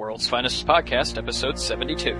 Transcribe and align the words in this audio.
World's 0.00 0.30
Finest 0.30 0.66
Podcast, 0.66 1.18
episode 1.18 1.58
72. 1.58 2.16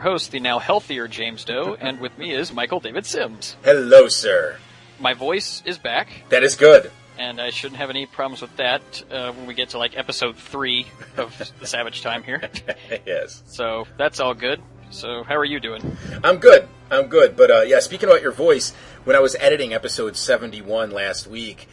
Your 0.00 0.12
host, 0.12 0.30
the 0.30 0.40
now 0.40 0.58
healthier 0.58 1.06
James 1.08 1.44
Doe, 1.44 1.76
and 1.78 2.00
with 2.00 2.16
me 2.16 2.32
is 2.32 2.52
Michael 2.54 2.80
David 2.80 3.04
Sims. 3.04 3.56
Hello, 3.62 4.08
sir. 4.08 4.56
My 4.98 5.12
voice 5.14 5.62
is 5.66 5.76
back, 5.78 6.08
That 6.30 6.42
is 6.42 6.54
good. 6.56 6.90
and 7.18 7.38
I 7.40 7.50
shouldn't 7.50 7.76
have 7.78 7.90
any 7.90 8.06
problems 8.06 8.40
with 8.40 8.56
that 8.56 8.80
uh, 9.10 9.32
when 9.32 9.44
we 9.46 9.52
get 9.52 9.70
to 9.70 9.78
like 9.78 9.96
episode 9.98 10.36
three 10.36 10.86
of 11.18 11.36
the 11.58 11.66
Savage 11.66 12.00
Time 12.00 12.22
here. 12.22 12.40
yes. 13.06 13.42
So 13.46 13.86
that's 13.98 14.20
all 14.20 14.32
good. 14.34 14.62
So 14.90 15.22
how 15.22 15.36
are 15.36 15.44
you 15.44 15.60
doing? 15.60 15.96
I'm 16.24 16.38
good. 16.38 16.66
I'm 16.90 17.08
good. 17.08 17.36
But 17.36 17.50
uh, 17.50 17.60
yeah, 17.66 17.80
speaking 17.80 18.08
about 18.08 18.22
your 18.22 18.32
voice, 18.32 18.72
when 19.04 19.16
I 19.16 19.20
was 19.20 19.36
editing 19.36 19.74
episode 19.74 20.16
71 20.16 20.90
last 20.92 21.26
week, 21.26 21.68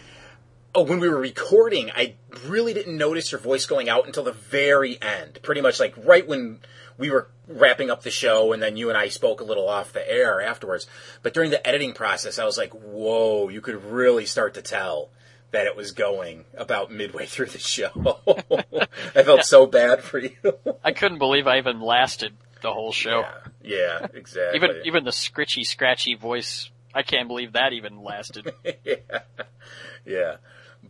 oh, 0.75 0.83
when 0.83 0.99
we 0.99 1.07
were 1.07 1.17
recording, 1.19 1.91
I 1.95 2.15
really 2.45 2.73
didn't 2.73 2.97
notice 2.97 3.31
your 3.31 3.39
voice 3.39 3.65
going 3.65 3.87
out 3.87 4.05
until 4.05 4.23
the 4.25 4.33
very 4.33 5.01
end. 5.01 5.39
Pretty 5.43 5.61
much 5.61 5.79
like 5.79 5.95
right 6.05 6.27
when 6.27 6.59
we 6.97 7.09
were 7.09 7.29
wrapping 7.47 7.89
up 7.89 8.03
the 8.03 8.11
show, 8.11 8.51
and 8.53 8.61
then 8.61 8.77
you 8.77 8.89
and 8.89 8.97
I 8.97 9.09
spoke 9.09 9.41
a 9.41 9.43
little 9.43 9.69
off 9.69 9.93
the 9.93 10.09
air 10.09 10.41
afterwards. 10.41 10.87
But 11.21 11.33
during 11.33 11.51
the 11.51 11.65
editing 11.65 11.93
process, 11.93 12.39
I 12.39 12.45
was 12.45 12.57
like, 12.57 12.71
whoa, 12.71 13.49
you 13.49 13.61
could 13.61 13.83
really 13.85 14.25
start 14.25 14.53
to 14.55 14.61
tell 14.61 15.09
that 15.51 15.65
it 15.65 15.75
was 15.75 15.91
going 15.91 16.45
about 16.55 16.91
midway 16.91 17.25
through 17.27 17.47
the 17.47 17.59
show. 17.59 18.19
I 19.15 19.23
felt 19.23 19.43
so 19.43 19.65
bad 19.65 20.03
for 20.03 20.19
you. 20.19 20.35
I 20.83 20.91
couldn't 20.91 21.19
believe 21.19 21.47
I 21.47 21.57
even 21.57 21.79
lasted 21.79 22.33
the 22.61 22.73
whole 22.73 22.91
show. 22.91 23.23
yeah, 23.61 23.99
yeah, 24.01 24.07
exactly. 24.13 24.57
Even 24.57 24.81
even 24.85 25.03
the 25.03 25.11
scritchy, 25.11 25.63
scratchy 25.63 26.15
voice, 26.15 26.71
I 26.93 27.03
can't 27.03 27.27
believe 27.27 27.53
that 27.53 27.73
even 27.73 28.03
lasted. 28.03 28.51
yeah. 28.83 29.19
yeah. 30.05 30.35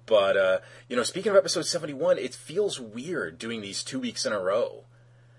But, 0.05 0.37
uh, 0.37 0.59
you 0.87 0.95
know, 0.95 1.03
speaking 1.03 1.31
of 1.31 1.37
episode 1.37 1.65
71, 1.65 2.17
it 2.17 2.33
feels 2.33 2.79
weird 2.79 3.37
doing 3.37 3.61
these 3.61 3.83
two 3.83 3.99
weeks 3.99 4.25
in 4.25 4.33
a 4.33 4.39
row. 4.39 4.85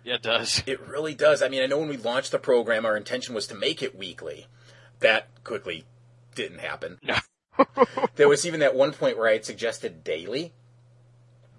Yeah, 0.09 0.15
it 0.15 0.23
does. 0.23 0.63
It 0.67 0.81
really 0.81 1.15
does. 1.15 1.43
I 1.43 1.49
mean, 1.49 1.63
I 1.63 1.67
know 1.67 1.79
when 1.79 1.89
we 1.89 1.97
launched 1.99 2.33
the 2.33 2.39
program, 2.39 2.87
our 2.87 2.97
intention 2.97 3.35
was 3.35 3.47
to 3.49 3.55
make 3.55 3.83
it 3.83 3.97
weekly. 3.97 4.47
That 5.01 5.29
quickly 5.45 5.85
didn't 6.35 6.61
happen. 6.61 6.99
No. 7.03 7.17
There 8.15 8.29
was 8.29 8.47
even 8.47 8.61
that 8.61 8.75
one 8.75 8.93
point 8.93 9.17
where 9.19 9.29
I 9.29 9.33
had 9.35 9.45
suggested 9.45 10.03
daily. 10.03 10.53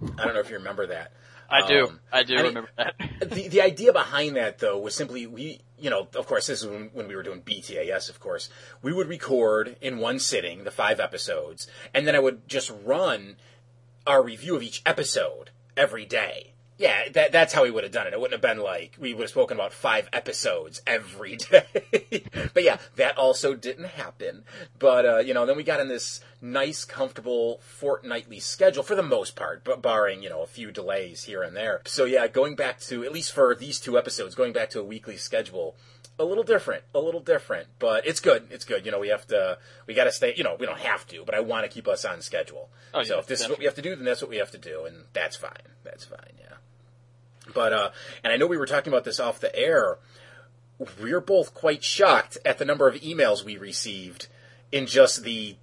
I 0.02 0.26
don't 0.26 0.34
know 0.34 0.40
if 0.42 0.50
you 0.50 0.58
remember 0.58 0.88
that. 0.88 1.14
I 1.50 1.66
do. 1.68 1.88
Um, 1.88 2.00
I 2.12 2.24
do 2.24 2.34
I 2.36 2.38
mean- 2.38 2.46
remember 2.48 2.70
that. 2.78 2.96
the 3.30 3.48
the 3.48 3.62
idea 3.62 3.94
behind 3.94 4.36
that 4.36 4.60
though 4.60 4.78
was 4.78 4.94
simply 4.96 5.26
we 5.28 5.62
you 5.78 5.90
know 5.90 6.08
of 6.16 6.28
course 6.28 6.48
this 6.48 6.62
is 6.62 6.68
when, 6.68 6.90
when 6.94 7.08
we 7.08 7.16
were 7.16 7.24
doing 7.24 7.42
BTAS 7.42 8.10
of 8.10 8.20
course 8.20 8.50
we 8.82 8.94
would 8.94 9.08
record 9.08 9.76
in 9.82 9.98
one 9.98 10.20
sitting 10.20 10.64
the 10.64 10.72
five 10.72 11.00
episodes 11.00 11.68
and 11.94 12.06
then 12.06 12.16
I 12.16 12.20
would 12.20 12.48
just 12.48 12.72
run 12.84 13.38
our 14.06 14.22
review 14.24 14.56
of 14.56 14.64
each 14.64 14.82
episode 14.86 15.50
every 15.76 16.06
day. 16.06 16.49
Yeah, 16.80 17.10
that, 17.10 17.34
that's 17.34 17.54
how 17.54 17.64
we 17.64 17.72
would 17.72 17.84
have 17.84 17.92
done 17.92 18.08
it. 18.08 18.14
It 18.14 18.22
wouldn't 18.22 18.42
have 18.42 18.56
been 18.56 18.64
like 18.64 18.96
we 18.98 19.14
would 19.14 19.24
have 19.24 19.30
spoken 19.30 19.58
about 19.58 19.74
five 19.74 20.08
episodes 20.14 20.82
every 20.88 21.36
day. 21.52 22.24
but 22.54 22.64
yeah, 22.64 22.78
that 22.96 23.18
also 23.18 23.54
didn't 23.54 23.86
happen. 23.86 24.46
But 24.80 25.06
uh, 25.06 25.18
you 25.18 25.34
know, 25.34 25.46
then 25.46 25.58
we 25.58 25.64
got 25.64 25.82
in 25.82 25.90
this 25.90 26.22
nice, 26.42 26.86
comfortable 26.86 27.60
fortnightly 27.60 28.40
schedule 28.40 28.82
for 28.82 28.96
the 28.96 29.04
most 29.04 29.36
part, 29.36 29.66
but 29.66 29.82
barring 29.82 30.24
you 30.24 30.30
know 30.30 30.42
a 30.42 30.48
few 30.48 30.72
delays 30.72 31.26
here 31.26 31.44
and 31.44 31.54
there. 31.54 31.82
So 31.86 32.06
yeah, 32.06 32.28
going 32.28 32.56
back 32.56 32.80
to 32.82 33.04
at 33.04 33.12
least 33.12 33.34
for 33.34 33.54
these 33.54 33.82
two 33.82 33.98
episodes, 33.98 34.34
going 34.34 34.54
back 34.54 34.70
to 34.72 34.80
a 34.80 34.84
weekly 34.84 35.18
schedule. 35.18 35.76
A 36.18 36.26
little 36.26 36.44
different, 36.44 36.84
a 36.94 37.00
little 37.00 37.22
different, 37.22 37.68
but 37.80 38.06
it's 38.06 38.20
good. 38.20 38.50
It's 38.52 38.66
good. 38.66 38.86
You 38.86 38.92
know, 38.92 39.00
we 39.00 39.08
have 39.08 39.26
to, 39.28 39.58
we 39.88 39.94
got 39.94 40.04
to 40.04 40.12
stay. 40.12 40.34
You 40.36 40.44
know, 40.44 40.58
we 40.60 40.66
don't 40.66 40.80
have 40.80 41.08
to, 41.08 41.24
but 41.24 41.34
I 41.34 41.40
want 41.40 41.64
to 41.64 41.70
keep 41.70 41.88
us 41.88 42.04
on 42.04 42.20
schedule. 42.20 42.70
Oh, 42.94 43.00
yeah, 43.00 43.06
so 43.06 43.20
if 43.20 43.28
this 43.28 43.40
is 43.40 43.48
what 43.48 43.58
we 43.58 43.64
have 43.64 43.76
to 43.76 43.82
do, 43.82 43.96
then 43.96 44.04
that's 44.04 44.22
what 44.22 44.30
we 44.30 44.36
have 44.36 44.52
to 44.52 44.58
do, 44.58 44.84
and 44.84 45.06
that's 45.14 45.38
fine. 45.38 45.54
That's 45.86 46.04
fine. 46.04 46.34
Yeah. 46.38 46.58
But 47.54 47.74
uh, 47.74 47.90
and 48.24 48.32
I 48.34 48.38
know 48.38 48.48
we 48.48 48.58
were 48.58 48.66
talking 48.66 48.92
about 48.92 49.04
this 49.04 49.20
off 49.20 49.40
the 49.40 49.56
air. 49.56 49.98
We're 51.02 51.22
both 51.22 51.54
quite 51.54 51.84
shocked 51.84 52.38
at 52.46 52.58
the 52.58 52.66
number 52.66 52.88
of 52.88 52.96
emails 52.96 53.44
we 53.44 53.58
received 53.58 54.28
in 54.72 54.86
just 54.86 55.24
the 55.24 55.58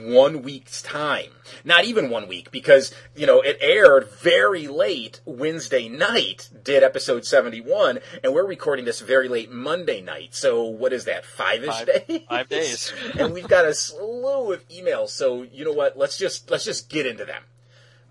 one 0.00 0.42
week's 0.42 0.82
time. 0.82 1.30
Not 1.64 1.84
even 1.84 2.10
one 2.10 2.26
week, 2.26 2.50
because 2.50 2.92
you 3.14 3.26
know 3.26 3.40
it 3.40 3.56
aired 3.60 4.10
very 4.10 4.66
late 4.66 5.20
Wednesday 5.24 5.88
night. 5.88 6.50
Did 6.64 6.82
episode 6.82 7.24
seventy 7.24 7.60
one, 7.60 8.00
and 8.22 8.34
we're 8.34 8.44
recording 8.46 8.84
this 8.84 9.00
very 9.00 9.28
late 9.28 9.50
Monday 9.50 10.00
night. 10.00 10.34
So 10.34 10.64
what 10.64 10.92
is 10.92 11.04
that? 11.04 11.24
Five 11.24 11.62
ish 11.62 11.70
Five- 11.70 11.86
days. 12.06 12.20
five 12.28 12.48
days. 12.48 12.92
and 13.18 13.32
we've 13.32 13.48
got 13.48 13.64
a 13.66 13.72
slew 13.72 14.52
of 14.52 14.68
emails. 14.68 15.10
So 15.10 15.42
you 15.44 15.64
know 15.64 15.72
what? 15.72 15.96
Let's 15.96 16.18
just 16.18 16.50
let's 16.50 16.64
just 16.64 16.90
get 16.90 17.06
into 17.06 17.24
them 17.24 17.42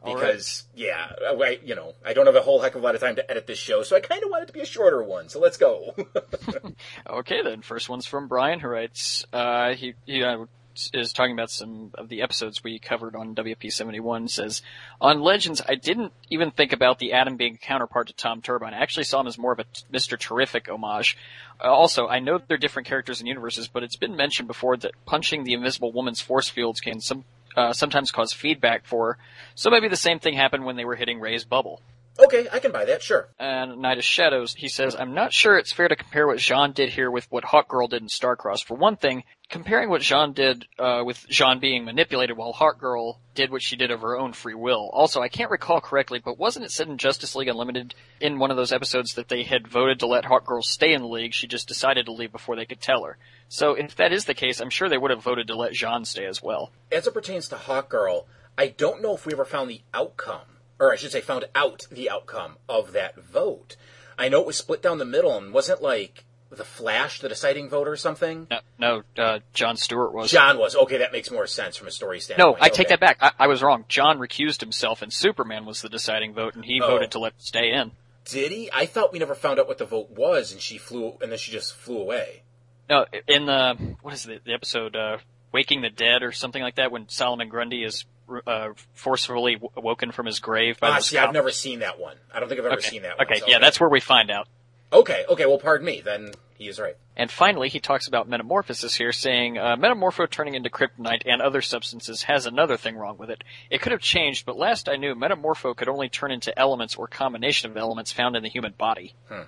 All 0.03 0.15
right. 0.15 0.21
because 0.21 0.63
yeah, 0.75 1.11
I, 1.21 1.59
you 1.65 1.75
know, 1.75 1.93
I 2.05 2.13
don't 2.13 2.27
have 2.27 2.35
a 2.35 2.41
whole 2.41 2.61
heck 2.61 2.75
of 2.75 2.81
a 2.81 2.85
lot 2.85 2.95
of 2.95 3.01
time 3.01 3.15
to 3.15 3.29
edit 3.29 3.47
this 3.47 3.57
show, 3.57 3.83
so 3.83 3.95
I 3.95 3.99
kind 3.99 4.23
of 4.23 4.29
want 4.29 4.43
it 4.43 4.45
to 4.47 4.53
be 4.53 4.61
a 4.61 4.65
shorter 4.65 5.03
one. 5.03 5.29
So 5.29 5.39
let's 5.39 5.57
go. 5.57 5.95
Okay, 7.07 7.41
then. 7.41 7.61
First 7.61 7.89
one's 7.89 8.05
from 8.05 8.27
Brian, 8.27 8.59
who 8.59 8.67
writes, 8.67 9.25
uh, 9.33 9.73
he, 9.73 9.95
he 10.05 10.23
uh, 10.23 10.45
is 10.93 11.13
talking 11.13 11.33
about 11.33 11.49
some 11.49 11.91
of 11.95 12.09
the 12.09 12.21
episodes 12.21 12.63
we 12.63 12.79
covered 12.79 13.15
on 13.15 13.35
WP71, 13.35 14.29
says, 14.29 14.61
On 15.01 15.21
Legends, 15.21 15.61
I 15.67 15.75
didn't 15.75 16.13
even 16.29 16.51
think 16.51 16.73
about 16.73 16.99
the 16.99 17.13
Atom 17.13 17.37
being 17.37 17.55
a 17.55 17.57
counterpart 17.57 18.07
to 18.07 18.13
Tom 18.13 18.41
Turbine. 18.41 18.73
I 18.73 18.79
actually 18.79 19.05
saw 19.05 19.21
him 19.21 19.27
as 19.27 19.37
more 19.37 19.53
of 19.53 19.59
a 19.59 19.63
t- 19.63 19.83
Mr. 19.91 20.19
Terrific 20.19 20.69
homage. 20.69 21.17
Uh, 21.63 21.71
also, 21.71 22.07
I 22.07 22.19
know 22.19 22.39
they're 22.45 22.57
different 22.57 22.87
characters 22.87 23.19
and 23.19 23.27
universes, 23.27 23.67
but 23.67 23.83
it's 23.83 23.95
been 23.95 24.15
mentioned 24.15 24.47
before 24.47 24.77
that 24.77 24.91
punching 25.05 25.43
the 25.43 25.53
Invisible 25.53 25.91
Woman's 25.91 26.21
force 26.21 26.49
fields 26.49 26.79
can 26.79 26.99
some, 26.99 27.25
uh, 27.57 27.73
sometimes 27.73 28.11
cause 28.11 28.31
feedback 28.31 28.85
for. 28.85 29.17
So 29.55 29.69
maybe 29.69 29.89
the 29.89 29.97
same 29.97 30.19
thing 30.19 30.35
happened 30.35 30.63
when 30.63 30.77
they 30.77 30.85
were 30.85 30.95
hitting 30.95 31.19
Ray's 31.19 31.43
bubble 31.43 31.81
okay, 32.19 32.47
I 32.51 32.59
can 32.59 32.71
buy 32.71 32.85
that. 32.85 33.01
Sure. 33.01 33.29
and 33.39 33.81
Night 33.81 33.97
of 33.97 34.03
Shadows, 34.03 34.53
he 34.55 34.69
says, 34.69 34.95
I'm 34.95 35.13
not 35.13 35.33
sure 35.33 35.57
it's 35.57 35.71
fair 35.71 35.87
to 35.87 35.95
compare 35.95 36.27
what 36.27 36.39
Jean 36.39 36.71
did 36.71 36.89
here 36.89 37.09
with 37.11 37.29
what 37.31 37.43
Hawkgirl 37.43 37.89
did 37.89 38.01
in 38.01 38.07
Starcross. 38.07 38.63
For 38.63 38.75
one 38.75 38.95
thing, 38.97 39.23
comparing 39.49 39.89
what 39.89 40.01
Jean 40.01 40.33
did 40.33 40.65
uh, 40.77 41.03
with 41.05 41.25
Jean 41.29 41.59
being 41.59 41.85
manipulated 41.85 42.37
while 42.37 42.53
Hawkgirl 42.53 43.17
did 43.33 43.51
what 43.51 43.61
she 43.61 43.75
did 43.75 43.91
of 43.91 44.01
her 44.01 44.17
own 44.17 44.33
free 44.33 44.55
will. 44.55 44.89
Also, 44.91 45.21
I 45.21 45.29
can't 45.29 45.51
recall 45.51 45.79
correctly, 45.79 46.19
but 46.23 46.37
wasn't 46.37 46.65
it 46.65 46.71
said 46.71 46.87
in 46.87 46.97
Justice 46.97 47.35
League 47.35 47.47
Unlimited 47.47 47.93
in 48.19 48.39
one 48.39 48.51
of 48.51 48.57
those 48.57 48.73
episodes 48.73 49.13
that 49.13 49.29
they 49.29 49.43
had 49.43 49.67
voted 49.67 49.99
to 49.99 50.07
let 50.07 50.25
Hawkgirl 50.25 50.63
stay 50.63 50.93
in 50.93 51.01
the 51.01 51.07
league? 51.07 51.33
She 51.33 51.47
just 51.47 51.67
decided 51.67 52.07
to 52.07 52.13
leave 52.13 52.31
before 52.31 52.55
they 52.55 52.65
could 52.65 52.81
tell 52.81 53.03
her. 53.03 53.17
So 53.47 53.75
if 53.75 53.95
that 53.95 54.11
is 54.11 54.25
the 54.25 54.33
case, 54.33 54.59
I'm 54.59 54.69
sure 54.69 54.89
they 54.89 54.97
would 54.97 55.11
have 55.11 55.23
voted 55.23 55.47
to 55.47 55.55
let 55.55 55.73
Jean 55.73 56.03
stay 56.03 56.25
as 56.25 56.41
well. 56.43 56.71
As 56.91 57.07
it 57.07 57.13
pertains 57.13 57.47
to 57.49 57.55
Hawkgirl, 57.55 58.25
I 58.57 58.67
don't 58.67 59.01
know 59.01 59.13
if 59.13 59.25
we 59.25 59.33
ever 59.33 59.45
found 59.45 59.69
the 59.69 59.81
outcome, 59.93 60.41
or 60.79 60.93
I 60.93 60.95
should 60.95 61.11
say, 61.11 61.21
found 61.21 61.45
out 61.55 61.87
the 61.91 62.09
outcome 62.09 62.57
of 62.67 62.93
that 62.93 63.17
vote. 63.17 63.75
I 64.17 64.29
know 64.29 64.41
it 64.41 64.47
was 64.47 64.57
split 64.57 64.81
down 64.81 64.97
the 64.97 65.05
middle, 65.05 65.37
and 65.37 65.53
wasn't 65.53 65.81
like 65.81 66.23
the 66.49 66.63
Flash 66.63 67.19
the 67.19 67.29
deciding 67.29 67.69
vote 67.69 67.87
or 67.87 67.95
something. 67.97 68.47
No, 68.49 69.03
no 69.17 69.23
uh, 69.23 69.39
John 69.53 69.75
Stewart 69.77 70.13
was. 70.13 70.31
John 70.31 70.57
was 70.57 70.75
okay. 70.75 70.97
That 70.99 71.11
makes 71.11 71.29
more 71.29 71.45
sense 71.47 71.75
from 71.75 71.87
a 71.87 71.91
story 71.91 72.19
standpoint. 72.19 72.57
No. 72.59 72.65
I 72.65 72.69
take 72.69 72.87
okay. 72.87 72.93
that 72.93 72.99
back. 72.99 73.17
I, 73.19 73.31
I 73.39 73.47
was 73.47 73.61
wrong. 73.61 73.85
John 73.87 74.17
recused 74.17 74.61
himself, 74.61 75.01
and 75.01 75.11
Superman 75.11 75.65
was 75.65 75.81
the 75.81 75.89
deciding 75.89 76.33
vote, 76.33 76.55
and 76.55 76.63
he 76.63 76.81
Oh. 76.81 76.87
voted 76.87 77.11
to 77.11 77.19
let 77.19 77.33
stay 77.41 77.71
in. 77.71 77.91
Did 78.25 78.51
he? 78.51 78.69
I 78.73 78.85
thought 78.85 79.13
we 79.13 79.19
never 79.19 79.35
found 79.35 79.59
out 79.59 79.67
what 79.67 79.77
the 79.77 79.85
vote 79.85 80.09
was, 80.11 80.51
and 80.51 80.59
she 80.61 80.77
flew, 80.77 81.17
and 81.21 81.31
then 81.31 81.39
she 81.39 81.51
just 81.51 81.73
flew 81.75 81.99
away. 81.99 82.43
No, 82.89 83.05
in 83.27 83.45
the 83.45 83.95
what 84.01 84.13
is 84.13 84.23
the, 84.23 84.39
the 84.43 84.53
episode 84.53 84.95
uh, 84.95 85.17
"Waking 85.51 85.81
the 85.81 85.89
Dead" 85.89 86.23
or 86.23 86.31
something 86.31 86.61
like 86.61 86.75
that, 86.75 86.91
when 86.91 87.09
Solomon 87.09 87.49
Grundy 87.49 87.83
is 87.83 88.05
uh, 88.45 88.69
forcefully 88.93 89.53
w- 89.55 89.71
awoken 89.75 90.11
from 90.11 90.25
his 90.25 90.39
grave 90.39 90.79
by 90.79 90.89
Ah, 90.89 90.99
see, 90.99 91.15
scout. 91.15 91.29
I've 91.29 91.33
never 91.33 91.51
seen 91.51 91.79
that 91.79 91.99
one. 91.99 92.17
I 92.33 92.39
don't 92.39 92.49
think 92.49 92.59
I've 92.59 92.65
ever 92.65 92.75
okay. 92.75 92.89
seen 92.89 93.01
that 93.03 93.17
one. 93.17 93.27
Okay, 93.27 93.39
so- 93.39 93.47
yeah, 93.47 93.59
that's 93.59 93.79
where 93.79 93.89
we 93.89 93.99
find 93.99 94.29
out. 94.31 94.47
okay. 94.91 95.25
Okay, 95.29 95.45
well, 95.45 95.57
pardon 95.59 95.85
me. 95.85 96.01
Then 96.01 96.31
he 96.57 96.67
is 96.67 96.79
right. 96.79 96.95
And 97.15 97.29
finally, 97.31 97.69
he 97.69 97.79
talks 97.79 98.07
about 98.07 98.27
metamorphosis 98.29 98.95
here, 98.95 99.11
saying 99.11 99.57
uh, 99.57 99.75
metamorpho 99.75 100.29
turning 100.29 100.53
into 100.55 100.69
kryptonite 100.69 101.23
and 101.25 101.41
other 101.41 101.61
substances 101.61 102.23
has 102.23 102.45
another 102.45 102.77
thing 102.77 102.95
wrong 102.95 103.17
with 103.17 103.29
it. 103.29 103.43
It 103.71 103.81
could 103.81 103.91
have 103.91 104.01
changed, 104.01 104.45
but 104.45 104.57
last 104.57 104.87
I 104.87 104.95
knew, 104.97 105.15
metamorpho 105.15 105.75
could 105.75 105.89
only 105.89 106.09
turn 106.09 106.31
into 106.31 106.57
elements 106.57 106.95
or 106.95 107.07
combination 107.07 107.71
of 107.71 107.77
elements 107.77 108.11
found 108.11 108.35
in 108.35 108.43
the 108.43 108.49
human 108.49 108.73
body. 108.77 109.13
Hmm. 109.29 109.41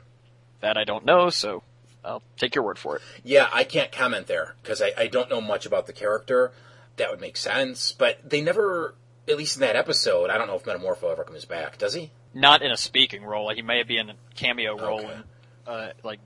That 0.61 0.77
I 0.77 0.83
don't 0.83 1.05
know, 1.05 1.29
so 1.29 1.63
I'll 2.03 2.21
take 2.37 2.53
your 2.55 2.63
word 2.65 2.77
for 2.77 2.97
it. 2.97 3.01
Yeah, 3.23 3.47
I 3.53 3.63
can't 3.63 3.91
comment 3.91 4.27
there 4.27 4.55
because 4.61 4.81
I, 4.81 4.91
I 4.97 5.07
don't 5.07 5.29
know 5.29 5.39
much 5.41 5.65
about 5.65 5.85
the 5.87 5.93
character. 5.93 6.51
That 7.00 7.10
would 7.10 7.19
make 7.19 7.36
sense. 7.36 7.92
But 7.92 8.30
they 8.30 8.42
never, 8.42 8.96
at 9.28 9.38
least 9.38 9.57
in 9.57 9.62
that 9.62 9.75
episode, 9.75 10.30
I 10.30 10.38
don't 10.38 10.48
know 10.48 10.56
if 10.56 10.63
Metamorpho 10.63 11.12
ever 11.12 11.24
comes 11.24 11.46
back. 11.46 11.78
Does 11.78 11.94
he? 11.94 12.12
Not 12.34 12.62
in 12.62 12.72
a 12.72 12.78
speaking 12.78 13.24
role. 13.24 13.51
He 13.54 13.62
may 13.63 13.84
be 13.84 13.98
in 13.98 14.12
a 14.12 14.16
cameo 14.36 14.78
role 14.78 15.00
Okay. 15.00 15.13
in 15.13 15.24
uh, 15.68 15.92
like 16.04 16.19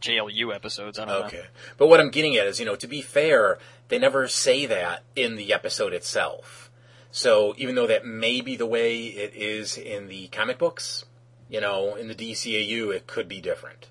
JLU 0.00 0.54
episodes. 0.54 0.98
I 0.98 1.04
don't 1.04 1.20
know. 1.20 1.26
Okay. 1.26 1.44
But 1.76 1.88
what 1.88 2.00
I'm 2.00 2.10
getting 2.10 2.36
at 2.36 2.46
is, 2.46 2.58
you 2.58 2.64
know, 2.66 2.76
to 2.76 2.86
be 2.86 3.02
fair, 3.02 3.58
they 3.88 3.98
never 3.98 4.26
say 4.26 4.64
that 4.66 5.02
in 5.14 5.36
the 5.36 5.52
episode 5.52 5.92
itself. 5.92 6.70
So 7.12 7.54
even 7.58 7.74
though 7.74 7.86
that 7.88 8.06
may 8.06 8.40
be 8.40 8.56
the 8.56 8.66
way 8.66 9.04
it 9.06 9.34
is 9.34 9.76
in 9.76 10.08
the 10.08 10.28
comic 10.28 10.58
books, 10.58 11.04
you 11.48 11.60
know, 11.60 11.96
in 11.96 12.08
the 12.08 12.14
DCAU, 12.14 12.94
it 12.94 13.06
could 13.06 13.28
be 13.28 13.40
different. 13.40 13.88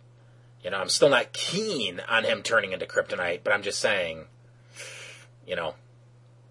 You 0.63 0.71
know, 0.71 0.77
I'm 0.77 0.89
still 0.89 1.09
not 1.09 1.33
keen 1.33 2.01
on 2.09 2.23
him 2.23 2.41
turning 2.43 2.71
into 2.71 2.85
Kryptonite, 2.85 3.41
but 3.43 3.53
I'm 3.53 3.61
just 3.61 3.79
saying, 3.79 4.25
you 5.45 5.55
know, 5.55 5.75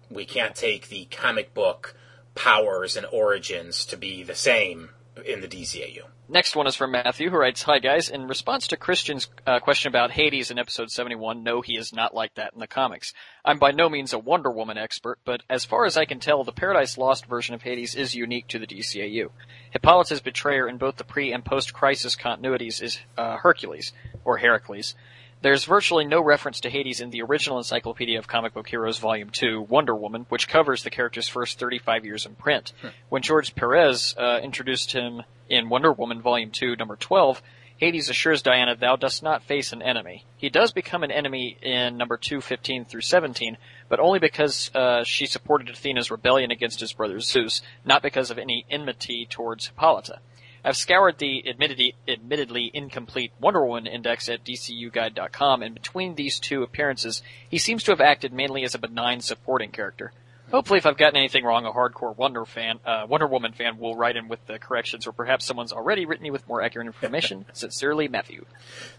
we 0.09 0.25
can't 0.25 0.55
take 0.55 0.89
the 0.89 1.05
comic 1.05 1.53
book 1.53 1.95
powers 2.35 2.95
and 2.95 3.05
origins 3.11 3.85
to 3.85 3.97
be 3.97 4.23
the 4.23 4.35
same 4.35 4.89
in 5.25 5.41
the 5.41 5.47
DCAU. 5.47 6.03
Next 6.31 6.55
one 6.55 6.67
is 6.67 6.75
from 6.75 6.91
Matthew, 6.91 7.31
who 7.31 7.37
writes, 7.37 7.63
Hi 7.63 7.79
guys, 7.79 8.07
in 8.07 8.27
response 8.27 8.67
to 8.67 8.77
Christian's 8.77 9.27
uh, 9.47 9.59
question 9.59 9.89
about 9.89 10.11
Hades 10.11 10.51
in 10.51 10.59
episode 10.59 10.91
71, 10.91 11.41
no, 11.41 11.61
he 11.61 11.75
is 11.75 11.91
not 11.91 12.13
like 12.13 12.35
that 12.35 12.53
in 12.53 12.59
the 12.59 12.67
comics. 12.67 13.13
I'm 13.43 13.57
by 13.57 13.71
no 13.71 13.89
means 13.89 14.13
a 14.13 14.19
Wonder 14.19 14.51
Woman 14.51 14.77
expert, 14.77 15.17
but 15.25 15.41
as 15.49 15.65
far 15.65 15.85
as 15.85 15.97
I 15.97 16.05
can 16.05 16.19
tell, 16.19 16.43
the 16.43 16.51
Paradise 16.51 16.99
Lost 16.99 17.25
version 17.25 17.55
of 17.55 17.63
Hades 17.63 17.95
is 17.95 18.13
unique 18.13 18.47
to 18.49 18.59
the 18.59 18.67
DCAU. 18.67 19.31
Hippolyta's 19.71 20.21
betrayer 20.21 20.69
in 20.69 20.77
both 20.77 20.97
the 20.97 21.03
pre- 21.03 21.33
and 21.33 21.43
post-crisis 21.43 22.15
continuities 22.15 22.81
is 22.81 22.99
uh, 23.17 23.37
Hercules, 23.37 23.91
or 24.23 24.37
Heracles. 24.37 24.93
There's 25.41 25.63
virtually 25.63 26.03
no 26.05 26.21
reference 26.21 26.59
to 26.61 26.69
Hades 26.69 26.99
in 26.99 27.11
the 27.11 27.21
original 27.21 27.59
Encyclopedia 27.59 28.19
of 28.19 28.27
Comic 28.27 28.53
Book 28.53 28.67
Heroes 28.67 28.97
Volume 28.97 29.29
2, 29.29 29.61
Wonder 29.61 29.95
Woman, 29.95 30.25
which 30.27 30.49
covers 30.49 30.83
the 30.83 30.89
character's 30.89 31.29
first 31.29 31.57
35 31.59 32.03
years 32.03 32.25
in 32.25 32.35
print. 32.35 32.73
When 33.07 33.21
George 33.21 33.55
Perez 33.55 34.15
uh, 34.17 34.41
introduced 34.43 34.91
him 34.91 35.23
in 35.47 35.69
Wonder 35.69 35.93
Woman 35.93 36.21
Volume 36.21 36.51
2, 36.51 36.75
number 36.75 36.97
12, 36.97 37.41
Hades 37.77 38.09
assures 38.09 38.41
Diana, 38.41 38.75
thou 38.75 38.97
dost 38.97 39.23
not 39.23 39.43
face 39.43 39.71
an 39.71 39.81
enemy. 39.81 40.25
He 40.35 40.49
does 40.49 40.73
become 40.73 41.03
an 41.03 41.11
enemy 41.11 41.57
in 41.61 41.95
number 41.95 42.17
215 42.17 42.83
through 42.83 42.99
17, 42.99 43.57
but 43.87 44.01
only 44.01 44.19
because 44.19 44.69
uh, 44.75 45.05
she 45.05 45.25
supported 45.25 45.69
Athena's 45.69 46.11
rebellion 46.11 46.51
against 46.51 46.81
his 46.81 46.91
brother 46.91 47.21
Zeus, 47.21 47.61
not 47.85 48.01
because 48.03 48.29
of 48.29 48.37
any 48.37 48.65
enmity 48.69 49.25
towards 49.25 49.67
Hippolyta. 49.67 50.19
I've 50.63 50.75
scoured 50.75 51.17
the 51.17 51.47
admittedly, 51.47 51.95
admittedly 52.07 52.69
incomplete 52.73 53.31
Wonder 53.39 53.65
Woman 53.65 53.87
index 53.87 54.29
at 54.29 54.43
DCUguide.com, 54.43 55.63
and 55.63 55.73
between 55.73 56.15
these 56.15 56.39
two 56.39 56.63
appearances, 56.63 57.21
he 57.49 57.57
seems 57.57 57.83
to 57.83 57.91
have 57.91 58.01
acted 58.01 58.33
mainly 58.33 58.63
as 58.63 58.75
a 58.75 58.79
benign 58.79 59.21
supporting 59.21 59.71
character. 59.71 60.11
Hopefully, 60.51 60.79
if 60.79 60.85
I've 60.87 60.97
gotten 60.97 61.17
anything 61.17 61.45
wrong, 61.45 61.65
a 61.65 61.71
hardcore 61.71 62.17
Wonder 62.17 62.43
fan, 62.43 62.79
uh, 62.83 63.05
Wonder 63.07 63.27
Woman 63.27 63.53
fan 63.53 63.77
will 63.77 63.95
write 63.95 64.15
in 64.15 64.27
with 64.27 64.45
the 64.47 64.57
corrections, 64.57 65.05
or 65.05 65.11
perhaps 65.11 65.45
someone's 65.45 65.71
already 65.71 66.05
written 66.05 66.23
me 66.23 66.31
with 66.31 66.47
more 66.47 66.61
accurate 66.61 66.87
information. 66.87 67.45
Sincerely, 67.53 68.07
Matthew. 68.07 68.45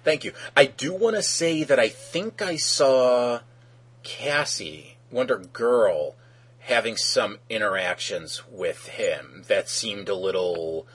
Thank 0.05 0.25
you. 0.25 0.33
I 0.57 0.67
do 0.67 0.95
want 0.95 1.17
to 1.17 1.23
say 1.23 1.65
that 1.65 1.81
I 1.81 1.89
think 1.89 2.41
I 2.41 2.57
saw 2.57 3.41
Cassie, 4.05 4.97
Wonder 5.11 5.39
Girl, 5.39 6.15
having 6.61 6.97
some 6.97 7.39
interactions 7.49 8.43
with 8.49 8.87
him 8.87 9.45
that 9.49 9.69
seemed 9.69 10.09
a 10.09 10.15
little 10.15 10.87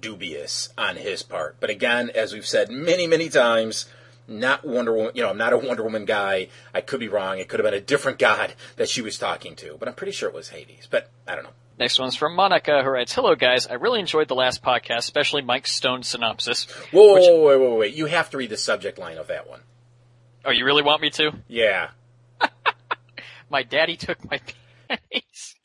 dubious 0.00 0.68
on 0.78 0.96
his 0.96 1.22
part. 1.22 1.56
But 1.60 1.70
again, 1.70 2.10
as 2.14 2.32
we've 2.32 2.46
said 2.46 2.70
many, 2.70 3.06
many 3.06 3.28
times, 3.28 3.86
not 4.28 4.64
Wonder 4.64 4.92
Woman, 4.94 5.12
you 5.14 5.22
know, 5.22 5.30
I'm 5.30 5.38
not 5.38 5.52
a 5.52 5.58
Wonder 5.58 5.82
Woman 5.82 6.04
guy. 6.04 6.48
I 6.72 6.80
could 6.80 7.00
be 7.00 7.08
wrong. 7.08 7.38
It 7.38 7.48
could 7.48 7.60
have 7.60 7.64
been 7.64 7.74
a 7.74 7.80
different 7.84 8.18
god 8.18 8.54
that 8.76 8.88
she 8.88 9.02
was 9.02 9.18
talking 9.18 9.56
to, 9.56 9.76
but 9.78 9.88
I'm 9.88 9.94
pretty 9.94 10.12
sure 10.12 10.28
it 10.28 10.34
was 10.34 10.48
Hades. 10.50 10.86
But 10.90 11.10
I 11.26 11.34
don't 11.34 11.44
know. 11.44 11.50
Next 11.78 11.98
one's 11.98 12.14
from 12.14 12.34
Monica, 12.34 12.82
who 12.82 12.90
writes, 12.90 13.14
Hello 13.14 13.34
guys, 13.34 13.66
I 13.66 13.74
really 13.74 14.00
enjoyed 14.00 14.28
the 14.28 14.34
last 14.34 14.62
podcast, 14.62 14.98
especially 14.98 15.40
Mike 15.42 15.66
Stone's 15.66 16.08
synopsis. 16.08 16.66
Whoa, 16.92 17.14
Which- 17.14 17.22
whoa, 17.24 17.40
whoa, 17.58 17.70
wait, 17.70 17.78
wait. 17.78 17.94
You 17.94 18.06
have 18.06 18.28
to 18.30 18.36
read 18.36 18.50
the 18.50 18.56
subject 18.58 18.98
line 18.98 19.16
of 19.18 19.28
that 19.28 19.48
one. 19.48 19.60
Oh, 20.44 20.50
you 20.50 20.64
really 20.66 20.82
want 20.82 21.00
me 21.02 21.10
to? 21.10 21.32
Yeah. 21.48 21.88
My 23.50 23.62
daddy 23.62 23.96
took 23.96 24.24
my 24.30 24.40
panties. 24.88 25.56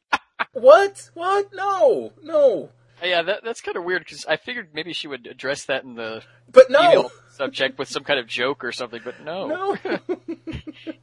What? 0.53 1.09
What? 1.13 1.49
No, 1.53 2.13
no. 2.23 2.69
Yeah, 3.03 3.21
that, 3.23 3.43
that's 3.43 3.61
kind 3.61 3.77
of 3.77 3.83
weird 3.83 4.03
because 4.03 4.25
I 4.25 4.37
figured 4.37 4.69
maybe 4.73 4.93
she 4.93 5.07
would 5.07 5.27
address 5.27 5.65
that 5.65 5.83
in 5.83 5.95
the 5.95 6.23
But 6.51 6.69
no. 6.69 6.79
email 6.91 7.11
subject 7.31 7.77
with 7.77 7.89
some 7.89 8.03
kind 8.03 8.19
of 8.19 8.27
joke 8.27 8.63
or 8.63 8.71
something, 8.71 9.01
but 9.03 9.21
no. 9.23 9.47
No. 9.47 9.99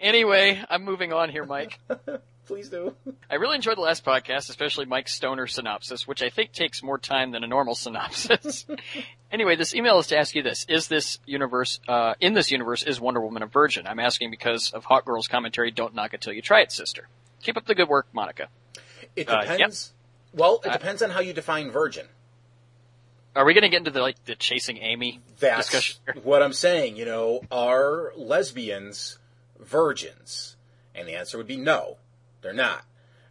Anyway, 0.00 0.62
I'm 0.70 0.84
moving 0.84 1.12
on 1.12 1.28
here, 1.28 1.44
Mike. 1.44 1.78
Please 2.46 2.68
do. 2.68 2.94
I 3.28 3.34
really 3.34 3.56
enjoyed 3.56 3.76
the 3.76 3.80
last 3.82 4.04
podcast, 4.04 4.48
especially 4.48 4.86
Mike's 4.86 5.12
stoner 5.12 5.46
synopsis, 5.48 6.06
which 6.06 6.22
I 6.22 6.30
think 6.30 6.52
takes 6.52 6.82
more 6.84 6.98
time 6.98 7.32
than 7.32 7.42
a 7.42 7.48
normal 7.48 7.74
synopsis. 7.74 8.64
anyway, 9.32 9.56
this 9.56 9.74
email 9.74 9.98
is 9.98 10.06
to 10.06 10.16
ask 10.16 10.34
you 10.36 10.42
this. 10.42 10.64
Is 10.68 10.86
this 10.86 11.18
universe, 11.26 11.80
uh, 11.88 12.14
in 12.20 12.32
this 12.34 12.50
universe, 12.52 12.84
is 12.84 13.00
Wonder 13.00 13.20
Woman 13.20 13.42
a 13.42 13.46
virgin? 13.46 13.86
I'm 13.88 13.98
asking 13.98 14.30
because 14.30 14.70
of 14.70 14.84
Hawkgirl's 14.86 15.26
commentary, 15.26 15.72
don't 15.72 15.94
knock 15.94 16.14
it 16.14 16.20
till 16.20 16.32
you 16.32 16.42
try 16.42 16.60
it, 16.62 16.70
sister. 16.70 17.08
Keep 17.42 17.56
up 17.56 17.66
the 17.66 17.74
good 17.74 17.88
work, 17.88 18.06
Monica. 18.12 18.48
It 19.16 19.28
Uh, 19.28 19.40
depends. 19.42 19.92
Well, 20.32 20.60
it 20.64 20.68
Uh, 20.68 20.72
depends 20.74 21.02
on 21.02 21.10
how 21.10 21.20
you 21.20 21.32
define 21.32 21.70
virgin. 21.70 22.08
Are 23.36 23.44
we 23.44 23.54
gonna 23.54 23.68
get 23.68 23.78
into 23.78 23.90
the, 23.90 24.00
like, 24.00 24.24
the 24.24 24.34
chasing 24.34 24.78
Amy 24.78 25.20
That's 25.38 25.68
discussion 25.68 26.00
here? 26.04 26.14
what 26.22 26.42
I'm 26.42 26.52
saying. 26.52 26.96
You 26.96 27.04
know, 27.04 27.42
are 27.50 28.12
lesbians 28.16 29.18
virgins? 29.58 30.56
And 30.94 31.06
the 31.08 31.14
answer 31.14 31.38
would 31.38 31.46
be 31.46 31.56
no, 31.56 31.98
they're 32.42 32.52
not. 32.52 32.84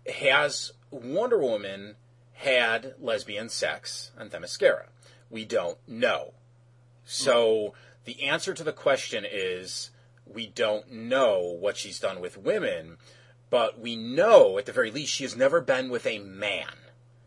Has 0.07 0.71
Wonder 0.91 1.37
Woman 1.37 1.95
had 2.33 2.95
lesbian 2.99 3.49
sex 3.49 4.11
on 4.17 4.29
Themyscira? 4.29 4.85
We 5.29 5.43
don't 5.43 5.77
know. 5.87 6.33
So 7.03 7.73
the 8.05 8.23
answer 8.23 8.53
to 8.53 8.63
the 8.63 8.71
question 8.71 9.25
is 9.29 9.89
we 10.25 10.47
don't 10.47 10.89
know 10.91 11.39
what 11.41 11.75
she's 11.75 11.99
done 11.99 12.21
with 12.21 12.37
women, 12.37 12.97
but 13.49 13.79
we 13.79 13.95
know 13.97 14.57
at 14.57 14.65
the 14.65 14.71
very 14.71 14.91
least 14.91 15.13
she 15.13 15.23
has 15.23 15.35
never 15.35 15.59
been 15.59 15.89
with 15.89 16.05
a 16.05 16.19
man. 16.19 16.71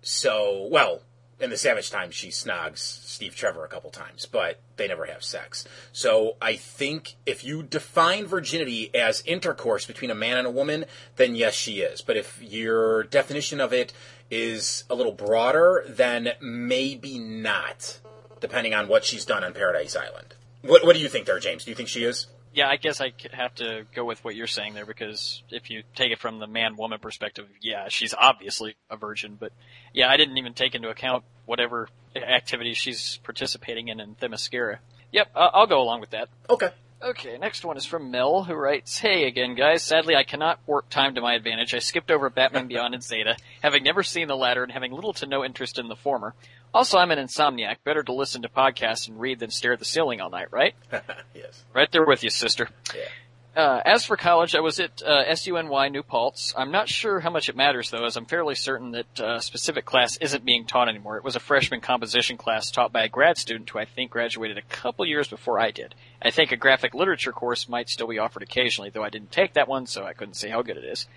So, 0.02 0.68
well, 0.70 1.02
in 1.40 1.50
the 1.50 1.56
Savage 1.56 1.90
Times, 1.90 2.14
she 2.14 2.28
snogs 2.28 2.78
Steve 2.78 3.34
Trevor 3.34 3.64
a 3.64 3.68
couple 3.68 3.90
times, 3.90 4.26
but 4.26 4.60
they 4.76 4.86
never 4.88 5.06
have 5.06 5.22
sex. 5.22 5.66
So 5.92 6.36
I 6.40 6.56
think 6.56 7.16
if 7.24 7.44
you 7.44 7.62
define 7.62 8.26
virginity 8.26 8.94
as 8.94 9.22
intercourse 9.24 9.86
between 9.86 10.10
a 10.10 10.14
man 10.14 10.36
and 10.36 10.46
a 10.46 10.50
woman, 10.50 10.84
then 11.16 11.34
yes, 11.34 11.54
she 11.54 11.80
is. 11.80 12.02
But 12.02 12.16
if 12.16 12.42
your 12.42 13.04
definition 13.04 13.60
of 13.60 13.72
it 13.72 13.92
is 14.30 14.84
a 14.90 14.94
little 14.94 15.12
broader, 15.12 15.84
then 15.88 16.32
maybe 16.40 17.18
not, 17.18 18.00
depending 18.40 18.74
on 18.74 18.88
what 18.88 19.04
she's 19.04 19.24
done 19.24 19.42
on 19.42 19.54
Paradise 19.54 19.96
Island. 19.96 20.34
What, 20.62 20.84
what 20.84 20.94
do 20.94 21.00
you 21.00 21.08
think 21.08 21.26
there, 21.26 21.38
James? 21.38 21.64
Do 21.64 21.70
you 21.70 21.74
think 21.74 21.88
she 21.88 22.04
is? 22.04 22.26
Yeah, 22.52 22.68
I 22.68 22.76
guess 22.76 23.00
I 23.00 23.12
have 23.32 23.54
to 23.56 23.84
go 23.94 24.04
with 24.04 24.24
what 24.24 24.34
you're 24.34 24.48
saying 24.48 24.74
there 24.74 24.86
because 24.86 25.42
if 25.50 25.70
you 25.70 25.84
take 25.94 26.10
it 26.10 26.18
from 26.18 26.40
the 26.40 26.48
man-woman 26.48 26.98
perspective, 26.98 27.46
yeah, 27.60 27.88
she's 27.88 28.12
obviously 28.12 28.74
a 28.90 28.96
virgin. 28.96 29.36
But 29.38 29.52
yeah, 29.92 30.10
I 30.10 30.16
didn't 30.16 30.36
even 30.36 30.54
take 30.54 30.74
into 30.74 30.88
account 30.88 31.24
whatever 31.46 31.88
activities 32.16 32.76
she's 32.76 33.20
participating 33.22 33.88
in 33.88 34.00
in 34.00 34.16
Themyscira. 34.16 34.78
Yep, 35.12 35.30
I'll 35.34 35.66
go 35.66 35.80
along 35.80 36.00
with 36.00 36.10
that. 36.10 36.28
Okay. 36.48 36.70
Okay, 37.02 37.38
next 37.38 37.64
one 37.64 37.78
is 37.78 37.86
from 37.86 38.10
Mel, 38.10 38.44
who 38.44 38.52
writes, 38.54 38.98
Hey 38.98 39.26
again, 39.26 39.54
guys. 39.54 39.82
Sadly, 39.82 40.14
I 40.14 40.22
cannot 40.22 40.60
work 40.66 40.90
time 40.90 41.14
to 41.14 41.22
my 41.22 41.32
advantage. 41.34 41.72
I 41.72 41.78
skipped 41.78 42.10
over 42.10 42.28
Batman 42.28 42.66
Beyond 42.66 42.92
and 42.92 43.02
Zeta, 43.02 43.36
having 43.62 43.84
never 43.84 44.02
seen 44.02 44.28
the 44.28 44.36
latter 44.36 44.62
and 44.62 44.70
having 44.70 44.92
little 44.92 45.14
to 45.14 45.26
no 45.26 45.42
interest 45.42 45.78
in 45.78 45.88
the 45.88 45.96
former. 45.96 46.34
Also, 46.74 46.98
I'm 46.98 47.10
an 47.10 47.18
insomniac. 47.18 47.76
Better 47.84 48.02
to 48.02 48.12
listen 48.12 48.42
to 48.42 48.50
podcasts 48.50 49.08
and 49.08 49.18
read 49.18 49.38
than 49.38 49.50
stare 49.50 49.72
at 49.72 49.78
the 49.78 49.86
ceiling 49.86 50.20
all 50.20 50.28
night, 50.28 50.48
right? 50.52 50.74
yes. 51.34 51.64
Right 51.74 51.90
there 51.90 52.04
with 52.04 52.22
you, 52.22 52.28
sister. 52.28 52.68
Yeah. 52.94 53.08
Uh, 53.56 53.80
as 53.84 54.04
for 54.04 54.16
college, 54.16 54.54
I 54.54 54.60
was 54.60 54.78
at 54.78 55.02
uh, 55.02 55.24
SUNY 55.28 55.90
New 55.90 56.04
Paltz. 56.04 56.54
I'm 56.56 56.70
not 56.70 56.88
sure 56.88 57.18
how 57.18 57.30
much 57.30 57.48
it 57.48 57.56
matters, 57.56 57.90
though, 57.90 58.04
as 58.04 58.16
I'm 58.16 58.26
fairly 58.26 58.54
certain 58.54 58.92
that 58.92 59.20
uh, 59.20 59.40
specific 59.40 59.84
class 59.84 60.16
isn't 60.18 60.44
being 60.44 60.66
taught 60.66 60.88
anymore. 60.88 61.16
It 61.16 61.24
was 61.24 61.34
a 61.34 61.40
freshman 61.40 61.80
composition 61.80 62.36
class 62.36 62.70
taught 62.70 62.92
by 62.92 63.02
a 63.02 63.08
grad 63.08 63.38
student 63.38 63.68
who 63.68 63.80
I 63.80 63.86
think 63.86 64.12
graduated 64.12 64.56
a 64.56 64.62
couple 64.62 65.04
years 65.04 65.26
before 65.26 65.58
I 65.58 65.72
did. 65.72 65.96
I 66.22 66.30
think 66.30 66.52
a 66.52 66.56
graphic 66.56 66.94
literature 66.94 67.32
course 67.32 67.68
might 67.68 67.88
still 67.88 68.06
be 68.06 68.20
offered 68.20 68.44
occasionally, 68.44 68.90
though 68.90 69.02
I 69.02 69.10
didn't 69.10 69.32
take 69.32 69.54
that 69.54 69.66
one, 69.66 69.86
so 69.86 70.04
I 70.04 70.12
couldn't 70.12 70.34
say 70.34 70.48
how 70.48 70.62
good 70.62 70.76
it 70.76 70.84
is. 70.84 71.08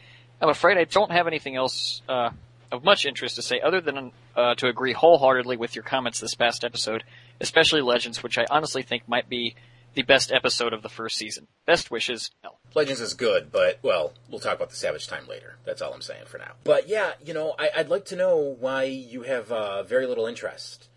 I'm 0.42 0.50
afraid 0.50 0.80
I 0.80 0.86
don't 0.86 1.12
have 1.12 1.28
anything 1.28 1.56
else 1.56 2.02
uh, 2.10 2.32
of 2.72 2.84
much 2.84 3.06
interest 3.06 3.36
to 3.36 3.44
say 3.44 3.62
other 3.62 3.80
than 3.80 4.12
uh, 4.36 4.56
to 4.56 4.68
agree 4.68 4.94
wholeheartedly 4.94 5.58
with 5.58 5.76
your 5.76 5.84
comments 5.84 6.20
this 6.20 6.34
past 6.34 6.64
episode, 6.64 7.04
especially 7.40 7.82
Legends, 7.82 8.24
which 8.24 8.40
I 8.40 8.48
honestly 8.50 8.82
think 8.82 9.08
might 9.08 9.30
be 9.30 9.56
the 9.94 10.02
best 10.04 10.32
episode 10.32 10.74
of 10.74 10.82
the 10.82 10.90
first 10.90 11.18
season. 11.18 11.48
Best 11.66 11.92
wishes, 11.92 12.32
Mel. 12.42 12.60
Legends 12.74 13.02
is 13.02 13.14
good, 13.14 13.52
but 13.52 13.80
well, 13.84 14.14
we'll 14.30 14.40
talk 14.40 14.56
about 14.56 14.70
the 14.70 14.76
Savage 14.76 15.08
Time 15.08 15.28
later. 15.28 15.58
That's 15.66 15.82
all 15.82 15.94
I'm 15.94 16.02
saying 16.02 16.26
for 16.26 16.38
now. 16.38 16.54
But 16.64 16.90
yeah, 16.90 17.12
you 17.24 17.34
know, 17.34 17.56
I, 17.60 17.70
I'd 17.78 17.90
like 17.90 18.06
to 18.06 18.16
know 18.16 18.38
why 18.38 18.84
you 18.84 19.24
have 19.24 19.52
uh, 19.52 19.84
very 19.84 20.08
little 20.08 20.26
interest 20.26 20.90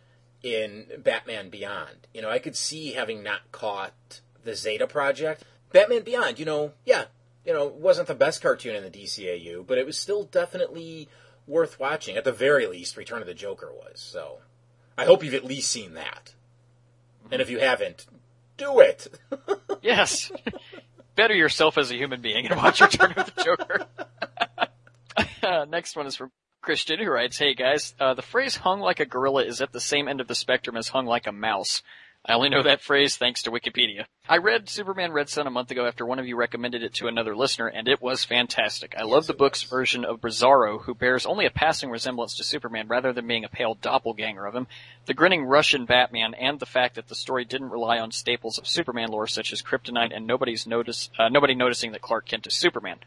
in 0.43 0.87
Batman 0.99 1.51
Beyond. 1.51 2.09
You 2.15 2.23
know, 2.23 2.31
I 2.31 2.39
could 2.39 2.57
see 2.57 2.93
having 2.93 3.23
not 3.23 3.53
caught 3.53 4.21
the 4.45 4.55
Zeta 4.55 4.87
project. 4.87 5.45
Batman 5.73 6.03
Beyond, 6.03 6.39
you 6.39 6.45
know, 6.47 6.73
yeah, 6.85 7.07
You 7.45 7.53
know, 7.53 7.67
wasn't 7.67 8.09
the 8.09 8.15
best 8.15 8.41
cartoon 8.43 8.75
in 8.75 8.83
the 8.85 8.91
DCAU, 8.91 9.67
but 9.67 9.79
it 9.79 9.87
was 9.87 9.99
still 9.99 10.25
definitely 10.25 11.09
worth 11.47 11.79
watching. 11.79 12.17
At 12.17 12.25
the 12.25 12.33
very 12.33 12.67
least, 12.67 12.97
Return 12.97 13.21
of 13.21 13.27
the 13.27 13.35
Joker 13.35 13.73
was. 13.73 14.01
So, 14.01 14.39
I 14.97 15.05
hope 15.05 15.23
you've 15.23 15.35
at 15.35 15.45
least 15.45 15.71
seen 15.71 15.95
that. 15.95 16.35
And 17.31 17.43
if 17.43 17.51
you 17.51 17.59
haven't, 17.59 18.07
do 18.57 18.81
it. 18.81 19.09
yes. 19.83 20.31
Better 21.15 21.35
yourself 21.35 21.79
as 21.79 21.91
a 21.91 21.97
human 21.97 22.21
being 22.21 22.47
and 22.47 22.57
watch 22.57 22.81
Return 22.81 23.13
of 23.17 23.35
the 23.35 23.45
Joker. 23.45 23.87
uh, 25.43 25.65
next 25.69 25.97
one 25.97 26.07
is 26.07 26.17
from 26.17 26.31
Christian 26.61 26.99
who 26.99 27.11
writes, 27.11 27.39
Hey 27.39 27.55
guys, 27.55 27.95
uh, 28.01 28.15
the 28.15 28.23
phrase 28.23 28.57
hung 28.57 28.81
like 28.81 29.01
a 29.01 29.07
gorilla 29.07 29.45
is 29.45 29.61
at 29.61 29.73
the 29.73 29.81
same 29.81 30.09
end 30.09 30.21
of 30.21 30.29
the 30.29 30.35
spectrum 30.35 30.77
as 30.77 30.89
hung 30.89 31.07
like 31.07 31.27
a 31.27 31.33
mouse. 31.33 31.83
I 32.29 32.33
only 32.33 32.49
know 32.49 32.65
that 32.65 32.81
phrase 32.81 33.17
thanks 33.17 33.45
to 33.45 33.53
Wikipedia. 33.53 34.07
I 34.29 34.39
read 34.39 34.69
Superman 34.69 35.13
Red 35.13 35.29
Sun 35.29 35.47
a 35.47 35.51
month 35.51 35.71
ago 35.71 35.87
after 35.87 36.05
one 36.05 36.19
of 36.19 36.27
you 36.27 36.35
recommended 36.35 36.83
it 36.83 36.95
to 36.95 37.07
another 37.07 37.37
listener, 37.37 37.69
and 37.69 37.87
it 37.87 38.03
was 38.03 38.25
fantastic. 38.25 38.97
I 38.99 39.05
love 39.05 39.29
the 39.29 39.33
book's 39.33 39.63
version 39.63 40.05
of 40.05 40.21
Bizarro, 40.21 40.83
who 40.83 40.93
bears 40.93 41.25
only 41.25 41.47
a 41.47 41.51
passing 41.51 41.89
resemblance 41.89 42.35
to 42.37 42.43
Superman 42.43 42.89
rather 42.89 43.13
than 43.13 43.29
being 43.29 43.45
a 43.45 43.49
pale 43.49 43.75
doppelganger 43.75 44.45
of 44.45 44.57
him, 44.57 44.67
the 45.05 45.15
grinning 45.15 45.45
Russian 45.45 45.85
Batman, 45.85 46.35
and 46.35 46.59
the 46.59 46.67
fact 46.67 46.97
that 46.97 47.07
the 47.07 47.15
story 47.15 47.45
didn't 47.45 47.71
rely 47.71 48.01
on 48.01 48.11
staples 48.11 48.59
of 48.59 48.67
Superman 48.67 49.11
lore 49.11 49.29
such 49.29 49.53
as 49.53 49.63
kryptonite 49.63 50.13
and 50.13 50.27
nobody's 50.27 50.67
notice, 50.67 51.11
uh, 51.21 51.29
nobody 51.29 51.55
noticing 51.55 51.93
that 51.93 52.03
Clark 52.03 52.27
Kent 52.27 52.49
is 52.49 52.55
Superman. 52.55 52.99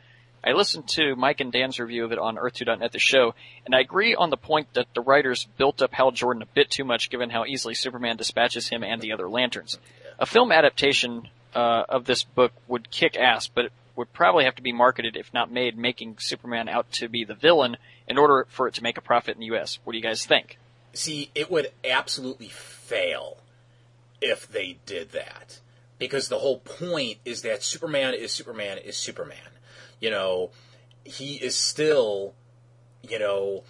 I 0.43 0.53
listened 0.53 0.87
to 0.89 1.15
Mike 1.15 1.41
and 1.41 1.51
Dan's 1.51 1.79
review 1.79 2.05
of 2.05 2.11
it 2.11 2.19
on 2.19 2.37
Earth2.net, 2.37 2.91
the 2.91 2.99
show, 2.99 3.35
and 3.65 3.75
I 3.75 3.81
agree 3.81 4.15
on 4.15 4.29
the 4.29 4.37
point 4.37 4.73
that 4.73 4.87
the 4.93 5.01
writers 5.01 5.47
built 5.57 5.81
up 5.81 5.93
Hal 5.93 6.11
Jordan 6.11 6.41
a 6.41 6.47
bit 6.47 6.69
too 6.69 6.85
much 6.85 7.09
given 7.09 7.29
how 7.29 7.45
easily 7.45 7.73
Superman 7.73 8.17
dispatches 8.17 8.69
him 8.69 8.83
and 8.83 9.01
the 9.01 9.11
other 9.11 9.29
Lanterns. 9.29 9.77
A 10.17 10.25
film 10.25 10.51
adaptation 10.51 11.27
uh, 11.53 11.83
of 11.89 12.05
this 12.05 12.23
book 12.23 12.53
would 12.67 12.89
kick 12.89 13.17
ass, 13.17 13.47
but 13.47 13.65
it 13.65 13.71
would 13.95 14.13
probably 14.13 14.45
have 14.45 14.55
to 14.55 14.61
be 14.61 14.71
marketed, 14.71 15.17
if 15.17 15.33
not 15.33 15.51
made, 15.51 15.77
making 15.77 16.17
Superman 16.19 16.69
out 16.69 16.89
to 16.93 17.09
be 17.09 17.25
the 17.25 17.35
villain 17.35 17.75
in 18.07 18.17
order 18.17 18.47
for 18.49 18.67
it 18.67 18.75
to 18.75 18.83
make 18.83 18.97
a 18.97 19.01
profit 19.01 19.35
in 19.35 19.41
the 19.41 19.47
U.S. 19.47 19.79
What 19.83 19.91
do 19.91 19.97
you 19.97 20.03
guys 20.03 20.25
think? 20.25 20.57
See, 20.93 21.31
it 21.35 21.51
would 21.51 21.71
absolutely 21.83 22.49
fail 22.49 23.37
if 24.21 24.47
they 24.47 24.77
did 24.85 25.11
that. 25.11 25.59
Because 25.97 26.29
the 26.29 26.39
whole 26.39 26.59
point 26.59 27.17
is 27.25 27.41
that 27.41 27.61
Superman 27.61 28.13
is 28.13 28.31
Superman 28.31 28.77
is 28.77 28.95
Superman 28.95 29.37
you 29.99 30.09
know, 30.09 30.51
he 31.03 31.35
is 31.35 31.55
still, 31.55 32.35
you 33.01 33.19
know, 33.19 33.63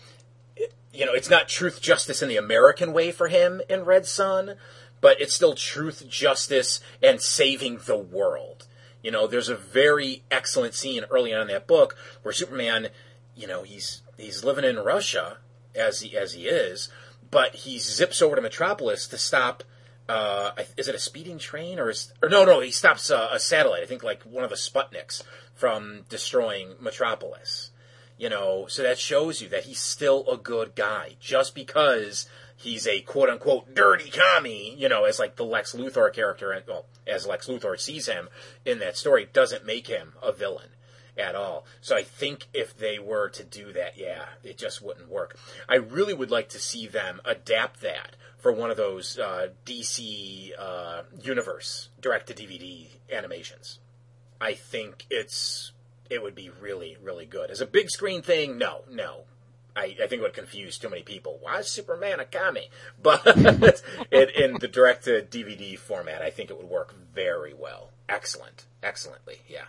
you 0.93 1.05
know, 1.05 1.13
it's 1.13 1.29
not 1.29 1.47
truth, 1.47 1.81
justice 1.81 2.21
in 2.21 2.29
the 2.29 2.37
American 2.37 2.93
way 2.93 3.11
for 3.11 3.27
him 3.27 3.61
in 3.69 3.85
Red 3.85 4.05
Sun, 4.05 4.55
but 5.01 5.21
it's 5.21 5.33
still 5.33 5.53
truth, 5.53 6.07
justice, 6.09 6.79
and 7.01 7.21
saving 7.21 7.79
the 7.85 7.97
world. 7.97 8.67
You 9.03 9.11
know, 9.11 9.27
there's 9.27 9.49
a 9.49 9.55
very 9.55 10.23
excellent 10.29 10.73
scene 10.73 11.05
early 11.09 11.33
on 11.33 11.41
in 11.41 11.47
that 11.47 11.67
book 11.67 11.95
where 12.21 12.33
Superman, 12.33 12.89
you 13.35 13.47
know, 13.47 13.63
he's 13.63 14.01
he's 14.17 14.43
living 14.43 14.65
in 14.65 14.77
Russia 14.77 15.37
as 15.73 16.01
he 16.01 16.17
as 16.17 16.33
he 16.33 16.47
is, 16.47 16.89
but 17.31 17.55
he 17.55 17.79
zips 17.79 18.21
over 18.21 18.35
to 18.35 18.41
Metropolis 18.41 19.07
to 19.07 19.17
stop. 19.17 19.63
Uh, 20.09 20.51
is 20.75 20.87
it 20.87 20.95
a 20.95 20.99
speeding 20.99 21.37
train 21.37 21.77
or 21.77 21.91
is, 21.91 22.11
or 22.23 22.29
no 22.29 22.43
no 22.43 22.61
he 22.61 22.71
stops 22.71 23.11
a, 23.11 23.29
a 23.31 23.39
satellite 23.39 23.83
I 23.83 23.85
think 23.85 24.01
like 24.01 24.23
one 24.23 24.43
of 24.43 24.49
the 24.49 24.55
Sputniks 24.55 25.21
from 25.59 26.05
destroying 26.07 26.75
Metropolis. 26.79 27.71
You 28.17 28.29
know, 28.29 28.65
so 28.67 28.81
that 28.83 28.97
shows 28.97 29.41
you 29.41 29.49
that 29.49 29.63
he's 29.63 29.79
still 29.79 30.25
a 30.29 30.37
good 30.37 30.73
guy. 30.73 31.15
Just 31.19 31.53
because 31.53 32.27
he's 32.55 32.87
a 32.87 33.01
quote 33.01 33.29
unquote 33.29 33.75
dirty 33.75 34.09
commie, 34.09 34.75
you 34.77 34.87
know, 34.87 35.03
as 35.03 35.19
like 35.19 35.35
the 35.35 35.45
Lex 35.45 35.73
Luthor 35.73 36.13
character, 36.13 36.63
well, 36.67 36.85
as 37.05 37.27
Lex 37.27 37.47
Luthor 37.47 37.79
sees 37.79 38.07
him 38.07 38.29
in 38.65 38.79
that 38.79 38.97
story, 38.97 39.27
doesn't 39.31 39.65
make 39.65 39.87
him 39.87 40.13
a 40.21 40.31
villain 40.31 40.69
at 41.17 41.35
all. 41.35 41.65
So 41.81 41.95
I 41.95 42.03
think 42.03 42.47
if 42.53 42.77
they 42.77 42.99
were 42.99 43.29
to 43.29 43.43
do 43.43 43.73
that, 43.73 43.97
yeah, 43.97 44.25
it 44.43 44.57
just 44.57 44.81
wouldn't 44.81 45.09
work. 45.09 45.37
I 45.67 45.75
really 45.75 46.13
would 46.13 46.31
like 46.31 46.49
to 46.49 46.59
see 46.59 46.87
them 46.87 47.19
adapt 47.25 47.81
that 47.81 48.15
for 48.37 48.53
one 48.53 48.71
of 48.71 48.77
those 48.77 49.19
uh, 49.19 49.49
DC 49.65 50.51
uh, 50.57 51.01
universe 51.21 51.89
direct 51.99 52.27
to 52.27 52.33
DVD 52.33 52.87
animations. 53.11 53.79
I 54.41 54.53
think 54.53 55.05
it's 55.09 55.71
it 56.09 56.21
would 56.21 56.35
be 56.35 56.49
really 56.49 56.97
really 57.01 57.25
good 57.25 57.51
as 57.51 57.61
a 57.61 57.65
big 57.65 57.89
screen 57.89 58.21
thing. 58.21 58.57
No, 58.57 58.81
no. 58.89 59.21
I, 59.75 59.95
I 60.03 60.07
think 60.07 60.13
it 60.13 60.21
would 60.21 60.33
confuse 60.33 60.77
too 60.77 60.89
many 60.89 61.03
people. 61.03 61.37
Why 61.41 61.59
is 61.59 61.67
Superman 61.69 62.19
a 62.19 62.25
commie? 62.25 62.69
But 63.01 63.21
it, 64.11 64.35
in 64.35 64.55
the 64.59 64.67
direct 64.67 65.05
to 65.05 65.21
DVD 65.21 65.77
format, 65.77 66.21
I 66.21 66.31
think 66.31 66.49
it 66.49 66.57
would 66.57 66.67
work 66.69 66.95
very 67.13 67.53
well. 67.53 67.91
Excellent, 68.09 68.65
excellently. 68.83 69.41
Yeah 69.47 69.65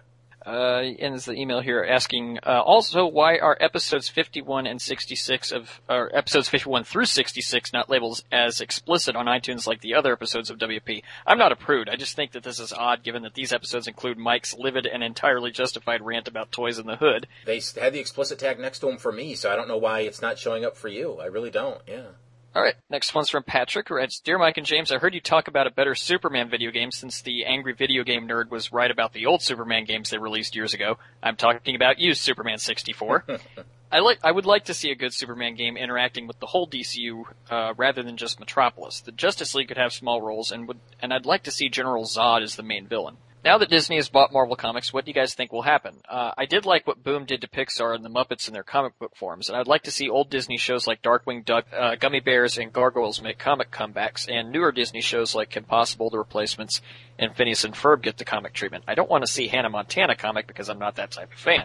uh, 0.47 0.83
ends 0.99 1.25
the 1.25 1.35
email 1.35 1.61
here 1.61 1.85
asking 1.89 2.39
uh, 2.47 2.63
also 2.65 3.07
why 3.07 3.39
are 3.39 3.57
episodes 3.61 4.09
51 4.09 4.67
and 4.67 4.81
66 4.81 5.53
of 5.53 5.81
or 5.89 6.15
episodes 6.17 6.49
51 6.49 6.85
through 6.85 7.05
66 7.05 7.73
not 7.73 7.91
labeled 7.91 8.23
as 8.33 8.61
explicit 8.61 9.17
on 9.17 9.27
iTunes 9.27 9.67
like 9.67 9.81
the 9.81 9.95
other 9.95 10.13
episodes 10.13 10.51
of 10.51 10.59
WP. 10.59 11.03
I'm 11.27 11.39
not 11.39 11.53
a 11.53 11.57
prude. 11.57 11.89
I 11.89 11.97
just 11.97 12.17
think 12.17 12.33
that 12.33 12.43
this 12.43 12.59
is 12.59 12.73
odd 12.73 13.03
given 13.03 13.23
that 13.23 13.35
these 13.35 13.53
episodes 13.53 13.87
include 13.87 14.19
Mike's 14.19 14.57
livid 14.57 14.87
and 14.87 15.03
entirely 15.03 15.51
justified 15.51 16.03
rant 16.03 16.29
about 16.29 16.53
toys 16.53 16.79
in 16.79 16.87
the 16.87 16.97
hood. 16.97 17.27
They 17.45 17.61
had 17.81 17.93
the 17.93 18.01
explicit 18.01 18.39
tag 18.39 18.59
next 18.59 18.81
to 18.81 18.87
them 18.87 18.99
for 18.99 19.13
me, 19.13 19.35
so 19.35 19.53
I 19.53 19.57
don't 19.57 19.69
know 19.69 19.79
why 19.79 20.01
it's 20.01 20.23
not 20.23 20.39
showing 20.39 20.65
up 20.65 20.77
for 20.77 20.89
you. 20.89 21.19
I 21.21 21.27
really 21.27 21.51
don't. 21.51 21.81
Yeah. 21.87 22.07
All 22.53 22.63
right, 22.63 22.75
next 22.91 23.15
one's 23.15 23.31
from 23.31 23.45
Patrick, 23.45 23.89
who 23.89 23.95
writes, 23.95 24.19
Dear 24.19 24.37
Mike 24.37 24.57
and 24.57 24.67
James, 24.67 24.91
I 24.91 24.99
heard 24.99 25.15
you 25.15 25.21
talk 25.21 25.47
about 25.47 25.69
a 25.69 25.71
better 25.71 25.95
Superman 25.95 26.51
video 26.51 26.73
game 26.73 26.91
since 26.91 27.23
the 27.23 27.45
angry 27.45 27.75
video 27.75 28.03
game 28.03 28.27
nerd 28.27 28.51
was 28.51 28.73
right 28.73 28.91
about 28.91 29.13
the 29.13 29.27
old 29.27 29.41
Superman 29.41 29.85
games 29.85 30.11
they 30.11 30.19
released 30.19 30.57
years 30.57 30.75
ago. 30.75 30.99
I'm 31.23 31.37
talking 31.37 31.77
about 31.77 32.01
you, 32.01 32.13
Superman 32.13 32.59
64. 32.59 33.25
I 33.93 34.01
like, 34.01 34.19
I 34.25 34.33
would 34.33 34.47
like 34.47 34.65
to 34.65 34.75
see 34.75 34.91
a 34.91 34.97
good 34.97 35.15
Superman 35.15 35.55
game 35.55 35.77
interacting 35.77 36.27
with 36.27 36.41
the 36.41 36.47
whole 36.47 36.69
DCU, 36.69 37.23
uh, 37.51 37.75
rather 37.77 38.03
than 38.03 38.17
just 38.17 38.41
Metropolis. 38.41 39.01
The 39.01 39.13
Justice 39.13 39.55
League 39.55 39.69
could 39.69 39.79
have 39.79 39.93
small 39.93 40.21
roles 40.21 40.51
and 40.51 40.67
would, 40.67 40.81
and 40.99 41.13
I'd 41.13 41.27
like 41.27 41.45
to 41.45 41.53
see 41.53 41.69
General 41.69 42.05
Zod 42.05 42.43
as 42.43 42.57
the 42.57 42.65
main 42.65 42.89
villain. 42.89 43.17
Now 43.43 43.57
that 43.57 43.71
Disney 43.71 43.97
has 43.97 44.11
bought 44.11 44.35
Marvel 44.35 44.55
Comics, 44.55 44.93
what 44.93 45.07
do 45.07 45.11
you 45.11 45.15
guys 45.15 45.33
think 45.33 45.51
will 45.51 45.63
happen? 45.63 45.97
Uh, 46.07 46.33
I 46.37 46.45
did 46.45 46.67
like 46.67 46.87
what 46.87 47.03
Boom 47.03 47.25
did 47.25 47.41
to 47.41 47.49
Pixar 47.49 47.95
and 47.95 48.05
the 48.05 48.11
Muppets 48.11 48.49
in 48.49 48.53
their 48.53 48.63
comic 48.63 48.99
book 48.99 49.17
forms, 49.17 49.49
and 49.49 49.57
I'd 49.57 49.67
like 49.67 49.85
to 49.85 49.91
see 49.91 50.11
old 50.11 50.29
Disney 50.29 50.59
shows 50.59 50.87
like 50.87 51.01
Darkwing 51.01 51.43
Duck, 51.43 51.65
uh, 51.73 51.97
Gummi 51.97 52.23
Bears, 52.23 52.59
and 52.59 52.71
Gargoyles 52.71 53.23
make 53.23 53.39
comic 53.39 53.71
comebacks, 53.71 54.31
and 54.31 54.53
newer 54.53 54.73
Disney 54.73 55.01
shows 55.01 55.35
like 55.35 55.49
Kim 55.49 55.65
Possible, 55.65 56.11
The 56.11 56.19
Replacements, 56.19 56.83
and 57.19 57.35
Phineas 57.35 57.65
and 57.65 57.73
Ferb 57.73 58.03
get 58.03 58.19
the 58.19 58.27
comic 58.27 58.53
treatment. 58.53 58.85
I 58.87 58.95
don't 58.95 59.09
want 59.09 59.25
to 59.25 59.33
see 59.33 59.49
Hannah 59.49 59.71
Montana 59.71 60.17
comic 60.17 60.47
because 60.47 60.69
I'm 60.69 60.79
not 60.79 60.97
that 60.97 61.13
type 61.13 61.33
of 61.33 61.39
fan. 61.39 61.65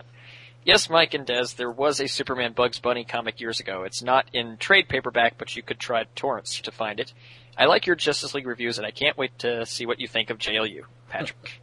Yes, 0.63 0.89
Mike 0.89 1.13
and 1.13 1.27
Dez, 1.27 1.57
there 1.57 1.69
was 1.69 1.99
a 1.99 2.07
Superman 2.07 2.53
Bugs 2.53 2.79
Bunny 2.79 3.03
comic 3.03 3.41
years 3.41 3.59
ago. 3.59 3.83
It's 3.83 4.01
not 4.01 4.29
in 4.31 4.55
trade 4.57 4.87
paperback, 4.87 5.37
but 5.37 5.57
you 5.57 5.61
could 5.61 5.79
try 5.79 6.05
torrents 6.15 6.61
to 6.61 6.71
find 6.71 7.01
it. 7.01 7.11
I 7.57 7.65
like 7.65 7.85
your 7.85 7.97
Justice 7.97 8.33
League 8.33 8.47
reviews, 8.47 8.77
and 8.77 8.87
I 8.87 8.91
can't 8.91 9.17
wait 9.17 9.37
to 9.39 9.65
see 9.65 9.85
what 9.85 9.99
you 9.99 10.07
think 10.07 10.29
of 10.29 10.37
JLU. 10.37 10.83
Patrick. 11.09 11.61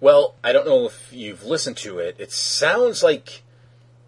Well, 0.00 0.34
I 0.44 0.52
don't 0.52 0.66
know 0.66 0.86
if 0.86 1.12
you've 1.12 1.44
listened 1.44 1.78
to 1.78 1.98
it. 1.98 2.16
It 2.18 2.32
sounds 2.32 3.02
like 3.02 3.42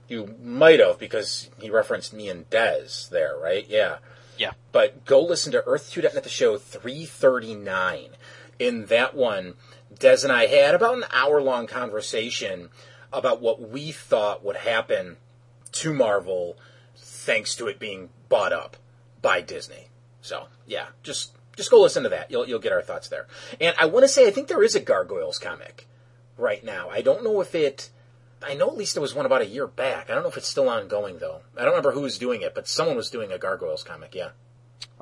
you 0.08 0.34
might 0.42 0.80
have 0.80 0.98
because 0.98 1.50
he 1.58 1.70
referenced 1.70 2.12
me 2.12 2.28
and 2.28 2.48
Dez 2.50 3.08
there, 3.08 3.36
right? 3.36 3.66
Yeah. 3.68 3.98
Yeah. 4.36 4.52
But 4.72 5.04
go 5.04 5.22
listen 5.22 5.52
to 5.52 5.64
Earth 5.64 5.90
2.net 5.92 6.22
the 6.22 6.28
show 6.28 6.58
339. 6.58 8.10
In 8.58 8.86
that 8.86 9.14
one, 9.14 9.54
Dez 9.94 10.24
and 10.24 10.32
I 10.32 10.46
had 10.46 10.74
about 10.74 10.96
an 10.96 11.04
hour 11.12 11.40
long 11.40 11.66
conversation 11.66 12.70
about 13.12 13.40
what 13.40 13.70
we 13.70 13.92
thought 13.92 14.44
would 14.44 14.56
happen 14.56 15.16
to 15.72 15.94
Marvel 15.94 16.56
thanks 16.96 17.54
to 17.56 17.66
it 17.66 17.78
being 17.78 18.10
bought 18.28 18.52
up 18.52 18.76
by 19.22 19.40
Disney. 19.40 19.88
So, 20.20 20.48
yeah, 20.66 20.88
just 21.02 21.37
just 21.58 21.72
go 21.72 21.80
listen 21.80 22.04
to 22.04 22.08
that. 22.08 22.30
You'll 22.30 22.48
you'll 22.48 22.60
get 22.60 22.72
our 22.72 22.80
thoughts 22.80 23.08
there. 23.08 23.26
And 23.60 23.74
I 23.78 23.86
want 23.86 24.04
to 24.04 24.08
say 24.08 24.26
I 24.26 24.30
think 24.30 24.46
there 24.46 24.62
is 24.62 24.76
a 24.76 24.80
Gargoyles 24.80 25.38
comic 25.38 25.86
right 26.38 26.64
now. 26.64 26.88
I 26.88 27.02
don't 27.02 27.24
know 27.24 27.40
if 27.40 27.54
it. 27.54 27.90
I 28.40 28.54
know 28.54 28.68
at 28.68 28.76
least 28.76 28.94
there 28.94 29.02
was 29.02 29.16
one 29.16 29.26
about 29.26 29.42
a 29.42 29.46
year 29.46 29.66
back. 29.66 30.08
I 30.08 30.14
don't 30.14 30.22
know 30.22 30.28
if 30.28 30.36
it's 30.36 30.46
still 30.46 30.68
ongoing 30.68 31.18
though. 31.18 31.40
I 31.56 31.62
don't 31.62 31.70
remember 31.70 31.90
who 31.90 32.02
was 32.02 32.16
doing 32.16 32.42
it, 32.42 32.54
but 32.54 32.68
someone 32.68 32.96
was 32.96 33.10
doing 33.10 33.32
a 33.32 33.38
Gargoyles 33.38 33.82
comic. 33.82 34.14
Yeah. 34.14 34.30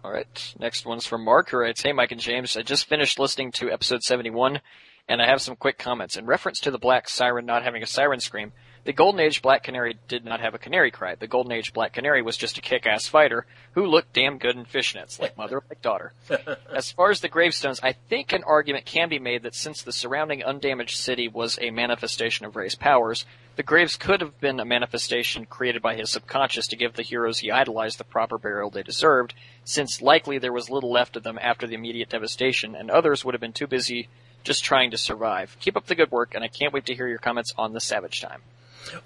All 0.02 0.10
right. 0.10 0.54
Next 0.58 0.86
one's 0.86 1.06
from 1.06 1.22
Mark, 1.22 1.50
who 1.50 1.58
writes, 1.58 1.82
"Hey, 1.82 1.92
Mike 1.92 2.12
and 2.12 2.20
James, 2.20 2.56
I 2.56 2.62
just 2.62 2.88
finished 2.88 3.18
listening 3.18 3.52
to 3.52 3.70
episode 3.70 4.02
71, 4.02 4.62
and 5.08 5.20
I 5.20 5.26
have 5.26 5.42
some 5.42 5.56
quick 5.56 5.78
comments 5.78 6.16
in 6.16 6.24
reference 6.24 6.58
to 6.60 6.70
the 6.70 6.78
Black 6.78 7.08
Siren 7.08 7.44
not 7.44 7.64
having 7.64 7.82
a 7.82 7.86
siren 7.86 8.20
scream." 8.20 8.52
The 8.86 8.92
Golden 8.92 9.20
Age 9.20 9.42
Black 9.42 9.64
Canary 9.64 9.98
did 10.06 10.24
not 10.24 10.38
have 10.38 10.54
a 10.54 10.58
canary 10.58 10.92
cry. 10.92 11.16
The 11.16 11.26
Golden 11.26 11.50
Age 11.50 11.72
Black 11.72 11.92
Canary 11.92 12.22
was 12.22 12.36
just 12.36 12.56
a 12.56 12.60
kick-ass 12.60 13.08
fighter 13.08 13.44
who 13.72 13.84
looked 13.84 14.12
damn 14.12 14.38
good 14.38 14.54
in 14.54 14.64
fishnets, 14.64 15.18
like 15.18 15.36
mother, 15.36 15.64
like 15.68 15.82
daughter. 15.82 16.12
as 16.72 16.92
far 16.92 17.10
as 17.10 17.20
the 17.20 17.28
gravestones, 17.28 17.80
I 17.82 17.94
think 17.94 18.32
an 18.32 18.44
argument 18.44 18.84
can 18.84 19.08
be 19.08 19.18
made 19.18 19.42
that 19.42 19.56
since 19.56 19.82
the 19.82 19.90
surrounding 19.90 20.44
undamaged 20.44 20.96
city 20.98 21.26
was 21.26 21.58
a 21.60 21.70
manifestation 21.72 22.46
of 22.46 22.54
Ray's 22.54 22.76
powers, 22.76 23.26
the 23.56 23.64
graves 23.64 23.96
could 23.96 24.20
have 24.20 24.38
been 24.38 24.60
a 24.60 24.64
manifestation 24.64 25.46
created 25.46 25.82
by 25.82 25.96
his 25.96 26.12
subconscious 26.12 26.68
to 26.68 26.76
give 26.76 26.94
the 26.94 27.02
heroes 27.02 27.40
he 27.40 27.50
idolized 27.50 27.98
the 27.98 28.04
proper 28.04 28.38
burial 28.38 28.70
they 28.70 28.84
deserved, 28.84 29.34
since 29.64 30.00
likely 30.00 30.38
there 30.38 30.52
was 30.52 30.70
little 30.70 30.92
left 30.92 31.16
of 31.16 31.24
them 31.24 31.40
after 31.42 31.66
the 31.66 31.74
immediate 31.74 32.10
devastation, 32.10 32.76
and 32.76 32.92
others 32.92 33.24
would 33.24 33.34
have 33.34 33.40
been 33.40 33.52
too 33.52 33.66
busy 33.66 34.08
just 34.44 34.62
trying 34.62 34.92
to 34.92 34.96
survive. 34.96 35.56
Keep 35.58 35.76
up 35.76 35.86
the 35.86 35.96
good 35.96 36.12
work, 36.12 36.36
and 36.36 36.44
I 36.44 36.48
can't 36.48 36.72
wait 36.72 36.86
to 36.86 36.94
hear 36.94 37.08
your 37.08 37.18
comments 37.18 37.52
on 37.58 37.72
the 37.72 37.80
Savage 37.80 38.20
Time. 38.20 38.42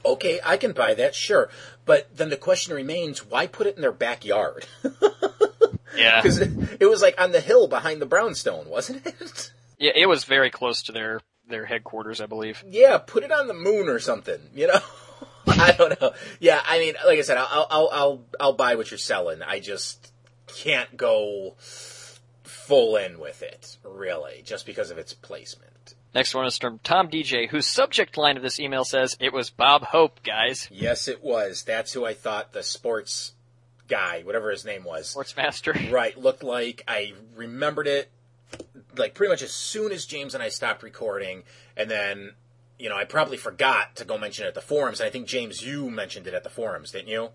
Okay, 0.04 0.40
I 0.44 0.56
can 0.56 0.72
buy 0.72 0.94
that, 0.94 1.14
sure. 1.14 1.50
But 1.84 2.16
then 2.16 2.30
the 2.30 2.36
question 2.36 2.74
remains, 2.74 3.24
why 3.24 3.46
put 3.46 3.66
it 3.66 3.76
in 3.76 3.82
their 3.82 3.92
backyard? 3.92 4.66
Yeah. 5.96 6.22
Because 6.22 6.38
it, 6.38 6.50
it 6.80 6.86
was 6.86 7.02
like 7.02 7.20
on 7.20 7.32
the 7.32 7.40
hill 7.40 7.66
behind 7.66 8.00
the 8.00 8.06
brownstone, 8.06 8.68
wasn't 8.68 9.06
it? 9.06 9.52
Yeah, 9.78 9.92
it 9.96 10.04
was 10.04 10.24
very 10.24 10.50
close 10.50 10.82
to 10.82 10.92
their, 10.92 11.22
their 11.48 11.64
headquarters, 11.64 12.20
I 12.20 12.26
believe. 12.26 12.62
Yeah, 12.68 12.98
put 12.98 13.22
it 13.22 13.32
on 13.32 13.46
the 13.46 13.54
moon 13.54 13.88
or 13.88 13.98
something, 13.98 14.38
you 14.54 14.66
know? 14.66 14.80
I 15.46 15.72
don't 15.72 15.98
know. 15.98 16.12
Yeah, 16.38 16.60
I 16.62 16.78
mean, 16.78 16.96
like 17.06 17.18
I 17.18 17.22
said, 17.22 17.38
I'll, 17.38 17.66
I'll, 17.70 17.88
I'll, 17.90 18.24
I'll 18.38 18.52
buy 18.52 18.74
what 18.74 18.90
you're 18.90 18.98
selling. 18.98 19.40
I 19.40 19.58
just 19.58 20.12
can't 20.48 20.94
go 20.98 21.54
full 22.42 22.96
in 22.96 23.18
with 23.18 23.42
it, 23.42 23.78
really, 23.82 24.42
just 24.44 24.66
because 24.66 24.90
of 24.90 24.98
its 24.98 25.14
placement. 25.14 25.69
Next 26.14 26.34
one 26.34 26.46
is 26.46 26.58
from 26.58 26.80
Tom 26.80 27.08
DJ, 27.08 27.48
whose 27.48 27.66
subject 27.66 28.16
line 28.16 28.36
of 28.36 28.42
this 28.42 28.58
email 28.58 28.84
says, 28.84 29.16
it 29.20 29.32
was 29.32 29.50
Bob 29.50 29.82
Hope, 29.84 30.22
guys. 30.24 30.68
Yes, 30.70 31.06
it 31.06 31.22
was. 31.22 31.62
That's 31.62 31.92
who 31.92 32.04
I 32.04 32.14
thought 32.14 32.52
the 32.52 32.64
sports 32.64 33.32
guy, 33.86 34.22
whatever 34.22 34.50
his 34.50 34.64
name 34.64 34.84
was, 34.84 35.14
Sportsmaster. 35.14 35.90
right, 35.92 36.18
looked 36.18 36.42
like. 36.42 36.82
I 36.88 37.12
remembered 37.36 37.86
it 37.86 38.10
like 38.96 39.14
pretty 39.14 39.30
much 39.30 39.42
as 39.42 39.52
soon 39.52 39.92
as 39.92 40.06
James 40.06 40.34
and 40.34 40.42
I 40.42 40.48
stopped 40.48 40.82
recording, 40.82 41.44
and 41.76 41.90
then 41.90 42.32
you 42.78 42.88
know 42.88 42.96
I 42.96 43.04
probably 43.04 43.36
forgot 43.36 43.96
to 43.96 44.04
go 44.04 44.18
mention 44.18 44.46
it 44.46 44.48
at 44.48 44.54
the 44.54 44.60
forums. 44.60 45.00
And 45.00 45.06
I 45.06 45.10
think 45.10 45.26
James, 45.26 45.64
you 45.64 45.90
mentioned 45.90 46.26
it 46.26 46.34
at 46.34 46.42
the 46.44 46.50
forums, 46.50 46.92
didn't 46.92 47.08
you? 47.08 47.30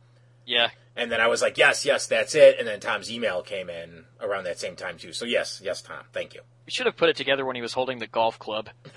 Yeah. 0.46 0.70
And 0.96 1.12
then 1.12 1.20
I 1.20 1.28
was 1.28 1.42
like, 1.42 1.58
yes, 1.58 1.86
yes, 1.86 2.08
that's 2.08 2.36
it. 2.36 2.58
And 2.58 2.68
then 2.68 2.80
Tom's 2.80 3.12
email 3.12 3.42
came 3.42 3.70
in 3.70 4.06
around 4.22 4.46
that 4.46 4.60
same 4.60 4.76
time 4.76 4.98
too. 4.98 5.14
So 5.14 5.26
yes, 5.26 5.62
yes, 5.64 5.82
Tom, 5.82 6.04
thank 6.14 6.34
you. 6.34 6.42
We 6.66 6.72
should 6.72 6.88
have 6.88 6.98
put 6.98 7.10
it 7.10 7.16
together 7.16 7.46
when 7.46 7.56
he 7.56 7.62
was 7.62 7.74
holding 7.74 8.00
the 8.00 8.08
golf 8.08 8.40
club. 8.40 8.70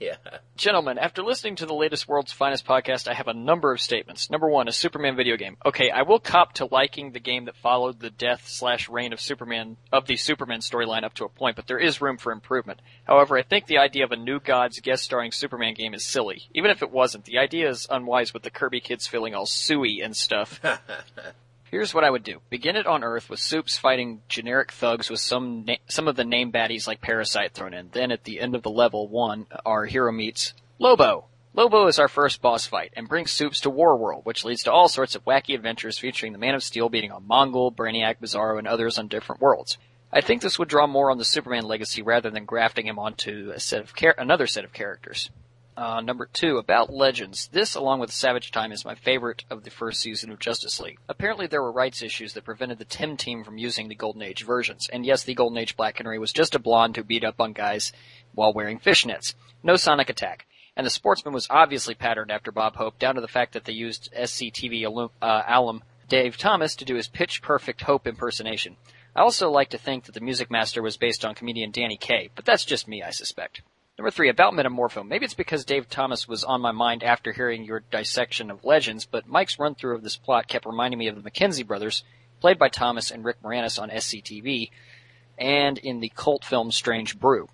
yeah. 0.00 0.16
Gentlemen, 0.56 0.96
after 0.96 1.22
listening 1.22 1.56
to 1.56 1.66
the 1.66 1.74
latest 1.74 2.08
World's 2.08 2.32
Finest 2.32 2.64
podcast, 2.64 3.08
I 3.08 3.14
have 3.14 3.28
a 3.28 3.34
number 3.34 3.72
of 3.72 3.80
statements. 3.80 4.30
Number 4.30 4.48
one, 4.48 4.68
a 4.68 4.72
Superman 4.72 5.14
video 5.14 5.36
game. 5.36 5.58
Okay, 5.66 5.90
I 5.90 6.02
will 6.02 6.18
cop 6.18 6.54
to 6.54 6.64
liking 6.64 7.12
the 7.12 7.20
game 7.20 7.44
that 7.44 7.56
followed 7.56 8.00
the 8.00 8.08
death 8.08 8.44
slash 8.46 8.88
reign 8.88 9.12
of 9.12 9.20
Superman, 9.20 9.76
of 9.92 10.06
the 10.06 10.16
Superman 10.16 10.60
storyline 10.60 11.04
up 11.04 11.12
to 11.14 11.26
a 11.26 11.28
point, 11.28 11.56
but 11.56 11.66
there 11.66 11.78
is 11.78 12.00
room 12.00 12.16
for 12.16 12.32
improvement. 12.32 12.80
However, 13.04 13.36
I 13.36 13.42
think 13.42 13.66
the 13.66 13.78
idea 13.78 14.04
of 14.04 14.12
a 14.12 14.16
new 14.16 14.40
Gods 14.40 14.80
guest 14.80 15.04
starring 15.04 15.32
Superman 15.32 15.74
game 15.74 15.92
is 15.92 16.06
silly. 16.06 16.44
Even 16.54 16.70
if 16.70 16.80
it 16.80 16.90
wasn't, 16.90 17.26
the 17.26 17.38
idea 17.38 17.68
is 17.68 17.86
unwise 17.90 18.32
with 18.32 18.44
the 18.44 18.50
Kirby 18.50 18.80
kids 18.80 19.06
feeling 19.06 19.34
all 19.34 19.46
suey 19.46 20.00
and 20.02 20.16
stuff. 20.16 20.58
Here's 21.70 21.92
what 21.94 22.04
I 22.04 22.10
would 22.10 22.22
do. 22.22 22.40
Begin 22.50 22.76
it 22.76 22.86
on 22.86 23.02
Earth 23.02 23.28
with 23.28 23.40
Soups 23.40 23.78
fighting 23.78 24.22
generic 24.28 24.70
thugs 24.70 25.10
with 25.10 25.20
some 25.20 25.64
na- 25.66 25.76
some 25.88 26.06
of 26.06 26.16
the 26.16 26.24
name 26.24 26.52
baddies 26.52 26.86
like 26.86 27.00
Parasite 27.00 27.52
thrown 27.52 27.74
in. 27.74 27.90
Then 27.92 28.12
at 28.12 28.24
the 28.24 28.40
end 28.40 28.54
of 28.54 28.62
the 28.62 28.70
level 28.70 29.08
one, 29.08 29.46
our 29.66 29.84
hero 29.86 30.12
meets 30.12 30.54
Lobo. 30.78 31.26
Lobo 31.52 31.86
is 31.86 31.98
our 31.98 32.08
first 32.08 32.42
boss 32.42 32.66
fight 32.66 32.92
and 32.96 33.08
brings 33.08 33.30
Soups 33.30 33.60
to 33.60 33.70
War 33.70 33.96
World, 33.96 34.24
which 34.24 34.44
leads 34.44 34.64
to 34.64 34.72
all 34.72 34.88
sorts 34.88 35.14
of 35.14 35.24
wacky 35.24 35.54
adventures 35.54 35.98
featuring 35.98 36.32
the 36.32 36.38
Man 36.38 36.54
of 36.54 36.62
Steel 36.64 36.88
beating 36.88 37.12
on 37.12 37.28
Mongul, 37.28 37.74
Brainiac, 37.74 38.16
Bizarro, 38.20 38.58
and 38.58 38.66
others 38.66 38.98
on 38.98 39.08
different 39.08 39.40
worlds. 39.40 39.78
I 40.12 40.20
think 40.20 40.42
this 40.42 40.58
would 40.58 40.68
draw 40.68 40.86
more 40.86 41.10
on 41.10 41.18
the 41.18 41.24
Superman 41.24 41.64
legacy 41.64 42.02
rather 42.02 42.30
than 42.30 42.44
grafting 42.44 42.86
him 42.86 42.98
onto 42.98 43.52
a 43.54 43.60
set 43.60 43.80
of 43.80 43.94
char- 43.94 44.14
another 44.18 44.46
set 44.46 44.64
of 44.64 44.72
characters. 44.72 45.30
Uh, 45.76 46.00
number 46.00 46.28
two, 46.32 46.58
about 46.58 46.92
Legends. 46.92 47.48
This, 47.52 47.74
along 47.74 47.98
with 47.98 48.12
Savage 48.12 48.52
Time, 48.52 48.70
is 48.70 48.84
my 48.84 48.94
favorite 48.94 49.44
of 49.50 49.64
the 49.64 49.70
first 49.70 50.00
season 50.00 50.30
of 50.30 50.38
Justice 50.38 50.80
League. 50.80 50.98
Apparently 51.08 51.48
there 51.48 51.62
were 51.62 51.72
rights 51.72 52.00
issues 52.00 52.32
that 52.34 52.44
prevented 52.44 52.78
the 52.78 52.84
Timm 52.84 53.16
team 53.16 53.42
from 53.42 53.58
using 53.58 53.88
the 53.88 53.96
Golden 53.96 54.22
Age 54.22 54.44
versions. 54.44 54.88
And 54.92 55.04
yes, 55.04 55.24
the 55.24 55.34
Golden 55.34 55.58
Age 55.58 55.76
Black 55.76 55.96
Canary 55.96 56.20
was 56.20 56.32
just 56.32 56.54
a 56.54 56.60
blonde 56.60 56.96
who 56.96 57.02
beat 57.02 57.24
up 57.24 57.40
on 57.40 57.52
guys 57.52 57.92
while 58.34 58.52
wearing 58.52 58.78
fishnets. 58.78 59.34
No 59.64 59.74
sonic 59.74 60.08
attack. 60.08 60.46
And 60.76 60.86
the 60.86 60.90
sportsman 60.90 61.34
was 61.34 61.48
obviously 61.50 61.94
patterned 61.94 62.30
after 62.30 62.52
Bob 62.52 62.76
Hope, 62.76 62.98
down 62.98 63.16
to 63.16 63.20
the 63.20 63.28
fact 63.28 63.52
that 63.52 63.64
they 63.64 63.72
used 63.72 64.12
SCTV 64.16 64.84
alum, 64.86 65.10
uh, 65.20 65.42
alum 65.48 65.82
Dave 66.08 66.36
Thomas 66.36 66.76
to 66.76 66.84
do 66.84 66.94
his 66.94 67.08
pitch 67.08 67.42
perfect 67.42 67.82
Hope 67.82 68.06
impersonation. 68.06 68.76
I 69.16 69.22
also 69.22 69.50
like 69.50 69.70
to 69.70 69.78
think 69.78 70.04
that 70.04 70.12
the 70.12 70.20
Music 70.20 70.50
Master 70.50 70.82
was 70.82 70.96
based 70.96 71.24
on 71.24 71.34
comedian 71.34 71.70
Danny 71.70 71.96
Kaye, 71.96 72.30
but 72.34 72.44
that's 72.44 72.64
just 72.64 72.88
me, 72.88 73.02
I 73.02 73.10
suspect. 73.10 73.62
Number 73.96 74.10
three, 74.10 74.28
about 74.28 74.54
Metamorpho. 74.54 75.06
Maybe 75.06 75.24
it's 75.24 75.34
because 75.34 75.64
Dave 75.64 75.88
Thomas 75.88 76.26
was 76.26 76.42
on 76.42 76.60
my 76.60 76.72
mind 76.72 77.04
after 77.04 77.32
hearing 77.32 77.64
your 77.64 77.84
dissection 77.92 78.50
of 78.50 78.64
Legends, 78.64 79.06
but 79.06 79.28
Mike's 79.28 79.58
run 79.58 79.76
through 79.76 79.94
of 79.94 80.02
this 80.02 80.16
plot 80.16 80.48
kept 80.48 80.66
reminding 80.66 80.98
me 80.98 81.06
of 81.06 81.22
the 81.22 81.30
McKenzie 81.30 81.66
brothers, 81.66 82.02
played 82.40 82.58
by 82.58 82.68
Thomas 82.68 83.12
and 83.12 83.24
Rick 83.24 83.40
Moranis 83.40 83.80
on 83.80 83.90
SCTV, 83.90 84.70
and 85.38 85.78
in 85.78 86.00
the 86.00 86.12
cult 86.16 86.44
film 86.44 86.72
Strange 86.72 87.20
Brew. 87.20 87.48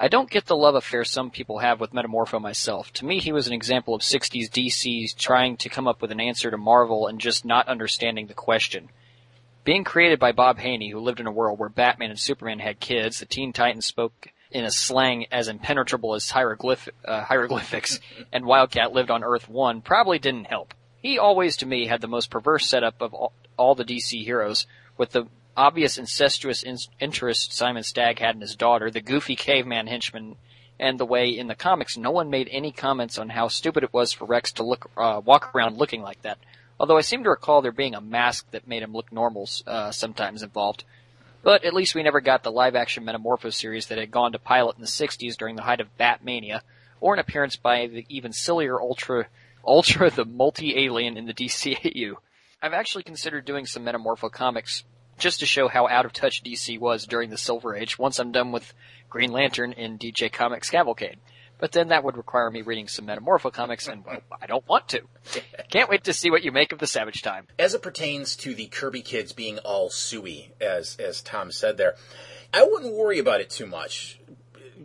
I 0.00 0.08
don't 0.08 0.30
get 0.30 0.46
the 0.46 0.56
love 0.56 0.74
affair 0.74 1.04
some 1.04 1.30
people 1.30 1.60
have 1.60 1.78
with 1.78 1.92
Metamorpho 1.92 2.40
myself. 2.40 2.92
To 2.94 3.04
me, 3.04 3.20
he 3.20 3.30
was 3.30 3.46
an 3.46 3.52
example 3.52 3.94
of 3.94 4.00
60s 4.00 4.50
DC 4.50 5.16
trying 5.16 5.56
to 5.58 5.68
come 5.68 5.86
up 5.86 6.02
with 6.02 6.10
an 6.10 6.20
answer 6.20 6.50
to 6.50 6.58
Marvel 6.58 7.06
and 7.06 7.20
just 7.20 7.44
not 7.44 7.68
understanding 7.68 8.26
the 8.26 8.34
question. 8.34 8.88
Being 9.62 9.84
created 9.84 10.18
by 10.18 10.32
Bob 10.32 10.58
Haney, 10.58 10.90
who 10.90 10.98
lived 10.98 11.20
in 11.20 11.28
a 11.28 11.32
world 11.32 11.60
where 11.60 11.68
Batman 11.68 12.10
and 12.10 12.18
Superman 12.18 12.58
had 12.58 12.80
kids, 12.80 13.20
the 13.20 13.26
Teen 13.26 13.52
Titans 13.52 13.86
spoke 13.86 14.32
in 14.52 14.64
a 14.64 14.70
slang 14.70 15.26
as 15.32 15.48
impenetrable 15.48 16.14
as 16.14 16.30
hieroglyph- 16.30 16.88
uh, 17.04 17.22
hieroglyphics, 17.22 18.00
and 18.32 18.44
Wildcat 18.44 18.92
lived 18.92 19.10
on 19.10 19.24
Earth 19.24 19.48
1 19.48 19.82
probably 19.82 20.18
didn't 20.18 20.46
help. 20.46 20.74
He 21.00 21.18
always, 21.18 21.56
to 21.58 21.66
me, 21.66 21.86
had 21.86 22.00
the 22.00 22.08
most 22.08 22.30
perverse 22.30 22.68
setup 22.68 23.00
of 23.00 23.12
all, 23.12 23.32
all 23.56 23.74
the 23.74 23.84
DC 23.84 24.24
heroes, 24.24 24.66
with 24.96 25.10
the 25.10 25.26
obvious 25.56 25.98
incestuous 25.98 26.62
in- 26.62 26.78
interest 27.00 27.52
Simon 27.52 27.82
Stagg 27.82 28.18
had 28.18 28.34
in 28.34 28.40
his 28.40 28.56
daughter, 28.56 28.90
the 28.90 29.00
goofy 29.00 29.36
caveman 29.36 29.86
henchman, 29.86 30.36
and 30.78 30.98
the 30.98 31.06
way 31.06 31.28
in 31.28 31.46
the 31.46 31.54
comics 31.54 31.96
no 31.96 32.10
one 32.10 32.30
made 32.30 32.48
any 32.50 32.72
comments 32.72 33.18
on 33.18 33.28
how 33.28 33.48
stupid 33.48 33.84
it 33.84 33.92
was 33.92 34.12
for 34.12 34.24
Rex 34.24 34.52
to 34.52 34.62
look 34.62 34.90
uh, 34.96 35.20
walk 35.24 35.54
around 35.54 35.76
looking 35.76 36.02
like 36.02 36.20
that. 36.22 36.38
Although 36.80 36.96
I 36.96 37.02
seem 37.02 37.22
to 37.24 37.30
recall 37.30 37.62
there 37.62 37.70
being 37.70 37.94
a 37.94 38.00
mask 38.00 38.50
that 38.50 38.66
made 38.66 38.82
him 38.82 38.92
look 38.92 39.12
normal 39.12 39.48
uh, 39.66 39.92
sometimes 39.92 40.42
involved. 40.42 40.84
But 41.42 41.64
at 41.64 41.74
least 41.74 41.94
we 41.94 42.02
never 42.02 42.20
got 42.20 42.42
the 42.42 42.52
live 42.52 42.76
action 42.76 43.04
Metamorpho 43.04 43.52
series 43.52 43.86
that 43.86 43.98
had 43.98 44.10
gone 44.10 44.32
to 44.32 44.38
pilot 44.38 44.76
in 44.76 44.82
the 44.82 44.86
60s 44.86 45.36
during 45.36 45.56
the 45.56 45.62
height 45.62 45.80
of 45.80 45.96
Batmania, 45.98 46.60
or 47.00 47.14
an 47.14 47.20
appearance 47.20 47.56
by 47.56 47.88
the 47.88 48.06
even 48.08 48.32
sillier 48.32 48.80
Ultra, 48.80 49.26
Ultra 49.66 50.10
the 50.10 50.24
multi-alien 50.24 51.16
in 51.16 51.26
the 51.26 51.34
DCAU. 51.34 52.14
I've 52.62 52.72
actually 52.72 53.02
considered 53.02 53.44
doing 53.44 53.66
some 53.66 53.84
Metamorpho 53.84 54.30
comics 54.30 54.84
just 55.18 55.40
to 55.40 55.46
show 55.46 55.68
how 55.68 55.88
out 55.88 56.06
of 56.06 56.12
touch 56.12 56.42
DC 56.44 56.78
was 56.78 57.06
during 57.06 57.30
the 57.30 57.36
Silver 57.36 57.74
Age 57.74 57.98
once 57.98 58.18
I'm 58.18 58.32
done 58.32 58.52
with 58.52 58.72
Green 59.10 59.32
Lantern 59.32 59.72
in 59.72 59.98
DJ 59.98 60.32
Comics 60.32 60.70
Cavalcade. 60.70 61.18
But 61.62 61.70
then 61.70 61.90
that 61.90 62.02
would 62.02 62.16
require 62.16 62.50
me 62.50 62.62
reading 62.62 62.88
some 62.88 63.06
Metamorpho 63.06 63.52
comics, 63.52 63.86
and 63.86 64.04
well, 64.04 64.18
I 64.42 64.46
don't 64.46 64.66
want 64.66 64.88
to. 64.88 65.02
Can't 65.70 65.88
wait 65.88 66.02
to 66.02 66.12
see 66.12 66.28
what 66.28 66.42
you 66.42 66.50
make 66.50 66.72
of 66.72 66.80
the 66.80 66.88
Savage 66.88 67.22
Time. 67.22 67.46
As 67.56 67.72
it 67.72 67.82
pertains 67.82 68.34
to 68.38 68.52
the 68.52 68.66
Kirby 68.66 69.00
kids 69.00 69.32
being 69.32 69.60
all 69.60 69.88
suey, 69.88 70.54
as 70.60 70.96
as 70.96 71.22
Tom 71.22 71.52
said 71.52 71.76
there, 71.76 71.94
I 72.52 72.64
wouldn't 72.64 72.96
worry 72.96 73.20
about 73.20 73.40
it 73.40 73.48
too 73.48 73.66
much 73.66 74.18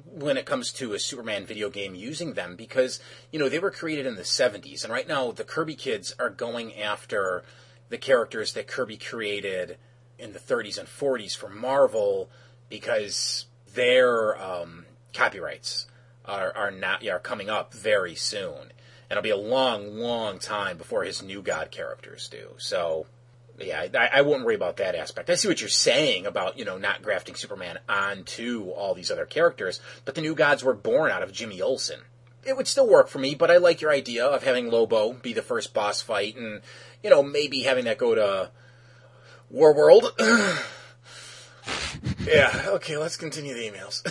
when 0.05 0.37
it 0.37 0.45
comes 0.45 0.71
to 0.73 0.93
a 0.93 0.99
Superman 0.99 1.47
video 1.47 1.71
game 1.71 1.95
using 1.95 2.33
them 2.33 2.55
because 2.55 2.99
you 3.31 3.39
know 3.39 3.49
they 3.49 3.57
were 3.57 3.71
created 3.71 4.05
in 4.05 4.15
the 4.15 4.21
70s, 4.21 4.83
and 4.83 4.93
right 4.93 5.07
now 5.07 5.31
the 5.31 5.43
Kirby 5.43 5.73
kids 5.73 6.13
are 6.19 6.29
going 6.29 6.79
after 6.79 7.43
the 7.89 7.97
characters 7.97 8.53
that 8.53 8.67
Kirby 8.67 8.97
created 8.97 9.77
in 10.19 10.31
the 10.31 10.39
30s 10.39 10.77
and 10.77 10.87
40s 10.87 11.35
for 11.35 11.49
Marvel 11.49 12.29
because 12.69 13.47
their 13.73 14.39
um, 14.39 14.85
copyrights 15.11 15.87
are 16.27 16.55
are 16.55 16.71
not 16.71 17.07
are 17.07 17.19
coming 17.19 17.49
up 17.49 17.73
very 17.73 18.15
soon. 18.15 18.71
And 19.09 19.17
it'll 19.17 19.23
be 19.23 19.29
a 19.29 19.37
long, 19.37 19.97
long 19.97 20.37
time 20.37 20.77
before 20.77 21.03
his 21.03 21.23
new 21.23 21.41
God 21.41 21.71
characters 21.71 22.27
do. 22.27 22.49
So, 22.57 23.05
yeah, 23.57 23.87
I, 23.93 24.09
I 24.15 24.21
wouldn't 24.21 24.45
worry 24.45 24.55
about 24.55 24.77
that 24.77 24.95
aspect. 24.95 25.29
I 25.29 25.35
see 25.35 25.47
what 25.47 25.61
you're 25.61 25.69
saying 25.69 26.25
about, 26.25 26.59
you 26.59 26.65
know, 26.65 26.77
not 26.77 27.01
grafting 27.01 27.35
Superman 27.35 27.79
onto 27.87 28.69
all 28.71 28.93
these 28.93 29.09
other 29.09 29.25
characters, 29.25 29.79
but 30.03 30.15
the 30.15 30.21
new 30.21 30.35
gods 30.35 30.61
were 30.63 30.73
born 30.73 31.09
out 31.09 31.23
of 31.23 31.31
Jimmy 31.31 31.61
Olsen. 31.61 32.01
It 32.43 32.57
would 32.57 32.67
still 32.67 32.87
work 32.87 33.07
for 33.07 33.19
me, 33.19 33.33
but 33.33 33.49
I 33.49 33.57
like 33.57 33.79
your 33.79 33.91
idea 33.91 34.25
of 34.25 34.43
having 34.43 34.69
Lobo 34.69 35.13
be 35.13 35.33
the 35.33 35.41
first 35.41 35.73
boss 35.73 36.01
fight 36.01 36.35
and, 36.35 36.61
you 37.01 37.09
know, 37.09 37.23
maybe 37.23 37.61
having 37.61 37.85
that 37.85 37.97
go 37.97 38.13
to 38.13 38.51
War 39.49 39.73
World. 39.73 40.13
yeah, 42.25 42.65
okay, 42.67 42.97
let's 42.97 43.17
continue 43.17 43.53
the 43.53 43.69
emails. 43.69 44.03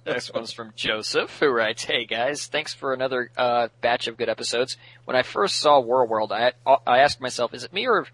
Next 0.06 0.32
one's 0.34 0.52
from 0.52 0.72
Joseph, 0.74 1.38
who 1.38 1.48
writes, 1.48 1.84
Hey 1.84 2.04
guys, 2.04 2.46
thanks 2.46 2.74
for 2.74 2.92
another 2.92 3.30
uh, 3.36 3.68
batch 3.80 4.08
of 4.08 4.16
good 4.16 4.28
episodes. 4.28 4.76
When 5.04 5.16
I 5.16 5.22
first 5.22 5.56
saw 5.56 5.80
War 5.80 6.06
World, 6.06 6.32
I, 6.32 6.52
I 6.66 6.98
asked 6.98 7.20
myself, 7.20 7.54
is 7.54 7.64
it 7.64 7.72
me 7.72 7.86
or 7.86 8.06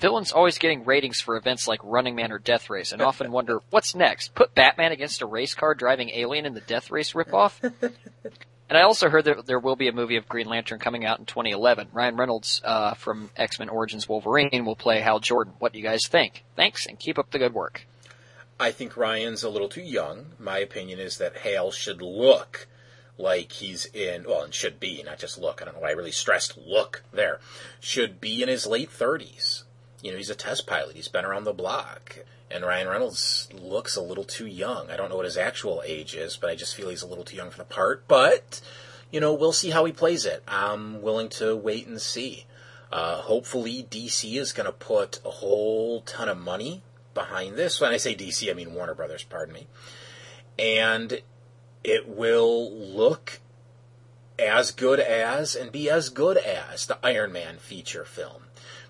villains 0.00 0.32
always 0.32 0.58
getting 0.58 0.84
ratings 0.84 1.20
for 1.20 1.36
events 1.36 1.68
like 1.68 1.80
Running 1.82 2.14
Man 2.14 2.32
or 2.32 2.38
Death 2.38 2.70
Race, 2.70 2.92
and 2.92 3.02
often 3.02 3.30
wonder, 3.30 3.60
what's 3.70 3.94
next? 3.94 4.34
Put 4.34 4.54
Batman 4.54 4.92
against 4.92 5.22
a 5.22 5.26
race 5.26 5.54
car 5.54 5.74
driving 5.74 6.10
alien 6.10 6.46
in 6.46 6.54
the 6.54 6.60
Death 6.60 6.90
Race 6.90 7.12
ripoff? 7.12 7.72
And 8.68 8.78
I 8.78 8.82
also 8.82 9.10
heard 9.10 9.26
that 9.26 9.46
there 9.46 9.58
will 9.58 9.76
be 9.76 9.88
a 9.88 9.92
movie 9.92 10.16
of 10.16 10.28
Green 10.28 10.46
Lantern 10.46 10.78
coming 10.78 11.04
out 11.04 11.18
in 11.18 11.26
2011. 11.26 11.88
Ryan 11.92 12.16
Reynolds 12.16 12.62
uh, 12.64 12.94
from 12.94 13.30
X 13.36 13.58
Men 13.58 13.68
Origins 13.68 14.08
Wolverine 14.08 14.64
will 14.64 14.76
play 14.76 15.00
Hal 15.00 15.20
Jordan. 15.20 15.52
What 15.58 15.72
do 15.72 15.78
you 15.78 15.84
guys 15.84 16.06
think? 16.08 16.44
Thanks, 16.56 16.86
and 16.86 16.98
keep 16.98 17.18
up 17.18 17.30
the 17.30 17.38
good 17.38 17.52
work. 17.52 17.86
I 18.58 18.70
think 18.70 18.96
Ryan's 18.96 19.42
a 19.42 19.50
little 19.50 19.68
too 19.68 19.82
young. 19.82 20.26
My 20.38 20.58
opinion 20.58 20.98
is 20.98 21.18
that 21.18 21.38
Hal 21.38 21.72
should 21.72 22.00
look 22.00 22.68
like 23.18 23.52
he's 23.52 23.86
in, 23.86 24.24
well, 24.24 24.42
and 24.42 24.54
should 24.54 24.80
be, 24.80 25.02
not 25.02 25.18
just 25.18 25.38
look. 25.38 25.60
I 25.60 25.64
don't 25.64 25.74
know 25.74 25.80
why 25.80 25.90
I 25.90 25.92
really 25.92 26.12
stressed 26.12 26.56
look 26.56 27.02
there. 27.12 27.40
Should 27.80 28.20
be 28.20 28.42
in 28.42 28.48
his 28.48 28.66
late 28.66 28.90
30s. 28.90 29.63
You 30.04 30.12
know, 30.12 30.18
he's 30.18 30.28
a 30.28 30.34
test 30.34 30.66
pilot. 30.66 30.96
He's 30.96 31.08
been 31.08 31.24
around 31.24 31.44
the 31.44 31.54
block. 31.54 32.18
And 32.50 32.62
Ryan 32.62 32.88
Reynolds 32.88 33.48
looks 33.54 33.96
a 33.96 34.02
little 34.02 34.22
too 34.22 34.46
young. 34.46 34.90
I 34.90 34.96
don't 34.96 35.08
know 35.08 35.16
what 35.16 35.24
his 35.24 35.38
actual 35.38 35.82
age 35.84 36.14
is, 36.14 36.36
but 36.36 36.50
I 36.50 36.56
just 36.56 36.74
feel 36.74 36.90
he's 36.90 37.02
a 37.02 37.06
little 37.06 37.24
too 37.24 37.36
young 37.36 37.50
for 37.50 37.56
the 37.56 37.64
part. 37.64 38.06
But, 38.06 38.60
you 39.10 39.18
know, 39.18 39.32
we'll 39.32 39.52
see 39.52 39.70
how 39.70 39.86
he 39.86 39.92
plays 39.92 40.26
it. 40.26 40.42
I'm 40.46 41.00
willing 41.00 41.30
to 41.30 41.56
wait 41.56 41.86
and 41.86 41.98
see. 42.00 42.44
Uh, 42.92 43.22
hopefully, 43.22 43.86
DC 43.90 44.36
is 44.36 44.52
going 44.52 44.66
to 44.66 44.72
put 44.72 45.20
a 45.24 45.30
whole 45.30 46.02
ton 46.02 46.28
of 46.28 46.36
money 46.36 46.82
behind 47.14 47.56
this. 47.56 47.80
When 47.80 47.90
I 47.90 47.96
say 47.96 48.14
DC, 48.14 48.50
I 48.50 48.52
mean 48.52 48.74
Warner 48.74 48.94
Brothers, 48.94 49.24
pardon 49.24 49.54
me. 49.54 49.66
And 50.58 51.22
it 51.82 52.06
will 52.06 52.70
look 52.70 53.40
as 54.38 54.70
good 54.70 55.00
as 55.00 55.54
and 55.54 55.72
be 55.72 55.88
as 55.88 56.10
good 56.10 56.36
as 56.36 56.84
the 56.86 56.98
Iron 57.02 57.32
Man 57.32 57.56
feature 57.56 58.04
film. 58.04 58.42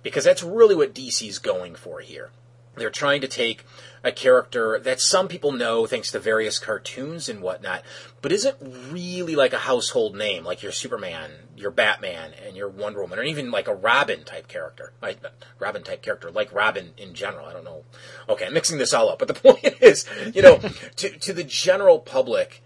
Because 0.04 0.22
that's 0.22 0.44
really 0.44 0.76
what 0.76 0.94
DC's 0.94 1.40
going 1.40 1.74
for 1.74 1.98
here. 1.98 2.30
They're 2.76 2.90
trying 2.90 3.20
to 3.20 3.28
take 3.28 3.64
a 4.02 4.12
character 4.12 4.78
that 4.78 5.00
some 5.00 5.28
people 5.28 5.52
know 5.52 5.86
thanks 5.86 6.10
to 6.10 6.18
various 6.18 6.58
cartoons 6.58 7.28
and 7.28 7.40
whatnot, 7.40 7.82
but 8.20 8.32
isn't 8.32 8.56
really 8.90 9.34
like 9.34 9.52
a 9.52 9.58
household 9.58 10.14
name, 10.14 10.44
like 10.44 10.62
your 10.62 10.72
Superman, 10.72 11.30
your 11.56 11.70
Batman, 11.70 12.32
and 12.44 12.56
your 12.56 12.68
Wonder 12.68 13.00
Woman, 13.00 13.18
or 13.18 13.22
even 13.22 13.50
like 13.50 13.68
a 13.68 13.74
Robin 13.74 14.24
type 14.24 14.48
character. 14.48 14.92
Like 15.00 15.18
Robin 15.58 15.82
type 15.82 16.02
character, 16.02 16.30
like 16.30 16.52
Robin 16.52 16.92
in 16.98 17.14
general. 17.14 17.46
I 17.46 17.52
don't 17.52 17.64
know. 17.64 17.84
Okay, 18.28 18.46
I'm 18.46 18.54
mixing 18.54 18.78
this 18.78 18.92
all 18.92 19.08
up, 19.08 19.20
but 19.20 19.28
the 19.28 19.34
point 19.52 19.64
is, 19.80 20.06
you 20.34 20.42
know, 20.42 20.58
to, 20.96 21.10
to 21.10 21.32
the 21.32 21.44
general 21.44 21.98
public 21.98 22.62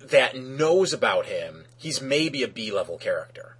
that 0.00 0.36
knows 0.36 0.92
about 0.92 1.26
him, 1.26 1.64
he's 1.76 2.00
maybe 2.00 2.42
a 2.42 2.48
B 2.48 2.72
level 2.72 2.96
character. 2.96 3.56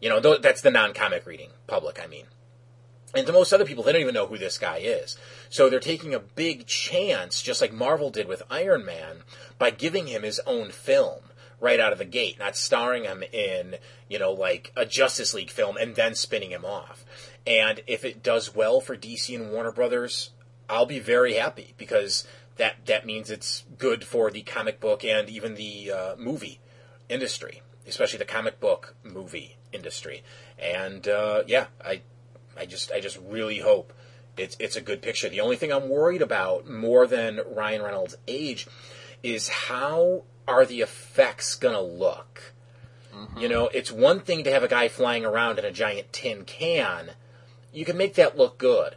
You 0.00 0.08
know, 0.08 0.36
that's 0.38 0.60
the 0.60 0.70
non 0.70 0.94
comic 0.94 1.26
reading 1.26 1.50
public, 1.66 2.00
I 2.02 2.06
mean. 2.06 2.26
And 3.16 3.26
to 3.26 3.32
most 3.32 3.52
other 3.52 3.64
people, 3.64 3.82
they 3.82 3.92
don't 3.92 4.00
even 4.00 4.14
know 4.14 4.26
who 4.26 4.38
this 4.38 4.58
guy 4.58 4.78
is. 4.78 5.16
So 5.48 5.68
they're 5.68 5.80
taking 5.80 6.14
a 6.14 6.20
big 6.20 6.66
chance, 6.66 7.40
just 7.42 7.60
like 7.60 7.72
Marvel 7.72 8.10
did 8.10 8.28
with 8.28 8.42
Iron 8.50 8.84
Man, 8.84 9.18
by 9.58 9.70
giving 9.70 10.06
him 10.08 10.22
his 10.22 10.40
own 10.46 10.70
film 10.70 11.20
right 11.60 11.80
out 11.80 11.92
of 11.92 11.98
the 11.98 12.04
gate, 12.04 12.38
not 12.38 12.56
starring 12.56 13.04
him 13.04 13.22
in, 13.32 13.76
you 14.08 14.18
know, 14.18 14.32
like 14.32 14.72
a 14.76 14.84
Justice 14.84 15.32
League 15.32 15.50
film 15.50 15.76
and 15.76 15.94
then 15.94 16.14
spinning 16.14 16.50
him 16.50 16.64
off. 16.64 17.04
And 17.46 17.82
if 17.86 18.04
it 18.04 18.22
does 18.22 18.54
well 18.54 18.80
for 18.80 18.96
DC 18.96 19.34
and 19.34 19.52
Warner 19.52 19.72
Brothers, 19.72 20.30
I'll 20.68 20.86
be 20.86 20.98
very 20.98 21.34
happy 21.34 21.74
because 21.78 22.26
that 22.56 22.86
that 22.86 23.06
means 23.06 23.30
it's 23.30 23.64
good 23.78 24.04
for 24.04 24.30
the 24.30 24.42
comic 24.42 24.80
book 24.80 25.04
and 25.04 25.28
even 25.28 25.54
the 25.54 25.92
uh, 25.92 26.16
movie 26.16 26.60
industry, 27.08 27.62
especially 27.86 28.18
the 28.18 28.24
comic 28.24 28.60
book 28.60 28.94
movie 29.04 29.56
industry. 29.72 30.22
And 30.58 31.06
uh, 31.06 31.44
yeah, 31.46 31.66
I 31.84 32.02
I 32.58 32.66
just 32.66 32.92
I 32.92 33.00
just 33.00 33.18
really 33.26 33.58
hope 33.58 33.92
it's 34.36 34.56
it's 34.58 34.76
a 34.76 34.80
good 34.80 35.02
picture. 35.02 35.28
The 35.28 35.40
only 35.40 35.56
thing 35.56 35.72
I'm 35.72 35.88
worried 35.88 36.22
about 36.22 36.68
more 36.68 37.06
than 37.06 37.40
Ryan 37.54 37.82
Reynolds' 37.82 38.16
age 38.26 38.66
is 39.22 39.48
how 39.48 40.24
are 40.46 40.64
the 40.64 40.80
effects 40.80 41.54
gonna 41.56 41.80
look. 41.80 42.54
Mm-hmm. 43.14 43.38
You 43.38 43.48
know, 43.48 43.68
it's 43.68 43.90
one 43.90 44.20
thing 44.20 44.44
to 44.44 44.50
have 44.50 44.62
a 44.62 44.68
guy 44.68 44.88
flying 44.88 45.24
around 45.24 45.58
in 45.58 45.64
a 45.64 45.72
giant 45.72 46.12
tin 46.12 46.44
can. 46.44 47.10
You 47.72 47.84
can 47.84 47.96
make 47.96 48.14
that 48.14 48.36
look 48.36 48.58
good. 48.58 48.94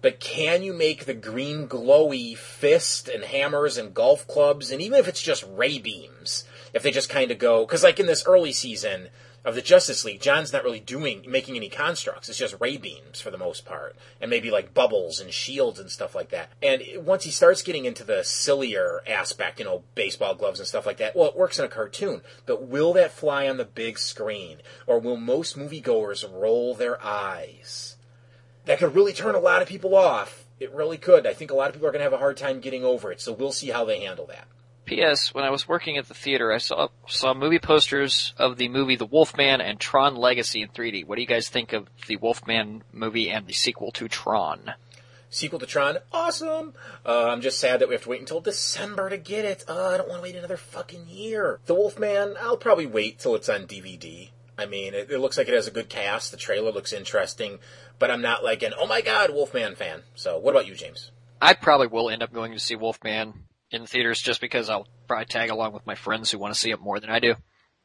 But 0.00 0.20
can 0.20 0.62
you 0.62 0.72
make 0.72 1.04
the 1.04 1.14
green 1.14 1.66
glowy 1.66 2.36
fist 2.36 3.08
and 3.08 3.24
hammers 3.24 3.76
and 3.76 3.94
golf 3.94 4.26
clubs, 4.28 4.70
and 4.70 4.80
even 4.80 4.98
if 4.98 5.08
it's 5.08 5.22
just 5.22 5.44
ray 5.48 5.78
beams, 5.78 6.44
if 6.72 6.82
they 6.82 6.90
just 6.90 7.08
kind 7.08 7.30
of 7.30 7.38
go, 7.38 7.66
because 7.66 7.82
like 7.82 7.98
in 7.98 8.06
this 8.06 8.24
early 8.26 8.52
season, 8.52 9.08
of 9.44 9.54
the 9.54 9.62
Justice 9.62 10.04
League, 10.04 10.20
John's 10.20 10.52
not 10.52 10.64
really 10.64 10.80
doing 10.80 11.24
making 11.26 11.56
any 11.56 11.68
constructs. 11.68 12.28
It's 12.28 12.38
just 12.38 12.56
ray 12.60 12.76
beams 12.76 13.20
for 13.20 13.30
the 13.30 13.38
most 13.38 13.64
part, 13.64 13.96
and 14.20 14.30
maybe 14.30 14.50
like 14.50 14.74
bubbles 14.74 15.20
and 15.20 15.32
shields 15.32 15.78
and 15.78 15.90
stuff 15.90 16.14
like 16.14 16.30
that. 16.30 16.50
And 16.62 16.82
once 17.04 17.24
he 17.24 17.30
starts 17.30 17.62
getting 17.62 17.84
into 17.84 18.04
the 18.04 18.24
sillier 18.24 19.02
aspect, 19.06 19.58
you 19.58 19.64
know, 19.64 19.84
baseball 19.94 20.34
gloves 20.34 20.58
and 20.58 20.68
stuff 20.68 20.86
like 20.86 20.98
that, 20.98 21.16
well, 21.16 21.28
it 21.28 21.36
works 21.36 21.58
in 21.58 21.64
a 21.64 21.68
cartoon. 21.68 22.22
But 22.46 22.66
will 22.66 22.92
that 22.94 23.12
fly 23.12 23.48
on 23.48 23.56
the 23.56 23.64
big 23.64 23.98
screen, 23.98 24.58
or 24.86 24.98
will 24.98 25.16
most 25.16 25.56
moviegoers 25.56 26.24
roll 26.30 26.74
their 26.74 27.02
eyes? 27.04 27.96
That 28.64 28.78
could 28.78 28.94
really 28.94 29.12
turn 29.12 29.34
a 29.34 29.40
lot 29.40 29.62
of 29.62 29.68
people 29.68 29.94
off. 29.94 30.44
It 30.60 30.72
really 30.72 30.98
could. 30.98 31.26
I 31.26 31.32
think 31.32 31.50
a 31.50 31.54
lot 31.54 31.68
of 31.68 31.74
people 31.74 31.88
are 31.88 31.92
going 31.92 32.00
to 32.00 32.04
have 32.04 32.12
a 32.12 32.18
hard 32.18 32.36
time 32.36 32.60
getting 32.60 32.84
over 32.84 33.12
it. 33.12 33.20
So 33.20 33.32
we'll 33.32 33.52
see 33.52 33.70
how 33.70 33.84
they 33.84 34.00
handle 34.00 34.26
that. 34.26 34.46
P.S. 34.88 35.34
When 35.34 35.44
I 35.44 35.50
was 35.50 35.68
working 35.68 35.98
at 35.98 36.08
the 36.08 36.14
theater, 36.14 36.50
I 36.50 36.56
saw 36.56 36.88
saw 37.06 37.34
movie 37.34 37.58
posters 37.58 38.32
of 38.38 38.56
the 38.56 38.70
movie 38.70 38.96
The 38.96 39.04
Wolfman 39.04 39.60
and 39.60 39.78
Tron 39.78 40.16
Legacy 40.16 40.62
in 40.62 40.70
3D. 40.70 41.06
What 41.06 41.16
do 41.16 41.20
you 41.20 41.28
guys 41.28 41.50
think 41.50 41.74
of 41.74 41.88
the 42.06 42.16
Wolfman 42.16 42.82
movie 42.90 43.28
and 43.28 43.46
the 43.46 43.52
sequel 43.52 43.92
to 43.92 44.08
Tron? 44.08 44.72
Sequel 45.28 45.58
to 45.58 45.66
Tron, 45.66 45.98
awesome. 46.10 46.72
Uh, 47.04 47.28
I'm 47.28 47.42
just 47.42 47.60
sad 47.60 47.80
that 47.80 47.88
we 47.88 47.94
have 47.94 48.04
to 48.04 48.08
wait 48.08 48.20
until 48.20 48.40
December 48.40 49.10
to 49.10 49.18
get 49.18 49.44
it. 49.44 49.62
Uh, 49.68 49.88
I 49.88 49.98
don't 49.98 50.08
want 50.08 50.20
to 50.20 50.22
wait 50.22 50.36
another 50.36 50.56
fucking 50.56 51.06
year. 51.06 51.60
The 51.66 51.74
Wolfman, 51.74 52.36
I'll 52.40 52.56
probably 52.56 52.86
wait 52.86 53.18
till 53.18 53.34
it's 53.34 53.50
on 53.50 53.66
DVD. 53.66 54.30
I 54.56 54.64
mean, 54.64 54.94
it, 54.94 55.10
it 55.10 55.18
looks 55.18 55.36
like 55.36 55.48
it 55.48 55.54
has 55.54 55.68
a 55.68 55.70
good 55.70 55.90
cast. 55.90 56.30
The 56.30 56.38
trailer 56.38 56.72
looks 56.72 56.94
interesting, 56.94 57.58
but 57.98 58.10
I'm 58.10 58.22
not 58.22 58.42
like 58.42 58.62
an 58.62 58.72
oh 58.76 58.86
my 58.86 59.02
god 59.02 59.30
Wolfman 59.30 59.74
fan. 59.74 60.04
So, 60.14 60.38
what 60.38 60.52
about 60.52 60.66
you, 60.66 60.74
James? 60.74 61.10
I 61.42 61.52
probably 61.52 61.88
will 61.88 62.08
end 62.08 62.22
up 62.22 62.32
going 62.32 62.52
to 62.52 62.58
see 62.58 62.74
Wolfman 62.74 63.34
in 63.70 63.86
theaters 63.86 64.20
just 64.20 64.40
because 64.40 64.68
I'll 64.68 64.86
probably 65.06 65.26
tag 65.26 65.50
along 65.50 65.72
with 65.72 65.86
my 65.86 65.94
friends 65.94 66.30
who 66.30 66.38
want 66.38 66.54
to 66.54 66.60
see 66.60 66.70
it 66.70 66.80
more 66.80 67.00
than 67.00 67.10
I 67.10 67.18
do. 67.18 67.34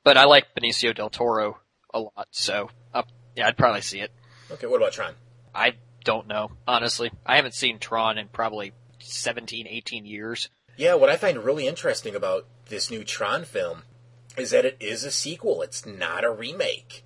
But 0.03 0.17
I 0.17 0.25
like 0.25 0.55
Benicio 0.55 0.93
del 0.95 1.09
Toro 1.09 1.59
a 1.93 1.99
lot, 1.99 2.27
so 2.31 2.69
uh, 2.93 3.03
yeah, 3.35 3.47
I'd 3.47 3.57
probably 3.57 3.81
see 3.81 3.99
it. 3.99 4.11
Okay, 4.51 4.67
what 4.67 4.77
about 4.77 4.93
Tron? 4.93 5.13
I 5.55 5.73
don't 6.03 6.27
know, 6.27 6.51
honestly. 6.67 7.11
I 7.25 7.37
haven't 7.37 7.53
seen 7.53 7.79
Tron 7.79 8.17
in 8.17 8.27
probably 8.27 8.73
17, 8.99 9.67
18 9.67 10.05
years. 10.05 10.49
Yeah, 10.75 10.95
what 10.95 11.09
I 11.09 11.17
find 11.17 11.37
really 11.43 11.67
interesting 11.67 12.15
about 12.15 12.47
this 12.67 12.89
new 12.89 13.03
Tron 13.03 13.45
film 13.45 13.83
is 14.37 14.51
that 14.51 14.65
it 14.65 14.77
is 14.79 15.03
a 15.03 15.11
sequel. 15.11 15.61
It's 15.61 15.85
not 15.85 16.23
a 16.23 16.31
remake. 16.31 17.05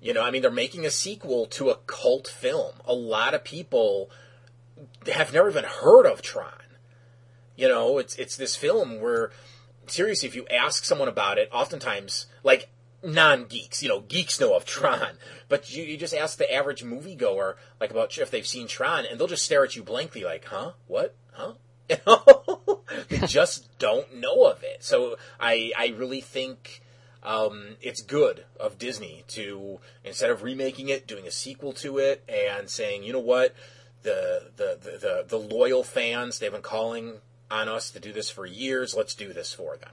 You 0.00 0.14
know, 0.14 0.22
I 0.22 0.30
mean, 0.30 0.42
they're 0.42 0.50
making 0.50 0.86
a 0.86 0.90
sequel 0.90 1.46
to 1.46 1.68
a 1.70 1.76
cult 1.86 2.26
film. 2.26 2.74
A 2.86 2.94
lot 2.94 3.34
of 3.34 3.44
people 3.44 4.10
have 5.12 5.32
never 5.32 5.50
even 5.50 5.64
heard 5.64 6.06
of 6.06 6.22
Tron. 6.22 6.52
You 7.60 7.68
know, 7.68 7.98
it's 7.98 8.14
it's 8.14 8.38
this 8.38 8.56
film 8.56 9.02
where 9.02 9.32
seriously, 9.86 10.26
if 10.26 10.34
you 10.34 10.46
ask 10.48 10.82
someone 10.82 11.08
about 11.08 11.36
it, 11.36 11.50
oftentimes 11.52 12.24
like 12.42 12.70
non 13.02 13.44
geeks, 13.44 13.82
you 13.82 13.88
know, 13.90 14.00
geeks 14.00 14.40
know 14.40 14.56
of 14.56 14.64
Tron, 14.74 15.18
but 15.50 15.70
you, 15.70 15.84
you 15.84 15.98
just 15.98 16.14
ask 16.14 16.38
the 16.38 16.50
average 16.50 16.82
moviegoer 16.82 17.56
like 17.78 17.90
about 17.90 18.16
if 18.16 18.30
they've 18.30 18.46
seen 18.46 18.66
Tron, 18.66 19.04
and 19.04 19.20
they'll 19.20 19.26
just 19.26 19.44
stare 19.44 19.62
at 19.62 19.76
you 19.76 19.82
blankly, 19.82 20.24
like, 20.24 20.46
huh, 20.46 20.72
what, 20.86 21.14
huh? 21.32 21.52
You 21.90 21.96
know, 22.06 22.80
they 23.10 23.18
just 23.26 23.78
don't 23.78 24.14
know 24.14 24.44
of 24.44 24.62
it. 24.62 24.82
So 24.82 25.16
I 25.38 25.72
I 25.76 25.88
really 25.98 26.22
think. 26.22 26.82
Um, 27.22 27.76
it's 27.82 28.00
good 28.00 28.46
of 28.58 28.78
Disney 28.78 29.24
to 29.28 29.78
instead 30.02 30.30
of 30.30 30.42
remaking 30.42 30.88
it, 30.88 31.06
doing 31.06 31.26
a 31.26 31.30
sequel 31.30 31.74
to 31.74 31.98
it, 31.98 32.24
and 32.26 32.70
saying, 32.70 33.02
you 33.02 33.12
know 33.12 33.20
what, 33.20 33.54
the 34.02 34.48
the 34.56 34.78
the 34.80 34.98
the, 34.98 35.24
the 35.28 35.36
loyal 35.36 35.84
fans 35.84 36.38
they've 36.38 36.50
been 36.50 36.62
calling 36.62 37.20
on 37.50 37.68
us 37.68 37.90
to 37.90 38.00
do 38.00 38.12
this 38.12 38.30
for 38.30 38.46
years. 38.46 38.94
Let's 38.94 39.14
do 39.14 39.32
this 39.32 39.52
for 39.52 39.76
them. 39.76 39.92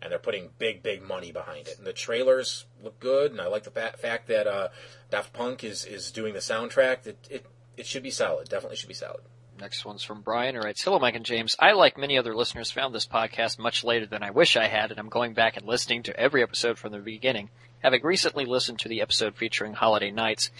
And 0.00 0.10
they're 0.12 0.18
putting 0.18 0.50
big, 0.58 0.82
big 0.82 1.02
money 1.02 1.32
behind 1.32 1.68
it. 1.68 1.78
And 1.78 1.86
the 1.86 1.92
trailers 1.92 2.66
look 2.82 3.00
good, 3.00 3.30
and 3.30 3.40
I 3.40 3.46
like 3.46 3.64
the 3.64 3.70
fact 3.70 4.28
that 4.28 4.46
uh, 4.46 4.68
Daft 5.10 5.32
Punk 5.32 5.64
is, 5.64 5.84
is 5.84 6.10
doing 6.10 6.34
the 6.34 6.40
soundtrack. 6.40 7.06
It, 7.06 7.26
it, 7.30 7.46
it 7.76 7.86
should 7.86 8.02
be 8.02 8.10
solid. 8.10 8.48
Definitely 8.48 8.76
should 8.76 8.88
be 8.88 8.94
solid. 8.94 9.22
Next 9.60 9.84
one's 9.84 10.02
from 10.02 10.20
Brian, 10.20 10.56
who 10.56 10.60
writes, 10.60 10.82
Hello, 10.82 10.98
Mike 10.98 11.14
and 11.14 11.24
James. 11.24 11.54
I, 11.58 11.72
like 11.72 11.96
many 11.96 12.18
other 12.18 12.34
listeners, 12.34 12.70
found 12.70 12.94
this 12.94 13.06
podcast 13.06 13.58
much 13.58 13.84
later 13.84 14.04
than 14.04 14.22
I 14.22 14.30
wish 14.30 14.56
I 14.56 14.66
had, 14.66 14.90
and 14.90 14.98
I'm 14.98 15.08
going 15.08 15.32
back 15.32 15.56
and 15.56 15.66
listening 15.66 16.02
to 16.04 16.16
every 16.18 16.42
episode 16.42 16.76
from 16.76 16.92
the 16.92 16.98
beginning. 16.98 17.50
Having 17.82 18.02
recently 18.02 18.46
listened 18.46 18.80
to 18.80 18.88
the 18.88 19.00
episode 19.00 19.36
featuring 19.36 19.74
Holiday 19.74 20.10
Nights, 20.10 20.50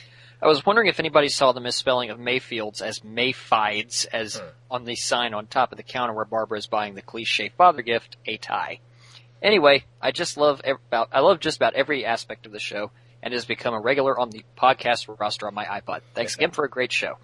I 0.42 0.46
was 0.46 0.64
wondering 0.66 0.88
if 0.88 1.00
anybody 1.00 1.28
saw 1.28 1.52
the 1.52 1.60
misspelling 1.60 2.10
of 2.10 2.18
Mayfields 2.18 2.82
as 2.82 3.00
Mayfides, 3.00 4.04
as 4.06 4.36
hmm. 4.36 4.46
on 4.70 4.84
the 4.84 4.96
sign 4.96 5.34
on 5.34 5.46
top 5.46 5.72
of 5.72 5.76
the 5.76 5.82
counter 5.82 6.12
where 6.12 6.24
Barbara 6.24 6.58
is 6.58 6.66
buying 6.66 6.94
the 6.94 7.02
cliche 7.02 7.50
father 7.56 7.82
gift, 7.82 8.16
a 8.26 8.36
tie. 8.36 8.80
Anyway, 9.42 9.84
I 10.00 10.10
just 10.10 10.36
love 10.36 10.60
about 10.64 11.08
I 11.12 11.20
love 11.20 11.40
just 11.40 11.56
about 11.58 11.74
every 11.74 12.04
aspect 12.04 12.46
of 12.46 12.52
the 12.52 12.58
show, 12.58 12.90
and 13.22 13.32
has 13.32 13.44
become 13.44 13.74
a 13.74 13.80
regular 13.80 14.18
on 14.18 14.30
the 14.30 14.44
podcast 14.56 15.14
roster 15.18 15.46
on 15.46 15.54
my 15.54 15.64
iPod. 15.64 16.00
Thanks 16.14 16.34
again 16.34 16.50
for 16.50 16.64
a 16.64 16.70
great 16.70 16.92
show. 16.92 17.18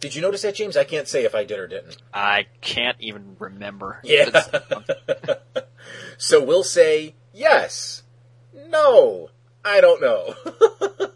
Did 0.00 0.16
you 0.16 0.20
notice 0.22 0.42
that, 0.42 0.56
James? 0.56 0.76
I 0.76 0.82
can't 0.82 1.06
say 1.06 1.24
if 1.24 1.34
I 1.34 1.44
did 1.44 1.60
or 1.60 1.68
didn't. 1.68 1.96
I 2.12 2.46
can't 2.60 2.96
even 2.98 3.36
remember. 3.38 4.00
Yeah. 4.02 4.30
so 6.18 6.42
we'll 6.42 6.64
say 6.64 7.14
yes, 7.32 8.02
no, 8.52 9.30
I 9.64 9.80
don't 9.80 10.00
know. 10.00 10.34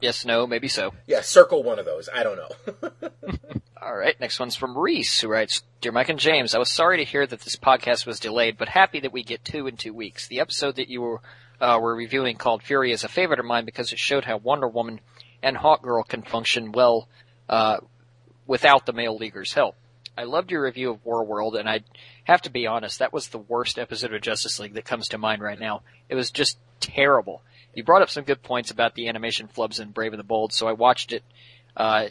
Yes, 0.00 0.24
no, 0.24 0.46
maybe 0.46 0.68
so. 0.68 0.92
Yeah, 1.06 1.20
circle 1.20 1.62
one 1.62 1.78
of 1.78 1.84
those. 1.84 2.08
I 2.12 2.22
don't 2.22 2.36
know. 2.36 2.90
All 3.82 3.96
right, 3.96 4.18
next 4.20 4.38
one's 4.38 4.56
from 4.56 4.76
Reese, 4.76 5.20
who 5.20 5.28
writes, 5.28 5.62
Dear 5.80 5.92
Mike 5.92 6.08
and 6.10 6.18
James, 6.18 6.54
I 6.54 6.58
was 6.58 6.70
sorry 6.70 6.98
to 6.98 7.04
hear 7.04 7.26
that 7.26 7.40
this 7.40 7.56
podcast 7.56 8.06
was 8.06 8.20
delayed, 8.20 8.58
but 8.58 8.68
happy 8.68 9.00
that 9.00 9.12
we 9.12 9.22
get 9.22 9.44
two 9.44 9.66
in 9.66 9.76
two 9.76 9.94
weeks. 9.94 10.26
The 10.28 10.40
episode 10.40 10.76
that 10.76 10.88
you 10.88 11.00
were, 11.00 11.20
uh, 11.60 11.78
were 11.80 11.94
reviewing 11.94 12.36
called 12.36 12.62
Fury 12.62 12.92
is 12.92 13.04
a 13.04 13.08
favorite 13.08 13.40
of 13.40 13.46
mine 13.46 13.64
because 13.64 13.92
it 13.92 13.98
showed 13.98 14.24
how 14.24 14.36
Wonder 14.36 14.68
Woman 14.68 15.00
and 15.42 15.56
Hawkgirl 15.56 16.08
can 16.08 16.22
function 16.22 16.72
well, 16.72 17.08
uh, 17.48 17.78
without 18.46 18.84
the 18.84 18.92
male 18.92 19.16
leaguer's 19.16 19.54
help. 19.54 19.76
I 20.16 20.24
loved 20.24 20.50
your 20.50 20.64
review 20.64 20.90
of 20.90 21.04
War 21.04 21.24
World, 21.24 21.56
and 21.56 21.68
I 21.68 21.80
have 22.24 22.42
to 22.42 22.50
be 22.50 22.66
honest, 22.66 22.98
that 22.98 23.12
was 23.12 23.28
the 23.28 23.38
worst 23.38 23.78
episode 23.78 24.12
of 24.12 24.20
Justice 24.20 24.60
League 24.60 24.74
that 24.74 24.84
comes 24.84 25.08
to 25.08 25.18
mind 25.18 25.40
right 25.40 25.58
now. 25.58 25.82
It 26.08 26.14
was 26.14 26.30
just 26.30 26.58
terrible. 26.80 27.42
You 27.74 27.84
brought 27.84 28.02
up 28.02 28.10
some 28.10 28.24
good 28.24 28.42
points 28.42 28.70
about 28.70 28.94
the 28.94 29.08
animation 29.08 29.48
flubs 29.48 29.80
in 29.80 29.90
Brave 29.90 30.12
and 30.12 30.18
the 30.18 30.24
Bold, 30.24 30.52
so 30.52 30.66
I 30.66 30.72
watched 30.72 31.12
it, 31.12 31.22
uh, 31.76 32.08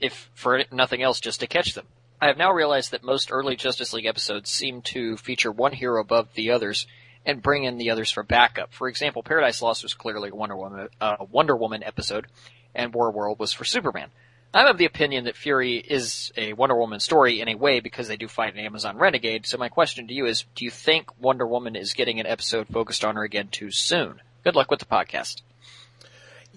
if 0.00 0.30
for 0.34 0.62
nothing 0.70 1.02
else, 1.02 1.20
just 1.20 1.40
to 1.40 1.46
catch 1.46 1.74
them. 1.74 1.86
I 2.20 2.26
have 2.26 2.36
now 2.36 2.52
realized 2.52 2.90
that 2.92 3.02
most 3.02 3.32
early 3.32 3.56
Justice 3.56 3.92
League 3.92 4.06
episodes 4.06 4.50
seem 4.50 4.82
to 4.82 5.16
feature 5.16 5.50
one 5.50 5.72
hero 5.72 6.00
above 6.00 6.34
the 6.34 6.50
others 6.50 6.86
and 7.24 7.42
bring 7.42 7.64
in 7.64 7.78
the 7.78 7.90
others 7.90 8.10
for 8.10 8.22
backup. 8.22 8.72
For 8.72 8.88
example, 8.88 9.22
Paradise 9.22 9.62
Lost 9.62 9.82
was 9.82 9.94
clearly 9.94 10.30
a 10.30 10.34
Wonder 10.34 10.56
Woman, 10.56 10.88
uh, 11.00 11.16
Wonder 11.30 11.56
Woman 11.56 11.82
episode, 11.82 12.26
and 12.74 12.94
War 12.94 13.10
World 13.10 13.38
was 13.38 13.52
for 13.52 13.64
Superman. 13.64 14.10
I'm 14.52 14.66
of 14.66 14.78
the 14.78 14.84
opinion 14.84 15.24
that 15.24 15.36
Fury 15.36 15.76
is 15.76 16.32
a 16.36 16.54
Wonder 16.54 16.76
Woman 16.76 16.98
story 16.98 17.40
in 17.40 17.48
a 17.48 17.54
way 17.54 17.80
because 17.80 18.08
they 18.08 18.16
do 18.16 18.26
fight 18.26 18.54
an 18.54 18.60
Amazon 18.60 18.96
Renegade. 18.96 19.46
So 19.46 19.58
my 19.58 19.68
question 19.68 20.08
to 20.08 20.14
you 20.14 20.26
is, 20.26 20.44
do 20.54 20.64
you 20.64 20.70
think 20.70 21.20
Wonder 21.20 21.46
Woman 21.46 21.76
is 21.76 21.94
getting 21.94 22.18
an 22.20 22.26
episode 22.26 22.66
focused 22.68 23.04
on 23.04 23.14
her 23.14 23.22
again 23.22 23.48
too 23.48 23.70
soon? 23.70 24.20
Good 24.44 24.56
luck 24.56 24.70
with 24.70 24.80
the 24.80 24.86
podcast. 24.86 25.42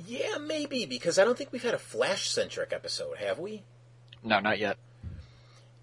Yeah, 0.08 0.38
maybe 0.38 0.86
because 0.86 1.20
I 1.20 1.26
don't 1.26 1.38
think 1.38 1.52
we've 1.52 1.64
had 1.64 1.74
a 1.74 1.80
Flash 1.80 2.30
centric 2.30 2.74
episode, 2.74 3.18
have 3.18 3.40
we? 3.40 3.64
No, 4.24 4.40
not 4.40 4.60
yet. 4.60 4.78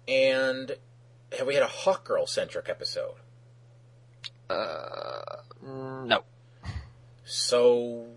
And 0.07 0.75
have 1.37 1.47
we 1.47 1.53
had 1.53 1.63
a 1.63 1.67
Hawkgirl 1.67 2.27
centric 2.27 2.67
episode? 2.69 3.15
Uh, 4.49 5.21
no. 5.61 6.23
So, 7.23 8.07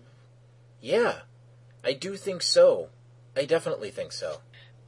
yeah, 0.81 1.19
I 1.83 1.93
do 1.93 2.17
think 2.17 2.41
so. 2.41 2.89
I 3.37 3.45
definitely 3.45 3.91
think 3.91 4.11
so. 4.11 4.39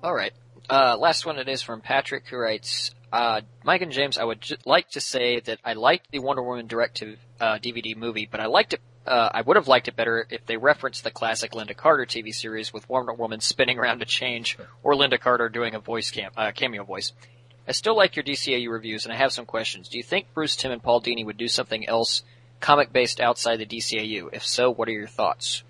All 0.03 0.13
right. 0.13 0.33
Uh, 0.69 0.97
last 0.97 1.25
one 1.25 1.37
it 1.39 1.47
is 1.47 1.61
from 1.61 1.79
Patrick 1.79 2.27
who 2.27 2.37
writes, 2.37 2.91
uh, 3.11 3.41
Mike 3.63 3.81
and 3.81 3.91
James, 3.91 4.17
I 4.17 4.23
would 4.23 4.41
j- 4.41 4.57
like 4.65 4.89
to 4.91 5.01
say 5.01 5.39
that 5.41 5.59
I 5.63 5.73
liked 5.73 6.11
the 6.11 6.19
Wonder 6.19 6.43
Woman 6.43 6.67
direct 6.67 6.97
to 6.97 7.17
uh, 7.39 7.57
DVD 7.59 7.95
movie, 7.95 8.27
but 8.29 8.39
I 8.39 8.47
liked 8.47 8.73
it. 8.73 8.81
Uh, 9.05 9.29
I 9.33 9.41
would 9.41 9.55
have 9.55 9.69
liked 9.69 9.87
it 9.87 9.95
better 9.95 10.27
if 10.29 10.45
they 10.45 10.57
referenced 10.57 11.05
the 11.05 11.11
classic 11.11 11.51
Lynda 11.53 11.75
Carter 11.75 12.05
TV 12.05 12.33
series 12.33 12.73
with 12.73 12.89
Wonder 12.89 13.13
Woman 13.13 13.39
spinning 13.39 13.79
around 13.79 13.99
to 13.99 14.05
change, 14.05 14.57
or 14.83 14.93
Lynda 14.95 15.17
Carter 15.19 15.47
doing 15.47 15.75
a 15.75 15.79
voice 15.79 16.11
cam- 16.11 16.31
uh, 16.35 16.51
cameo 16.51 16.83
voice. 16.83 17.13
I 17.67 17.71
still 17.71 17.95
like 17.95 18.15
your 18.17 18.23
DCAU 18.23 18.69
reviews, 18.69 19.05
and 19.05 19.13
I 19.13 19.17
have 19.17 19.31
some 19.31 19.45
questions. 19.45 19.87
Do 19.87 19.97
you 19.97 20.03
think 20.03 20.33
Bruce 20.33 20.55
Timm 20.57 20.71
and 20.71 20.83
Paul 20.83 21.01
Dini 21.01 21.25
would 21.25 21.37
do 21.37 21.47
something 21.47 21.87
else 21.87 22.23
comic 22.59 22.91
based 22.91 23.21
outside 23.21 23.57
the 23.57 23.65
DCAU? 23.65 24.29
If 24.33 24.45
so, 24.45 24.69
what 24.71 24.89
are 24.89 24.93
your 24.93 25.07
thoughts? 25.07 25.63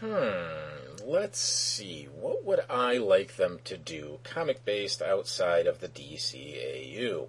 Hmm. 0.00 0.65
Let's 1.08 1.38
see. 1.38 2.08
What 2.12 2.44
would 2.44 2.62
I 2.68 2.96
like 2.96 3.36
them 3.36 3.60
to 3.62 3.76
do 3.78 4.18
comic 4.24 4.64
based 4.64 5.00
outside 5.00 5.68
of 5.68 5.78
the 5.78 5.86
DCAU? 5.86 7.28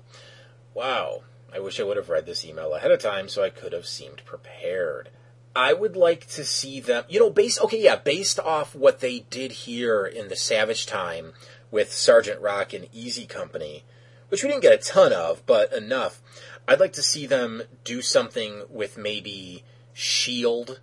Wow. 0.73 1.21
I 1.53 1.59
wish 1.59 1.79
I 1.79 1.83
would 1.83 1.95
have 1.95 2.09
read 2.09 2.25
this 2.25 2.43
email 2.43 2.73
ahead 2.73 2.89
of 2.89 2.99
time 2.99 3.29
so 3.29 3.43
I 3.43 3.51
could 3.51 3.73
have 3.73 3.85
seemed 3.85 4.25
prepared. 4.25 5.09
I 5.55 5.73
would 5.73 5.95
like 5.95 6.25
to 6.29 6.43
see 6.43 6.79
them, 6.79 7.03
you 7.07 7.19
know, 7.19 7.29
based, 7.29 7.61
okay, 7.61 7.83
yeah, 7.83 7.97
based 7.97 8.39
off 8.39 8.73
what 8.73 8.99
they 8.99 9.19
did 9.29 9.51
here 9.51 10.07
in 10.07 10.27
the 10.27 10.35
Savage 10.35 10.87
Time 10.87 11.33
with 11.69 11.93
Sergeant 11.93 12.41
Rock 12.41 12.73
and 12.73 12.87
Easy 12.91 13.27
Company, 13.27 13.83
which 14.29 14.41
we 14.41 14.49
didn't 14.49 14.63
get 14.63 14.73
a 14.73 14.77
ton 14.77 15.13
of, 15.13 15.45
but 15.45 15.71
enough. 15.71 16.19
I'd 16.67 16.79
like 16.79 16.93
to 16.93 17.03
see 17.03 17.27
them 17.27 17.61
do 17.83 18.01
something 18.01 18.63
with 18.71 18.97
maybe 18.97 19.63
Shield 19.93 20.79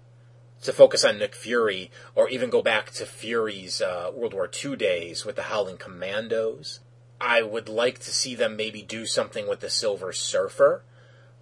to 0.64 0.72
focus 0.72 1.04
on 1.04 1.18
Nick 1.18 1.34
Fury, 1.34 1.90
or 2.14 2.28
even 2.28 2.50
go 2.50 2.62
back 2.62 2.90
to 2.92 3.06
Fury's 3.06 3.80
uh, 3.80 4.10
World 4.14 4.34
War 4.34 4.50
II 4.64 4.76
days 4.76 5.24
with 5.24 5.36
the 5.36 5.44
Howling 5.44 5.76
Commandos. 5.76 6.80
I 7.20 7.42
would 7.42 7.68
like 7.68 7.98
to 8.00 8.10
see 8.10 8.34
them 8.34 8.56
maybe 8.56 8.82
do 8.82 9.06
something 9.06 9.46
with 9.46 9.60
the 9.60 9.70
Silver 9.70 10.12
Surfer, 10.12 10.82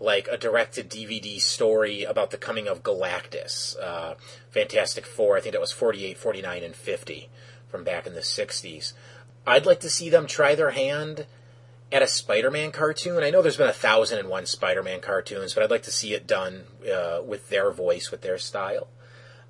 like 0.01 0.27
a 0.29 0.37
directed 0.37 0.91
DVD 0.91 1.41
story 1.41 2.03
about 2.03 2.33
the 2.33 2.37
coming 2.37 2.67
of 2.67 2.83
Galactus, 2.83 3.81
uh, 3.81 4.15
Fantastic 4.51 5.07
Four. 5.07 5.37
I 5.37 5.41
think 5.41 5.53
that 5.53 5.61
was 5.61 5.73
48, 5.73 6.19
49, 6.19 6.65
and 6.65 6.75
50 6.75 7.29
from 7.69 7.85
back 7.85 8.07
in 8.09 8.15
the 8.15 8.21
60s. 8.21 8.93
I'd 9.47 9.67
like 9.67 9.81
to 9.81 9.91
see 9.91 10.11
them 10.11 10.27
try 10.27 10.57
their 10.57 10.73
hand 10.73 11.27
at 11.93 12.03
a 12.03 12.09
Spider-Man 12.09 12.73
cartoon. 12.73 13.23
I 13.23 13.31
know 13.31 13.41
there's 13.41 13.57
been 13.57 13.69
a 13.69 13.73
thousand 13.73 14.19
and 14.19 14.29
one 14.29 14.47
Spider-Man 14.47 15.01
cartoons, 15.01 15.55
but 15.55 15.63
I'd 15.63 15.71
like 15.71 15.83
to 15.85 15.93
see 15.93 16.13
it 16.13 16.27
done 16.27 16.65
uh, 16.93 17.21
with 17.25 17.51
their 17.51 17.71
voice, 17.71 18.11
with 18.11 18.23
their 18.23 18.39
style. 18.39 18.89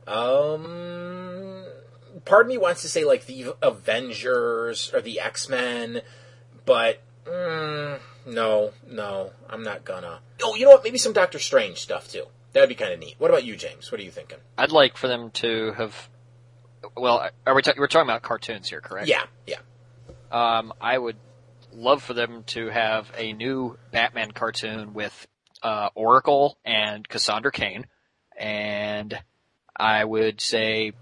Um, 0.07 1.65
part 2.25 2.47
of 2.47 2.49
me 2.49 2.59
wants 2.59 2.83
to 2.83 2.89
say 2.89 3.05
like 3.05 3.27
the 3.27 3.55
Avengers 3.63 4.93
or 4.93 5.01
the 5.01 5.21
X 5.21 5.49
Men, 5.49 6.03
but 6.65 7.03
mm, 7.25 7.99
no, 8.27 8.73
no, 8.89 9.31
I'm 9.49 9.63
not 9.63 9.85
gonna. 9.85 10.21
Oh, 10.43 10.55
you 10.55 10.65
know 10.65 10.73
what? 10.73 10.85
Maybe 10.85 10.99
some 10.99 11.13
Doctor 11.13 11.39
Strange 11.39 11.79
stuff 11.79 12.09
too. 12.09 12.25
That'd 12.53 12.69
be 12.69 12.75
kind 12.75 12.93
of 12.93 12.99
neat. 12.99 13.15
What 13.19 13.31
about 13.31 13.45
you, 13.45 13.57
James? 13.57 13.91
What 13.91 14.01
are 14.01 14.05
you 14.05 14.11
thinking? 14.11 14.39
I'd 14.59 14.73
like 14.73 14.97
for 14.97 15.09
them 15.09 15.31
to 15.33 15.73
have. 15.73 16.09
Well, 16.97 17.31
are 17.47 17.55
we 17.55 17.63
ta- 17.63 17.73
we're 17.79 17.87
talking 17.87 18.09
about 18.09 18.23
cartoons 18.23 18.69
here, 18.69 18.81
correct? 18.81 19.09
Yeah, 19.09 19.25
yeah. 19.47 19.59
Um, 20.31 20.73
I 20.81 20.99
would 20.99 21.17
love 21.73 22.03
for 22.03 22.13
them 22.13 22.43
to 22.49 22.69
have 22.69 23.11
a 23.17 23.33
new 23.33 23.79
Batman 23.93 24.33
cartoon 24.33 24.93
with 24.93 25.27
uh, 25.63 25.89
Oracle 25.95 26.59
and 26.65 27.09
Cassandra 27.09 27.53
Cain, 27.53 27.87
and 28.37 29.19
I 29.83 30.05
would 30.05 30.41
say, 30.41 30.93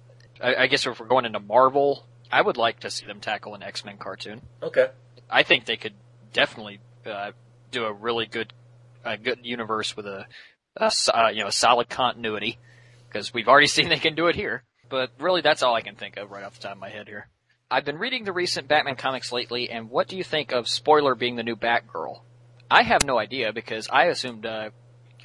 I, 0.42 0.54
I 0.54 0.66
guess 0.66 0.86
if 0.86 0.98
we're 0.98 1.06
going 1.06 1.26
into 1.26 1.38
Marvel, 1.38 2.06
I 2.32 2.40
would 2.40 2.56
like 2.56 2.80
to 2.80 2.90
see 2.90 3.04
them 3.04 3.20
tackle 3.20 3.54
an 3.54 3.62
X 3.62 3.84
Men 3.84 3.98
cartoon. 3.98 4.40
Okay. 4.62 4.88
I 5.28 5.42
think 5.42 5.66
they 5.66 5.76
could 5.76 5.92
definitely 6.32 6.80
uh, 7.04 7.32
do 7.70 7.84
a 7.84 7.92
really 7.92 8.24
good, 8.24 8.54
a 9.04 9.18
good 9.18 9.40
universe 9.42 9.94
with 9.94 10.06
a, 10.06 10.24
a 10.78 10.90
uh, 11.14 11.28
you 11.28 11.42
know, 11.42 11.48
a 11.48 11.52
solid 11.52 11.90
continuity 11.90 12.58
because 13.06 13.34
we've 13.34 13.48
already 13.48 13.66
seen 13.66 13.90
they 13.90 13.98
can 13.98 14.14
do 14.14 14.28
it 14.28 14.34
here. 14.34 14.62
But 14.88 15.10
really, 15.20 15.42
that's 15.42 15.62
all 15.62 15.74
I 15.74 15.82
can 15.82 15.94
think 15.94 16.16
of 16.16 16.30
right 16.30 16.42
off 16.42 16.54
the 16.54 16.62
top 16.62 16.72
of 16.72 16.78
my 16.78 16.88
head 16.88 17.06
here. 17.06 17.28
I've 17.70 17.84
been 17.84 17.98
reading 17.98 18.24
the 18.24 18.32
recent 18.32 18.66
Batman 18.66 18.96
comics 18.96 19.30
lately, 19.30 19.68
and 19.68 19.90
what 19.90 20.08
do 20.08 20.16
you 20.16 20.24
think 20.24 20.52
of 20.52 20.66
Spoiler 20.66 21.14
being 21.14 21.36
the 21.36 21.42
new 21.42 21.54
Batgirl? 21.54 22.22
I 22.70 22.82
have 22.82 23.04
no 23.04 23.18
idea 23.18 23.52
because 23.52 23.88
I 23.92 24.06
assumed 24.06 24.46
uh, 24.46 24.70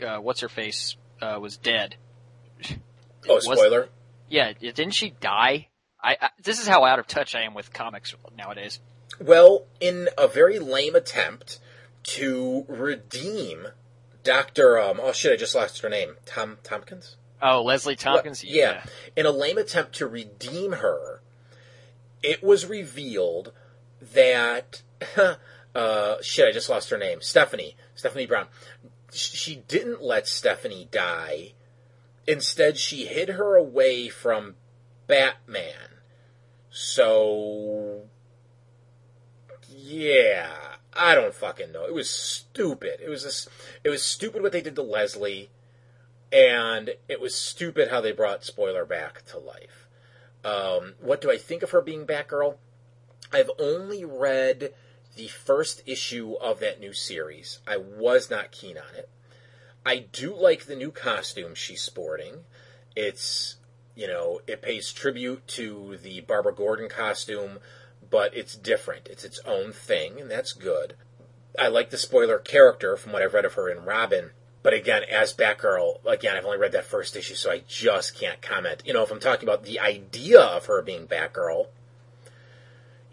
uh, 0.05 0.17
what's 0.17 0.41
her 0.41 0.49
face 0.49 0.97
uh, 1.21 1.39
was 1.39 1.55
dead. 1.55 1.95
Oh, 3.27 3.39
spoiler. 3.39 3.89
Yeah, 4.29 4.53
didn't 4.53 4.91
she 4.91 5.11
die? 5.11 5.69
I, 6.01 6.17
I 6.21 6.29
this 6.41 6.59
is 6.59 6.67
how 6.67 6.83
out 6.85 6.99
of 6.99 7.07
touch 7.07 7.35
I 7.35 7.41
am 7.41 7.53
with 7.53 7.73
comics 7.73 8.15
nowadays. 8.38 8.79
Well, 9.19 9.65
in 9.79 10.09
a 10.17 10.27
very 10.27 10.59
lame 10.59 10.95
attempt 10.95 11.59
to 12.03 12.65
redeem 12.67 13.67
Doctor, 14.25 14.79
um, 14.81 14.99
oh 15.01 15.11
shit, 15.11 15.31
I 15.31 15.35
just 15.35 15.53
lost 15.53 15.81
her 15.81 15.89
name. 15.89 16.15
Tom 16.25 16.57
Tompkins. 16.63 17.15
Oh, 17.41 17.61
Leslie 17.61 17.95
Tompkins. 17.95 18.43
yeah. 18.43 18.83
In 19.15 19.27
a 19.27 19.31
lame 19.31 19.59
attempt 19.59 19.93
to 19.95 20.07
redeem 20.07 20.73
her, 20.73 21.21
it 22.23 22.43
was 22.43 22.65
revealed 22.65 23.53
that 24.01 24.81
uh, 25.75 26.15
shit. 26.23 26.47
I 26.47 26.51
just 26.51 26.69
lost 26.69 26.89
her 26.89 26.97
name. 26.97 27.21
Stephanie. 27.21 27.77
Stephanie 27.93 28.25
Brown. 28.25 28.47
She 29.11 29.57
didn't 29.67 30.01
let 30.01 30.27
Stephanie 30.27 30.88
die. 30.89 31.53
Instead, 32.27 32.77
she 32.77 33.05
hid 33.05 33.29
her 33.29 33.55
away 33.55 34.09
from 34.09 34.55
Batman. 35.07 35.99
So, 36.69 38.03
yeah, 39.69 40.49
I 40.93 41.15
don't 41.15 41.33
fucking 41.33 41.71
know. 41.71 41.85
It 41.85 41.93
was 41.93 42.09
stupid. 42.09 42.99
It 43.01 43.09
was 43.09 43.23
just, 43.23 43.49
it 43.83 43.89
was 43.89 44.03
stupid 44.03 44.41
what 44.41 44.51
they 44.51 44.61
did 44.61 44.75
to 44.75 44.81
Leslie, 44.81 45.51
and 46.31 46.91
it 47.07 47.21
was 47.21 47.35
stupid 47.35 47.89
how 47.89 48.01
they 48.01 48.11
brought 48.11 48.43
Spoiler 48.43 48.85
back 48.85 49.23
to 49.27 49.38
life. 49.38 49.88
Um, 50.43 50.93
what 50.99 51.21
do 51.21 51.31
I 51.31 51.38
think 51.38 51.63
of 51.63 51.71
her 51.71 51.81
being 51.81 52.05
Batgirl? 52.05 52.55
I've 53.31 53.49
only 53.59 54.05
read 54.05 54.73
the 55.15 55.27
first 55.27 55.81
issue 55.85 56.33
of 56.33 56.59
that 56.59 56.79
new 56.79 56.93
series. 56.93 57.59
I 57.67 57.77
was 57.77 58.29
not 58.29 58.51
keen 58.51 58.77
on 58.77 58.95
it. 58.95 59.09
I 59.86 59.98
do 60.12 60.36
like 60.36 60.65
the 60.65 60.76
new 60.76 60.91
costume 60.91 61.54
she's 61.54 61.82
sporting. 61.82 62.45
It's, 62.95 63.58
you 63.93 64.08
know, 64.08 64.41
it 64.48 64.62
pays 64.62 64.91
tribute 64.91 65.48
to 65.50 65.98
the 66.02 66.21
Barbara 66.21 66.56
Gordon 66.56 66.89
costume, 66.89 67.60
but 68.10 68.36
it's 68.36 68.56
different. 68.56 69.08
It's 69.08 69.24
its 69.24 69.39
own 69.45 69.71
thing, 69.71 70.19
and 70.19 70.32
that's 70.32 70.54
good. 70.54 70.95
I 71.60 71.67
like 71.67 71.91
the 71.91 71.98
spoiler 71.98 72.39
character 72.39 72.98
from 72.98 73.12
what 73.12 73.21
I've 73.21 73.34
read 73.34 73.45
of 73.45 73.54
her 73.54 73.69
in 73.69 73.86
Robin. 73.86 74.32
But 74.63 74.74
again, 74.74 75.04
as 75.04 75.34
Batgirl, 75.34 76.04
again, 76.06 76.36
I've 76.36 76.45
only 76.45 76.58
read 76.58 76.71
that 76.71 76.86
first 76.86 77.15
issue, 77.15 77.36
so 77.36 77.52
I 77.52 77.62
just 77.67 78.19
can't 78.19 78.41
comment. 78.41 78.82
You 78.86 78.93
know, 78.93 79.04
if 79.04 79.12
I'm 79.12 79.19
talking 79.19 79.48
about 79.48 79.63
the 79.63 79.80
idea 79.80 80.39
of 80.39 80.65
her 80.65 80.82
being 80.82 81.06
Batgirl, 81.08 81.67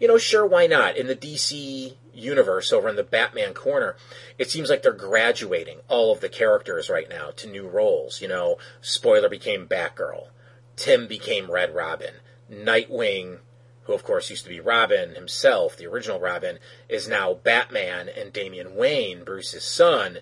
you 0.03 0.09
know, 0.09 0.17
sure, 0.17 0.45
why 0.45 0.67
not? 0.67 0.97
In 0.97 1.07
the 1.07 1.15
DC 1.15 1.93
universe 2.13 2.73
over 2.73 2.89
in 2.89 2.97
the 2.97 3.05
Batman 3.05 3.53
corner, 3.53 3.95
it 4.37 4.51
seems 4.51 4.69
like 4.69 4.83
they're 4.83 4.91
graduating 4.91 5.79
all 5.87 6.11
of 6.11 6.19
the 6.19 6.27
characters 6.27 6.89
right 6.89 7.07
now 7.07 7.31
to 7.37 7.47
new 7.47 7.69
roles. 7.69 8.21
You 8.21 8.27
know, 8.27 8.57
Spoiler 8.81 9.29
became 9.29 9.65
Batgirl, 9.65 10.27
Tim 10.75 11.07
became 11.07 11.49
Red 11.49 11.73
Robin, 11.73 12.15
Nightwing, 12.51 13.37
who 13.83 13.93
of 13.93 14.03
course 14.03 14.29
used 14.29 14.43
to 14.43 14.49
be 14.49 14.59
Robin 14.59 15.15
himself, 15.15 15.77
the 15.77 15.87
original 15.87 16.19
Robin, 16.19 16.59
is 16.89 17.07
now 17.07 17.33
Batman, 17.33 18.09
and 18.09 18.33
Damian 18.33 18.75
Wayne, 18.75 19.23
Bruce's 19.23 19.63
son, 19.63 20.17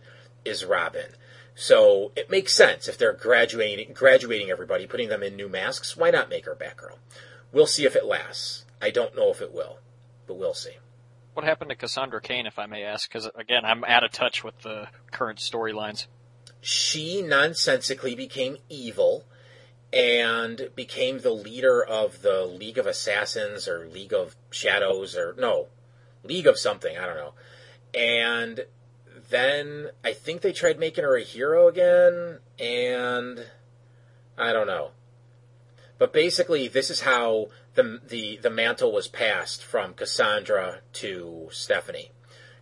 is 0.45 0.63
Robin. 0.63 1.15
So 1.55 2.11
it 2.15 2.29
makes 2.29 2.53
sense 2.53 2.87
if 2.87 2.99
they're 2.99 3.13
graduating 3.13 3.93
graduating 3.93 4.51
everybody, 4.51 4.85
putting 4.85 5.09
them 5.09 5.23
in 5.23 5.35
new 5.35 5.49
masks. 5.49 5.97
Why 5.97 6.11
not 6.11 6.29
make 6.29 6.45
her 6.45 6.55
Batgirl? 6.55 6.99
We'll 7.51 7.65
see 7.65 7.87
if 7.87 7.95
it 7.95 8.05
lasts. 8.05 8.65
I 8.81 8.89
don't 8.89 9.15
know 9.15 9.29
if 9.29 9.41
it 9.41 9.53
will, 9.53 9.77
but 10.27 10.37
we'll 10.37 10.53
see. 10.53 10.77
What 11.33 11.45
happened 11.45 11.69
to 11.69 11.75
Cassandra 11.75 12.21
Cain, 12.21 12.45
if 12.45 12.59
I 12.59 12.65
may 12.65 12.83
ask? 12.83 13.09
Because 13.09 13.29
again, 13.35 13.63
I'm 13.63 13.83
out 13.85 14.03
of 14.03 14.11
touch 14.11 14.43
with 14.43 14.59
the 14.63 14.87
current 15.11 15.39
storylines. 15.39 16.07
She 16.59 17.21
nonsensically 17.21 18.15
became 18.15 18.57
evil 18.69 19.25
and 19.93 20.69
became 20.75 21.19
the 21.19 21.31
leader 21.31 21.83
of 21.83 22.21
the 22.21 22.45
League 22.45 22.77
of 22.77 22.85
Assassins 22.85 23.67
or 23.67 23.87
League 23.87 24.13
of 24.13 24.35
Shadows 24.49 25.15
or 25.15 25.35
no, 25.37 25.67
League 26.23 26.47
of 26.47 26.57
something, 26.57 26.97
I 26.97 27.05
don't 27.05 27.15
know. 27.15 27.33
And 27.93 28.65
then 29.29 29.89
I 30.03 30.13
think 30.13 30.41
they 30.41 30.53
tried 30.53 30.79
making 30.79 31.03
her 31.03 31.17
a 31.17 31.23
hero 31.23 31.67
again 31.67 32.39
and 32.59 33.45
I 34.37 34.53
don't 34.53 34.67
know. 34.67 34.91
But 35.97 36.13
basically 36.13 36.67
this 36.67 36.89
is 36.89 37.01
how 37.01 37.47
the 37.75 38.01
the 38.05 38.37
the 38.37 38.49
mantle 38.49 38.91
was 38.91 39.07
passed 39.07 39.63
from 39.63 39.93
Cassandra 39.93 40.79
to 40.93 41.49
Stephanie. 41.51 42.11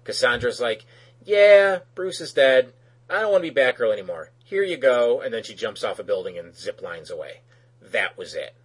Cassandra's 0.03 0.59
like, 0.59 0.85
"Yeah, 1.23 1.79
Bruce 1.95 2.21
is 2.21 2.33
dead. 2.33 2.73
I 3.09 3.21
don't 3.21 3.31
want 3.31 3.43
to 3.43 3.51
be 3.51 3.59
Batgirl 3.59 3.93
anymore. 3.93 4.31
Here 4.43 4.63
you 4.63 4.77
go." 4.77 5.21
And 5.21 5.33
then 5.33 5.43
she 5.43 5.55
jumps 5.55 5.83
off 5.83 5.99
a 5.99 6.03
building 6.03 6.37
and 6.37 6.55
zip 6.55 6.81
lines 6.81 7.09
away. 7.09 7.41
That 7.81 8.17
was 8.17 8.35
it. 8.35 8.55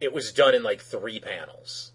It 0.00 0.12
was 0.12 0.32
done 0.32 0.54
in 0.54 0.62
like 0.62 0.80
three 0.80 1.20
panels. 1.20 1.92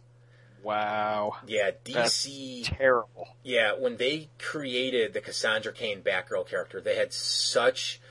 Wow. 0.63 1.38
Yeah, 1.45 1.71
DC. 1.84 1.93
That's 1.93 2.77
terrible. 2.77 3.30
Yeah, 3.43 3.73
when 3.77 3.97
they 3.97 4.30
created 4.38 5.13
the 5.13 5.21
Cassandra 5.21 5.71
Cain 5.71 6.01
Batgirl 6.01 6.47
character, 6.47 6.82
they 6.82 6.95
had 6.95 7.13
such. 7.13 8.01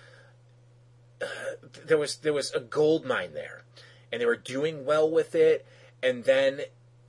Uh, 1.20 1.26
there 1.86 1.98
was 1.98 2.16
there 2.16 2.32
was 2.32 2.52
a 2.52 2.60
gold 2.60 3.06
mine 3.06 3.32
there 3.32 3.65
and 4.16 4.22
they 4.22 4.26
were 4.26 4.34
doing 4.34 4.86
well 4.86 5.10
with 5.10 5.34
it. 5.34 5.66
And 6.02 6.24
then 6.24 6.62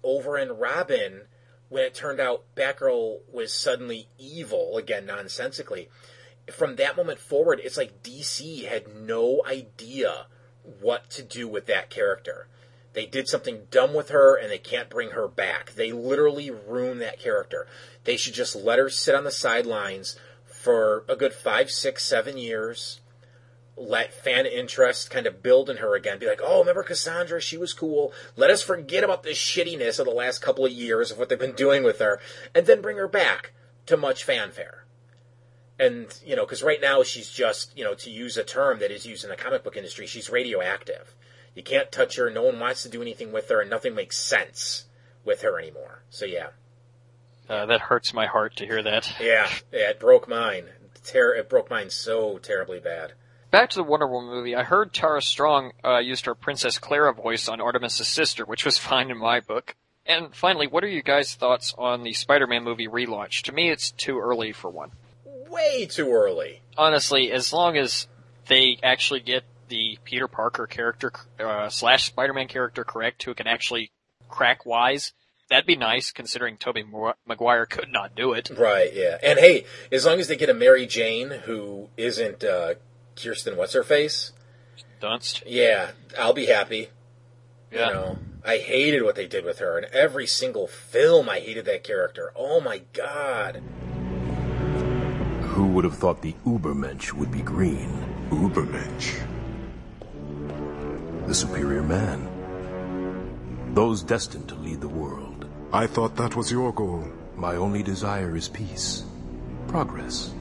over 0.04 0.38
in 0.38 0.52
Robin, 0.52 1.22
when 1.70 1.86
it 1.86 1.96
turned 1.96 2.20
out 2.20 2.43
Batgirl 2.54 3.20
was 3.32 3.54
suddenly 3.54 4.10
evil 4.20 4.76
again, 4.76 5.06
nonsensically, 5.06 5.88
from 6.52 6.76
that 6.76 6.98
moment 6.98 7.17
forward, 7.17 7.62
it's 7.63 7.78
like 7.78 8.04
DC 8.04 8.67
had 8.67 8.93
no 8.93 9.41
idea 9.48 10.26
what 10.82 11.10
to 11.12 11.24
do 11.24 11.48
with 11.48 11.65
that 11.67 11.89
character. 11.89 12.50
They 12.91 13.06
did 13.06 13.30
something 13.30 13.67
dumb 13.72 13.93
with 13.93 14.10
her 14.10 14.36
and 14.36 14.52
they 14.52 14.58
can't 14.58 14.89
bring 14.89 15.12
her 15.12 15.30
back. 15.30 15.76
They 15.76 15.93
literally 15.93 16.52
ruined 16.52 17.00
that 17.00 17.22
character. 17.22 17.67
They 18.04 18.17
should 18.17 18.34
just 18.34 18.54
let 18.54 18.80
her 18.80 18.89
sit 18.89 19.15
on 19.15 19.24
the 19.24 19.32
sidelines 19.32 20.20
for 20.46 21.06
a 21.08 21.15
good 21.15 21.32
five, 21.32 21.72
six, 21.72 22.04
seven 22.04 22.38
years 22.38 23.00
let 23.78 24.12
fan 24.12 24.46
interest 24.48 25.12
kind 25.12 25.28
of 25.28 25.44
build 25.44 25.70
in 25.70 25.78
her 25.78 25.96
again. 25.96 26.18
Be 26.18 26.28
like, 26.28 26.42
oh, 26.44 26.60
remember 26.60 26.84
Cassandra? 26.84 27.40
She 27.40 27.58
was 27.58 27.74
cool. 27.74 28.12
Let 28.36 28.50
us 28.50 28.63
forget 28.63 29.04
about 29.04 29.24
the 29.24 29.30
shittiness 29.30 30.00
of 30.00 30.06
the 30.06 30.12
last 30.12 30.42
couple 30.42 30.66
of 30.66 30.72
years 30.72 31.12
of 31.12 31.20
what 31.20 31.30
they've 31.30 31.38
been 31.38 31.54
doing 31.54 31.84
with 31.84 32.00
her, 32.00 32.20
and 32.56 32.66
then 32.66 32.82
bring 32.82 32.98
her 32.98 33.08
back 33.08 33.52
to 33.86 33.96
much 33.96 34.24
fanfare. 34.24 34.86
And, 35.80 36.08
you 36.26 36.36
know, 36.36 36.44
because 36.44 36.63
right 36.63 36.82
now 36.82 37.04
she's 37.04 37.30
just, 37.30 37.78
you 37.78 37.84
know, 37.84 37.94
to 37.94 38.10
use 38.10 38.36
a 38.36 38.44
term 38.44 38.80
that 38.80 38.90
is 38.90 39.06
used 39.06 39.24
in 39.24 39.30
the 39.30 39.36
comic 39.36 39.63
book 39.63 39.78
industry, 39.78 40.08
she's 40.08 40.30
radioactive. 40.30 41.16
You 41.54 41.62
can't 41.62 41.92
touch 41.92 42.16
her, 42.16 42.32
no 42.32 42.44
one 42.44 42.60
wants 42.60 42.82
to 42.84 42.90
do 42.90 43.02
anything 43.02 43.32
with 43.32 43.50
her, 43.50 43.62
and 43.62 43.70
nothing 43.70 43.94
makes 43.94 44.18
sense 44.18 44.86
with 45.24 45.44
her 45.44 45.60
anymore. 45.60 46.04
So, 46.10 46.26
yeah. 46.26 46.48
Uh, 47.48 47.68
that 47.68 47.82
hurts 47.82 48.13
my 48.13 48.26
heart 48.26 48.56
to 48.58 48.66
hear 48.66 48.82
that. 48.82 49.13
Yeah, 49.22 49.48
yeah 49.72 49.92
it 49.92 50.00
broke 50.00 50.28
mine. 50.28 50.66
Ter- 51.06 51.36
it 51.36 51.48
broke 51.48 51.70
mine 51.70 51.92
so 51.92 52.40
terribly 52.40 52.80
bad 52.80 53.13
back 53.51 53.69
to 53.71 53.77
the 53.77 53.83
Wonder 53.83 54.07
Woman 54.07 54.29
movie, 54.29 54.55
I 54.55 54.63
heard 54.63 54.93
Tara 54.93 55.21
Strong 55.21 55.71
uh, 55.83 55.99
used 55.99 56.25
her 56.25 56.36
Princess 56.36 56.79
Clara 56.79 57.13
voice 57.13 57.47
on 57.47 57.62
Artemis's 57.62 58.07
sister, 58.07 58.45
which 58.45 58.65
was 58.65 58.77
fine 58.77 59.10
in 59.12 59.17
my 59.17 59.39
book. 59.39 59.75
And 60.05 60.33
finally, 60.33 60.67
what 60.67 60.83
are 60.83 60.89
you 60.89 61.03
guys' 61.03 61.36
thoughts 61.36 61.73
on 61.77 62.03
the 62.03 62.13
Spider-Man 62.13 62.63
movie 62.63 62.88
relaunch? 62.88 63.41
To 63.43 63.51
me, 63.51 63.69
it's 63.69 63.91
too 63.91 64.19
early 64.19 64.53
for 64.53 64.69
one. 64.69 64.91
Way 65.49 65.86
too 65.86 66.12
early. 66.12 66.62
Honestly, 66.77 67.31
as 67.31 67.51
long 67.51 67.77
as 67.77 68.07
they 68.47 68.77
actually 68.81 69.19
get 69.19 69.43
the 69.67 69.97
Peter 70.05 70.29
Parker 70.29 70.65
character 70.65 71.12
uh, 71.39 71.67
slash 71.67 72.05
Spider-Man 72.05 72.47
character 72.47 72.86
correct, 72.86 73.23
who 73.23 73.33
can 73.33 73.47
actually 73.47 73.91
crack 74.29 74.65
wise, 74.65 75.12
that'd 75.49 75.65
be 75.65 75.75
nice. 75.75 76.12
Considering 76.12 76.55
Tobey 76.57 76.86
Maguire 77.27 77.65
could 77.65 77.91
not 77.91 78.15
do 78.15 78.31
it. 78.33 78.49
Right. 78.57 78.93
Yeah. 78.93 79.17
And 79.21 79.39
hey, 79.39 79.65
as 79.91 80.05
long 80.05 80.19
as 80.19 80.29
they 80.29 80.38
get 80.38 80.49
a 80.49 80.53
Mary 80.53 80.86
Jane 80.86 81.31
who 81.31 81.89
isn't 81.97 82.45
uh, 82.45 82.75
Kirsten, 83.21 83.58
what's 83.58 83.73
her 83.73 83.84
face? 83.84 84.32
Dunst. 85.01 85.43
Yeah, 85.45 85.91
I'll 86.17 86.34
be 86.34 86.45
happy. 86.45 86.89
Yeah. 87.71 87.88
You 87.88 87.93
know, 87.93 88.17
I 88.45 88.58
hated 88.58 89.03
what 89.03 89.15
they 89.15 89.27
did 89.27 89.43
with 89.43 89.60
her. 89.60 89.77
In 89.77 89.86
every 89.91 90.27
single 90.27 90.67
film, 90.67 91.27
I 91.30 91.39
hated 91.39 91.65
that 91.65 91.84
character. 91.84 92.32
Oh 92.36 92.62
my 92.62 92.82
god. 92.93 93.62
Who 95.41 95.67
would 95.67 95.84
have 95.84 95.97
thought 95.97 96.21
the 96.21 96.36
Ubermensch 96.45 97.12
would 97.13 97.32
be 97.32 97.41
green? 97.41 97.91
Ubermensch? 98.30 99.19
The 101.27 101.34
superior 101.34 101.84
man. 101.84 103.73
Those 103.73 104.03
destined 104.03 104.47
to 104.49 104.56
lead 104.56 104.82
the 104.82 104.88
world. 104.88 105.45
I 105.73 105.88
thought 105.88 106.15
that 106.15 106.36
was 106.36 106.51
your 106.51 106.71
goal. 106.71 107.08
My 107.36 107.56
only 107.56 107.84
desire 107.84 108.36
is 108.36 108.47
peace, 108.47 109.03
progress, 109.67 110.32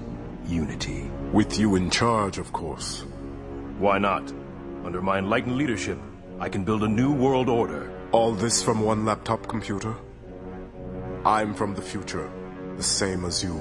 unity. 0.49 1.11
With 1.33 1.59
you 1.59 1.77
in 1.77 1.91
charge, 1.91 2.39
of 2.39 2.53
course. 2.53 3.05
Why 3.79 3.99
not? 3.99 4.33
Under 4.85 5.03
my 5.03 5.19
enlightened 5.19 5.57
leadership, 5.57 5.99
I 6.39 6.49
can 6.49 6.65
build 6.65 6.83
a 6.83 6.89
new 6.89 7.13
world 7.13 7.49
order. 7.49 7.91
All 8.13 8.33
this 8.33 8.63
from 8.63 8.81
one 8.81 9.05
laptop 9.05 9.49
computer? 9.49 9.95
I'm 11.25 11.55
from 11.55 11.75
the 11.75 11.83
future, 11.83 12.31
the 12.77 12.83
same 12.83 13.25
as 13.25 13.43
you. 13.43 13.61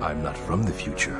I'm 0.00 0.22
not 0.22 0.36
from 0.36 0.62
the 0.62 0.72
future. 0.72 1.18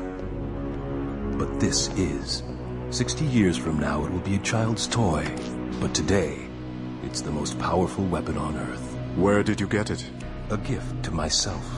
But 1.39 1.59
this 1.59 1.89
is. 1.97 2.43
Sixty 2.91 3.25
years 3.25 3.57
from 3.57 3.79
now, 3.79 4.05
it 4.05 4.11
will 4.11 4.21
be 4.21 4.37
a 4.37 4.41
child's 4.41 4.87
toy. 4.87 5.27
But 5.81 5.95
today, 5.95 6.39
it's 7.05 7.21
the 7.21 7.31
most 7.31 7.59
powerful 7.59 8.05
weapon 8.05 8.37
on 8.37 8.57
Earth. 8.57 8.97
Where 9.17 9.43
did 9.43 9.61
you 9.61 9.67
get 9.67 9.91
it? 9.91 10.05
A 10.51 10.57
gift 10.57 11.03
to 11.05 11.11
myself. 11.11 11.78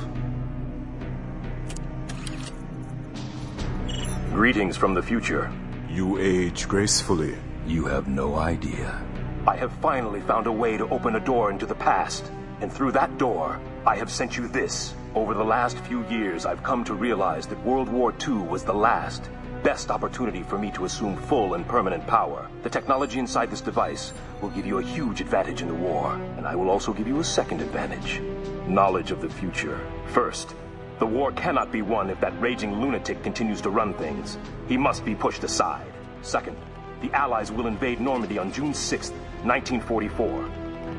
Greetings 4.33 4.77
from 4.77 4.95
the 4.95 5.03
future. 5.03 5.51
You 5.89 6.19
age 6.19 6.69
gracefully. 6.69 7.37
You 7.67 7.87
have 7.87 8.07
no 8.07 8.37
idea. 8.37 9.03
I 9.45 9.57
have 9.57 9.73
finally 9.83 10.21
found 10.21 10.47
a 10.47 10.53
way 10.53 10.77
to 10.77 10.89
open 10.91 11.17
a 11.17 11.21
door 11.21 11.51
into 11.51 11.67
the 11.67 11.75
past. 11.75 12.31
And 12.61 12.73
through 12.73 12.93
that 12.93 13.19
door, 13.19 13.61
I 13.85 13.97
have 13.97 14.09
sent 14.09 14.37
you 14.37 14.47
this. 14.47 14.95
Over 15.17 15.35
the 15.35 15.45
last 15.45 15.79
few 15.79 16.07
years, 16.07 16.47
I've 16.47 16.63
come 16.63 16.85
to 16.85 16.95
realize 16.95 17.49
that 17.49 17.67
World 17.67 17.89
War 17.89 18.15
II 18.25 18.35
was 18.35 18.63
the 18.63 18.73
last, 18.73 19.29
best 19.65 19.91
opportunity 19.91 20.45
for 20.45 20.59
me 20.59 20.71
to 20.73 20.85
assume 20.85 21.17
full 21.17 21.55
and 21.55 21.67
permanent 21.67 22.07
power. 22.07 22.49
The 22.63 22.71
technology 22.71 23.19
inside 23.19 23.51
this 23.51 23.61
device 23.61 24.13
will 24.41 24.51
give 24.51 24.65
you 24.65 24.79
a 24.79 24.83
huge 24.83 25.21
advantage 25.21 25.61
in 25.61 25.67
the 25.67 25.75
war, 25.75 26.15
and 26.37 26.47
I 26.47 26.55
will 26.55 26.71
also 26.71 26.93
give 26.93 27.09
you 27.09 27.19
a 27.19 27.25
second 27.25 27.61
advantage. 27.61 28.23
Knowledge 28.69 29.11
of 29.11 29.21
the 29.23 29.29
future. 29.29 29.81
First, 30.07 30.55
the 31.01 31.07
war 31.07 31.33
cannot 31.33 31.73
be 31.73 31.83
won 31.83 32.11
if 32.11 32.21
that 32.21 32.39
raging 32.41 32.81
lunatic 32.81 33.23
continues 33.23 33.61
to 33.63 33.71
run 33.71 33.95
things. 33.95 34.39
He 34.69 34.77
must 34.77 35.05
be 35.05 35.15
pushed 35.15 35.43
aside. 35.43 35.91
Second, 36.23 36.57
the 37.01 37.11
Allies 37.13 37.51
will 37.51 37.67
invade 37.67 38.01
Normandy 38.01 38.39
on 38.39 38.53
June 38.53 38.73
6th, 38.73 39.13
1944. 39.43 40.51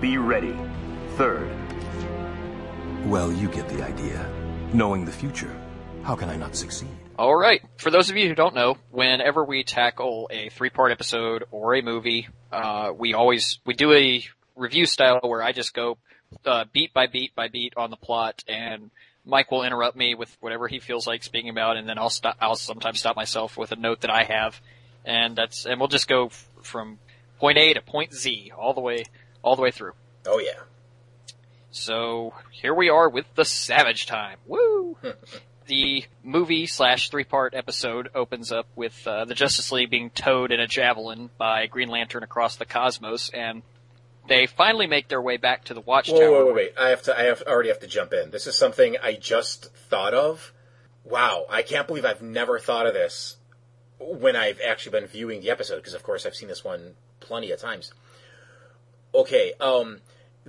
Be 0.01 0.17
ready. 0.17 0.57
Third. 1.15 1.49
Well, 3.05 3.31
you 3.31 3.47
get 3.47 3.69
the 3.69 3.83
idea. 3.83 4.27
Knowing 4.73 5.05
the 5.05 5.11
future, 5.11 5.55
how 6.01 6.15
can 6.15 6.29
I 6.29 6.35
not 6.35 6.55
succeed? 6.55 6.89
All 7.19 7.35
right. 7.35 7.61
For 7.77 7.91
those 7.91 8.09
of 8.09 8.17
you 8.17 8.27
who 8.27 8.33
don't 8.33 8.55
know, 8.55 8.77
whenever 8.89 9.43
we 9.43 9.63
tackle 9.63 10.29
a 10.31 10.49
three-part 10.49 10.91
episode 10.91 11.43
or 11.51 11.75
a 11.75 11.83
movie, 11.83 12.27
uh, 12.51 12.91
we 12.97 13.13
always 13.13 13.59
we 13.65 13.75
do 13.75 13.93
a 13.93 14.23
review 14.55 14.87
style 14.87 15.19
where 15.21 15.43
I 15.43 15.51
just 15.51 15.75
go 15.75 15.99
uh, 16.45 16.65
beat 16.73 16.93
by 16.93 17.05
beat 17.05 17.35
by 17.35 17.47
beat 17.49 17.73
on 17.77 17.91
the 17.91 17.97
plot 17.97 18.43
and 18.47 18.89
Mike 19.25 19.51
will 19.51 19.63
interrupt 19.63 19.95
me 19.95 20.15
with 20.15 20.35
whatever 20.39 20.67
he 20.67 20.79
feels 20.79 21.05
like 21.05 21.23
speaking 21.23 21.49
about, 21.49 21.77
and 21.77 21.87
then 21.87 21.97
I'll 21.97 22.09
stop. 22.09 22.37
I'll 22.41 22.55
sometimes 22.55 22.99
stop 22.99 23.15
myself 23.15 23.57
with 23.57 23.71
a 23.71 23.75
note 23.75 24.01
that 24.01 24.11
I 24.11 24.23
have, 24.23 24.59
and 25.05 25.35
that's 25.35 25.65
and 25.65 25.79
we'll 25.79 25.89
just 25.89 26.07
go 26.07 26.27
f- 26.27 26.47
from 26.63 26.99
point 27.39 27.57
A 27.57 27.73
to 27.73 27.81
point 27.81 28.13
Z 28.13 28.51
all 28.57 28.73
the 28.73 28.81
way 28.81 29.05
all 29.43 29.55
the 29.55 29.61
way 29.61 29.71
through. 29.71 29.93
Oh 30.25 30.39
yeah. 30.39 30.59
So 31.71 32.33
here 32.51 32.73
we 32.73 32.89
are 32.89 33.09
with 33.09 33.25
the 33.35 33.45
Savage 33.45 34.05
Time. 34.05 34.37
Woo! 34.45 34.97
the 35.67 36.03
movie 36.23 36.65
slash 36.65 37.09
three 37.09 37.23
part 37.23 37.53
episode 37.53 38.09
opens 38.13 38.51
up 38.51 38.67
with 38.75 39.07
uh, 39.07 39.25
the 39.25 39.35
Justice 39.35 39.71
League 39.71 39.89
being 39.89 40.09
towed 40.09 40.51
in 40.51 40.59
a 40.59 40.67
javelin 40.67 41.29
by 41.37 41.67
Green 41.67 41.87
Lantern 41.87 42.23
across 42.23 42.57
the 42.57 42.65
cosmos, 42.65 43.29
and 43.29 43.61
they 44.31 44.47
finally 44.47 44.87
make 44.87 45.09
their 45.09 45.21
way 45.21 45.37
back 45.37 45.65
to 45.65 45.73
the 45.73 45.81
Watchtower. 45.81 46.17
Whoa, 46.17 46.45
wait, 46.45 46.45
wait, 46.45 46.55
wait! 46.55 46.73
I 46.79 46.89
have 46.89 47.01
to. 47.03 47.17
I 47.17 47.23
have 47.23 47.43
already 47.45 47.69
have 47.69 47.79
to 47.79 47.87
jump 47.87 48.13
in. 48.13 48.31
This 48.31 48.47
is 48.47 48.57
something 48.57 48.95
I 49.03 49.13
just 49.13 49.73
thought 49.75 50.13
of. 50.13 50.53
Wow, 51.03 51.45
I 51.49 51.61
can't 51.63 51.87
believe 51.87 52.05
I've 52.05 52.21
never 52.21 52.57
thought 52.57 52.85
of 52.85 52.93
this 52.93 53.37
when 53.99 54.35
I've 54.35 54.59
actually 54.65 54.99
been 54.99 55.07
viewing 55.07 55.41
the 55.41 55.51
episode 55.51 55.77
because, 55.77 55.93
of 55.93 56.03
course, 56.03 56.25
I've 56.25 56.35
seen 56.35 56.47
this 56.47 56.63
one 56.63 56.93
plenty 57.19 57.51
of 57.51 57.59
times. 57.59 57.93
Okay, 59.13 59.53
um, 59.59 59.99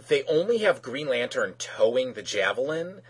they 0.09 0.23
only 0.25 0.59
have 0.59 0.81
Green 0.81 1.09
Lantern 1.09 1.55
towing 1.59 2.13
the 2.13 2.23
javelin 2.23 3.01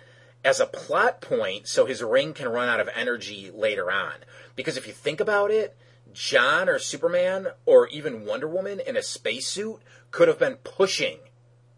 as 0.44 0.58
a 0.58 0.66
plot 0.66 1.20
point 1.20 1.68
so 1.68 1.84
his 1.84 2.02
ring 2.02 2.32
can 2.32 2.48
run 2.48 2.68
out 2.68 2.80
of 2.80 2.88
energy 2.94 3.50
later 3.54 3.90
on. 3.90 4.14
Because 4.56 4.76
if 4.76 4.86
you 4.86 4.92
think 4.92 5.20
about 5.20 5.50
it, 5.50 5.76
John 6.12 6.68
or 6.68 6.78
Superman 6.78 7.48
or 7.64 7.86
even 7.88 8.24
Wonder 8.24 8.48
Woman 8.48 8.80
in 8.80 8.96
a 8.96 9.02
spacesuit 9.02 9.80
could 10.12 10.28
have 10.28 10.38
been 10.38 10.56
pushing 10.56 11.18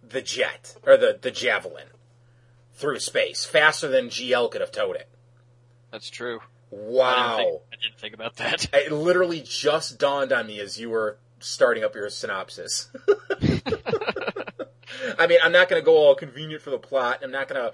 the 0.07 0.21
jet 0.21 0.77
or 0.87 0.97
the, 0.97 1.19
the 1.21 1.31
javelin 1.31 1.87
through 2.75 2.99
space 2.99 3.45
faster 3.45 3.89
than 3.89 4.09
GL 4.09 4.51
could 4.51 4.61
have 4.61 4.73
towed 4.73 4.97
it. 4.97 5.09
That's 5.91 6.11
true. 6.11 6.41
Wow. 6.71 7.37
I 7.37 7.39
didn't, 7.39 7.47
think, 7.47 7.63
I 7.73 7.77
didn't 7.83 8.01
think 8.01 8.15
about 8.15 8.37
that. 8.37 8.69
It 8.75 8.93
literally 8.93 9.43
just 9.47 9.99
dawned 9.99 10.33
on 10.33 10.47
me 10.47 10.61
as 10.61 10.79
you 10.79 10.91
were 10.91 11.19
starting 11.39 11.85
up 11.85 11.95
your 11.95 12.11
synopsis. 12.11 12.91
I 15.19 15.27
mean, 15.27 15.39
I'm 15.43 15.53
not 15.53 15.69
going 15.69 15.81
to 15.81 15.85
go 15.85 15.97
all 15.97 16.15
convenient 16.15 16.63
for 16.63 16.71
the 16.71 16.79
plot. 16.79 17.21
I'm 17.23 17.31
not 17.31 17.49
going 17.49 17.61
to 17.61 17.73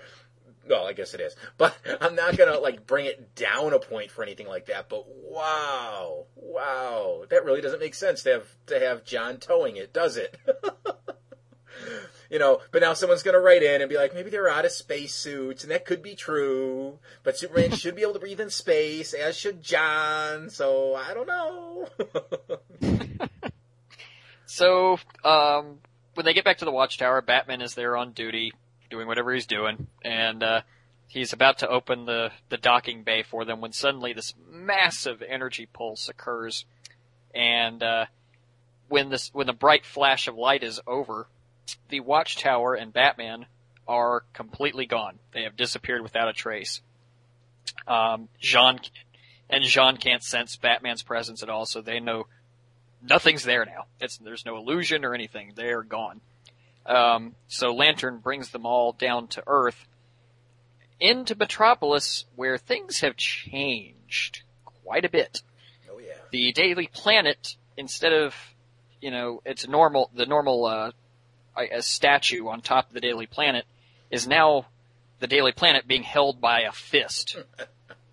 well, 0.70 0.86
I 0.86 0.92
guess 0.92 1.14
it 1.14 1.20
is, 1.20 1.34
but 1.58 1.76
I'm 2.00 2.14
not 2.14 2.36
gonna 2.36 2.58
like 2.58 2.86
bring 2.86 3.06
it 3.06 3.34
down 3.34 3.72
a 3.72 3.78
point 3.78 4.10
for 4.10 4.22
anything 4.22 4.46
like 4.46 4.66
that. 4.66 4.88
But 4.88 5.04
wow, 5.06 6.26
wow, 6.36 7.24
that 7.28 7.44
really 7.44 7.60
doesn't 7.60 7.80
make 7.80 7.94
sense 7.94 8.22
to 8.22 8.30
have 8.30 8.46
to 8.66 8.78
have 8.78 9.04
John 9.04 9.38
towing 9.38 9.76
it, 9.76 9.92
does 9.92 10.16
it? 10.16 10.38
you 12.30 12.38
know, 12.38 12.60
but 12.70 12.82
now 12.82 12.94
someone's 12.94 13.22
gonna 13.22 13.40
write 13.40 13.62
in 13.62 13.80
and 13.80 13.90
be 13.90 13.96
like, 13.96 14.14
maybe 14.14 14.30
they're 14.30 14.48
out 14.48 14.64
of 14.64 14.72
spacesuits, 14.72 15.64
and 15.64 15.72
that 15.72 15.84
could 15.84 16.02
be 16.02 16.14
true. 16.14 16.98
But 17.24 17.36
Superman 17.36 17.72
should 17.72 17.96
be 17.96 18.02
able 18.02 18.14
to 18.14 18.20
breathe 18.20 18.40
in 18.40 18.50
space, 18.50 19.12
as 19.12 19.36
should 19.36 19.62
John. 19.62 20.50
So 20.50 20.94
I 20.94 21.14
don't 21.14 21.26
know. 21.26 21.88
so, 24.46 24.98
um, 25.24 25.78
when 26.14 26.26
they 26.26 26.34
get 26.34 26.44
back 26.44 26.58
to 26.58 26.64
the 26.64 26.70
Watchtower, 26.70 27.22
Batman 27.22 27.60
is 27.60 27.74
there 27.74 27.96
on 27.96 28.12
duty 28.12 28.52
doing 28.90 29.06
whatever 29.06 29.32
he's 29.32 29.46
doing, 29.46 29.86
and 30.04 30.42
uh, 30.42 30.60
he's 31.06 31.32
about 31.32 31.58
to 31.58 31.68
open 31.68 32.04
the 32.04 32.30
the 32.48 32.56
docking 32.56 33.02
bay 33.02 33.22
for 33.22 33.44
them 33.44 33.60
when 33.60 33.72
suddenly 33.72 34.12
this 34.12 34.34
massive 34.50 35.22
energy 35.26 35.66
pulse 35.66 36.08
occurs, 36.08 36.64
and 37.34 37.82
uh, 37.82 38.06
when 38.88 39.08
this 39.08 39.30
when 39.32 39.46
the 39.46 39.52
bright 39.52 39.86
flash 39.86 40.26
of 40.28 40.36
light 40.36 40.62
is 40.62 40.80
over, 40.86 41.28
the 41.88 42.00
Watchtower 42.00 42.74
and 42.74 42.92
Batman 42.92 43.46
are 43.88 44.24
completely 44.32 44.86
gone. 44.86 45.18
They 45.32 45.42
have 45.42 45.56
disappeared 45.56 46.02
without 46.02 46.28
a 46.28 46.32
trace. 46.32 46.80
Um, 47.86 48.28
J'onn 48.40 48.78
and 49.48 49.64
J'onn 49.64 50.00
can't 50.00 50.22
sense 50.22 50.56
Batman's 50.56 51.02
presence 51.02 51.42
at 51.42 51.48
all, 51.48 51.66
so 51.66 51.80
they 51.80 52.00
know 52.00 52.26
nothing's 53.02 53.42
there 53.42 53.64
now. 53.64 53.86
It's 54.00 54.18
there's 54.18 54.46
no 54.46 54.56
illusion 54.56 55.04
or 55.04 55.14
anything. 55.14 55.52
They 55.56 55.70
are 55.70 55.82
gone. 55.82 56.20
Um, 56.90 57.36
so 57.46 57.72
Lantern 57.72 58.18
brings 58.18 58.50
them 58.50 58.66
all 58.66 58.92
down 58.92 59.28
to 59.28 59.44
Earth 59.46 59.86
into 60.98 61.36
Metropolis, 61.36 62.24
where 62.34 62.58
things 62.58 63.00
have 63.00 63.16
changed 63.16 64.42
quite 64.64 65.04
a 65.04 65.08
bit. 65.08 65.42
Oh 65.88 65.98
yeah. 65.98 66.14
The 66.32 66.52
Daily 66.52 66.90
Planet, 66.92 67.54
instead 67.76 68.12
of 68.12 68.34
you 69.00 69.12
know 69.12 69.40
it's 69.46 69.68
normal 69.68 70.10
the 70.14 70.26
normal 70.26 70.66
uh, 70.66 70.90
a 71.56 71.80
statue 71.80 72.48
on 72.48 72.60
top 72.60 72.88
of 72.88 72.94
the 72.94 73.00
Daily 73.00 73.26
Planet 73.26 73.66
is 74.10 74.26
now 74.26 74.66
the 75.20 75.28
Daily 75.28 75.52
Planet 75.52 75.86
being 75.86 76.02
held 76.02 76.40
by 76.40 76.62
a 76.62 76.72
fist, 76.72 77.36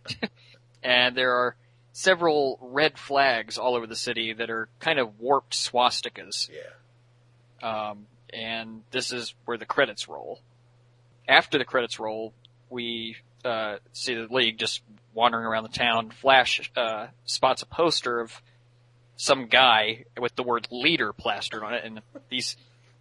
and 0.84 1.18
there 1.18 1.34
are 1.34 1.56
several 1.94 2.60
red 2.62 3.00
flags 3.00 3.58
all 3.58 3.74
over 3.74 3.88
the 3.88 3.96
city 3.96 4.34
that 4.34 4.52
are 4.52 4.70
kind 4.80 5.00
of 5.00 5.20
warped 5.20 5.54
swastikas. 5.54 6.48
Yeah. 6.52 7.90
Um, 7.90 8.06
and 8.34 8.84
this 8.92 9.12
is 9.12 9.34
where 9.46 9.58
the 9.58 9.66
credits 9.66 10.08
roll. 10.08 10.40
After 11.28 11.58
the 11.58 11.66
credits 11.66 12.00
roll, 12.00 12.34
we 12.70 13.18
uh, 13.44 13.78
see 13.94 14.16
the 14.16 14.28
league 14.34 14.58
just 14.58 14.82
wandering 15.14 15.46
around 15.46 15.64
the 15.64 15.70
town. 15.70 16.10
Flash 16.10 16.72
uh, 16.76 17.08
spots 17.26 17.62
a 17.62 17.66
poster 17.66 18.20
of 18.20 18.42
some 19.16 19.48
guy 19.48 20.06
with 20.20 20.36
the 20.36 20.44
word 20.44 20.68
"leader" 20.72 21.12
plastered 21.12 21.64
on 21.64 21.74
it, 21.74 21.84
and 21.84 22.02
these 22.30 22.56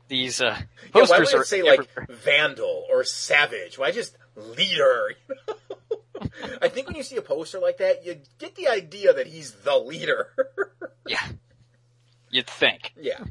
these 0.09 0.41
uh, 0.41 0.57
posters 0.93 1.11
yeah, 1.11 1.17
why 1.17 1.19
would 1.19 1.35
are 1.35 1.45
say 1.45 1.59
everywhere. 1.61 1.87
like 2.09 2.11
vandal 2.11 2.87
or 2.91 3.05
savage? 3.05 3.79
Why 3.79 3.91
just 3.91 4.17
leader? 4.35 5.13
I 6.63 6.69
think 6.69 6.87
when 6.87 6.97
you 6.97 7.03
see 7.03 7.17
a 7.17 7.23
poster 7.23 7.59
like 7.59 7.79
that, 7.79 8.05
you 8.05 8.21
get 8.39 8.55
the 8.57 8.69
idea 8.69 9.13
that 9.13 9.27
he's 9.27 9.53
the 9.53 9.77
leader. 9.77 10.29
yeah, 11.07 11.27
you'd 12.31 12.47
think. 12.47 12.93
yeah. 13.01 13.23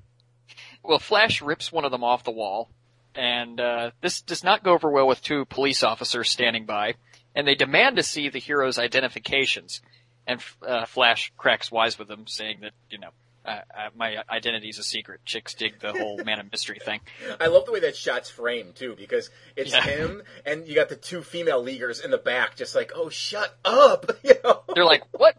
Well, 0.88 1.00
Flash 1.00 1.42
rips 1.42 1.72
one 1.72 1.86
of 1.86 1.92
them 1.92 2.04
off 2.04 2.24
the 2.24 2.32
wall, 2.32 2.70
and 3.16 3.60
uh, 3.60 3.92
this 4.02 4.22
does 4.22 4.44
not 4.44 4.64
go 4.64 4.74
over 4.74 4.90
well 4.92 5.08
with 5.08 5.22
two 5.22 5.46
police 5.46 5.84
officers 5.84 6.30
standing 6.30 6.66
by, 6.66 6.96
and 7.36 7.48
they 7.48 7.56
demand 7.56 7.98
to 7.98 8.04
see 8.04 8.30
the 8.30 8.40
hero's 8.40 8.78
identifications. 8.78 9.82
And 10.28 10.42
uh, 10.66 10.86
Flash 10.86 11.32
cracks 11.38 11.72
wise 11.72 12.00
with 12.00 12.08
them, 12.08 12.26
saying 12.28 12.60
that 12.62 12.72
you 12.90 12.98
know 13.00 13.10
uh, 13.46 13.60
my 13.96 14.18
identity's 14.30 14.80
a 14.80 14.84
secret. 14.84 15.22
Chicks 15.26 15.54
dig 15.54 15.80
the 15.80 15.92
whole 15.92 16.18
man 16.24 16.40
of 16.40 16.52
mystery 16.52 16.80
thing. 16.84 17.00
I 17.40 17.48
love 17.48 17.66
the 17.66 17.72
way 17.72 17.80
that 17.82 17.96
shot's 17.96 18.30
framed 18.30 18.76
too, 18.76 18.96
because 18.98 19.30
it's 19.56 19.72
Yeah. 19.72 19.84
him 19.84 20.24
and 20.46 20.68
you 20.68 20.74
got 20.76 20.90
the 20.90 20.96
two 20.96 21.22
female 21.22 21.62
leaguers 21.62 22.00
in 22.00 22.10
the 22.12 22.18
back, 22.18 22.56
just 22.56 22.74
like, 22.76 22.92
oh, 22.96 23.10
shut 23.10 23.56
up, 23.64 24.10
you 24.24 24.34
know? 24.44 24.64
They're 24.74 24.86
like, 24.86 25.04
"What?" 25.12 25.36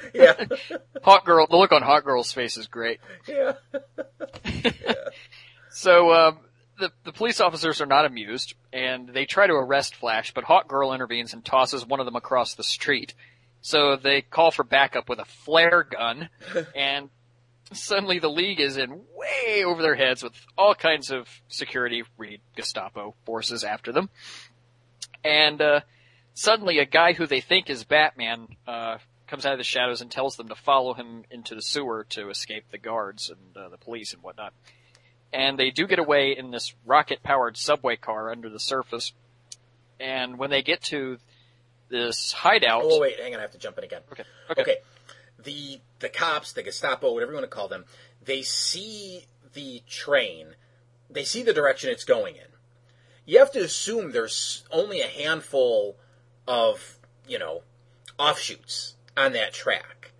yeah, 0.14 0.34
Hawkgirl. 1.04 1.48
The 1.48 1.56
look 1.56 1.72
on 1.72 1.82
Hawkgirl's 1.82 2.32
face 2.32 2.56
is 2.56 2.66
great. 2.66 3.00
yeah. 3.26 3.52
So 5.70 6.12
um, 6.12 6.38
the 6.78 6.90
the 7.04 7.12
police 7.12 7.40
officers 7.40 7.80
are 7.80 7.86
not 7.86 8.04
amused, 8.04 8.54
and 8.72 9.08
they 9.10 9.26
try 9.26 9.46
to 9.46 9.52
arrest 9.52 9.94
Flash, 9.94 10.32
but 10.34 10.42
Hawkgirl 10.42 10.92
intervenes 10.92 11.32
and 11.34 11.44
tosses 11.44 11.86
one 11.86 12.00
of 12.00 12.06
them 12.06 12.16
across 12.16 12.54
the 12.54 12.64
street. 12.64 13.14
So 13.60 13.96
they 13.96 14.22
call 14.22 14.50
for 14.50 14.64
backup 14.64 15.08
with 15.08 15.20
a 15.20 15.24
flare 15.24 15.84
gun, 15.84 16.30
and 16.74 17.10
suddenly 17.72 18.18
the 18.18 18.30
League 18.30 18.60
is 18.60 18.76
in 18.76 18.90
way 19.14 19.62
over 19.64 19.82
their 19.82 19.94
heads 19.94 20.22
with 20.22 20.32
all 20.56 20.74
kinds 20.74 21.10
of 21.10 21.28
security, 21.48 22.02
read 22.16 22.40
Gestapo 22.56 23.14
forces 23.24 23.62
after 23.62 23.92
them, 23.92 24.10
and 25.24 25.60
uh, 25.60 25.80
suddenly 26.34 26.78
a 26.78 26.86
guy 26.86 27.12
who 27.12 27.26
they 27.26 27.40
think 27.40 27.68
is 27.68 27.84
Batman 27.84 28.48
uh, 28.66 28.98
comes 29.28 29.46
out 29.46 29.52
of 29.52 29.58
the 29.58 29.64
shadows 29.64 30.00
and 30.00 30.10
tells 30.10 30.36
them 30.36 30.48
to 30.48 30.54
follow 30.54 30.94
him 30.94 31.24
into 31.30 31.54
the 31.54 31.62
sewer 31.62 32.04
to 32.10 32.30
escape 32.30 32.64
the 32.70 32.78
guards 32.78 33.30
and 33.30 33.56
uh, 33.56 33.68
the 33.68 33.76
police 33.78 34.12
and 34.12 34.22
whatnot 34.22 34.52
and 35.32 35.58
they 35.58 35.70
do 35.70 35.86
get 35.86 35.98
away 35.98 36.34
in 36.36 36.50
this 36.50 36.74
rocket 36.86 37.22
powered 37.22 37.56
subway 37.56 37.96
car 37.96 38.30
under 38.30 38.48
the 38.48 38.60
surface. 38.60 39.12
And 40.00 40.38
when 40.38 40.50
they 40.50 40.62
get 40.62 40.82
to 40.84 41.18
this 41.88 42.32
hideout, 42.32 42.82
Oh, 42.84 43.00
wait, 43.00 43.18
hang 43.20 43.34
on, 43.34 43.40
I 43.40 43.42
have 43.42 43.52
to 43.52 43.58
jump 43.58 43.78
in 43.78 43.84
again. 43.84 44.02
okay, 44.12 44.24
okay, 44.50 44.62
Okay. 44.62 44.76
The 45.42 45.80
the 46.00 46.08
cops, 46.08 46.52
the 46.52 46.62
Gestapo, 46.62 47.12
whatever 47.12 47.32
you 47.32 47.36
want 47.38 47.48
to 47.48 47.54
call 47.54 47.68
them, 47.68 47.84
they 48.24 48.42
see 48.42 49.26
the 49.54 49.82
train. 49.88 50.54
They 51.08 51.24
see 51.24 51.42
the 51.42 51.52
direction 51.52 51.90
it's 51.90 52.04
going 52.04 52.36
in. 52.36 52.42
You 53.24 53.38
have 53.38 53.52
to 53.52 53.60
assume 53.62 54.10
there's 54.10 54.64
only 54.72 55.00
a 55.00 55.06
handful 55.06 55.96
of, 56.46 56.98
you 57.26 57.38
know, 57.38 57.62
offshoots 58.18 58.94
on 59.18 59.32
that 59.32 59.52
track. 59.52 60.12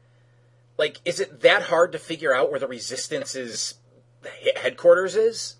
Like, 0.76 1.00
is 1.04 1.20
it 1.20 1.40
that 1.40 1.62
hard 1.62 1.92
to 1.92 1.98
figure 1.98 2.34
out 2.34 2.50
where 2.50 2.60
the 2.60 2.68
Resistance's 2.68 3.74
headquarters 4.56 5.16
is? 5.16 5.56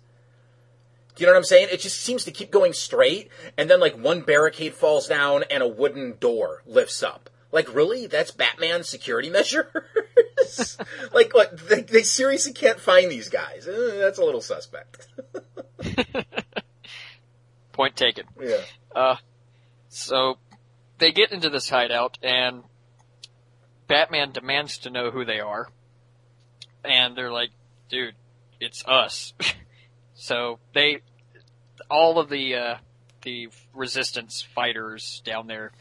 Do 1.15 1.23
you 1.23 1.27
know 1.27 1.33
what 1.33 1.39
I'm 1.39 1.43
saying? 1.43 1.67
It 1.71 1.81
just 1.81 1.99
seems 1.99 2.23
to 2.25 2.31
keep 2.31 2.51
going 2.51 2.71
straight, 2.71 3.29
and 3.57 3.69
then 3.69 3.81
like 3.81 3.97
one 3.97 4.21
barricade 4.21 4.73
falls 4.73 5.07
down 5.07 5.43
and 5.51 5.61
a 5.61 5.67
wooden 5.67 6.15
door 6.19 6.63
lifts 6.65 7.03
up. 7.03 7.29
Like, 7.51 7.73
really? 7.73 8.07
That's 8.07 8.31
Batman's 8.31 8.87
security 8.87 9.29
measures? 9.31 10.77
like, 11.13 11.33
what? 11.33 11.57
They, 11.67 11.81
they 11.81 12.03
seriously 12.03 12.53
can't 12.53 12.79
find 12.79 13.11
these 13.11 13.27
guys. 13.27 13.67
Eh, 13.67 13.97
that's 13.97 14.19
a 14.19 14.23
little 14.23 14.41
suspect. 14.41 15.07
point 17.73 17.95
taken. 17.95 18.25
Yeah. 18.41 18.61
Uh, 18.95 19.15
so 19.89 20.37
they 20.99 21.11
get 21.11 21.31
into 21.31 21.49
this 21.49 21.69
hideout, 21.69 22.17
and 22.21 22.63
Batman 23.89 24.31
demands 24.31 24.77
to 24.79 24.89
know 24.89 25.11
who 25.11 25.25
they 25.25 25.41
are, 25.41 25.67
and 26.85 27.17
they're 27.17 27.31
like, 27.31 27.49
"Dude, 27.89 28.15
it's 28.61 28.85
us." 28.87 29.33
so 30.13 30.59
they 30.73 31.01
all 31.89 32.19
of 32.19 32.29
the 32.29 32.55
uh, 32.55 32.75
the 33.23 33.49
resistance 33.73 34.41
fighters 34.41 35.21
down 35.25 35.47
there, 35.47 35.71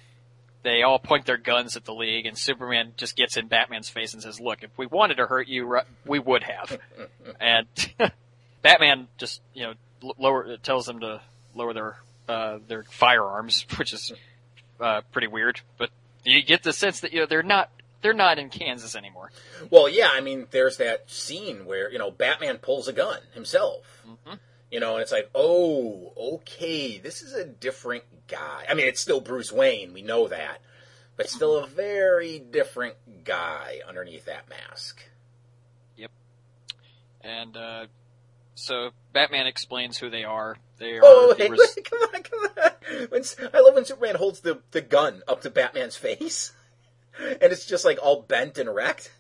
they 0.63 0.83
all 0.83 0.99
point 0.99 1.27
their 1.27 1.37
guns 1.37 1.77
at 1.77 1.85
the 1.85 1.95
League, 1.95 2.25
and 2.25 2.37
Superman 2.37 2.95
just 2.97 3.15
gets 3.15 3.37
in 3.37 3.47
Batman's 3.47 3.91
face 3.91 4.15
and 4.15 4.23
says, 4.23 4.41
"Look, 4.41 4.63
if 4.63 4.71
we 4.79 4.87
wanted 4.87 5.19
to 5.19 5.27
hurt 5.27 5.47
you, 5.47 5.79
we 6.07 6.19
would 6.19 6.45
have." 6.45 6.79
and 7.41 7.67
Batman 8.63 9.09
just 9.19 9.43
you 9.53 9.65
know 9.65 10.15
lower 10.17 10.57
tells 10.57 10.87
them 10.87 11.01
to 11.01 11.21
lower 11.55 11.75
their 11.75 11.97
uh, 12.27 12.59
their 12.67 12.85
firearms, 12.85 13.67
which 13.77 13.93
is 13.93 14.15
uh, 14.81 15.03
pretty 15.13 15.29
weird. 15.29 15.61
But 15.77 15.91
you 16.25 16.43
get 16.43 16.63
the 16.63 16.73
sense 16.73 17.01
that 17.01 17.13
you 17.13 17.21
know 17.21 17.27
they're 17.27 17.43
not 17.43 17.71
they're 18.01 18.13
not 18.15 18.39
in 18.39 18.49
Kansas 18.49 18.95
anymore. 18.95 19.31
Well, 19.71 19.89
yeah, 19.89 20.11
I 20.13 20.21
mean, 20.21 20.47
there's 20.51 20.77
that 20.79 21.11
scene 21.11 21.65
where 21.67 21.91
you 21.91 21.99
know 21.99 22.11
Batman 22.11 22.59
pulls 22.59 22.89
a 22.89 22.93
gun 22.93 23.19
himself. 23.35 24.03
You 24.71 24.81
know, 24.81 24.95
and 24.95 25.03
it's 25.03 25.13
like, 25.13 25.31
oh, 25.35 26.13
okay, 26.35 26.99
this 26.99 27.23
is 27.23 27.33
a 27.33 27.45
different 27.45 28.05
guy. 28.27 28.67
I 28.69 28.75
mean, 28.75 28.87
it's 28.87 29.01
still 29.01 29.21
Bruce 29.23 29.51
Wayne, 29.51 29.95
we 29.95 30.03
know 30.03 30.29
that, 30.29 30.61
but 31.17 31.31
still 31.31 31.57
a 31.57 31.67
very 31.75 32.39
different 32.39 32.97
guy 33.25 33.79
underneath 33.89 34.27
that 34.27 34.51
mask. 34.51 35.03
Yep. 35.97 36.11
And 37.23 37.57
uh, 37.57 37.87
so 38.55 38.91
Batman 39.15 39.47
explains 39.47 39.97
who 39.97 40.11
they 40.11 40.25
are. 40.25 40.59
They 40.79 40.99
are 40.99 41.01
Oh, 41.03 41.35
hey, 41.39 41.49
res- 41.49 41.79
come 41.85 42.01
on, 42.15 42.23
come 42.23 42.41
on. 42.63 42.73
When, 43.09 43.23
I 43.55 43.61
love 43.61 43.75
when 43.75 43.85
Superman 43.87 44.17
holds 44.17 44.41
the, 44.41 44.61
the 44.73 44.83
gun 44.83 45.23
up 45.27 45.41
to 45.43 45.51
Batman's 45.51 45.97
face, 45.97 46.53
and 47.19 47.53
it's 47.53 47.67
just 47.67 47.85
like 47.85 47.99
all 48.03 48.23
bent 48.23 48.59
and 48.59 48.73
wrecked, 48.75 49.13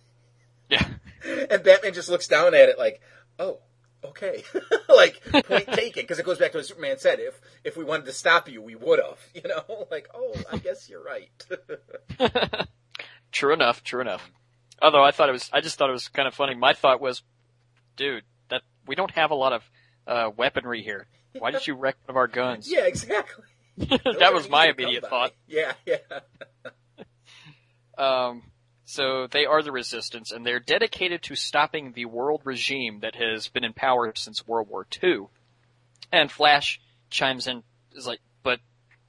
yeah. 0.68 0.86
and 1.50 1.62
Batman 1.62 1.94
just 1.94 2.08
looks 2.08 2.28
down 2.28 2.54
at 2.54 2.68
it 2.68 2.78
like, 2.78 3.00
oh, 3.38 3.58
okay, 4.04 4.44
like 4.88 5.22
point 5.44 5.66
taken, 5.72 6.02
because 6.02 6.18
it 6.18 6.26
goes 6.26 6.38
back 6.38 6.52
to 6.52 6.58
what 6.58 6.66
Superman 6.66 6.98
said: 6.98 7.20
if 7.20 7.40
if 7.64 7.76
we 7.76 7.84
wanted 7.84 8.06
to 8.06 8.12
stop 8.12 8.48
you, 8.48 8.62
we 8.62 8.74
would 8.74 8.98
have, 8.98 9.18
you 9.34 9.42
know, 9.48 9.86
like, 9.90 10.08
oh, 10.14 10.34
I 10.52 10.58
guess 10.58 10.88
you're 10.88 11.02
right. 11.02 11.30
True 13.32 13.52
enough. 13.52 13.82
True 13.84 14.00
enough. 14.00 14.30
Although 14.80 15.04
I 15.04 15.10
thought 15.10 15.28
it 15.28 15.32
was, 15.32 15.50
I 15.52 15.60
just 15.60 15.76
thought 15.76 15.90
it 15.90 15.92
was 15.92 16.08
kind 16.08 16.28
of 16.28 16.34
funny. 16.34 16.54
My 16.54 16.72
thought 16.72 17.00
was, 17.00 17.22
dude, 17.96 18.22
that 18.48 18.62
we 18.86 18.94
don't 18.94 19.10
have 19.10 19.30
a 19.30 19.34
lot 19.34 19.52
of 19.52 19.70
uh, 20.06 20.30
weaponry 20.36 20.82
here. 20.82 21.06
Why 21.38 21.50
did 21.50 21.66
you 21.66 21.74
wreck 21.74 21.96
one 22.06 22.12
of 22.12 22.16
our 22.16 22.26
guns? 22.26 22.70
yeah, 22.70 22.86
exactly. 22.86 23.44
that 23.76 24.32
was 24.32 24.48
my 24.48 24.64
Easy 24.64 24.72
to 24.72 24.74
come 24.74 24.84
immediate 24.84 25.08
thought. 25.08 25.32
Yeah, 25.46 25.72
yeah. 25.86 25.98
Um, 27.98 28.42
so 28.84 29.26
they 29.26 29.44
are 29.44 29.62
the 29.62 29.70
resistance, 29.70 30.32
and 30.32 30.46
they're 30.46 30.60
dedicated 30.60 31.22
to 31.24 31.34
stopping 31.34 31.92
the 31.92 32.06
world 32.06 32.40
regime 32.44 33.00
that 33.00 33.16
has 33.16 33.48
been 33.48 33.64
in 33.64 33.74
power 33.74 34.10
since 34.14 34.46
World 34.46 34.68
War 34.70 34.86
II. 35.02 35.26
And 36.10 36.32
Flash 36.32 36.80
chimes 37.10 37.46
in, 37.46 37.64
is 37.92 38.06
like, 38.06 38.20
"But 38.42 38.60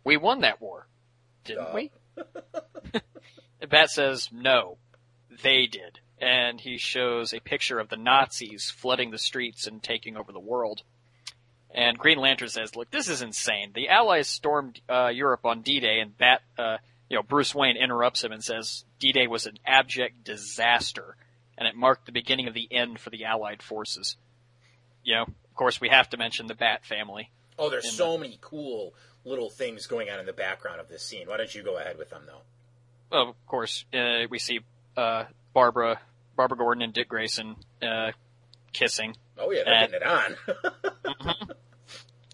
we 0.03 0.17
won 0.17 0.41
that 0.41 0.59
war, 0.59 0.87
didn't 1.45 1.65
Duh. 1.65 1.71
we?" 1.73 1.91
and 3.61 3.69
Bat 3.69 3.91
says, 3.91 4.29
"No, 4.33 4.79
they 5.43 5.65
did." 5.67 6.01
And 6.19 6.59
he 6.59 6.77
shows 6.77 7.33
a 7.33 7.39
picture 7.39 7.79
of 7.79 7.87
the 7.87 7.95
Nazis 7.95 8.69
flooding 8.69 9.11
the 9.11 9.17
streets 9.17 9.65
and 9.65 9.81
taking 9.81 10.17
over 10.17 10.33
the 10.33 10.41
world. 10.41 10.83
And 11.73 11.97
Green 11.97 12.17
Lantern 12.17 12.49
says, 12.49 12.75
"Look, 12.75 12.91
this 12.91 13.07
is 13.07 13.21
insane. 13.21 13.71
The 13.73 13.87
Allies 13.87 14.27
stormed 14.27 14.81
uh, 14.89 15.07
Europe 15.07 15.45
on 15.45 15.61
D-Day, 15.61 16.01
and 16.01 16.17
Bat, 16.17 16.41
uh, 16.57 16.77
you 17.10 17.18
know, 17.18 17.24
Bruce 17.24 17.53
Wayne 17.55 17.76
interrupts 17.78 18.24
him 18.24 18.32
and 18.32 18.43
says 18.43 18.86
D-Day 18.99 19.28
was 19.28 19.45
an 19.47 19.57
abject 19.66 20.24
disaster, 20.24 21.16
and 21.57 21.68
it 21.68 21.76
marked 21.76 22.05
the 22.05 22.12
beginning 22.12 22.47
of 22.47 22.53
the 22.53 22.68
end 22.72 22.99
for 22.99 23.10
the 23.10 23.26
Allied 23.26 23.62
forces. 23.62 24.16
You 25.03 25.16
know, 25.16 25.22
of 25.24 25.55
course, 25.55 25.82
we 25.82 25.89
have 25.89 26.10
to 26.12 26.18
mention 26.18 26.47
the 26.47 26.55
Bat 26.55 26.86
family. 26.86 27.32
Oh, 27.57 27.70
there's 27.70 27.91
so 27.91 28.18
many 28.18 28.38
cool 28.41 28.93
little 29.26 29.49
things 29.49 29.88
going 29.88 30.10
on 30.10 30.20
in 30.20 30.26
the 30.26 30.34
background 30.34 30.80
of 30.80 30.88
this 30.88 31.03
scene. 31.03 31.28
Why 31.28 31.38
don't 31.38 31.53
you 31.53 31.64
go 31.64 31.78
ahead 31.78 31.97
with 31.97 32.10
them, 32.10 32.22
though? 32.26 32.41
Well, 33.12 33.30
of 33.30 33.47
course, 33.47 33.84
uh, 33.93 34.28
we 34.30 34.39
see 34.39 34.60
uh, 34.95 35.26
Barbara, 35.53 35.99
Barbara 36.38 36.57
Gordon, 36.57 36.84
and 36.84 36.93
Dick 36.93 37.10
Grayson 37.10 37.55
uh, 37.82 38.12
kissing. 38.72 39.16
Oh 39.38 39.51
yeah, 39.51 39.64
they're 39.66 39.74
Uh, 39.76 39.88
getting 39.88 40.01
it 40.01 41.28
on. 41.28 41.47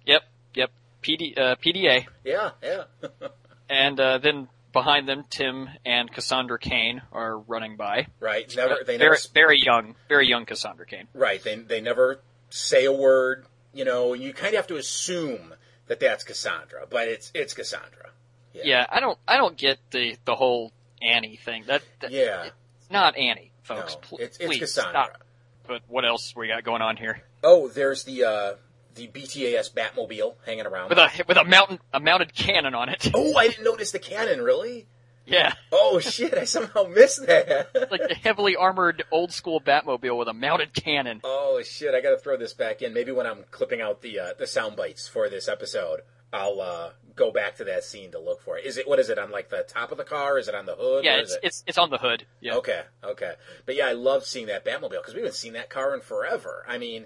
Yep, 0.05 0.21
yep. 0.53 0.71
PD, 1.01 1.37
uh, 1.37 1.55
PDA. 1.55 2.05
yeah, 2.23 2.51
yeah. 2.61 2.83
And 3.67 3.99
uh, 3.99 4.19
then 4.19 4.47
behind 4.75 5.09
them, 5.09 5.23
Tim 5.31 5.67
and 5.83 6.11
Cassandra 6.11 6.59
Cain 6.59 7.01
are 7.11 7.39
running 7.39 7.77
by. 7.77 8.05
right. 8.19 8.53
Never. 8.55 8.77
They 8.85 8.97
never. 8.99 9.17
very 9.33 9.59
young, 9.59 9.95
very 10.07 10.27
young 10.27 10.45
Cassandra 10.45 10.85
Cain. 10.85 11.07
Right. 11.15 11.41
They 11.43 11.55
they 11.55 11.81
never 11.81 12.19
say 12.51 12.85
a 12.85 12.91
word. 12.93 13.45
You 13.73 13.85
know, 13.85 14.13
you 14.13 14.33
kind 14.33 14.53
of 14.53 14.57
have 14.57 14.67
to 14.67 14.75
assume 14.75 15.53
that 15.87 15.99
that's 15.99 16.23
Cassandra, 16.23 16.85
but 16.89 17.07
it's 17.07 17.31
it's 17.33 17.53
Cassandra. 17.55 18.11
Yeah. 18.53 18.85
I 18.89 18.99
don't, 18.99 19.17
I 19.27 19.37
don't 19.37 19.57
get 19.57 19.79
the 19.91 20.15
the 20.25 20.35
whole 20.35 20.71
Annie 21.01 21.37
thing. 21.37 21.63
That, 21.67 21.81
that 22.01 22.11
Yeah. 22.11 22.49
it's 22.77 22.89
not 22.91 23.17
Annie, 23.17 23.51
No, 23.69 23.75
folks. 23.77 23.95
Pl- 24.01 24.19
it's 24.19 24.37
it's 24.37 24.45
please 24.47 24.59
Cassandra. 24.59 24.91
stop. 24.91 25.21
But 25.67 25.81
what 25.87 26.05
else 26.05 26.35
we 26.35 26.47
got 26.47 26.63
going 26.63 26.81
on 26.83 26.95
here? 26.95 27.21
Oh, 27.43 27.67
there's 27.67 28.03
the 28.03 28.23
uh 28.23 28.53
the 28.95 29.07
BTAS 29.07 29.73
Batmobile 29.73 30.35
hanging 30.45 30.65
around. 30.65 30.89
With 30.89 30.97
a 30.97 31.09
with 31.27 31.37
a 31.37 31.43
mountain 31.43 31.79
a 31.93 31.99
mounted 31.99 32.33
cannon 32.33 32.73
on 32.73 32.89
it. 32.89 33.11
oh, 33.13 33.35
I 33.35 33.49
didn't 33.49 33.63
notice 33.63 33.91
the 33.91 33.99
cannon. 33.99 34.41
Really? 34.41 34.87
yeah, 35.25 35.53
Oh 35.71 35.99
shit! 35.99 36.35
I 36.35 36.43
somehow 36.45 36.83
missed 36.83 37.25
that. 37.25 37.89
like 37.91 38.01
a 38.01 38.13
heavily 38.13 38.55
armored 38.55 39.03
old 39.11 39.31
school 39.31 39.59
Batmobile 39.59 40.17
with 40.17 40.27
a 40.27 40.33
mounted 40.33 40.73
cannon. 40.73 41.21
Oh 41.23 41.61
shit! 41.63 41.93
I 41.95 42.01
got 42.01 42.11
to 42.11 42.17
throw 42.17 42.37
this 42.37 42.53
back 42.53 42.81
in. 42.81 42.93
Maybe 42.93 43.11
when 43.11 43.25
I'm 43.25 43.43
clipping 43.51 43.81
out 43.81 44.01
the 44.01 44.19
uh, 44.19 44.33
the 44.37 44.47
sound 44.47 44.75
bites 44.75 45.07
for 45.07 45.29
this 45.29 45.47
episode, 45.47 46.01
I'll 46.31 46.61
uh, 46.61 46.89
go 47.15 47.31
back 47.31 47.55
to 47.57 47.63
that 47.65 47.83
scene 47.83 48.11
to 48.11 48.19
look 48.19 48.41
for 48.41 48.57
it. 48.57 48.65
Is 48.65 48.77
it 48.77 48.87
what 48.87 48.99
is 48.99 49.09
it 49.09 49.17
on 49.17 49.31
like 49.31 49.49
the 49.49 49.65
top 49.67 49.91
of 49.91 49.97
the 49.97 50.03
car? 50.03 50.37
Is 50.37 50.47
it 50.47 50.55
on 50.55 50.65
the 50.65 50.75
hood? 50.75 51.03
Yeah, 51.03 51.17
it's 51.17 51.31
is 51.31 51.35
it? 51.35 51.39
it's 51.43 51.63
it's 51.67 51.77
on 51.77 51.89
the 51.89 51.97
hood. 51.97 52.25
Yeah. 52.39 52.55
Okay, 52.55 52.81
okay. 53.03 53.33
But 53.65 53.75
yeah, 53.75 53.87
I 53.87 53.93
love 53.93 54.25
seeing 54.25 54.47
that 54.47 54.63
Batmobile 54.65 54.91
because 54.91 55.13
we 55.13 55.21
haven't 55.21 55.35
seen 55.35 55.53
that 55.53 55.69
car 55.69 55.93
in 55.95 56.01
forever. 56.01 56.65
I 56.67 56.77
mean, 56.77 57.05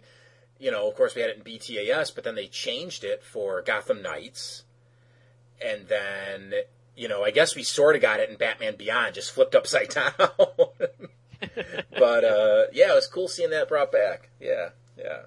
you 0.60 0.72
know, 0.72 0.88
of 0.90 0.96
course 0.96 1.16
we 1.16 1.22
had 1.22 1.30
it 1.30 1.38
in 1.38 1.44
BTAS, 1.44 2.14
but 2.14 2.24
then 2.24 2.36
they 2.36 2.48
changed 2.48 3.04
it 3.04 3.24
for 3.24 3.62
Gotham 3.62 4.02
Knights, 4.02 4.64
and 5.64 5.88
then 5.88 6.54
you 6.96 7.08
know, 7.08 7.24
I 7.24 7.32
guess 7.32 7.56
we 7.56 7.64
sort 7.64 7.96
of 7.96 8.02
got 8.02 8.20
it 8.20 8.30
in 8.30 8.36
Batman 8.36 8.76
Beyond, 8.76 9.16
just 9.16 9.32
flipped 9.32 9.56
upside 9.56 9.90
down. 9.96 10.12
but 11.98 12.24
uh, 12.24 12.64
yeah, 12.74 12.92
it 12.92 12.96
was 12.96 13.08
cool 13.08 13.28
seeing 13.28 13.52
that 13.52 13.70
brought 13.70 13.92
back. 13.92 14.30
Yeah, 14.40 14.70
yeah. 14.98 15.22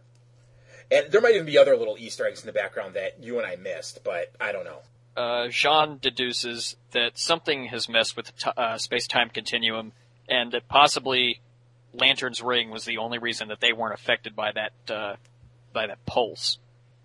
And 0.91 1.11
there 1.11 1.23
might 1.23 1.35
even 1.35 1.47
be 1.47 1.57
other 1.57 1.77
little 1.77 1.97
Easter 1.99 2.27
eggs 2.27 2.41
in 2.41 2.47
the 2.47 2.53
background 2.53 2.95
that 2.95 3.23
you 3.23 3.39
and 3.39 3.47
I 3.47 3.57
missed, 3.57 4.05
but 4.05 4.33
I 4.39 4.53
don't 4.53 4.65
know. 4.65 4.81
uh, 5.17 5.47
J'onn 5.49 5.99
deduces 6.01 6.77
that 6.91 7.19
something 7.19 7.67
has 7.67 7.89
messed 7.89 8.15
with 8.17 8.27
the 8.27 8.33
t- 8.33 8.51
uh, 8.55 8.77
space-time 8.77 9.31
continuum, 9.31 9.93
and 10.29 10.53
that 10.53 10.69
possibly 10.69 11.41
Lantern's 11.95 12.43
ring 12.43 12.71
was 12.71 12.85
the 12.85 12.99
only 12.99 13.19
reason 13.19 13.49
that 13.49 13.61
they 13.61 13.73
weren't 13.73 13.95
affected 13.95 14.35
by 14.35 14.53
that 14.53 14.95
uh, 14.95 15.17
by 15.73 15.87
that 15.87 16.05
pulse. 16.07 16.59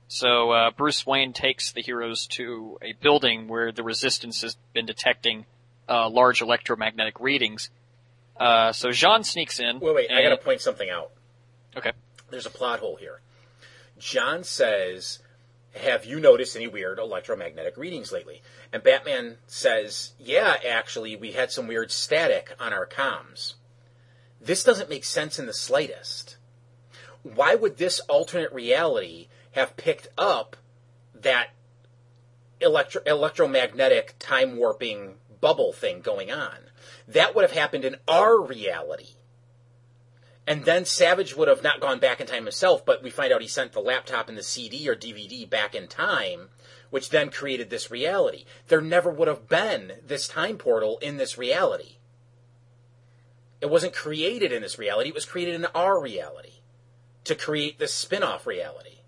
So 0.08 0.52
uh, 0.52 0.72
Bruce 0.72 1.06
Wayne 1.06 1.34
takes 1.34 1.74
the 1.74 1.82
heroes 1.82 2.28
to 2.28 2.78
a 2.82 2.94
building 2.94 3.48
where 3.48 3.72
the 3.72 3.84
Resistance 3.84 4.42
has 4.42 4.56
been 4.74 4.86
detecting 4.86 5.46
uh, 5.90 6.10
large 6.10 6.42
electromagnetic 6.42 7.20
readings. 7.20 7.70
Uh, 8.40 8.72
so 8.72 8.90
J'onn 8.90 9.26
sneaks 9.26 9.60
in. 9.60 9.80
Wait, 9.80 9.96
wait, 9.96 10.12
I 10.12 10.22
got 10.22 10.30
to 10.30 10.38
point 10.38 10.62
something 10.62 10.90
out. 10.90 11.12
Okay. 11.76 11.92
there's 12.30 12.46
a 12.46 12.50
plot 12.52 12.80
hole 12.80 12.96
here. 12.96 13.20
John 14.00 14.44
says, 14.44 15.20
Have 15.76 16.06
you 16.06 16.20
noticed 16.20 16.56
any 16.56 16.68
weird 16.68 17.00
electromagnetic 17.00 17.78
readings 17.78 18.12
lately? 18.12 18.42
And 18.72 18.84
Batman 18.84 19.38
says, 19.48 20.14
Yeah, 20.20 20.56
actually, 20.68 21.16
we 21.16 21.34
had 21.34 21.52
some 21.52 21.68
weird 21.68 21.92
static 21.92 22.54
on 22.60 22.74
our 22.74 22.86
comms. 22.86 23.56
This 24.48 24.64
doesn't 24.64 24.89
make 24.89 25.04
sense 25.04 25.39
in 25.39 25.45
the 25.45 25.54
slightest. 25.54 26.38
Why 27.22 27.54
would 27.54 27.76
this 27.76 28.00
alternate 28.00 28.54
reality 28.54 29.28
have 29.52 29.76
picked 29.76 30.08
up 30.18 30.56
that 31.14 31.50
electro- 32.62 33.02
electromagnetic 33.06 34.16
time 34.20 34.56
warping 34.56 35.16
bubble 35.41 35.74
thing 35.74 36.00
going 36.00 36.32
on? 36.32 36.60
That 37.10 37.36
would 37.36 37.41
have 37.41 37.52
happened 37.52 37.84
in 37.84 37.98
our 38.08 38.39
reality. 38.39 39.16
And 40.48 40.64
then 40.64 40.86
Savage 40.86 41.36
would 41.36 41.50
have 41.50 41.62
not 41.62 41.82
gone 41.82 42.00
back 42.00 42.22
in 42.22 42.28
time 42.28 42.45
himself, 42.45 42.86
but 42.86 43.04
we 43.04 43.10
find 43.10 43.34
out 43.34 43.41
he 43.41 43.50
sent 43.50 43.74
the 43.74 43.82
laptop 43.82 44.30
and 44.30 44.38
the 44.38 44.43
CD 44.43 44.88
or 44.88 44.95
DVD 44.95 45.48
back 45.50 45.76
in 45.76 45.89
time, 45.89 46.52
which 46.89 47.10
then 47.10 47.32
created 47.32 47.70
this 47.70 47.91
reality. 47.91 48.45
There 48.70 48.80
never 48.80 49.12
would 49.12 49.28
have 49.28 49.50
been 49.50 50.00
this 50.06 50.26
time 50.26 50.58
portal 50.58 51.00
in 51.00 51.18
this 51.18 51.38
reality. 51.38 51.97
It 53.60 53.70
wasn't 53.70 53.93
created 53.93 54.51
in 54.51 54.62
this 54.62 54.78
reality, 54.78 55.10
it 55.10 55.16
was 55.16 55.26
created 55.26 55.55
in 55.55 55.66
our 55.68 55.99
reality 55.99 56.62
to 57.24 57.36
create 57.36 57.80
this 57.80 57.93
spin 57.93 58.24
off 58.24 58.47
reality. 58.47 59.01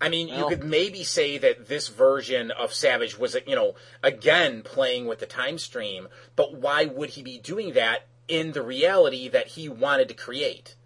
I 0.00 0.08
mean, 0.10 0.28
you 0.28 0.46
could 0.48 0.62
maybe 0.62 1.04
say 1.04 1.38
that 1.38 1.68
this 1.68 1.88
version 1.88 2.50
of 2.50 2.74
Savage 2.74 3.18
was, 3.18 3.36
you 3.46 3.56
know, 3.56 3.74
again 4.02 4.62
playing 4.62 5.06
with 5.06 5.20
the 5.20 5.26
time 5.26 5.58
stream, 5.58 6.08
but 6.36 6.54
why 6.54 6.84
would 6.84 7.10
he 7.10 7.22
be 7.22 7.38
doing 7.38 7.72
that 7.74 8.06
in 8.28 8.52
the 8.52 8.62
reality 8.62 9.28
that 9.28 9.48
he 9.48 9.68
wanted 9.68 10.08
to 10.08 10.14
create? 10.14 10.76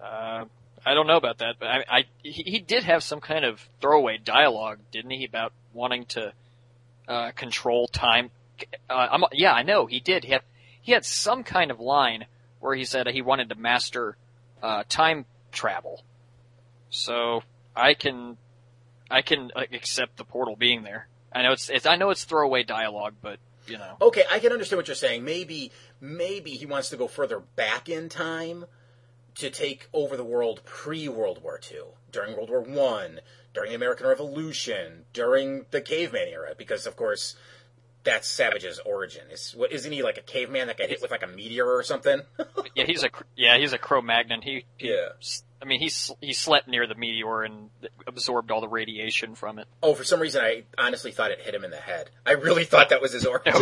Uh, 0.00 0.44
I 0.86 0.94
don't 0.94 1.06
know 1.06 1.16
about 1.16 1.38
that, 1.38 1.56
but 1.58 1.68
I, 1.68 1.84
I 1.88 2.04
he, 2.22 2.44
he 2.44 2.58
did 2.60 2.84
have 2.84 3.02
some 3.02 3.20
kind 3.20 3.44
of 3.44 3.68
throwaway 3.80 4.18
dialogue, 4.18 4.78
didn't 4.92 5.10
he, 5.10 5.24
about 5.24 5.52
wanting 5.72 6.06
to 6.06 6.32
uh, 7.08 7.30
control 7.32 7.88
time? 7.88 8.30
Uh, 8.88 9.18
yeah, 9.32 9.52
I 9.52 9.62
know 9.62 9.86
he 9.86 10.00
did. 10.00 10.24
He 10.24 10.32
had 10.32 10.42
he 10.80 10.92
had 10.92 11.04
some 11.04 11.44
kind 11.44 11.70
of 11.70 11.80
line 11.80 12.26
where 12.60 12.74
he 12.74 12.84
said 12.84 13.06
he 13.08 13.22
wanted 13.22 13.48
to 13.48 13.54
master 13.54 14.16
uh, 14.62 14.84
time 14.88 15.24
travel. 15.52 16.02
So 16.90 17.42
I 17.74 17.94
can 17.94 18.36
I 19.10 19.22
can 19.22 19.50
uh, 19.54 19.64
accept 19.72 20.16
the 20.16 20.24
portal 20.24 20.56
being 20.56 20.82
there. 20.82 21.08
I 21.32 21.42
know 21.42 21.52
it's, 21.52 21.70
it's 21.70 21.86
I 21.86 21.96
know 21.96 22.10
it's 22.10 22.24
throwaway 22.24 22.62
dialogue, 22.62 23.14
but 23.22 23.38
you 23.66 23.78
know. 23.78 23.96
Okay, 24.00 24.24
I 24.30 24.38
can 24.38 24.52
understand 24.52 24.78
what 24.78 24.88
you're 24.88 24.94
saying. 24.94 25.24
Maybe 25.24 25.72
maybe 26.00 26.50
he 26.50 26.66
wants 26.66 26.90
to 26.90 26.96
go 26.96 27.06
further 27.06 27.40
back 27.40 27.88
in 27.88 28.08
time 28.08 28.64
to 29.40 29.50
take 29.50 29.88
over 29.92 30.16
the 30.16 30.24
world 30.24 30.62
pre 30.64 31.08
World 31.08 31.42
War 31.42 31.60
II, 31.70 31.80
during 32.12 32.36
World 32.36 32.50
War 32.50 32.60
One, 32.60 33.20
during 33.52 33.70
the 33.70 33.76
American 33.76 34.06
Revolution, 34.06 35.04
during 35.12 35.66
the 35.70 35.80
caveman 35.80 36.28
era, 36.28 36.54
because 36.56 36.86
of 36.86 36.96
course 36.96 37.36
that's 38.04 38.28
Savage's 38.28 38.78
origin. 38.80 39.22
Is 39.30 39.54
what 39.56 39.72
isn't 39.72 39.92
he 39.92 40.02
like 40.02 40.18
a 40.18 40.22
caveman 40.22 40.68
that 40.68 40.78
got 40.78 40.88
hit 40.88 41.02
with 41.02 41.10
like 41.10 41.22
a 41.22 41.26
meteor 41.26 41.66
or 41.66 41.82
something? 41.82 42.22
yeah, 42.74 42.84
he's 42.84 43.04
a 43.04 43.10
yeah 43.36 43.58
he's 43.58 43.72
a 43.72 43.78
Cro-Magnon. 43.78 44.42
He, 44.42 44.64
he 44.76 44.90
Yeah. 44.90 45.08
I 45.62 45.66
mean 45.66 45.80
he 45.80 45.86
s- 45.86 46.12
he 46.20 46.32
slept 46.32 46.68
near 46.68 46.86
the 46.86 46.94
meteor 46.94 47.42
and 47.42 47.70
absorbed 48.06 48.50
all 48.50 48.60
the 48.60 48.68
radiation 48.68 49.34
from 49.34 49.58
it. 49.58 49.68
oh, 49.82 49.94
for 49.94 50.04
some 50.04 50.20
reason 50.20 50.42
I 50.42 50.64
honestly 50.78 51.12
thought 51.12 51.30
it 51.30 51.40
hit 51.40 51.54
him 51.54 51.64
in 51.64 51.70
the 51.70 51.76
head. 51.76 52.10
I 52.24 52.32
really 52.32 52.64
thought 52.64 52.88
that 52.90 53.02
was 53.02 53.12
his 53.12 53.26
origin. 53.26 53.54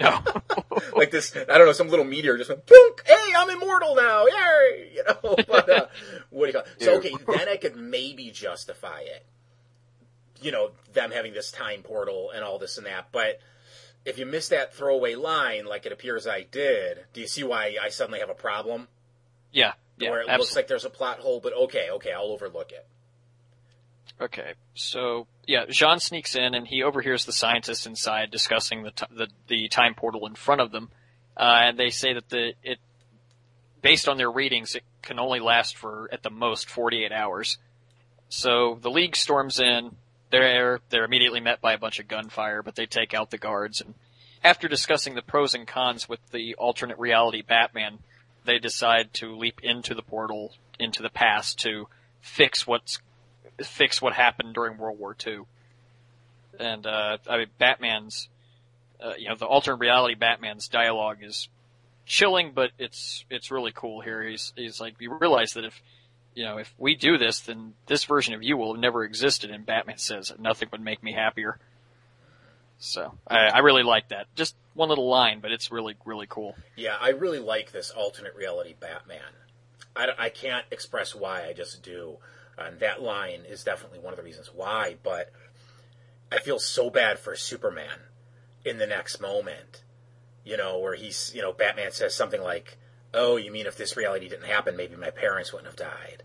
No. 0.00 0.22
like 0.96 1.10
this, 1.10 1.36
I 1.36 1.58
don't 1.58 1.66
know, 1.66 1.72
some 1.72 1.88
little 1.88 2.04
meteor 2.04 2.36
just 2.38 2.48
went, 2.50 2.66
Boonk! 2.66 3.06
hey, 3.06 3.32
I'm 3.36 3.50
immortal 3.50 3.94
now, 3.94 4.26
yay! 4.26 4.90
You 4.94 5.02
know, 5.04 5.36
but, 5.48 5.68
uh, 5.68 5.86
what 6.30 6.46
do 6.46 6.46
you 6.46 6.52
call 6.52 6.62
it? 6.62 6.82
So, 6.82 6.96
okay, 6.98 7.12
then 7.36 7.48
I 7.48 7.56
could 7.56 7.74
maybe 7.76 8.30
justify 8.30 9.00
it. 9.00 9.26
You 10.40 10.52
know, 10.52 10.70
them 10.92 11.10
having 11.10 11.32
this 11.34 11.50
time 11.50 11.82
portal 11.82 12.30
and 12.34 12.44
all 12.44 12.58
this 12.58 12.78
and 12.78 12.86
that, 12.86 13.08
but 13.12 13.40
if 14.04 14.18
you 14.18 14.24
miss 14.26 14.48
that 14.48 14.74
throwaway 14.74 15.14
line, 15.14 15.66
like 15.66 15.84
it 15.86 15.92
appears 15.92 16.26
I 16.26 16.42
did, 16.42 17.04
do 17.12 17.20
you 17.20 17.26
see 17.26 17.42
why 17.42 17.76
I 17.82 17.88
suddenly 17.88 18.20
have 18.20 18.30
a 18.30 18.34
problem? 18.34 18.88
yeah, 19.52 19.72
yeah, 19.98 20.10
Where 20.10 20.20
it 20.22 20.38
looks 20.38 20.56
like 20.56 20.66
there's 20.66 20.84
a 20.84 20.90
plot 20.90 21.20
hole, 21.20 21.40
but 21.40 21.52
okay, 21.52 21.88
okay, 21.92 22.12
I'll 22.12 22.32
overlook 22.32 22.72
it. 22.72 22.86
Okay, 24.20 24.54
so 24.74 25.26
yeah, 25.46 25.66
J'onn 25.66 26.00
sneaks 26.00 26.36
in 26.36 26.54
and 26.54 26.66
he 26.66 26.82
overhears 26.82 27.24
the 27.24 27.32
scientists 27.32 27.86
inside 27.86 28.30
discussing 28.30 28.82
the 28.82 28.90
t- 28.92 29.06
the, 29.10 29.28
the 29.48 29.68
time 29.68 29.94
portal 29.94 30.26
in 30.26 30.34
front 30.34 30.60
of 30.60 30.70
them, 30.70 30.90
uh, 31.36 31.58
and 31.62 31.78
they 31.78 31.90
say 31.90 32.14
that 32.14 32.28
the 32.28 32.54
it, 32.62 32.78
based 33.82 34.08
on 34.08 34.16
their 34.16 34.30
readings, 34.30 34.74
it 34.74 34.84
can 35.02 35.18
only 35.18 35.40
last 35.40 35.76
for 35.76 36.08
at 36.12 36.22
the 36.22 36.30
most 36.30 36.68
48 36.68 37.12
hours. 37.12 37.58
So 38.28 38.78
the 38.80 38.90
League 38.90 39.16
storms 39.16 39.60
in. 39.60 39.96
They're 40.30 40.80
they're 40.90 41.04
immediately 41.04 41.38
met 41.40 41.60
by 41.60 41.74
a 41.74 41.78
bunch 41.78 42.00
of 42.00 42.08
gunfire, 42.08 42.62
but 42.62 42.74
they 42.74 42.86
take 42.86 43.14
out 43.14 43.30
the 43.30 43.38
guards. 43.38 43.80
And 43.80 43.94
after 44.42 44.66
discussing 44.66 45.14
the 45.14 45.22
pros 45.22 45.54
and 45.54 45.66
cons 45.66 46.08
with 46.08 46.18
the 46.32 46.56
alternate 46.56 46.98
reality 46.98 47.42
Batman, 47.42 47.98
they 48.44 48.58
decide 48.58 49.12
to 49.14 49.36
leap 49.36 49.60
into 49.62 49.94
the 49.94 50.02
portal 50.02 50.52
into 50.78 51.02
the 51.02 51.10
past 51.10 51.60
to 51.60 51.88
fix 52.20 52.66
what's 52.66 52.98
fix 53.62 54.02
what 54.02 54.14
happened 54.14 54.54
during 54.54 54.78
World 54.78 54.98
War 54.98 55.16
II. 55.26 55.40
And 56.58 56.86
uh, 56.86 57.18
I 57.28 57.38
mean, 57.38 57.46
Batman's, 57.58 58.28
uh, 59.00 59.14
you 59.18 59.28
know, 59.28 59.36
the 59.36 59.46
alternate 59.46 59.78
reality 59.78 60.14
Batman's 60.14 60.68
dialogue 60.68 61.18
is 61.22 61.48
chilling, 62.06 62.52
but 62.54 62.70
it's 62.78 63.24
it's 63.30 63.50
really 63.50 63.72
cool 63.72 64.00
here. 64.00 64.22
He's 64.22 64.52
he's 64.56 64.80
like, 64.80 64.94
you 65.00 65.16
realize 65.20 65.52
that 65.52 65.64
if 65.64 65.80
you 66.34 66.44
know 66.44 66.58
if 66.58 66.72
we 66.78 66.94
do 66.94 67.18
this, 67.18 67.40
then 67.40 67.74
this 67.86 68.04
version 68.04 68.34
of 68.34 68.42
you 68.42 68.56
will 68.56 68.74
have 68.74 68.80
never 68.80 69.04
existed. 69.04 69.50
And 69.50 69.66
Batman 69.66 69.98
says 69.98 70.32
nothing 70.38 70.68
would 70.72 70.80
make 70.80 71.02
me 71.02 71.12
happier. 71.12 71.58
So 72.78 73.14
I, 73.26 73.46
I 73.46 73.58
really 73.58 73.84
like 73.84 74.08
that. 74.08 74.26
Just 74.34 74.54
one 74.74 74.88
little 74.88 75.08
line, 75.08 75.40
but 75.40 75.52
it's 75.52 75.72
really 75.72 75.96
really 76.04 76.26
cool. 76.28 76.56
Yeah, 76.76 76.96
I 77.00 77.10
really 77.10 77.38
like 77.38 77.72
this 77.72 77.90
alternate 77.90 78.34
reality 78.34 78.74
Batman. 78.78 79.20
I, 79.96 80.08
I 80.18 80.28
can't 80.28 80.66
express 80.70 81.14
why, 81.14 81.46
I 81.46 81.52
just 81.52 81.82
do. 81.82 82.18
And 82.58 82.78
that 82.80 83.02
line 83.02 83.42
is 83.48 83.64
definitely 83.64 83.98
one 83.98 84.12
of 84.12 84.16
the 84.16 84.24
reasons 84.24 84.50
why, 84.54 84.96
but 85.02 85.32
I 86.30 86.38
feel 86.38 86.58
so 86.58 86.90
bad 86.90 87.18
for 87.18 87.34
Superman 87.34 87.98
in 88.64 88.78
the 88.78 88.86
next 88.86 89.20
moment. 89.20 89.82
You 90.44 90.56
know, 90.56 90.78
where 90.78 90.94
he's, 90.94 91.32
you 91.34 91.40
know, 91.40 91.52
Batman 91.52 91.92
says 91.92 92.14
something 92.14 92.42
like, 92.42 92.76
Oh, 93.14 93.36
you 93.36 93.50
mean 93.52 93.66
if 93.66 93.76
this 93.76 93.96
reality 93.96 94.28
didn't 94.28 94.46
happen, 94.46 94.76
maybe 94.76 94.96
my 94.96 95.10
parents 95.10 95.52
wouldn't 95.52 95.68
have 95.68 95.76
died? 95.76 96.24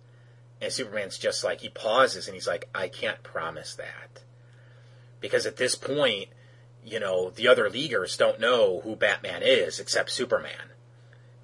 And 0.60 0.74
Superman's 0.74 1.18
just 1.18 1.44
like, 1.44 1.62
he 1.62 1.70
pauses 1.70 2.28
and 2.28 2.34
he's 2.34 2.48
like, 2.48 2.68
I 2.76 2.90
can't 2.90 3.24
promise 3.24 3.76
that. 3.76 4.24
Because 5.22 5.46
at 5.46 5.58
this 5.58 5.76
point, 5.76 6.30
you 6.90 7.00
know, 7.00 7.30
the 7.30 7.48
other 7.48 7.70
leaguers 7.70 8.18
don't 8.18 8.40
know 8.40 8.82
who 8.82 8.96
Batman 8.96 9.42
is 9.44 9.80
except 9.80 10.12
Superman. 10.12 10.74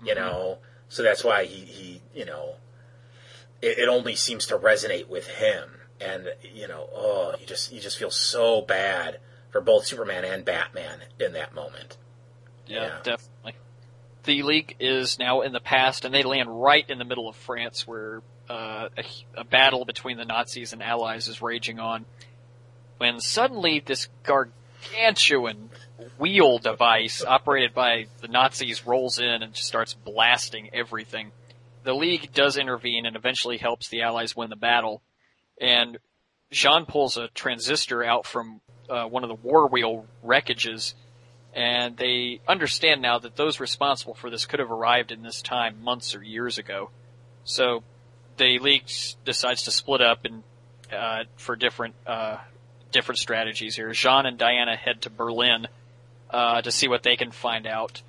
You 0.03 0.13
know, 0.15 0.59
so 0.89 1.01
that's 1.03 1.23
why 1.23 1.45
he, 1.45 1.65
he 1.65 2.01
you 2.13 2.25
know, 2.25 2.55
it, 3.61 3.79
it 3.79 3.89
only 3.89 4.15
seems 4.15 4.45
to 4.47 4.57
resonate 4.57 5.07
with 5.07 5.27
him. 5.27 5.69
And 5.99 6.27
you 6.43 6.67
know, 6.67 6.89
oh, 6.93 7.35
you 7.39 7.45
just 7.45 7.71
you 7.71 7.79
just 7.79 7.97
feel 7.97 8.11
so 8.11 8.61
bad 8.61 9.19
for 9.51 9.61
both 9.61 9.85
Superman 9.85 10.25
and 10.25 10.43
Batman 10.45 10.99
in 11.19 11.33
that 11.33 11.55
moment. 11.55 11.97
Yeah, 12.67 12.83
Yeah. 12.83 12.97
definitely. 13.03 13.53
The 14.23 14.43
league 14.43 14.75
is 14.79 15.17
now 15.19 15.41
in 15.41 15.53
the 15.53 15.59
past, 15.59 16.03
and 16.03 16.13
they 16.13 16.23
land 16.23 16.49
right 16.49 16.87
in 16.89 16.97
the 16.97 17.05
middle 17.05 17.29
of 17.29 17.35
France, 17.35 17.87
where 17.87 18.21
uh, 18.49 18.89
a, 18.97 19.03
a 19.37 19.43
battle 19.43 19.85
between 19.85 20.17
the 20.17 20.25
Nazis 20.25 20.73
and 20.73 20.81
Allies 20.83 21.27
is 21.27 21.41
raging 21.41 21.79
on. 21.79 22.05
When 22.97 23.19
suddenly 23.19 23.81
this 23.85 24.07
gargantuan 24.91 25.69
wheel 26.17 26.57
device 26.57 27.23
operated 27.23 27.73
by 27.73 28.07
the 28.21 28.27
Nazis 28.27 28.85
rolls 28.85 29.19
in 29.19 29.43
and 29.43 29.53
just 29.53 29.67
starts 29.67 29.93
blasting 29.93 30.69
everything. 30.73 31.31
The 31.83 31.93
League 31.93 32.33
does 32.33 32.57
intervene 32.57 33.05
and 33.05 33.15
eventually 33.15 33.57
helps 33.57 33.89
the 33.89 34.01
Allies 34.01 34.35
win 34.35 34.49
the 34.49 34.55
battle. 34.55 35.01
And 35.59 35.97
J'onn 36.51 36.87
pulls 36.87 37.17
a 37.17 37.27
transistor 37.29 38.03
out 38.03 38.25
from 38.25 38.61
uh, 38.89 39.05
one 39.05 39.23
of 39.23 39.29
the 39.29 39.35
war 39.35 39.67
wheel 39.67 40.05
wreckages 40.25 40.93
and 41.55 41.95
they 41.95 42.41
understand 42.47 43.01
now 43.01 43.17
that 43.17 43.37
those 43.37 43.61
responsible 43.61 44.13
for 44.13 44.29
this 44.29 44.45
could 44.45 44.59
have 44.59 44.71
arrived 44.71 45.11
in 45.11 45.23
this 45.23 45.41
time 45.41 45.81
months 45.81 46.13
or 46.13 46.21
years 46.21 46.57
ago. 46.57 46.89
So 47.45 47.83
the 48.35 48.59
league 48.59 48.89
decides 49.23 49.63
to 49.63 49.71
split 49.71 50.01
up 50.01 50.25
and 50.25 50.43
uh, 50.91 51.23
for 51.37 51.55
different 51.55 51.95
uh, 52.05 52.37
different 52.95 53.19
strategies 53.19 53.75
here. 53.75 53.89
J'onn 53.89 54.25
and 54.25 54.37
Diana 54.37 54.77
head 54.77 55.01
to 55.01 55.09
Berlin 55.09 55.67
uh, 56.29 56.61
to 56.61 56.71
see 56.71 56.87
what 56.87 57.03
they 57.03 57.17
can 57.17 57.29
find 57.29 57.67
out, 57.67 58.01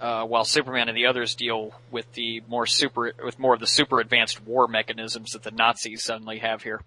uh, 0.00 0.24
while 0.24 0.44
Superman 0.44 0.88
and 0.88 0.96
the 0.96 1.06
others 1.06 1.34
deal 1.34 1.72
with 1.90 2.12
the 2.12 2.42
more 2.46 2.66
super 2.66 3.12
with 3.24 3.38
more 3.38 3.54
of 3.54 3.60
the 3.60 3.66
super 3.66 4.00
advanced 4.00 4.44
war 4.44 4.68
mechanisms 4.68 5.32
that 5.32 5.42
the 5.42 5.50
Nazis 5.50 6.04
suddenly 6.04 6.38
have 6.38 6.62
here. 6.62 6.82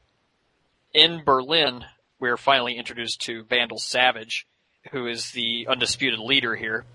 In 0.93 1.23
Berlin, 1.23 1.83
we're 2.19 2.37
finally 2.37 2.77
introduced 2.77 3.21
to 3.21 3.43
Vandal 3.43 3.79
Savage, 3.79 4.45
who 4.91 5.07
is 5.07 5.31
the 5.31 5.65
undisputed 5.67 6.19
leader 6.19 6.55
here. 6.55 6.85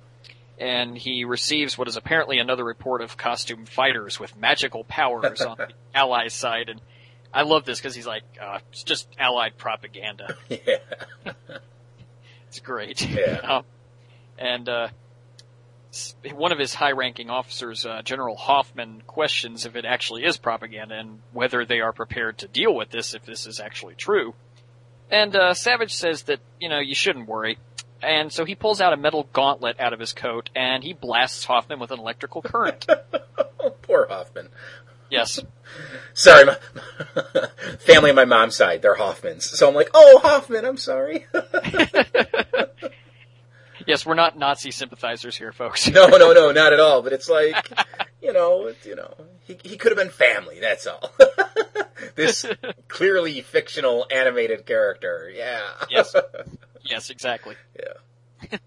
And 0.61 0.97
he 0.97 1.25
receives 1.25 1.77
what 1.77 1.89
is 1.89 1.97
apparently 1.97 2.39
another 2.39 2.65
report 2.65 3.03
of 3.03 3.17
costume 3.17 3.67
fighters 3.67 4.21
with 4.21 4.37
magical 4.37 4.85
powers 4.85 5.41
on 5.43 5.57
the 5.57 5.71
Allies 5.93 6.35
side. 6.35 6.69
And 6.69 6.81
I 7.33 7.43
love 7.43 7.65
this 7.65 7.79
because 7.79 7.95
he's 7.95 8.07
like, 8.07 8.25
uh, 8.41 8.59
it's 8.71 8.83
just 8.83 9.09
Allied 9.19 9.57
propaganda. 9.57 10.37
Yeah. 10.49 10.79
It's 12.49 12.61
great. 12.61 13.01
Yeah. 13.09 13.39
Um, 13.39 13.65
and 14.37 14.69
uh, 14.69 14.89
one 16.35 16.53
of 16.53 16.59
his 16.59 16.75
high-ranking 16.75 17.31
officers, 17.31 17.87
uh, 17.87 18.03
General 18.03 18.37
Hoffman, 18.37 19.03
questions 19.07 19.65
if 19.65 19.75
it 19.75 19.87
actually 19.87 20.25
is 20.25 20.37
propaganda 20.37 20.97
and 20.99 21.21
whether 21.33 21.65
they 21.65 21.81
are 21.81 21.95
prepared 21.95 22.37
to 22.39 22.49
deal 22.49 22.75
with 22.75 22.91
this 22.91 23.15
if 23.15 23.25
this 23.25 23.47
is 23.47 23.59
actually 23.59 23.95
true. 23.95 24.35
And 25.11 25.35
uh, 25.35 25.55
Savage 25.55 25.95
says 25.95 26.25
that 26.25 26.41
you 26.61 26.69
know 26.69 26.79
you 26.79 26.95
shouldn't 26.95 27.29
worry. 27.29 27.59
And 28.03 28.33
so 28.33 28.45
he 28.45 28.55
pulls 28.55 28.81
out 28.81 28.93
a 28.93 28.97
metal 28.97 29.29
gauntlet 29.33 29.79
out 29.79 29.93
of 29.93 30.01
his 30.01 30.13
coat 30.13 30.51
and 30.57 30.83
he 30.83 30.93
blasts 30.93 31.45
Hoffman 31.45 31.79
with 31.79 31.91
an 31.91 32.01
electrical 32.01 32.43
current. 32.43 32.87
Poor 33.83 34.09
Hoffman. 34.09 34.49
Yes. 35.13 35.41
Sorry, 36.15 36.45
my 36.45 36.55
family 37.79 38.11
on 38.11 38.17
my 38.17 38.25
mom's 38.25 38.57
side, 38.57 38.83
they're 38.83 38.97
Hoffmans. 38.97 39.43
So 39.43 39.69
I'm 39.69 39.75
like, 39.75 39.91
oh, 39.95 40.21
Hoffman, 40.23 40.65
I'm 40.65 40.77
sorry. 40.77 41.27
Yes, 43.87 44.07
we're 44.07 44.15
not 44.15 44.39
Nazi 44.39 44.71
sympathizers 44.71 45.37
here, 45.37 45.53
folks. 45.53 45.89
no, 45.91 46.07
no, 46.07 46.33
no, 46.33 46.51
not 46.53 46.73
at 46.73 46.81
all. 46.81 47.03
But 47.03 47.13
it's 47.13 47.29
like, 47.29 47.57
you 48.23 48.33
know, 48.33 48.73
you 48.85 48.97
know, 48.97 49.15
he, 49.41 49.59
he 49.63 49.77
could 49.77 49.93
have 49.93 49.99
been 49.99 50.11
family. 50.11 50.59
That's 50.61 50.87
all. 50.87 51.11
this 52.15 52.47
clearly 52.89 53.41
fictional 53.41 54.07
animated 54.11 54.67
character. 54.67 55.31
Yeah. 55.35 55.63
Yes. 55.91 56.15
Yes, 56.83 57.11
exactly. 57.11 57.57
Yeah. 57.79 58.59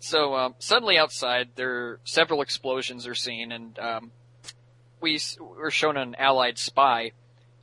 So 0.00 0.34
um, 0.34 0.54
suddenly 0.58 0.98
outside, 0.98 1.50
there 1.56 1.98
several 2.04 2.42
explosions 2.42 3.06
are 3.06 3.14
seen, 3.14 3.52
and 3.52 3.78
um, 3.78 4.10
we 5.04 5.20
were 5.38 5.70
shown 5.70 5.98
an 5.98 6.16
Allied 6.18 6.58
spy 6.58 7.12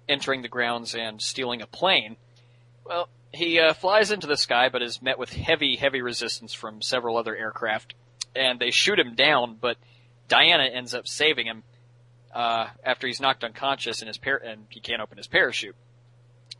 entering 0.07 0.43
the 0.43 0.47
grounds 0.47 0.93
and 0.93 1.19
stealing 1.19 1.61
a 1.63 1.65
plane. 1.65 2.15
Well, 2.85 3.09
he 3.33 3.59
uh, 3.59 3.73
flies 3.73 4.11
into 4.11 4.27
the 4.27 4.37
sky, 4.37 4.69
but 4.69 4.83
is 4.83 5.01
met 5.01 5.17
with 5.17 5.33
heavy, 5.33 5.75
heavy 5.75 6.01
resistance 6.01 6.53
from 6.53 6.83
several 6.83 7.17
other 7.17 7.35
aircraft, 7.35 7.95
and 8.35 8.59
they 8.59 8.69
shoot 8.69 8.99
him 8.99 9.15
down. 9.15 9.57
But 9.59 9.77
Diana 10.27 10.65
ends 10.65 10.93
up 10.93 11.07
saving 11.07 11.47
him 11.47 11.63
uh, 12.31 12.67
after 12.83 13.07
he's 13.07 13.19
knocked 13.19 13.43
unconscious 13.43 14.01
and 14.01 14.07
his 14.07 14.19
par- 14.19 14.41
and 14.45 14.67
he 14.69 14.79
can't 14.79 15.01
open 15.01 15.17
his 15.17 15.27
parachute. 15.27 15.75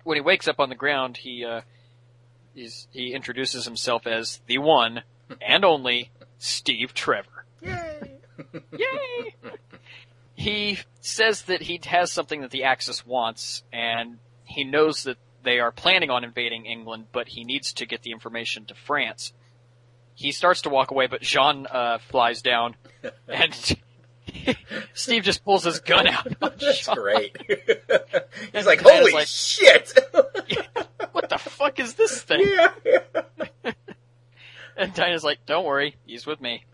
When 0.03 0.17
he 0.17 0.21
wakes 0.21 0.47
up 0.47 0.59
on 0.59 0.69
the 0.69 0.75
ground, 0.75 1.17
he 1.17 1.45
uh, 1.45 1.61
he's, 2.55 2.87
he 2.91 3.13
introduces 3.13 3.65
himself 3.65 4.07
as 4.07 4.41
the 4.47 4.57
one 4.57 5.03
and 5.39 5.63
only 5.63 6.09
Steve 6.39 6.95
Trevor. 6.95 7.45
Yay! 7.61 8.17
Yay! 8.71 9.35
He 10.41 10.79
says 11.01 11.43
that 11.43 11.61
he 11.61 11.79
has 11.85 12.11
something 12.11 12.41
that 12.41 12.49
the 12.49 12.63
Axis 12.63 13.05
wants, 13.05 13.61
and 13.71 14.17
he 14.43 14.63
knows 14.63 15.03
that 15.03 15.17
they 15.43 15.59
are 15.59 15.71
planning 15.71 16.09
on 16.09 16.23
invading 16.23 16.65
England, 16.65 17.05
but 17.11 17.27
he 17.27 17.43
needs 17.43 17.73
to 17.73 17.85
get 17.85 18.01
the 18.01 18.11
information 18.11 18.65
to 18.65 18.73
France. 18.73 19.33
He 20.15 20.31
starts 20.31 20.63
to 20.63 20.69
walk 20.69 20.89
away, 20.89 21.05
but 21.05 21.21
J'onn 21.21 21.67
uh, 21.69 21.99
flies 21.99 22.41
down, 22.41 22.75
and 23.27 23.53
Steve 24.95 25.21
just 25.21 25.45
pulls 25.45 25.63
his 25.63 25.79
gun 25.79 26.07
out. 26.07 26.27
That's 26.39 26.87
great. 26.87 27.37
He's 28.53 28.65
like, 28.65 28.81
holy 28.81 29.11
like- 29.13 29.27
shit! 29.27 29.93
What 31.11 31.29
the 31.29 31.37
fuck 31.37 31.79
is 31.79 31.93
this 31.93 32.19
thing? 32.19 32.51
yeah. 32.85 33.73
And 34.77 34.93
Diana's 34.95 35.23
like, 35.23 35.45
"Don't 35.45 35.65
worry, 35.65 35.97
he's 36.07 36.25
with 36.25 36.41
me." 36.41 36.65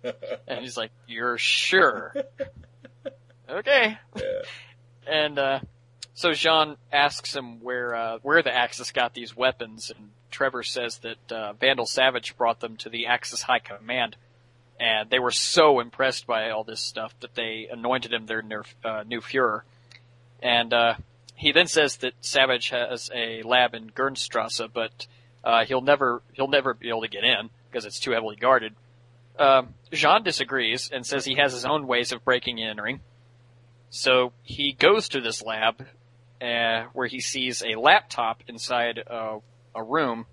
And 0.47 0.61
he's 0.61 0.78
like, 0.78 0.91
"You're 1.07 1.38
sure?" 1.38 2.13
Okay. 3.49 3.97
And 5.05 5.39
uh, 5.39 5.59
so 6.13 6.31
J'onn 6.31 6.77
asks 6.91 7.35
him 7.35 7.61
where 7.61 7.95
uh, 7.95 8.17
where 8.21 8.41
the 8.41 8.53
Axis 8.53 8.91
got 8.91 9.13
these 9.13 9.35
weapons, 9.35 9.91
and 9.95 10.09
Trevor 10.31 10.63
says 10.63 10.99
that 10.99 11.31
uh, 11.31 11.53
Vandal 11.53 11.85
Savage 11.85 12.35
brought 12.37 12.59
them 12.59 12.75
to 12.77 12.89
the 12.89 13.07
Axis 13.07 13.41
High 13.41 13.59
Command, 13.59 14.17
and 14.79 15.09
they 15.09 15.19
were 15.19 15.31
so 15.31 15.79
impressed 15.79 16.27
by 16.27 16.49
all 16.49 16.63
this 16.63 16.81
stuff 16.81 17.13
that 17.21 17.35
they 17.35 17.67
anointed 17.71 18.13
him 18.13 18.25
their 18.25 18.41
ner- 18.41 18.63
uh, 18.83 19.03
new 19.07 19.21
Fuhrer. 19.21 19.61
And 20.41 20.73
uh, 20.73 20.95
he 21.35 21.51
then 21.51 21.67
says 21.67 21.97
that 21.97 22.13
Savage 22.21 22.69
has 22.69 23.09
a 23.13 23.43
lab 23.43 23.73
in 23.75 23.89
Gernstrasse, 23.91 24.67
but 24.73 25.07
uh, 25.43 25.65
he'll 25.65 25.81
never 25.81 26.21
he'll 26.33 26.47
never 26.47 26.73
be 26.73 26.89
able 26.89 27.01
to 27.01 27.07
get 27.07 27.23
in 27.23 27.49
because 27.69 27.85
it's 27.85 27.99
too 27.99 28.11
heavily 28.11 28.35
guarded. 28.35 28.73
Um, 29.39 29.75
J'onn 29.91 30.23
disagrees 30.23 30.89
and 30.91 31.05
says 31.05 31.25
he 31.25 31.35
has 31.35 31.53
his 31.53 31.63
own 31.63 31.85
ways 31.85 32.11
of 32.11 32.25
breaking 32.25 32.59
and 32.59 32.71
entering. 32.71 32.99
So 33.89 34.33
he 34.43 34.73
goes 34.73 35.09
to 35.09 35.21
this 35.21 35.41
lab 35.43 35.85
uh, 36.41 36.85
where 36.93 37.07
he 37.07 37.19
sees 37.19 37.63
a 37.63 37.79
laptop 37.79 38.43
inside 38.47 38.99
a, 38.99 39.39
a 39.73 39.83
room, 39.83 40.25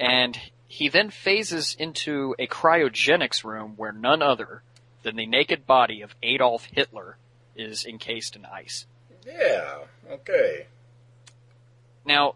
and 0.00 0.38
he 0.66 0.88
then 0.88 1.10
phases 1.10 1.76
into 1.78 2.34
a 2.38 2.46
cryogenics 2.46 3.44
room 3.44 3.74
where 3.76 3.92
none 3.92 4.22
other 4.22 4.62
than 5.02 5.16
the 5.16 5.26
naked 5.26 5.66
body 5.66 6.00
of 6.02 6.14
Adolf 6.22 6.64
Hitler 6.72 7.16
is 7.54 7.84
encased 7.84 8.36
in 8.36 8.46
ice. 8.46 8.86
Yeah, 9.26 9.74
okay. 10.10 10.66
Now, 12.04 12.34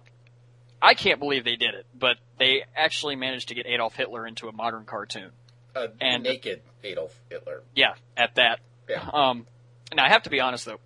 I 0.81 0.95
can't 0.95 1.19
believe 1.19 1.45
they 1.45 1.57
did 1.57 1.75
it, 1.75 1.87
but 1.99 2.19
they 2.39 2.65
actually 2.77 3.17
managed 3.17 3.49
to 3.49 3.55
get 3.55 3.67
Adolf 3.67 3.97
Hitler 3.97 4.27
into 4.27 4.49
a 4.49 4.53
modern 4.53 4.85
cartoon. 4.85 5.31
A 5.75 5.89
And- 6.01 6.23
naked 6.23 6.61
Adolf 6.85 7.19
Hitler. 7.31 7.63
Yeah, 7.75 7.95
at 8.17 8.35
that. 8.37 8.61
Yeah. 8.89 9.09
Um, 9.13 9.47
and 9.91 10.01
I 10.01 10.09
have 10.09 10.23
to 10.25 10.31
be 10.31 10.41
honest 10.41 10.65
though, 10.67 10.81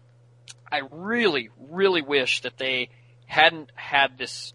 I 0.71 0.83
really, 0.91 1.51
really 1.71 2.03
wish 2.03 2.43
that 2.43 2.57
they 2.59 2.91
hadn't 3.27 3.71
had 3.75 4.19
this 4.19 4.53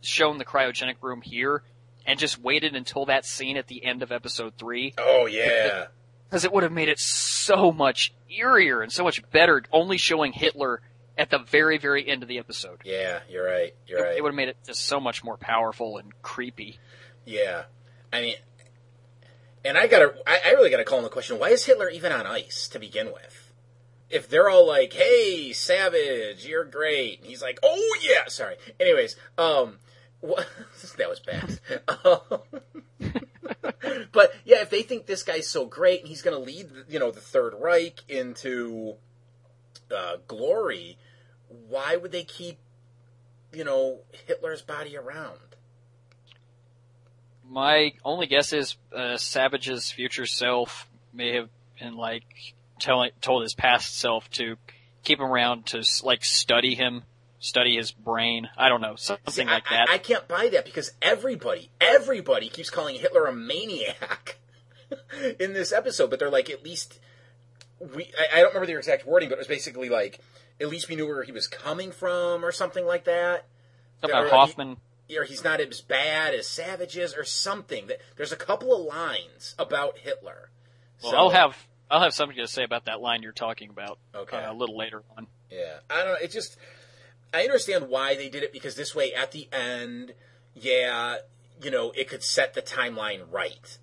shown 0.00 0.38
the 0.38 0.44
cryogenic 0.44 0.96
room 1.02 1.22
here 1.22 1.62
and 2.06 2.18
just 2.18 2.38
waited 2.38 2.74
until 2.74 3.06
that 3.06 3.24
scene 3.24 3.56
at 3.56 3.66
the 3.66 3.84
end 3.84 4.02
of 4.02 4.12
episode 4.12 4.54
three. 4.58 4.92
Oh 4.98 5.26
yeah. 5.26 5.86
because 6.28 6.44
it 6.44 6.52
would 6.52 6.62
have 6.62 6.72
made 6.72 6.88
it 6.88 6.98
so 6.98 7.72
much 7.72 8.12
eerier 8.30 8.82
and 8.82 8.92
so 8.92 9.04
much 9.04 9.22
better 9.30 9.62
only 9.72 9.96
showing 9.98 10.32
Hitler 10.32 10.80
at 11.16 11.30
the 11.30 11.38
very, 11.38 11.78
very 11.78 12.06
end 12.08 12.22
of 12.22 12.28
the 12.28 12.38
episode. 12.38 12.80
Yeah, 12.84 13.20
you're 13.30 13.46
right. 13.46 13.74
You're 13.86 14.00
It, 14.00 14.02
right. 14.02 14.16
it 14.18 14.22
would 14.22 14.30
have 14.30 14.36
made 14.36 14.48
it 14.48 14.56
just 14.66 14.84
so 14.84 14.98
much 15.00 15.22
more 15.24 15.36
powerful 15.36 15.96
and 15.98 16.12
creepy. 16.22 16.78
Yeah, 17.24 17.62
I 18.12 18.20
mean, 18.20 18.34
and 19.64 19.78
I 19.78 19.86
gotta, 19.86 20.12
I, 20.26 20.40
I 20.46 20.50
really 20.52 20.70
gotta 20.70 20.84
call 20.84 20.98
in 20.98 21.04
the 21.04 21.10
question: 21.10 21.38
Why 21.38 21.50
is 21.50 21.64
Hitler 21.64 21.88
even 21.88 22.12
on 22.12 22.26
ice 22.26 22.68
to 22.68 22.78
begin 22.78 23.06
with? 23.12 23.43
If 24.10 24.28
they're 24.28 24.48
all 24.48 24.66
like, 24.66 24.92
"Hey, 24.92 25.52
Savage, 25.52 26.46
you're 26.46 26.64
great," 26.64 27.20
and 27.20 27.28
he's 27.28 27.42
like, 27.42 27.58
"Oh 27.62 27.96
yeah," 28.02 28.28
sorry. 28.28 28.56
Anyways, 28.78 29.16
um, 29.38 29.78
what, 30.20 30.46
that 30.96 31.08
was 31.08 31.20
bad. 31.20 31.60
Um, 32.04 32.40
but 34.12 34.32
yeah, 34.44 34.62
if 34.62 34.70
they 34.70 34.82
think 34.82 35.06
this 35.06 35.22
guy's 35.22 35.48
so 35.48 35.66
great 35.66 36.00
and 36.00 36.08
he's 36.08 36.22
gonna 36.22 36.38
lead, 36.38 36.70
you 36.88 36.98
know, 36.98 37.10
the 37.10 37.20
Third 37.20 37.54
Reich 37.58 38.00
into 38.08 38.94
uh, 39.94 40.16
glory, 40.26 40.96
why 41.68 41.96
would 41.96 42.12
they 42.12 42.24
keep, 42.24 42.58
you 43.52 43.64
know, 43.64 44.00
Hitler's 44.26 44.62
body 44.62 44.96
around? 44.96 45.38
My 47.48 47.92
only 48.04 48.26
guess 48.26 48.52
is 48.52 48.76
uh, 48.94 49.16
Savage's 49.16 49.90
future 49.90 50.26
self 50.26 50.88
may 51.12 51.34
have 51.34 51.50
been 51.78 51.96
like 51.96 52.54
telling 52.84 53.10
told 53.20 53.42
his 53.42 53.54
past 53.54 53.98
self 53.98 54.30
to 54.32 54.56
keep 55.02 55.18
him 55.18 55.24
around 55.26 55.66
to 55.66 55.82
like 56.02 56.24
study 56.24 56.74
him, 56.74 57.02
study 57.40 57.76
his 57.76 57.90
brain. 57.90 58.48
I 58.56 58.68
don't 58.68 58.80
know, 58.80 58.94
something 58.96 59.32
See, 59.32 59.44
like 59.44 59.68
that. 59.70 59.88
I, 59.90 59.94
I 59.94 59.98
can't 59.98 60.28
buy 60.28 60.48
that 60.52 60.64
because 60.64 60.92
everybody, 61.02 61.70
everybody 61.80 62.48
keeps 62.48 62.70
calling 62.70 62.96
Hitler 62.98 63.24
a 63.26 63.32
maniac 63.32 64.36
in 65.40 65.52
this 65.52 65.72
episode, 65.72 66.10
but 66.10 66.18
they're 66.18 66.30
like, 66.30 66.50
at 66.50 66.62
least 66.62 67.00
we, 67.94 68.10
I, 68.18 68.38
I 68.38 68.40
don't 68.40 68.48
remember 68.48 68.66
their 68.66 68.78
exact 68.78 69.06
wording, 69.06 69.28
but 69.28 69.36
it 69.36 69.38
was 69.38 69.48
basically 69.48 69.88
like, 69.88 70.20
at 70.60 70.68
least 70.68 70.88
we 70.88 70.96
knew 70.96 71.06
where 71.06 71.22
he 71.24 71.32
was 71.32 71.48
coming 71.48 71.90
from 71.90 72.44
or 72.44 72.52
something 72.52 72.86
like 72.86 73.04
that. 73.04 73.46
Something 74.00 74.16
Or 74.16 74.26
about 74.26 74.30
he- 74.30 74.36
Hoffman. 74.36 74.76
or 75.18 75.24
he's 75.24 75.42
not 75.44 75.60
as 75.60 75.80
bad 75.80 76.34
as 76.34 76.46
Savage 76.46 76.96
is 76.96 77.14
or 77.14 77.24
something. 77.24 77.88
That 77.88 78.00
There's 78.16 78.32
a 78.32 78.36
couple 78.36 78.74
of 78.74 78.86
lines 78.86 79.54
about 79.58 79.98
Hitler. 79.98 80.50
Well, 81.02 81.12
So- 81.12 81.18
I'll 81.18 81.30
have 81.30 81.56
I'll 81.90 82.00
have 82.02 82.14
something 82.14 82.36
to 82.38 82.46
say 82.48 82.64
about 82.64 82.86
that 82.86 83.00
line 83.00 83.22
you're 83.22 83.32
talking 83.32 83.70
about 83.70 83.98
Okay. 84.14 84.36
uh, 84.36 84.52
a 84.52 84.54
little 84.54 84.76
later 84.76 85.02
on. 85.16 85.26
Yeah, 85.50 85.78
I 85.90 85.98
don't 85.98 86.06
know. 86.06 86.16
It 86.22 86.30
just 86.30 86.56
I 87.32 87.42
understand 87.42 87.88
why 87.88 88.14
they 88.14 88.28
did 88.28 88.42
it 88.42 88.52
because 88.52 88.74
this 88.76 88.94
way, 88.94 89.12
at 89.12 89.32
the 89.32 89.48
end, 89.52 90.14
yeah, 90.54 91.16
you 91.62 91.70
know, 91.70 91.92
it 91.96 92.08
could 92.08 92.22
set 92.22 92.54
the 92.54 92.62
timeline 92.62 93.22
right. 93.30 93.78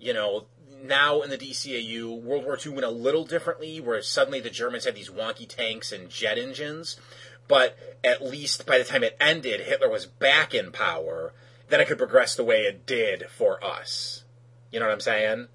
You 0.00 0.14
know, 0.14 0.46
now 0.82 1.22
in 1.22 1.30
the 1.30 1.38
DCAU, 1.38 2.20
World 2.20 2.44
War 2.44 2.58
II 2.64 2.72
went 2.72 2.84
a 2.84 2.90
little 2.90 3.24
differently, 3.24 3.80
where 3.80 4.00
suddenly 4.02 4.40
the 4.40 4.50
Germans 4.50 4.84
had 4.84 4.94
these 4.94 5.10
wonky 5.10 5.48
tanks 5.48 5.92
and 5.92 6.08
jet 6.10 6.38
engines. 6.38 6.98
But 7.46 7.76
at 8.02 8.22
least 8.24 8.64
by 8.66 8.78
the 8.78 8.84
time 8.84 9.04
it 9.04 9.16
ended, 9.20 9.60
Hitler 9.60 9.90
was 9.90 10.06
back 10.06 10.54
in 10.54 10.72
power. 10.72 11.32
Then 11.68 11.80
it 11.80 11.88
could 11.88 11.98
progress 11.98 12.34
the 12.34 12.44
way 12.44 12.62
it 12.62 12.86
did 12.86 13.24
for 13.28 13.62
us. 13.62 14.24
You 14.70 14.80
know 14.80 14.86
what 14.86 14.92
I'm 14.92 15.00
saying? 15.00 15.48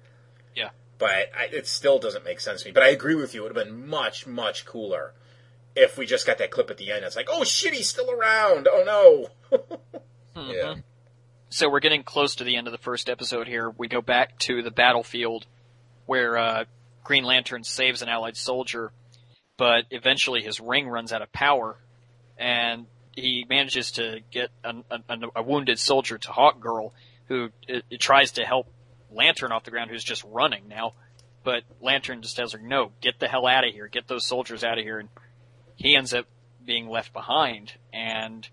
But 1.00 1.10
I, 1.36 1.48
it 1.50 1.66
still 1.66 1.98
doesn't 1.98 2.24
make 2.24 2.38
sense 2.38 2.62
to 2.62 2.68
me. 2.68 2.72
But 2.72 2.84
I 2.84 2.90
agree 2.90 3.16
with 3.16 3.34
you. 3.34 3.40
It 3.40 3.52
would 3.52 3.56
have 3.56 3.66
been 3.66 3.88
much, 3.88 4.26
much 4.26 4.64
cooler 4.66 5.14
if 5.74 5.98
we 5.98 6.06
just 6.06 6.26
got 6.26 6.38
that 6.38 6.50
clip 6.50 6.70
at 6.70 6.76
the 6.76 6.92
end. 6.92 7.04
It's 7.04 7.16
like, 7.16 7.28
oh 7.30 7.42
shit, 7.42 7.74
he's 7.74 7.88
still 7.88 8.10
around. 8.10 8.68
Oh 8.70 9.28
no. 9.50 9.58
Yeah. 10.36 10.76
So 11.50 11.68
we're 11.68 11.80
getting 11.80 12.04
close 12.04 12.36
to 12.36 12.44
the 12.44 12.56
end 12.56 12.68
of 12.68 12.72
the 12.72 12.78
first 12.78 13.10
episode 13.10 13.48
here. 13.48 13.68
We 13.76 13.88
go 13.88 14.00
back 14.00 14.38
to 14.40 14.62
the 14.62 14.70
battlefield 14.70 15.46
where 16.06 16.38
uh, 16.38 16.64
Green 17.04 17.24
Lantern 17.24 17.64
saves 17.64 18.02
an 18.02 18.08
Allied 18.08 18.36
soldier, 18.36 18.92
but 19.56 19.84
eventually 19.90 20.42
his 20.42 20.60
ring 20.60 20.88
runs 20.88 21.12
out 21.12 21.22
of 21.22 21.32
power, 21.32 21.76
and 22.38 22.86
he 23.16 23.44
manages 23.48 23.90
to 23.92 24.20
get 24.30 24.50
an, 24.62 24.84
an, 25.08 25.24
a 25.34 25.42
wounded 25.42 25.78
soldier 25.78 26.16
to 26.18 26.28
Hawkgirl, 26.28 26.92
who 27.26 27.50
it, 27.66 27.84
it 27.90 28.00
tries 28.00 28.32
to 28.32 28.44
help 28.44 28.68
Lantern 29.12 29.52
off 29.52 29.64
the 29.64 29.70
ground, 29.70 29.90
who's 29.90 30.04
just 30.04 30.24
running 30.24 30.68
now. 30.68 30.94
But 31.42 31.62
Lantern 31.80 32.22
just 32.22 32.36
tells 32.36 32.52
her, 32.52 32.58
"No, 32.58 32.92
get 33.00 33.18
the 33.18 33.28
hell 33.28 33.46
out 33.46 33.66
of 33.66 33.72
here! 33.72 33.88
Get 33.88 34.08
those 34.08 34.26
soldiers 34.26 34.62
out 34.62 34.78
of 34.78 34.84
here!" 34.84 34.98
And 34.98 35.08
he 35.76 35.96
ends 35.96 36.12
up 36.12 36.26
being 36.64 36.88
left 36.88 37.12
behind, 37.12 37.72
and 37.92 38.46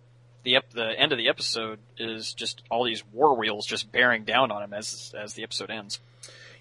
the 0.44 0.56
ep- 0.56 0.72
the 0.72 0.98
end 0.98 1.12
of 1.12 1.18
the 1.18 1.28
episode 1.28 1.80
is 1.98 2.34
just 2.34 2.64
all 2.72 2.86
these 2.86 3.06
war 3.06 3.36
wheels 3.36 3.66
just 3.66 3.92
bearing 3.92 4.24
down 4.24 4.52
on 4.52 4.64
him 4.64 4.74
as 4.74 5.14
as 5.18 5.34
the 5.34 5.44
episode 5.44 5.70
ends. 5.70 6.00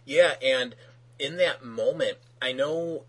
Yeah, 0.04 0.34
and 0.42 0.74
in 1.18 1.36
that 1.36 1.64
moment, 1.64 2.18
I 2.42 2.52
know 2.52 3.04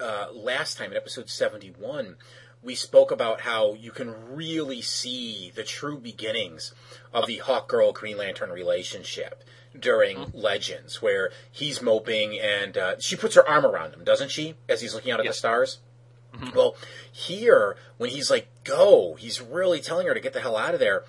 uh, 0.00 0.28
last 0.32 0.78
time 0.78 0.90
in 0.90 0.96
episode 0.96 1.30
71, 1.30 2.16
we 2.62 2.74
spoke 2.74 3.10
about 3.10 3.42
how 3.42 3.74
you 3.74 3.90
can 3.90 4.34
really 4.34 4.82
see 4.82 5.52
the 5.54 5.62
true 5.62 5.98
beginnings 5.98 6.74
of 7.12 7.26
the 7.26 7.38
Hawkgirl 7.38 7.94
Green 7.94 8.18
Lantern 8.18 8.50
relationship. 8.50 9.44
During 9.80 10.30
Legends, 10.32 11.02
where 11.02 11.30
he's 11.50 11.82
moping 11.82 12.38
and 12.38 12.76
uh, 12.76 12.98
she 12.98 13.16
puts 13.16 13.34
her 13.34 13.48
arm 13.48 13.64
around 13.64 13.94
him, 13.94 14.04
doesn't 14.04 14.30
she, 14.30 14.54
as 14.68 14.80
he's 14.80 14.94
looking 14.94 15.12
out 15.12 15.20
at 15.20 15.26
the 15.26 15.32
stars? 15.32 15.78
Well, 16.54 16.76
here, 17.10 17.76
when 17.96 18.10
he's 18.10 18.30
like, 18.30 18.48
go, 18.64 19.14
he's 19.14 19.40
really 19.40 19.80
telling 19.80 20.06
her 20.06 20.14
to 20.14 20.20
get 20.20 20.34
the 20.34 20.40
hell 20.40 20.56
out 20.56 20.74
of 20.74 20.80
there. 20.80 21.04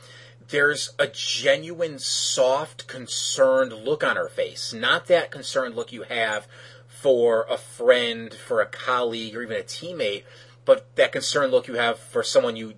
There's 0.49 0.93
a 0.97 1.07
genuine, 1.07 1.99
soft, 1.99 2.87
concerned 2.87 3.73
look 3.73 4.03
on 4.05 4.15
her 4.15 4.29
face. 4.29 4.73
Not 4.73 5.07
that 5.07 5.31
concerned 5.31 5.75
look 5.75 5.91
you 5.91 6.03
have 6.03 6.47
for 6.87 7.45
a 7.49 7.57
friend, 7.57 8.33
for 8.33 8.61
a 8.61 8.65
colleague, 8.65 9.35
or 9.35 9.41
even 9.41 9.57
a 9.57 9.63
teammate, 9.63 10.23
but 10.63 10.95
that 10.95 11.11
concerned 11.11 11.51
look 11.51 11.67
you 11.67 11.75
have 11.75 11.99
for 11.99 12.23
someone 12.23 12.55
you 12.55 12.75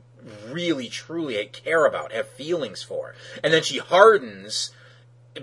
really, 0.48 0.90
truly 0.90 1.44
care 1.46 1.86
about, 1.86 2.12
have 2.12 2.28
feelings 2.30 2.84
for. 2.84 3.14
And 3.44 3.54
then 3.54 3.64
she 3.64 3.78
hardens 3.78 4.72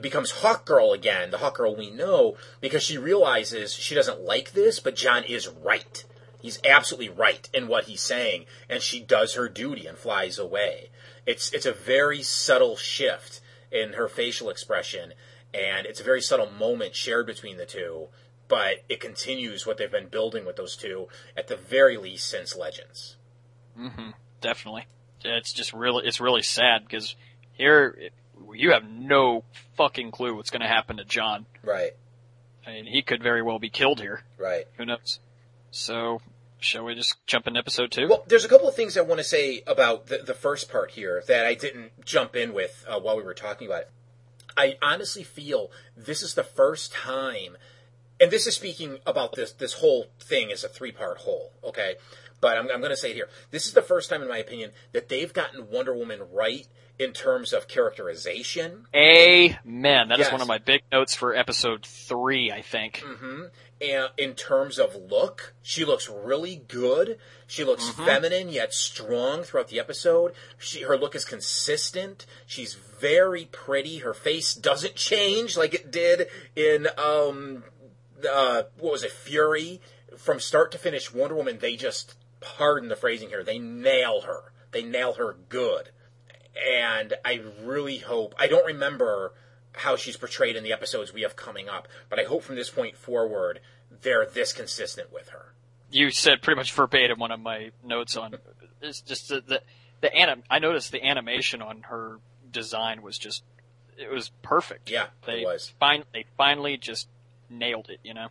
becomes 0.02 0.32
Hawkgirl 0.32 0.94
again, 0.94 1.30
the 1.30 1.38
Hawkgirl 1.38 1.76
we 1.76 1.90
know, 1.90 2.36
because 2.60 2.82
she 2.82 2.98
realizes 2.98 3.74
she 3.74 3.94
doesn't 3.94 4.20
like 4.20 4.52
this, 4.52 4.80
but 4.80 4.96
John 4.96 5.24
is 5.24 5.48
right. 5.48 6.04
He's 6.40 6.60
absolutely 6.68 7.08
right 7.08 7.48
in 7.52 7.66
what 7.68 7.84
he's 7.84 8.02
saying, 8.02 8.46
and 8.68 8.82
she 8.82 9.00
does 9.00 9.34
her 9.34 9.48
duty 9.48 9.86
and 9.86 9.98
flies 9.98 10.38
away. 10.38 10.90
It's 11.26 11.52
it's 11.52 11.66
a 11.66 11.72
very 11.72 12.22
subtle 12.22 12.76
shift 12.76 13.40
in 13.72 13.94
her 13.94 14.08
facial 14.08 14.48
expression, 14.48 15.12
and 15.52 15.86
it's 15.86 16.00
a 16.00 16.04
very 16.04 16.20
subtle 16.20 16.50
moment 16.50 16.94
shared 16.94 17.26
between 17.26 17.56
the 17.56 17.66
two, 17.66 18.08
but 18.48 18.84
it 18.88 19.00
continues 19.00 19.66
what 19.66 19.76
they've 19.76 19.90
been 19.90 20.08
building 20.08 20.44
with 20.44 20.56
those 20.56 20.76
two 20.76 21.08
at 21.36 21.48
the 21.48 21.56
very 21.56 21.96
least 21.96 22.28
since 22.28 22.56
Legends. 22.56 23.16
Mm-hmm. 23.78 24.10
Definitely. 24.40 24.86
It's 25.24 25.52
just 25.52 25.72
really, 25.72 26.06
it's 26.06 26.20
really 26.20 26.42
sad 26.42 26.84
because 26.84 27.16
here 27.52 28.10
you 28.56 28.72
have 28.72 28.88
no 28.88 29.44
fucking 29.76 30.10
clue 30.10 30.34
what's 30.34 30.50
going 30.50 30.62
to 30.62 30.68
happen 30.68 30.96
to 30.96 31.04
John. 31.04 31.46
Right, 31.62 31.92
I 32.66 32.72
mean, 32.72 32.86
he 32.86 33.02
could 33.02 33.22
very 33.22 33.42
well 33.42 33.58
be 33.58 33.70
killed 33.70 34.00
here. 34.00 34.22
right. 34.38 34.66
Who 34.76 34.84
knows? 34.84 35.20
So, 35.70 36.20
shall 36.58 36.84
we 36.84 36.94
just 36.94 37.16
jump 37.26 37.46
in 37.46 37.56
episode 37.56 37.90
two? 37.90 38.08
Well, 38.08 38.24
there's 38.26 38.44
a 38.44 38.48
couple 38.48 38.68
of 38.68 38.74
things 38.74 38.96
I 38.96 39.02
want 39.02 39.18
to 39.18 39.24
say 39.24 39.62
about 39.66 40.06
the, 40.06 40.18
the 40.18 40.34
first 40.34 40.70
part 40.70 40.92
here 40.92 41.22
that 41.28 41.44
I 41.46 41.54
didn't 41.54 42.04
jump 42.04 42.34
in 42.34 42.54
with 42.54 42.84
uh, 42.88 42.98
while 42.98 43.16
we 43.16 43.22
were 43.22 43.34
talking 43.34 43.66
about 43.66 43.82
it. 43.82 43.90
I 44.56 44.76
honestly 44.80 45.22
feel 45.22 45.70
this 45.96 46.22
is 46.22 46.34
the 46.34 46.42
first 46.42 46.92
time, 46.92 47.56
and 48.18 48.30
this 48.30 48.46
is 48.46 48.54
speaking 48.54 48.98
about 49.06 49.34
this 49.34 49.52
this 49.52 49.74
whole 49.74 50.06
thing 50.18 50.50
as 50.50 50.64
a 50.64 50.68
three 50.68 50.92
part 50.92 51.18
whole, 51.18 51.52
okay? 51.62 51.96
But 52.40 52.58
I'm, 52.58 52.70
I'm 52.70 52.80
going 52.80 52.90
to 52.90 52.96
say 52.96 53.10
it 53.10 53.14
here. 53.14 53.28
This 53.50 53.66
is 53.66 53.72
the 53.72 53.82
first 53.82 54.10
time, 54.10 54.22
in 54.22 54.28
my 54.28 54.38
opinion, 54.38 54.72
that 54.92 55.08
they've 55.08 55.32
gotten 55.32 55.70
Wonder 55.70 55.94
Woman 55.94 56.20
right 56.32 56.66
in 56.98 57.12
terms 57.12 57.52
of 57.52 57.68
characterization 57.68 58.86
Amen. 58.94 60.08
That 60.08 60.18
is 60.20 60.26
Yes. 60.26 60.32
one 60.32 60.40
of 60.40 60.48
my 60.48 60.56
big 60.58 60.80
notes 60.90 61.14
for 61.14 61.34
episode 61.34 61.84
three, 61.84 62.50
I 62.50 62.62
think. 62.62 63.02
and 63.82 64.08
in 64.16 64.34
terms 64.34 64.78
of 64.78 64.94
look, 64.94 65.54
she 65.62 65.84
looks 65.84 66.08
really 66.08 66.56
good. 66.68 67.18
She 67.46 67.64
looks 67.64 67.88
feminine 67.90 68.48
yet 68.48 68.72
strong 68.72 69.42
throughout 69.42 69.68
the 69.68 69.78
episode. 69.78 70.32
She 70.58 70.82
her 70.82 70.96
look 70.96 71.14
is 71.14 71.26
consistent. 71.26 72.24
She's 72.46 72.72
very 72.74 73.44
pretty. 73.46 73.98
Her 73.98 74.14
face 74.14 74.54
doesn't 74.54 74.94
change 74.94 75.56
like 75.56 75.74
it 75.74 75.90
did 75.90 76.28
in 76.54 76.88
um 76.96 77.64
uh 78.26 78.62
what 78.78 78.92
was 78.92 79.02
it 79.02 79.12
Fury 79.12 79.80
from 80.16 80.40
start 80.40 80.72
to 80.72 80.78
finish 80.78 81.12
Wonder 81.12 81.34
Woman 81.36 81.58
they 81.58 81.76
just 81.76 82.14
pardon 82.56 82.88
the 82.88 82.96
phrasing 82.96 83.28
here. 83.28 83.42
They 83.42 83.58
nail 83.58 84.22
her. 84.22 84.52
They 84.72 84.82
nail 84.82 85.14
her 85.14 85.36
good. 85.48 85.90
And 86.56 87.14
I 87.24 87.42
really 87.62 87.98
hope 87.98 88.34
I 88.38 88.46
don't 88.46 88.66
remember 88.66 89.34
how 89.72 89.96
she's 89.96 90.16
portrayed 90.16 90.56
in 90.56 90.64
the 90.64 90.72
episodes 90.72 91.12
we 91.12 91.22
have 91.22 91.36
coming 91.36 91.68
up, 91.68 91.86
but 92.08 92.18
I 92.18 92.24
hope 92.24 92.42
from 92.42 92.56
this 92.56 92.70
point 92.70 92.96
forward 92.96 93.60
they're 94.02 94.26
this 94.26 94.52
consistent 94.52 95.12
with 95.12 95.28
her. 95.28 95.54
You 95.90 96.10
said 96.10 96.42
pretty 96.42 96.56
much 96.56 96.72
verbatim 96.72 97.18
one 97.18 97.30
of 97.30 97.40
my 97.40 97.70
notes 97.84 98.16
on 98.16 98.36
it's 98.80 99.00
just 99.00 99.28
the 99.28 99.40
the, 99.40 99.62
the 100.00 100.14
anim. 100.14 100.42
I 100.48 100.58
noticed 100.58 100.92
the 100.92 101.04
animation 101.04 101.60
on 101.60 101.82
her 101.82 102.18
design 102.50 103.02
was 103.02 103.18
just 103.18 103.44
it 103.98 104.10
was 104.10 104.30
perfect. 104.42 104.90
Yeah, 104.90 105.06
they 105.26 105.40
it 105.40 105.44
was. 105.44 105.72
Fin- 105.78 106.04
they 106.12 106.24
finally 106.36 106.76
just 106.76 107.08
nailed 107.50 107.90
it. 107.90 108.00
You 108.02 108.14
know. 108.14 108.28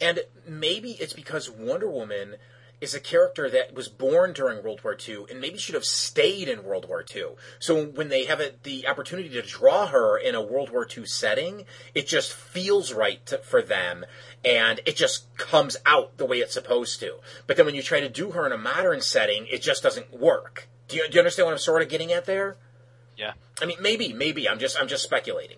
And 0.00 0.20
maybe 0.46 0.92
it's 0.92 1.12
because 1.12 1.50
Wonder 1.50 1.90
Woman 1.90 2.36
is 2.80 2.94
a 2.94 3.00
character 3.00 3.48
that 3.48 3.74
was 3.74 3.88
born 3.88 4.32
during 4.32 4.62
World 4.62 4.84
War 4.84 4.96
II 4.96 5.24
and 5.30 5.40
maybe 5.40 5.56
should 5.56 5.74
have 5.74 5.84
stayed 5.84 6.48
in 6.48 6.64
World 6.64 6.86
War 6.88 7.04
II. 7.14 7.28
So 7.58 7.86
when 7.86 8.08
they 8.08 8.26
have 8.26 8.40
a, 8.40 8.52
the 8.62 8.86
opportunity 8.86 9.30
to 9.30 9.42
draw 9.42 9.86
her 9.86 10.18
in 10.18 10.34
a 10.34 10.42
World 10.42 10.70
War 10.70 10.86
II 10.86 11.06
setting, 11.06 11.64
it 11.94 12.06
just 12.06 12.32
feels 12.32 12.92
right 12.92 13.24
to, 13.26 13.38
for 13.38 13.62
them 13.62 14.04
and 14.44 14.80
it 14.84 14.96
just 14.96 15.34
comes 15.38 15.78
out 15.86 16.18
the 16.18 16.26
way 16.26 16.38
it's 16.38 16.52
supposed 16.52 17.00
to. 17.00 17.16
But 17.46 17.56
then 17.56 17.64
when 17.64 17.74
you 17.74 17.82
try 17.82 18.00
to 18.00 18.10
do 18.10 18.32
her 18.32 18.44
in 18.44 18.52
a 18.52 18.58
modern 18.58 19.00
setting, 19.00 19.46
it 19.50 19.62
just 19.62 19.82
doesn't 19.82 20.12
work. 20.12 20.68
Do 20.88 20.96
you, 20.96 21.08
do 21.08 21.14
you 21.14 21.20
understand 21.20 21.46
what 21.46 21.52
I'm 21.52 21.58
sort 21.58 21.82
of 21.82 21.88
getting 21.88 22.12
at 22.12 22.26
there? 22.26 22.56
Yeah. 23.16 23.32
I 23.60 23.64
mean, 23.64 23.78
maybe, 23.80 24.12
maybe. 24.12 24.48
I'm 24.48 24.58
just, 24.58 24.78
I'm 24.78 24.88
just 24.88 25.02
speculating. 25.02 25.56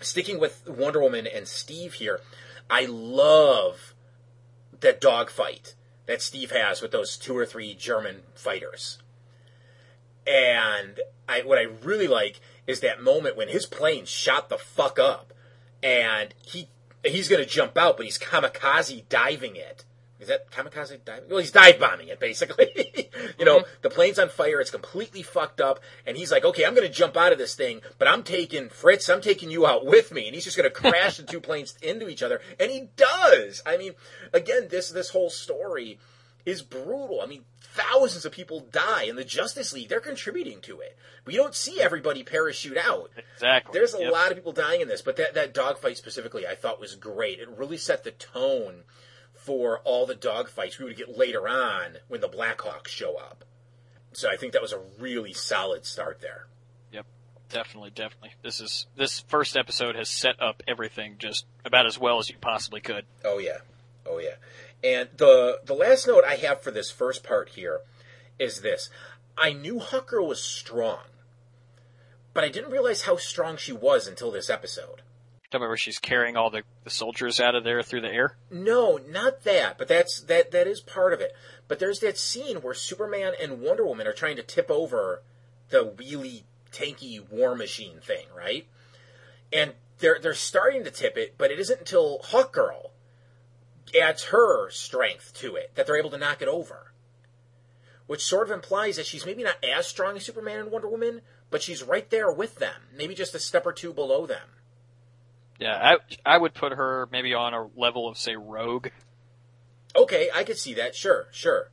Sticking 0.00 0.38
with 0.38 0.68
Wonder 0.68 1.00
Woman 1.00 1.26
and 1.26 1.48
Steve 1.48 1.94
here, 1.94 2.20
I 2.70 2.86
love 2.86 3.94
that 4.80 5.00
dogfight 5.00 5.74
that 6.06 6.22
Steve 6.22 6.50
has 6.50 6.80
with 6.82 6.90
those 6.90 7.16
two 7.16 7.36
or 7.36 7.46
three 7.46 7.74
German 7.74 8.22
fighters. 8.34 8.98
And 10.26 11.00
I, 11.28 11.42
what 11.42 11.58
I 11.58 11.66
really 11.82 12.08
like 12.08 12.40
is 12.66 12.80
that 12.80 13.02
moment 13.02 13.36
when 13.36 13.48
his 13.48 13.66
plane 13.66 14.06
shot 14.06 14.48
the 14.48 14.58
fuck 14.58 14.98
up, 14.98 15.32
and 15.82 16.34
he 16.46 16.68
he's 17.04 17.28
going 17.28 17.42
to 17.42 17.48
jump 17.48 17.76
out, 17.76 17.96
but 17.96 18.06
he's 18.06 18.18
kamikaze 18.18 19.06
diving 19.08 19.56
it. 19.56 19.84
Is 20.24 20.28
that 20.28 20.50
kamikaze 20.50 21.04
diving? 21.04 21.28
Well, 21.28 21.40
he's 21.40 21.50
dive 21.50 21.78
bombing 21.78 22.08
it 22.08 22.18
basically. 22.18 22.70
you 23.38 23.44
know, 23.44 23.58
mm-hmm. 23.58 23.70
the 23.82 23.90
plane's 23.90 24.18
on 24.18 24.30
fire, 24.30 24.58
it's 24.58 24.70
completely 24.70 25.22
fucked 25.22 25.60
up, 25.60 25.80
and 26.06 26.16
he's 26.16 26.32
like, 26.32 26.46
"Okay, 26.46 26.64
I'm 26.64 26.74
going 26.74 26.86
to 26.86 26.92
jump 26.92 27.14
out 27.14 27.32
of 27.32 27.36
this 27.36 27.54
thing, 27.54 27.82
but 27.98 28.08
I'm 28.08 28.22
taking 28.22 28.70
Fritz, 28.70 29.10
I'm 29.10 29.20
taking 29.20 29.50
you 29.50 29.66
out 29.66 29.84
with 29.84 30.12
me." 30.12 30.24
And 30.26 30.34
he's 30.34 30.44
just 30.44 30.56
going 30.56 30.70
to 30.72 30.74
crash 30.74 31.18
the 31.18 31.24
two 31.24 31.40
planes 31.40 31.76
into 31.82 32.08
each 32.08 32.22
other, 32.22 32.40
and 32.58 32.70
he 32.70 32.88
does. 32.96 33.62
I 33.66 33.76
mean, 33.76 33.92
again, 34.32 34.68
this 34.70 34.90
this 34.90 35.10
whole 35.10 35.28
story 35.28 35.98
is 36.46 36.62
brutal. 36.62 37.20
I 37.20 37.26
mean, 37.26 37.44
thousands 37.60 38.24
of 38.24 38.32
people 38.32 38.60
die, 38.60 39.04
and 39.04 39.18
the 39.18 39.24
Justice 39.24 39.74
League 39.74 39.90
they're 39.90 40.00
contributing 40.00 40.62
to 40.62 40.80
it. 40.80 40.96
We 41.26 41.36
don't 41.36 41.54
see 41.54 41.80
everybody 41.80 42.22
parachute 42.22 42.78
out. 42.78 43.10
Exactly. 43.34 43.78
There's 43.78 43.94
a 43.94 44.00
Yep. 44.00 44.12
lot 44.12 44.30
of 44.30 44.36
people 44.36 44.52
dying 44.52 44.80
in 44.80 44.88
this, 44.88 45.02
but 45.02 45.16
that, 45.16 45.34
that 45.34 45.52
dogfight 45.54 45.96
specifically 45.98 46.46
I 46.46 46.54
thought 46.54 46.80
was 46.80 46.94
great. 46.96 47.40
It 47.40 47.48
really 47.48 47.78
set 47.78 48.04
the 48.04 48.12
tone 48.12 48.84
for 49.44 49.80
all 49.80 50.06
the 50.06 50.14
dogfights 50.14 50.78
we 50.78 50.86
would 50.86 50.96
get 50.96 51.18
later 51.18 51.46
on 51.46 51.98
when 52.08 52.22
the 52.22 52.28
Blackhawks 52.28 52.88
show 52.88 53.16
up. 53.16 53.44
So 54.14 54.30
I 54.30 54.36
think 54.36 54.54
that 54.54 54.62
was 54.62 54.72
a 54.72 54.80
really 54.98 55.34
solid 55.34 55.84
start 55.84 56.22
there. 56.22 56.46
Yep, 56.92 57.04
definitely, 57.50 57.90
definitely. 57.90 58.30
This 58.42 58.60
is 58.60 58.86
this 58.96 59.20
first 59.20 59.54
episode 59.54 59.96
has 59.96 60.08
set 60.08 60.40
up 60.40 60.62
everything 60.66 61.16
just 61.18 61.44
about 61.62 61.84
as 61.84 61.98
well 61.98 62.18
as 62.18 62.30
you 62.30 62.36
possibly 62.40 62.80
could. 62.80 63.04
Oh 63.22 63.38
yeah, 63.38 63.58
oh 64.06 64.18
yeah. 64.18 64.36
And 64.82 65.10
the 65.16 65.60
the 65.62 65.74
last 65.74 66.06
note 66.06 66.24
I 66.24 66.36
have 66.36 66.62
for 66.62 66.70
this 66.70 66.90
first 66.90 67.22
part 67.22 67.50
here 67.50 67.80
is 68.38 68.62
this: 68.62 68.88
I 69.36 69.52
knew 69.52 69.78
Hawker 69.78 70.22
was 70.22 70.42
strong, 70.42 71.04
but 72.32 72.44
I 72.44 72.48
didn't 72.48 72.72
realize 72.72 73.02
how 73.02 73.16
strong 73.16 73.58
she 73.58 73.72
was 73.72 74.06
until 74.06 74.30
this 74.30 74.48
episode. 74.48 75.02
Tell 75.54 75.60
me 75.60 75.68
where 75.68 75.76
she's 75.76 76.00
carrying 76.00 76.36
all 76.36 76.50
the, 76.50 76.64
the 76.82 76.90
soldiers 76.90 77.38
out 77.38 77.54
of 77.54 77.62
there 77.62 77.80
through 77.80 78.00
the 78.00 78.10
air. 78.10 78.36
No, 78.50 78.98
not 79.08 79.44
that. 79.44 79.78
But 79.78 79.86
that's 79.86 80.20
that 80.22 80.50
that 80.50 80.66
is 80.66 80.80
part 80.80 81.12
of 81.12 81.20
it. 81.20 81.32
But 81.68 81.78
there's 81.78 82.00
that 82.00 82.18
scene 82.18 82.56
where 82.56 82.74
Superman 82.74 83.34
and 83.40 83.60
Wonder 83.60 83.86
Woman 83.86 84.08
are 84.08 84.12
trying 84.12 84.34
to 84.34 84.42
tip 84.42 84.68
over 84.68 85.22
the 85.68 85.84
wheelie 85.84 86.42
tanky 86.72 87.20
war 87.30 87.54
machine 87.54 88.00
thing, 88.00 88.26
right? 88.36 88.66
And 89.52 89.74
they're 90.00 90.18
they're 90.20 90.34
starting 90.34 90.82
to 90.82 90.90
tip 90.90 91.16
it, 91.16 91.36
but 91.38 91.52
it 91.52 91.60
isn't 91.60 91.78
until 91.78 92.18
Hawkgirl 92.18 92.90
adds 93.96 94.24
her 94.24 94.70
strength 94.70 95.34
to 95.34 95.54
it 95.54 95.70
that 95.76 95.86
they're 95.86 95.98
able 95.98 96.10
to 96.10 96.18
knock 96.18 96.42
it 96.42 96.48
over. 96.48 96.90
Which 98.08 98.24
sort 98.24 98.48
of 98.48 98.52
implies 98.52 98.96
that 98.96 99.06
she's 99.06 99.24
maybe 99.24 99.44
not 99.44 99.62
as 99.62 99.86
strong 99.86 100.16
as 100.16 100.24
Superman 100.24 100.58
and 100.58 100.72
Wonder 100.72 100.88
Woman, 100.88 101.20
but 101.48 101.62
she's 101.62 101.84
right 101.84 102.10
there 102.10 102.32
with 102.32 102.56
them, 102.56 102.88
maybe 102.92 103.14
just 103.14 103.36
a 103.36 103.38
step 103.38 103.64
or 103.64 103.72
two 103.72 103.92
below 103.92 104.26
them. 104.26 104.48
Yeah, 105.58 105.96
I 106.24 106.34
I 106.34 106.38
would 106.38 106.54
put 106.54 106.72
her 106.72 107.08
maybe 107.12 107.34
on 107.34 107.54
a 107.54 107.68
level 107.76 108.08
of 108.08 108.18
say 108.18 108.34
Rogue, 108.36 108.88
Okay, 109.96 110.28
I 110.34 110.44
could 110.44 110.58
see 110.58 110.74
that. 110.74 110.94
Sure, 110.94 111.28
sure. 111.30 111.70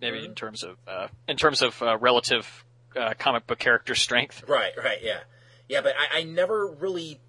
maybe 0.00 0.24
in 0.24 0.34
terms 0.34 0.62
of 0.62 0.76
uh, 0.86 1.08
in 1.26 1.36
terms 1.36 1.62
of 1.62 1.82
uh, 1.82 1.96
relative 1.98 2.64
uh, 2.94 3.14
comic 3.18 3.46
book 3.46 3.58
character 3.58 3.94
strength. 3.94 4.44
Right, 4.48 4.72
right, 4.76 4.98
yeah. 5.02 5.20
Yeah, 5.68 5.80
but 5.80 5.94
I, 5.98 6.20
I 6.20 6.22
never 6.22 6.66
really 6.68 7.20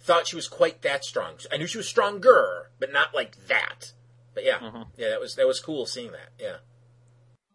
thought 0.00 0.28
she 0.28 0.36
was 0.36 0.46
quite 0.46 0.82
that 0.82 1.04
strong. 1.04 1.34
I 1.52 1.56
knew 1.56 1.66
she 1.66 1.78
was 1.78 1.88
stronger, 1.88 2.70
but 2.78 2.92
not 2.92 3.14
like 3.14 3.48
that. 3.48 3.92
But 4.32 4.44
yeah, 4.44 4.84
yeah, 4.96 5.10
that 5.10 5.20
was 5.20 5.34
that 5.36 5.46
was 5.46 5.60
cool 5.60 5.86
seeing 5.86 6.12
that. 6.12 6.30
Yeah. 6.38 6.56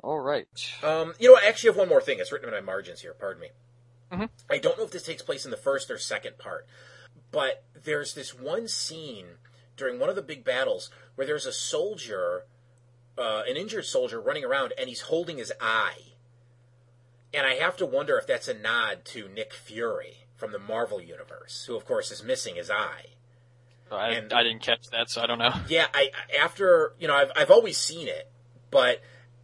All 0.01 0.19
right. 0.19 0.47
Um, 0.81 1.13
you 1.19 1.27
know, 1.27 1.33
what, 1.33 1.43
I 1.43 1.47
actually 1.47 1.71
have 1.71 1.77
one 1.77 1.89
more 1.89 2.01
thing. 2.01 2.19
It's 2.19 2.31
written 2.31 2.47
in 2.47 2.53
my 2.55 2.61
margins 2.61 3.01
here. 3.01 3.13
Pardon 3.13 3.41
me. 3.41 3.49
I 4.49 4.57
don't 4.57 4.77
know 4.77 4.83
if 4.85 4.91
this 4.91 5.03
takes 5.03 5.21
place 5.21 5.45
in 5.45 5.51
the 5.51 5.57
first 5.57 5.89
or 5.91 5.97
second 5.97 6.37
part, 6.37 6.65
but 7.31 7.63
there's 7.83 8.13
this 8.13 8.33
one 8.33 8.67
scene 8.67 9.25
during 9.77 9.99
one 9.99 10.09
of 10.09 10.15
the 10.15 10.21
big 10.21 10.43
battles 10.43 10.89
where 11.15 11.27
there's 11.27 11.45
a 11.45 11.53
soldier, 11.53 12.45
uh, 13.17 13.43
an 13.47 13.55
injured 13.57 13.85
soldier, 13.85 14.19
running 14.19 14.43
around 14.43 14.73
and 14.77 14.89
he's 14.89 15.01
holding 15.01 15.37
his 15.37 15.53
eye. 15.61 16.13
And 17.33 17.45
I 17.45 17.55
have 17.55 17.77
to 17.77 17.85
wonder 17.85 18.17
if 18.17 18.25
that's 18.25 18.47
a 18.47 18.53
nod 18.53 19.05
to 19.05 19.27
Nick 19.29 19.53
Fury 19.53 20.25
from 20.35 20.51
the 20.51 20.59
Marvel 20.59 20.99
Universe, 20.99 21.65
who, 21.67 21.75
of 21.75 21.85
course, 21.85 22.11
is 22.11 22.23
missing 22.23 22.55
his 22.55 22.71
eye. 22.71 23.05
I, 23.91 24.09
And- 24.11 24.33
I 24.33 24.43
didn't 24.43 24.61
catch 24.61 24.87
that, 24.91 25.09
so 25.09 25.21
I 25.21 25.27
don't 25.27 25.39
know. 25.39 25.53
Yeah, 25.67 25.87
I 25.93 26.11
after 26.39 26.93
you 26.99 27.07
know 27.07 27.15
I've 27.15 27.31
I've 27.35 27.51
always 27.51 27.77
seen 27.77 28.07
it, 28.07 28.31
but 28.71 29.01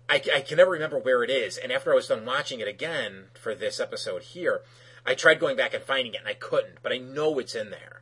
I, 0.10 0.22
I 0.36 0.42
can 0.42 0.58
never 0.58 0.72
remember 0.72 1.00
where 1.00 1.24
it 1.24 1.30
is. 1.30 1.58
And 1.58 1.72
after 1.72 1.92
I 1.92 1.96
was 1.96 2.08
done 2.08 2.26
watching 2.26 2.60
it 2.60 2.68
again 2.68 3.26
for 3.34 3.56
this 3.56 3.80
episode 3.80 4.22
here, 4.22 4.62
I 5.06 5.16
tried 5.16 5.40
going 5.40 5.56
back 5.56 5.74
and 5.74 5.84
finding 5.84 6.14
it, 6.14 6.20
and 6.20 6.28
I 6.28 6.34
couldn't. 6.34 6.80
But 6.82 6.92
I 6.92 6.98
know 6.98 7.40
it's 7.40 7.56
in 7.56 7.70
there. 7.70 8.02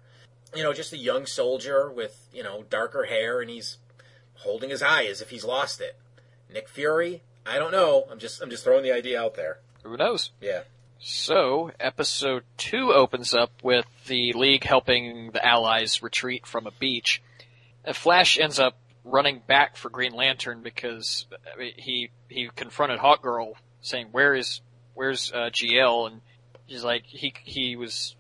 You 0.56 0.64
know, 0.64 0.74
just 0.74 0.94
a 0.94 0.98
young 0.98 1.26
soldier 1.26 1.92
with 1.92 2.28
you 2.34 2.44
know 2.44 2.64
darker 2.70 3.06
hair, 3.06 3.42
and 3.42 3.50
he's 3.50 3.78
holding 4.36 4.70
his 4.70 4.84
eye 4.84 5.06
as 5.06 5.22
if 5.22 5.30
he's 5.30 5.44
lost 5.44 5.82
it. 5.82 5.98
Nick 6.54 6.70
Fury, 6.70 7.22
I 7.46 7.58
don't 7.58 7.72
know. 7.72 8.06
I'm 8.12 8.20
just 8.20 8.42
I'm 8.42 8.50
just 8.50 8.64
throwing 8.64 8.84
the 8.84 8.92
idea 8.92 9.22
out 9.22 9.36
there. 9.36 9.60
Who 9.84 9.98
knows? 9.98 10.32
Yeah. 10.42 10.62
So, 11.06 11.72
episode 11.82 12.44
two 12.56 12.94
opens 12.94 13.34
up 13.34 13.52
with 13.62 13.86
the 14.08 14.32
League 14.34 14.64
helping 14.64 15.32
the 15.32 15.46
Allies 15.46 16.02
retreat 16.02 16.48
from 16.48 16.66
a 16.66 16.72
beach. 16.72 17.22
And 17.84 17.94
Flash 17.94 18.40
ends 18.40 18.58
up 18.58 18.78
running 19.04 19.42
back 19.46 19.76
for 19.76 19.90
Green 19.90 20.14
Lantern 20.14 20.62
because 20.62 21.26
he 21.76 22.10
he 22.30 22.50
confronted 22.56 23.00
Hot 23.00 23.22
Hawkgirl 23.22 23.54
saying, 23.82 24.08
"Where 24.12 24.34
is 24.34 24.62
where's 24.94 25.32
uh, 25.32 25.50
GL?" 25.52 26.08
And 26.08 26.22
she's 26.68 26.84
like, 26.84 27.06
"He 27.06 27.34
he 27.44 27.76
was 27.76 28.16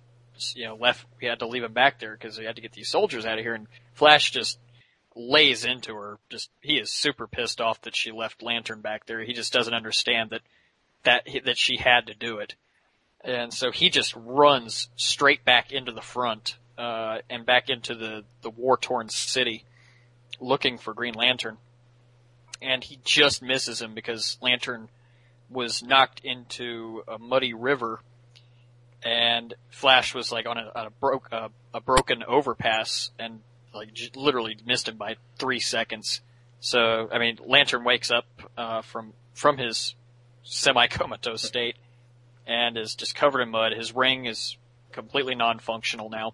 you 0.55 0.65
know 0.65 0.75
left. 0.75 1.05
We 1.21 1.27
had 1.27 1.39
to 1.39 1.47
leave 1.47 1.63
him 1.63 1.73
back 1.73 1.99
there 1.99 2.13
because 2.13 2.37
we 2.37 2.45
had 2.45 2.55
to 2.55 2.61
get 2.61 2.73
these 2.73 2.89
soldiers 2.89 3.25
out 3.25 3.37
of 3.37 3.43
here." 3.43 3.55
And 3.55 3.67
Flash 3.93 4.31
just 4.31 4.59
lays 5.15 5.65
into 5.65 5.93
her. 5.95 6.19
Just 6.29 6.49
he 6.61 6.77
is 6.77 6.91
super 6.91 7.27
pissed 7.27 7.61
off 7.61 7.81
that 7.81 7.95
she 7.95 8.11
left 8.11 8.43
Lantern 8.43 8.81
back 8.81 9.05
there. 9.05 9.21
He 9.21 9.33
just 9.33 9.53
doesn't 9.53 9.73
understand 9.73 10.31
that 10.31 10.41
that 11.03 11.27
that 11.45 11.57
she 11.57 11.77
had 11.77 12.07
to 12.07 12.13
do 12.13 12.39
it. 12.39 12.55
And 13.23 13.53
so 13.53 13.71
he 13.71 13.89
just 13.89 14.13
runs 14.17 14.89
straight 14.97 15.45
back 15.45 15.71
into 15.71 15.93
the 15.93 16.01
front, 16.01 16.57
uh, 16.77 17.19
and 17.29 17.45
back 17.45 17.69
into 17.69 17.95
the, 17.95 18.25
the 18.41 18.49
war 18.49 18.75
torn 18.75 19.07
city 19.07 19.63
looking 20.43 20.77
for 20.77 20.93
Green 20.93 21.13
Lantern. 21.13 21.57
And 22.61 22.83
he 22.83 22.99
just 23.03 23.41
misses 23.41 23.81
him 23.81 23.93
because 23.93 24.37
Lantern 24.41 24.89
was 25.49 25.83
knocked 25.83 26.21
into 26.23 27.03
a 27.07 27.17
muddy 27.17 27.53
river 27.53 27.99
and 29.03 29.53
Flash 29.69 30.15
was 30.15 30.31
like 30.31 30.45
on 30.47 30.57
a, 30.57 30.71
on 30.75 30.85
a 30.87 30.89
broke, 30.89 31.27
uh, 31.31 31.49
a 31.73 31.81
broken 31.81 32.23
overpass 32.23 33.11
and 33.19 33.41
like 33.73 33.89
literally 34.15 34.57
missed 34.65 34.87
him 34.87 34.97
by 34.97 35.17
three 35.37 35.59
seconds. 35.59 36.21
So, 36.59 37.09
I 37.11 37.19
mean, 37.19 37.39
Lantern 37.45 37.83
wakes 37.83 38.11
up, 38.11 38.25
uh, 38.57 38.81
from, 38.81 39.13
from 39.33 39.57
his 39.57 39.95
semi-comatose 40.43 41.41
state 41.41 41.75
and 42.47 42.77
is 42.77 42.95
just 42.95 43.15
covered 43.15 43.41
in 43.41 43.49
mud. 43.49 43.73
His 43.73 43.93
ring 43.93 44.25
is 44.25 44.55
completely 44.91 45.35
non-functional 45.35 46.09
now. 46.09 46.33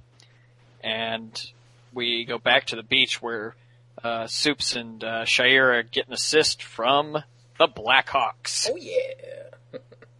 And 0.83 1.51
we 1.93 2.25
go 2.25 2.37
back 2.37 2.65
to 2.67 2.75
the 2.75 2.83
beach 2.83 3.21
where 3.21 3.55
uh, 4.03 4.27
Soups 4.27 4.75
and 4.75 5.03
uh, 5.03 5.25
Shayera 5.25 5.89
get 5.89 6.07
an 6.07 6.13
assist 6.13 6.63
from 6.63 7.23
the 7.57 7.67
Blackhawks. 7.67 8.69
Oh 8.71 8.75
yeah. 8.75 9.79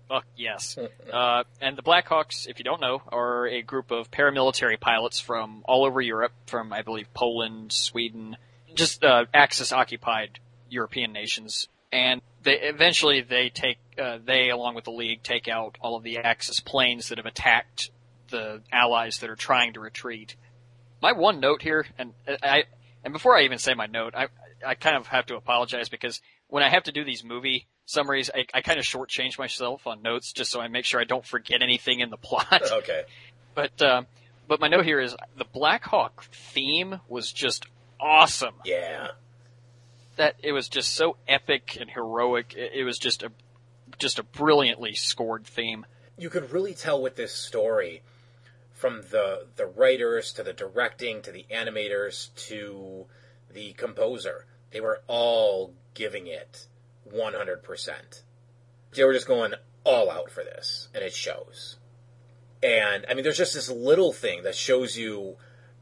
Fuck 0.10 0.26
yes. 0.36 0.76
Uh, 1.14 1.44
and 1.62 1.78
the 1.78 1.84
Blackhawks, 1.84 2.48
if 2.48 2.58
you 2.58 2.66
don't 2.66 2.82
know, 2.82 3.04
are 3.12 3.48
a 3.48 3.62
group 3.62 3.92
of 3.92 4.10
paramilitary 4.10 4.80
pilots 4.80 5.20
from 5.20 5.64
all 5.66 5.86
over 5.86 6.02
Europe, 6.02 6.34
from 6.48 6.74
I 6.74 6.82
believe 6.82 7.14
Poland, 7.14 7.72
Sweden, 7.72 8.36
just 8.74 9.04
uh, 9.04 9.26
Axis-occupied 9.34 10.40
European 10.68 11.14
nations. 11.14 11.68
And 11.92 12.22
they 12.42 12.60
eventually 12.60 13.22
they 13.22 13.50
take 13.50 13.78
uh, 14.02 14.18
they 14.24 14.50
along 14.50 14.76
with 14.76 14.86
the 14.86 14.92
League 14.92 15.22
take 15.22 15.48
out 15.48 15.78
all 15.80 15.96
of 15.96 16.04
the 16.04 16.18
Axis 16.18 16.60
planes 16.60 17.10
that 17.10 17.20
have 17.20 17.28
attacked 17.28 17.92
the 18.30 18.62
Allies 18.72 19.20
that 19.20 19.30
are 19.30 19.36
trying 19.36 19.74
to 19.74 19.80
retreat. 19.80 20.36
My 21.02 21.12
one 21.12 21.40
note 21.40 21.62
here, 21.62 21.86
and 21.98 22.14
I 22.28 22.64
and 23.04 23.14
before 23.14 23.38
I 23.38 23.44
even 23.44 23.58
say 23.58 23.74
my 23.74 23.86
note, 23.86 24.14
I 24.16 24.28
I 24.66 24.76
kind 24.76 24.98
of 24.98 25.08
have 25.08 25.28
to 25.28 25.36
apologize 25.36 25.90
because 25.90 26.22
when 26.48 26.64
I 26.64 26.70
have 26.70 26.84
to 26.84 26.92
do 26.92 27.04
these 27.04 27.24
movie 27.24 27.68
summaries, 27.86 28.30
I, 28.34 28.46
I 28.54 28.62
kind 28.62 28.80
of 28.80 28.86
shortchange 28.86 29.38
myself 29.38 29.88
on 29.88 30.02
notes 30.02 30.34
just 30.34 30.52
so 30.52 30.60
I 30.60 30.68
make 30.68 30.86
sure 30.86 31.00
I 31.00 31.06
don't 31.06 31.26
forget 31.26 31.62
anything 31.62 32.00
in 32.02 32.10
the 32.10 32.18
plot. 32.22 32.62
Okay. 32.72 33.04
But 33.56 33.82
uh, 33.82 34.04
but 34.48 34.60
my 34.60 34.68
note 34.68 34.86
here 34.86 35.00
is 35.00 35.16
the 35.38 35.46
Blackhawk 35.46 36.24
theme 36.32 37.00
was 37.08 37.32
just 37.32 37.66
awesome. 38.00 38.56
Yeah. 38.66 39.10
That 40.18 40.36
it 40.44 40.52
was 40.52 40.68
just 40.70 40.94
so 40.96 41.18
epic 41.28 41.78
and 41.80 41.90
heroic. 41.90 42.54
It, 42.56 42.72
it 42.76 42.84
was 42.84 42.98
just 43.00 43.24
a 43.24 43.32
just 43.98 44.20
a 44.20 44.24
brilliantly 44.24 44.94
scored 44.94 45.46
theme. 45.46 45.86
you 46.18 46.30
could 46.30 46.52
really 46.52 46.74
tell 46.74 47.02
with 47.02 47.16
this 47.16 47.34
story 47.34 48.02
from 48.80 49.02
the 49.12 49.48
the 49.58 49.66
writers 49.66 50.32
to 50.34 50.44
the 50.44 50.54
directing 50.54 51.22
to 51.22 51.32
the 51.32 51.46
animators 51.52 52.34
to 52.48 53.06
the 53.52 53.74
composer. 53.74 54.46
They 54.72 54.80
were 54.80 55.02
all 55.08 55.74
giving 55.96 56.28
it 56.28 56.68
100% 57.12 58.22
they 58.96 59.04
were 59.04 59.14
just 59.14 59.28
going 59.28 59.54
all 59.84 60.10
out 60.10 60.32
for 60.32 60.44
this 60.44 60.90
and 60.94 61.04
it 61.04 61.14
shows. 61.14 61.78
And 62.62 63.06
i 63.10 63.14
mean 63.14 63.24
there's 63.24 63.38
just 63.38 63.54
this 63.54 63.70
little 63.70 64.14
thing 64.14 64.44
that 64.44 64.56
shows 64.56 64.98
you 64.98 65.38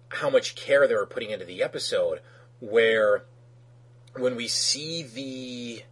how 0.10 0.30
much 0.30 0.56
care 0.56 0.88
they 0.88 0.95
were 0.95 1.06
putting 1.06 1.32
into 1.32 1.45
the 1.45 1.64
episode 1.64 2.22
where 2.60 3.26
when 4.16 4.36
we 4.36 4.48
see 4.48 5.04
the 5.04 5.84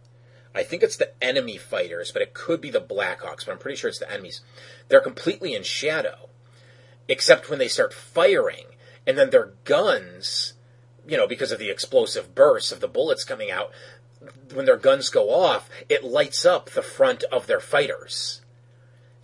I 0.54 0.62
think 0.62 0.82
it's 0.82 0.96
the 0.96 1.12
enemy 1.22 1.58
fighters, 1.58 2.12
but 2.12 2.22
it 2.22 2.32
could 2.32 2.62
be 2.62 2.70
the 2.70 2.80
Blackhawks, 2.80 3.44
but 3.44 3.52
I'm 3.52 3.58
pretty 3.58 3.76
sure 3.76 3.90
it's 3.90 3.98
the 3.98 4.10
enemies. 4.10 4.40
They're 4.88 5.02
completely 5.02 5.54
in 5.54 5.62
shadow, 5.64 6.30
except 7.08 7.48
when 7.48 7.58
they 7.58 7.68
start 7.68 7.92
firing, 7.92 8.66
and 9.06 9.16
then 9.16 9.30
their 9.30 9.52
guns, 9.64 10.54
you 11.06 11.16
know, 11.16 11.26
because 11.26 11.52
of 11.52 11.58
the 11.58 11.70
explosive 11.70 12.34
bursts 12.34 12.72
of 12.72 12.80
the 12.80 12.88
bullets 12.88 13.24
coming 13.24 13.50
out, 13.50 13.70
when 14.52 14.66
their 14.66 14.76
guns 14.76 15.08
go 15.08 15.30
off, 15.30 15.68
it 15.88 16.04
lights 16.04 16.44
up 16.44 16.70
the 16.70 16.82
front 16.82 17.22
of 17.24 17.46
their 17.46 17.60
fighters. 17.60 18.40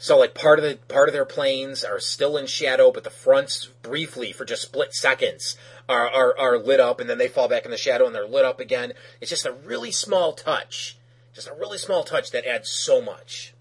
So 0.03 0.19
like 0.19 0.35
part 0.35 0.59
of 0.59 0.65
the 0.65 0.79
part 0.93 1.09
of 1.09 1.13
their 1.13 1.25
planes 1.25 1.85
are 1.85 2.01
still 2.01 2.37
in 2.37 2.47
shadow, 2.47 2.91
but 2.91 3.05
the 3.05 3.11
fronts 3.11 3.67
briefly 3.83 4.33
for 4.33 4.45
just 4.45 4.63
split 4.63 4.95
seconds 4.95 5.57
are, 5.89 6.11
are 6.11 6.37
are 6.37 6.59
lit 6.59 6.81
up, 6.81 6.99
and 6.99 7.09
then 7.09 7.19
they 7.19 7.29
fall 7.29 7.47
back 7.47 7.65
in 7.65 7.71
the 7.71 7.77
shadow 7.77 8.07
and 8.07 8.15
they're 8.15 8.27
lit 8.27 8.45
up 8.45 8.59
again. 8.59 8.95
It's 9.21 9.31
just 9.31 9.47
a 9.47 9.53
really 9.53 9.93
small 9.93 10.33
touch, 10.33 10.99
just 11.33 11.47
a 11.47 11.55
really 11.55 11.79
small 11.79 12.03
touch 12.03 12.33
that 12.33 12.45
adds 12.45 12.69
so 12.69 13.01
much. 13.01 13.55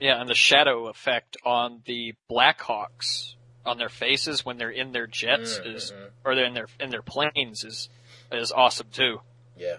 Yeah, 0.00 0.20
and 0.20 0.28
the 0.28 0.34
shadow 0.34 0.88
effect 0.88 1.36
on 1.44 1.82
the 1.86 2.14
Blackhawks 2.30 3.34
on 3.64 3.78
their 3.78 3.88
faces 3.88 4.44
when 4.44 4.58
they're 4.58 4.70
in 4.70 4.92
their 4.92 5.06
jets 5.06 5.58
mm, 5.58 5.74
is, 5.74 5.92
mm-hmm. 5.92 6.04
or 6.24 6.34
they're 6.34 6.46
in 6.46 6.54
their 6.54 6.66
in 6.80 6.90
their 6.90 7.02
planes 7.02 7.64
is 7.64 7.88
is 8.30 8.52
awesome 8.52 8.88
too. 8.92 9.20
Yeah. 9.56 9.76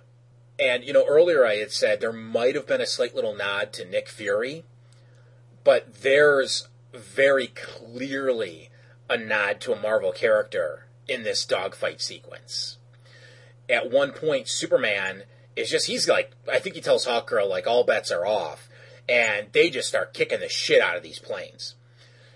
And, 0.59 0.84
you 0.84 0.93
know, 0.93 1.05
earlier 1.05 1.45
I 1.45 1.57
had 1.57 1.72
said 1.72 1.99
there 1.99 2.13
might 2.13 2.55
have 2.55 2.68
been 2.68 2.82
a 2.82 2.88
slight 2.88 3.13
little 3.13 3.36
nod 3.36 3.74
to 3.74 3.86
Nick 3.86 4.07
Fury, 4.07 4.63
but 5.63 6.01
there's 6.01 6.70
very 6.93 7.47
clearly 7.47 8.70
a 9.09 9.18
nod 9.18 9.59
to 9.61 9.74
a 9.74 9.80
Marvel 9.80 10.13
character 10.13 10.88
in 11.07 11.24
this 11.24 11.45
dogfight 11.45 12.01
sequence. 12.01 12.78
At 13.70 13.91
one 13.91 14.11
point, 14.11 14.47
Superman 14.47 15.24
is 15.55 15.70
just, 15.70 15.88
he's 15.88 16.07
like, 16.07 16.32
I 16.49 16.59
think 16.59 16.76
he 16.76 16.82
tells 16.82 17.05
Hawkgirl, 17.05 17.49
like, 17.49 17.68
all 17.68 17.84
bets 17.84 18.11
are 18.11 18.26
off, 18.26 18.70
and 19.08 19.47
they 19.51 19.70
just 19.70 19.88
start 19.88 20.14
kicking 20.14 20.39
the 20.39 20.49
shit 20.49 20.82
out 20.82 20.97
of 20.97 21.03
these 21.03 21.20
planes. 21.20 21.76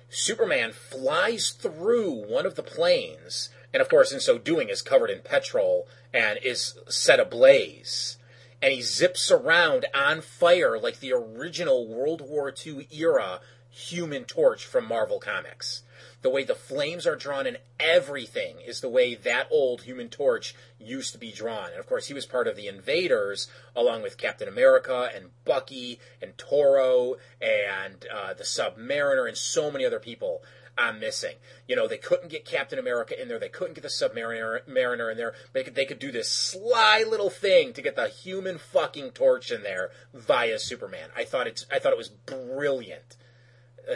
Superman 0.10 0.72
flies 0.72 1.52
through 1.52 2.12
one 2.12 2.46
of 2.46 2.56
the 2.56 2.64
planes, 2.64 3.50
and 3.74 3.82
of 3.82 3.90
course, 3.90 4.12
in 4.12 4.20
so 4.20 4.38
doing, 4.38 4.70
is 4.70 4.82
covered 4.82 5.10
in 5.10 5.22
petrol 5.22 5.88
and 6.14 6.40
is 6.42 6.78
set 6.88 7.20
ablaze. 7.20 8.18
And 8.62 8.74
he 8.74 8.82
zips 8.82 9.32
around 9.32 9.86
on 9.94 10.22
fire 10.22 10.78
like 10.80 11.00
the 11.00 11.14
original 11.14 11.88
World 11.88 12.22
War 12.22 12.54
II 12.66 12.88
era 12.92 13.40
Human 13.70 14.26
Torch 14.26 14.66
from 14.66 14.88
Marvel 14.88 15.20
Comics. 15.20 15.84
The 16.22 16.30
way 16.30 16.44
the 16.44 16.56
flames 16.56 17.08
are 17.08 17.16
drawn 17.16 17.48
and 17.48 17.58
everything 17.80 18.58
is 18.66 18.82
the 18.82 18.90
way 18.90 19.16
that 19.16 19.48
old 19.50 19.84
Human 19.84 20.10
Torch 20.10 20.54
used 20.78 21.14
to 21.14 21.18
be 21.18 21.32
drawn. 21.32 21.72
And 21.72 21.80
of 21.80 21.88
course, 21.88 22.08
he 22.08 22.14
was 22.14 22.26
part 22.26 22.48
of 22.48 22.56
the 22.56 22.68
Invaders, 22.68 23.48
along 23.76 24.02
with 24.02 24.18
Captain 24.18 24.48
America 24.48 25.10
and 25.16 25.30
Bucky 25.46 26.00
and 26.22 26.38
Toro 26.38 27.16
and 27.42 28.06
uh, 28.14 28.34
the 28.34 28.44
Submariner 28.44 29.28
and 29.28 29.38
so 29.38 29.72
many 29.72 29.86
other 29.86 30.00
people. 30.00 30.44
I'm 30.78 31.00
missing. 31.00 31.36
You 31.68 31.76
know, 31.76 31.88
they 31.88 31.98
couldn't 31.98 32.30
get 32.30 32.46
Captain 32.46 32.80
America 32.80 33.22
in 33.22 33.28
there. 33.28 33.40
They 33.40 33.50
couldn't 33.50 33.74
get 33.74 33.82
the 33.82 33.90
Submariner 33.90 34.66
Mariner 34.66 35.12
in 35.12 35.18
there. 35.18 35.34
They 35.52 35.64
could, 35.64 35.76
they 35.76 35.86
could 35.86 36.00
do 36.00 36.12
this 36.12 36.32
sly 36.32 37.04
little 37.08 37.30
thing 37.30 37.74
to 37.74 37.82
get 37.82 37.98
the 37.98 38.08
human 38.08 38.58
fucking 38.58 39.12
torch 39.12 39.52
in 39.52 39.64
there 39.64 39.92
via 40.14 40.58
Superman. 40.58 41.10
I 41.16 41.26
thought 41.26 41.48
it's 41.48 41.66
I 41.72 41.80
thought 41.80 41.92
it 41.92 41.98
was 41.98 42.10
brilliant. 42.10 43.18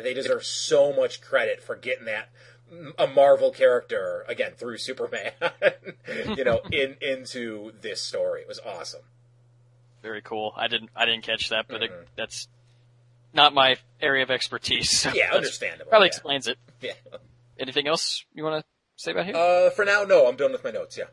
They 0.02 0.14
deserve 0.14 0.44
so 0.46 0.94
much 0.94 1.22
credit 1.22 1.62
for 1.62 1.76
getting 1.76 2.06
that 2.06 2.30
a 2.98 3.08
Marvel 3.08 3.52
character 3.52 4.26
again 4.28 4.54
through 4.58 4.78
Superman, 4.78 5.32
you 6.36 6.44
know, 6.44 6.62
in 6.72 6.98
into 7.02 7.72
this 7.82 8.02
story. 8.02 8.42
It 8.42 8.48
was 8.48 8.60
awesome. 8.60 9.02
Very 10.02 10.22
cool. 10.22 10.54
I 10.56 10.68
didn't 10.68 10.90
I 10.96 11.06
didn't 11.06 11.24
catch 11.24 11.50
that, 11.50 11.66
but 11.68 11.84
it, 11.84 11.92
that's 12.18 12.48
not 13.34 13.54
my 13.54 13.78
area 14.02 14.24
of 14.24 14.32
expertise. 14.32 14.90
So 15.00 15.12
Yeah, 15.14 15.34
understandable. 15.34 15.90
Probably 15.90 16.08
yeah. 16.08 16.16
explains 16.16 16.48
it. 16.48 16.58
Yeah. 16.82 16.92
Anything 17.58 17.88
else 17.88 18.26
you 18.34 18.44
want 18.44 18.62
to 18.62 18.70
say 18.98 19.12
about 19.12 19.26
here? 19.26 19.38
Uh, 19.38 19.70
for 19.70 19.86
now, 19.86 20.04
no. 20.04 20.28
I'm 20.28 20.36
done 20.36 20.52
with 20.52 20.66
my 20.66 20.72
notes. 20.72 20.98
Yeah. 20.98 21.06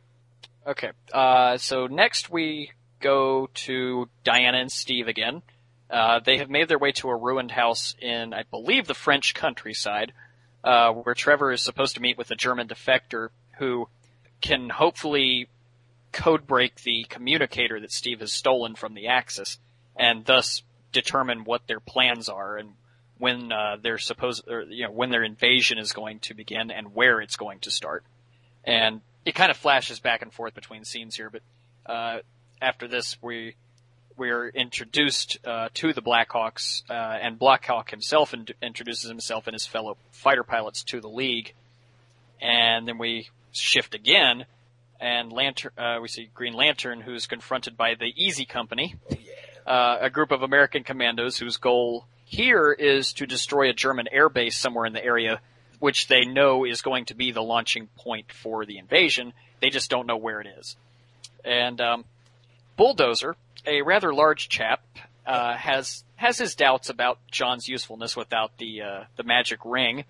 Okay. 0.67 0.91
Uh, 1.13 1.59
so 1.59 1.87
next 1.87 2.29
we 2.29 2.73
go 2.99 3.49
to 3.55 4.09
Diana 4.25 4.59
and 4.59 4.73
Steve 4.73 5.07
again. 5.07 5.43
Uh, 5.91 6.21
they 6.21 6.39
have 6.39 6.49
made 6.49 6.69
their 6.69 6.79
way 6.79 6.93
to 6.93 7.09
a 7.09 7.17
ruined 7.17 7.51
house 7.51 7.97
in, 8.01 8.33
I 8.33 8.45
believe, 8.45 8.87
the 8.87 8.95
French 8.95 9.35
countryside, 9.35 10.13
uh, 10.63 10.93
where 10.93 11.15
Trevor 11.15 11.51
is 11.51 11.63
supposed 11.63 11.97
to 11.97 12.01
meet 12.01 12.17
with 12.17 12.31
a 12.31 12.37
German 12.37 12.69
defector 12.69 13.31
who 13.59 13.89
can 14.41 14.71
hopefully 14.71 15.49
code 16.13 16.47
break 16.47 16.83
the 16.83 17.05
communicator 17.09 17.81
that 17.81 17.93
Steve 17.93 18.21
has 18.21 18.33
stolen 18.33 18.75
from 18.75 18.95
the 18.95 19.09
Axis, 19.09 19.59
and 19.97 20.25
thus 20.25 20.63
determine 20.93 21.45
what 21.45 21.67
their 21.67 21.81
plans 21.81 22.29
are 22.29 22.57
and 22.57 22.73
when 23.19 23.53
uh, 23.53 23.77
they're 23.83 23.99
supposed, 23.99 24.49
or, 24.49 24.63
you 24.63 24.85
know, 24.85 24.91
when 24.91 25.11
their 25.11 25.23
invasion 25.23 25.79
is 25.79 25.93
going 25.93 26.21
to 26.21 26.35
begin 26.35 26.71
and 26.71 26.95
where 26.95 27.21
it's 27.21 27.37
going 27.37 27.59
to 27.61 27.71
start. 27.71 28.03
And 28.65 29.03
it 29.25 29.35
kind 29.35 29.51
of 29.51 29.57
flashes 29.57 30.01
back 30.01 30.23
and 30.23 30.33
forth 30.33 30.55
between 30.55 30.85
scenes 30.85 31.15
here, 31.17 31.31
but 31.31 31.43
uh, 31.85 32.19
after 32.63 32.89
this, 32.89 33.19
we 33.23 33.57
we're 34.21 34.51
introduced 34.51 35.39
uh, 35.47 35.71
to 35.73 35.95
the 35.95 36.03
Blackhawks, 36.03 36.83
uh, 36.91 36.93
and 36.93 37.39
Blackhawk 37.39 37.91
himself 37.91 38.35
in- 38.35 38.47
introduces 38.63 39.09
himself 39.09 39.47
and 39.47 39.55
his 39.55 39.65
fellow 39.65 39.97
fighter 40.11 40.45
pilots 40.45 40.85
to 40.85 41.01
the 41.01 41.09
League, 41.09 41.55
and 42.39 42.87
then 42.87 42.99
we 42.99 43.31
shift 43.51 43.95
again, 43.95 44.45
and 45.01 45.33
Lantern, 45.33 45.73
uh, 45.79 45.99
we 46.03 46.09
see 46.09 46.29
Green 46.35 46.53
Lantern, 46.53 47.01
who's 47.01 47.27
confronted 47.27 47.79
by 47.79 47.95
the 47.95 48.13
Easy 48.15 48.45
Company, 48.45 48.95
uh, 49.67 49.97
a 50.03 50.11
group 50.11 50.33
of 50.33 50.43
American 50.43 50.85
commandos 50.85 51.39
whose 51.39 51.57
goal 51.57 52.05
here 52.27 52.71
is 52.71 53.15
to 53.15 53.27
destroy 53.27 53.71
a 53.71 53.73
German 53.73 54.07
airbase 54.15 54.53
somewhere 54.53 54.85
in 54.85 54.93
the 54.93 55.03
area, 55.03 55.41
which 55.79 56.09
they 56.09 56.27
know 56.27 56.67
is 56.67 56.83
going 56.83 57.07
to 57.07 57.15
be 57.15 57.33
the 57.33 57.43
launching 57.43 57.89
point 57.97 58.31
for 58.31 58.67
the 58.67 58.77
invasion. 58.77 59.33
They 59.63 59.71
just 59.71 59.89
don't 59.89 60.07
know 60.07 60.19
where 60.19 60.43
it 60.43 60.47
is. 60.59 60.77
And 61.43 61.81
um, 61.81 62.05
Bulldozer, 62.77 63.37
a 63.67 63.83
rather 63.83 64.13
large 64.13 64.49
chap, 64.49 64.83
uh, 65.27 65.57
has 65.57 66.05
has 66.17 66.39
his 66.39 66.55
doubts 66.55 66.89
about 66.89 67.19
John's 67.31 67.69
usefulness 67.69 68.17
without 68.17 68.57
the 68.59 68.83
uh, 68.83 69.05
the 69.17 69.23
magic 69.23 69.61
ring, 69.65 70.05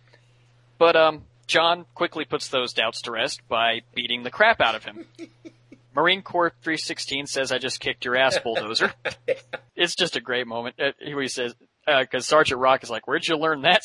but 0.78 0.96
um, 0.96 1.24
John 1.46 1.84
quickly 1.94 2.24
puts 2.24 2.48
those 2.48 2.72
doubts 2.72 3.02
to 3.02 3.12
rest 3.12 3.40
by 3.48 3.82
beating 3.94 4.22
the 4.22 4.30
crap 4.30 4.60
out 4.60 4.74
of 4.74 4.84
him. 4.84 5.06
Marine 5.94 6.22
Corps 6.22 6.52
316 6.62 7.26
says, 7.26 7.52
"I 7.52 7.58
just 7.58 7.80
kicked 7.80 8.04
your 8.04 8.16
ass, 8.16 8.38
Bulldozer." 8.38 8.92
it's 9.76 9.96
just 9.96 10.16
a 10.16 10.20
great 10.20 10.46
moment. 10.46 10.76
Uh, 10.80 10.92
he 10.98 11.28
says, 11.28 11.54
because 11.84 12.26
Sergeant 12.26 12.60
Rock 12.60 12.82
is 12.84 12.90
like, 12.90 13.08
"Where'd 13.08 13.26
you 13.26 13.36
learn 13.36 13.62
that? 13.62 13.82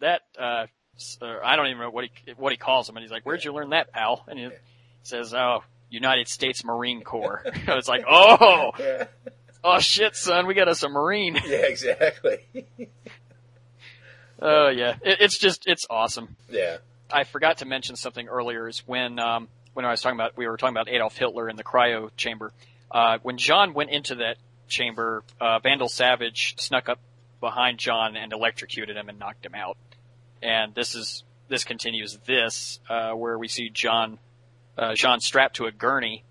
That 0.00 0.22
uh, 0.38 0.66
uh, 1.20 1.38
I 1.44 1.56
don't 1.56 1.66
even 1.66 1.80
know 1.80 1.90
what 1.90 2.04
he 2.04 2.32
what 2.36 2.52
he 2.52 2.58
calls 2.58 2.88
him." 2.88 2.96
And 2.96 3.02
he's 3.02 3.10
like, 3.10 3.24
"Where'd 3.24 3.44
you 3.44 3.52
learn 3.52 3.70
that, 3.70 3.92
pal?" 3.92 4.24
And 4.28 4.38
he 4.38 4.50
says, 5.02 5.34
"Oh, 5.34 5.64
United 5.90 6.28
States 6.28 6.64
Marine 6.64 7.02
Corps." 7.02 7.42
it's 7.46 7.88
like, 7.88 8.04
"Oh, 8.08 8.70
Yeah. 8.78 9.04
oh 9.64 9.78
shit, 9.80 10.16
son, 10.16 10.46
we 10.46 10.54
got 10.54 10.68
us 10.68 10.82
a 10.82 10.88
Marine." 10.88 11.36
Yeah. 11.46 11.58
Exactly. 11.66 12.38
Oh 14.40 14.68
yeah, 14.68 14.94
it, 15.02 15.18
it's 15.20 15.38
just 15.38 15.66
it's 15.66 15.86
awesome. 15.90 16.36
yeah. 16.48 16.78
I 17.10 17.24
forgot 17.24 17.58
to 17.58 17.64
mention 17.64 17.96
something 17.96 18.28
earlier 18.28 18.68
is 18.68 18.86
when 18.86 19.18
um, 19.18 19.48
when 19.74 19.84
I 19.84 19.90
was 19.90 20.00
talking 20.02 20.18
about 20.18 20.36
we 20.36 20.46
were 20.46 20.56
talking 20.56 20.76
about 20.76 20.88
Adolf 20.88 21.16
Hitler 21.16 21.48
in 21.48 21.56
the 21.56 21.64
cryo 21.64 22.10
chamber. 22.16 22.52
Uh, 22.90 23.18
when 23.22 23.36
J'onn 23.38 23.74
went 23.74 23.90
into 23.90 24.16
that 24.16 24.36
chamber, 24.68 25.22
uh, 25.40 25.58
Vandal 25.58 25.88
Savage 25.88 26.54
snuck 26.58 26.88
up 26.88 26.98
behind 27.40 27.78
J'onn 27.78 28.16
and 28.16 28.32
electrocuted 28.32 28.96
him 28.96 29.08
and 29.08 29.18
knocked 29.18 29.44
him 29.44 29.54
out. 29.54 29.76
And 30.42 30.74
this 30.74 30.94
is 30.94 31.24
this 31.48 31.64
continues 31.64 32.18
this 32.26 32.78
uh, 32.88 33.12
where 33.12 33.38
we 33.38 33.48
see 33.48 33.70
J'onn 33.70 34.18
uh, 34.78 34.92
J'onn 34.92 35.20
strapped 35.20 35.56
to 35.56 35.66
a 35.66 35.72
gurney, 35.72 36.24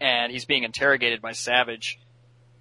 and 0.00 0.32
he's 0.32 0.46
being 0.46 0.64
interrogated 0.64 1.20
by 1.20 1.32
Savage, 1.32 2.00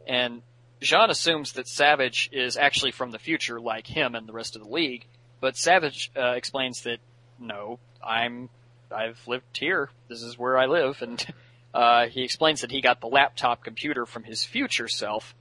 and 0.06 0.42
J'onn 0.82 1.10
assumes 1.10 1.54
that 1.54 1.68
Savage 1.68 2.30
is 2.34 2.58
actually 2.58 2.92
from 2.92 3.12
the 3.12 3.20
future, 3.20 3.60
like 3.60 3.88
him 3.88 4.16
and 4.16 4.28
the 4.28 4.34
rest 4.34 4.56
of 4.56 4.62
the 4.62 4.68
league. 4.68 5.06
But 5.40 5.56
Savage 5.56 6.12
uh, 6.18 6.32
explains 6.32 6.82
that 6.82 6.98
no, 7.40 7.80
I'm 8.06 8.50
I've 8.92 9.20
lived 9.28 9.58
here. 9.58 9.90
This 10.10 10.22
is 10.22 10.38
where 10.38 10.58
I 10.58 10.66
live, 10.66 11.02
and 11.02 11.26
uh, 11.74 12.08
he 12.08 12.24
explains 12.24 12.62
that 12.62 12.72
he 12.72 12.82
got 12.82 13.00
the 13.00 13.08
laptop 13.08 13.64
computer 13.64 14.06
from 14.06 14.24
his 14.24 14.44
future 14.44 14.88
self, 14.88 15.34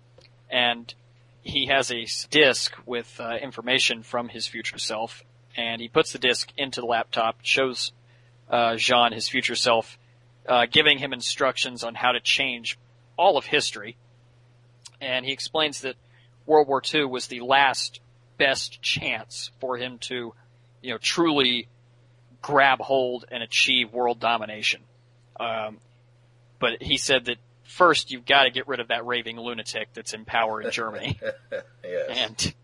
and 0.51 0.93
he 1.43 1.67
has 1.67 1.91
a 1.91 2.07
disk 2.31 2.75
with 2.87 3.21
uh, 3.21 3.37
information 3.43 4.05
from 4.05 4.29
his 4.29 4.47
future 4.47 4.79
self, 4.79 5.25
and 5.57 5.81
he 5.81 5.89
puts 5.89 6.13
the 6.13 6.19
disk 6.19 6.53
into 6.57 6.81
the 6.81 6.87
laptop, 6.87 7.39
shows 7.43 7.93
uh, 8.53 8.73
J'onn 8.75 9.13
his 9.13 9.29
future 9.29 9.57
self, 9.57 9.99
uh, 10.49 10.67
giving 10.71 10.99
him 10.99 11.13
instructions 11.13 11.83
on 11.83 11.95
how 11.95 12.13
to 12.13 12.21
change 12.21 12.79
all 13.17 13.37
of 13.37 13.47
history, 13.47 13.97
and 15.01 15.25
he 15.25 15.33
explains 15.33 15.81
that 15.81 15.97
World 16.47 16.69
War 16.69 16.83
II 16.93 17.07
was 17.07 17.27
the 17.27 17.41
last 17.41 18.01
best 18.39 18.81
chance 18.83 19.51
for 19.61 19.77
him 19.77 19.99
to, 19.99 20.35
you 20.83 20.91
know, 20.93 20.99
truly 20.99 21.69
grab 22.41 22.81
hold 22.81 23.25
and 23.31 23.43
achieve 23.43 23.93
world 23.93 24.19
domination. 24.21 24.83
Um, 25.39 25.79
but 26.59 26.83
he 26.83 26.97
said 26.99 27.25
that 27.27 27.37
first 27.65 28.11
you've 28.11 28.27
got 28.27 28.45
to 28.45 28.51
get 28.51 28.67
rid 28.69 28.81
of 28.81 28.89
that 28.89 29.07
raving 29.07 29.39
lunatic 29.39 29.89
that's 29.95 30.13
in 30.13 30.25
power 30.25 30.61
in 30.61 30.71
Germany, 30.71 31.19
Yes. 31.85 32.09
and 32.11 32.55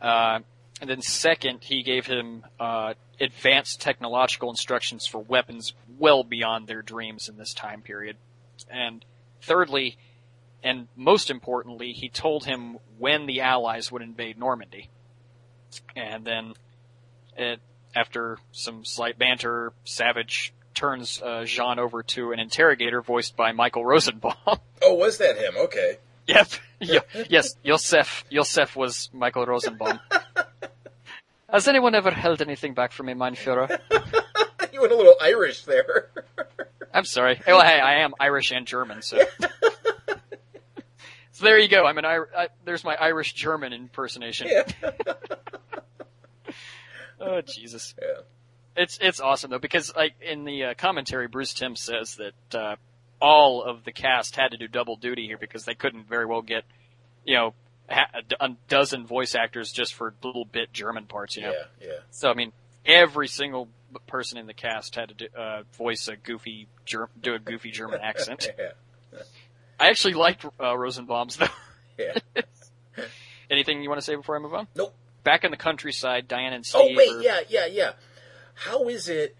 uh, 0.00 0.38
and 0.80 0.90
then 0.90 1.00
second 1.00 1.62
he 1.62 1.82
gave 1.82 2.06
him 2.06 2.44
uh, 2.60 2.94
advanced 3.20 3.80
technological 3.80 4.50
instructions 4.50 5.06
for 5.06 5.18
weapons 5.18 5.74
well 5.98 6.24
beyond 6.24 6.66
their 6.66 6.82
dreams 6.82 7.28
in 7.28 7.36
this 7.36 7.54
time 7.54 7.82
period, 7.82 8.16
and 8.70 9.04
thirdly, 9.42 9.96
and 10.62 10.88
most 10.96 11.30
importantly, 11.30 11.92
he 11.92 12.08
told 12.08 12.44
him 12.44 12.78
when 12.98 13.26
the 13.26 13.42
Allies 13.42 13.92
would 13.92 14.02
invade 14.02 14.38
Normandy. 14.38 14.88
And 15.94 16.24
then, 16.24 16.54
it, 17.36 17.60
after 17.94 18.38
some 18.52 18.84
slight 18.84 19.18
banter, 19.18 19.72
Savage 19.84 20.54
turns 20.74 21.20
uh, 21.22 21.42
J'onn 21.44 21.78
over 21.78 22.02
to 22.02 22.32
an 22.32 22.40
interrogator 22.40 23.02
voiced 23.02 23.36
by 23.36 23.52
Michael 23.52 23.84
Rosenbaum. 23.84 24.34
oh, 24.82 24.94
was 24.94 25.18
that 25.18 25.36
him? 25.36 25.54
Okay. 25.56 25.98
yep. 26.26 26.48
Yes, 27.30 27.54
Josef. 27.64 28.24
Josef 28.30 28.76
was 28.76 29.08
Michael 29.14 29.46
Rosenbaum. 29.46 30.00
Has 31.54 31.68
anyone 31.68 31.94
ever 31.94 32.10
held 32.10 32.42
anything 32.42 32.74
back 32.74 32.90
from 32.90 33.06
me, 33.06 33.14
Mein 33.14 33.36
Führer? 33.36 33.78
You 34.72 34.80
went 34.80 34.92
a 34.92 34.96
little 34.96 35.14
Irish 35.22 35.62
there. 35.66 36.10
I'm 36.92 37.04
sorry. 37.04 37.40
Well, 37.46 37.62
hey, 37.62 37.78
I 37.78 38.00
am 38.00 38.12
Irish 38.18 38.50
and 38.50 38.66
German, 38.66 39.02
so. 39.02 39.20
so 41.30 41.44
there 41.44 41.56
you 41.60 41.68
go. 41.68 41.86
I'm 41.86 41.96
an 41.96 42.04
Ir- 42.04 42.28
I, 42.36 42.48
there's 42.64 42.82
my 42.82 42.96
Irish 42.96 43.34
German 43.34 43.72
impersonation. 43.72 44.48
yeah. 44.48 44.64
Oh 47.20 47.40
Jesus. 47.42 47.94
Yeah. 48.02 48.22
It's 48.76 48.98
it's 49.00 49.20
awesome 49.20 49.52
though 49.52 49.60
because 49.60 49.94
like 49.94 50.14
in 50.20 50.44
the 50.44 50.64
uh, 50.64 50.74
commentary, 50.74 51.28
Bruce 51.28 51.54
Timm 51.54 51.76
says 51.76 52.16
that 52.16 52.58
uh, 52.58 52.74
all 53.22 53.62
of 53.62 53.84
the 53.84 53.92
cast 53.92 54.34
had 54.34 54.50
to 54.50 54.56
do 54.56 54.66
double 54.66 54.96
duty 54.96 55.26
here 55.28 55.38
because 55.38 55.64
they 55.64 55.74
couldn't 55.76 56.08
very 56.08 56.26
well 56.26 56.42
get, 56.42 56.64
you 57.24 57.36
know, 57.36 57.54
a 57.88 58.48
dozen 58.68 59.06
voice 59.06 59.34
actors 59.34 59.72
just 59.72 59.94
for 59.94 60.14
little 60.22 60.44
bit 60.44 60.72
German 60.72 61.06
parts. 61.06 61.36
You 61.36 61.42
know, 61.42 61.52
Yeah. 61.52 61.86
Yeah. 61.88 61.92
so 62.10 62.30
I 62.30 62.34
mean, 62.34 62.52
every 62.86 63.28
single 63.28 63.68
person 64.06 64.38
in 64.38 64.46
the 64.46 64.54
cast 64.54 64.94
had 64.94 65.08
to 65.10 65.14
do, 65.14 65.26
uh, 65.36 65.62
voice 65.76 66.08
a 66.08 66.16
goofy 66.16 66.66
ger- 66.84 67.10
do 67.20 67.34
a 67.34 67.38
goofy 67.38 67.70
German 67.70 68.00
accent. 68.02 68.50
Yeah. 68.58 69.18
I 69.78 69.88
actually 69.88 70.14
liked 70.14 70.44
uh, 70.60 70.76
Rosenbaum's 70.76 71.36
though. 71.36 71.46
Yeah. 71.98 72.14
Anything 73.50 73.82
you 73.82 73.88
want 73.88 74.00
to 74.00 74.04
say 74.04 74.16
before 74.16 74.36
I 74.36 74.40
move 74.40 74.54
on? 74.54 74.66
Nope. 74.74 74.94
Back 75.22 75.44
in 75.44 75.50
the 75.52 75.56
countryside, 75.56 76.26
Diane 76.26 76.52
and 76.52 76.66
Steve. 76.66 76.80
Oh 76.82 76.96
wait, 76.96 77.08
are- 77.12 77.22
yeah, 77.22 77.40
yeah, 77.48 77.66
yeah. 77.66 77.92
How 78.54 78.88
is 78.88 79.08
it 79.08 79.36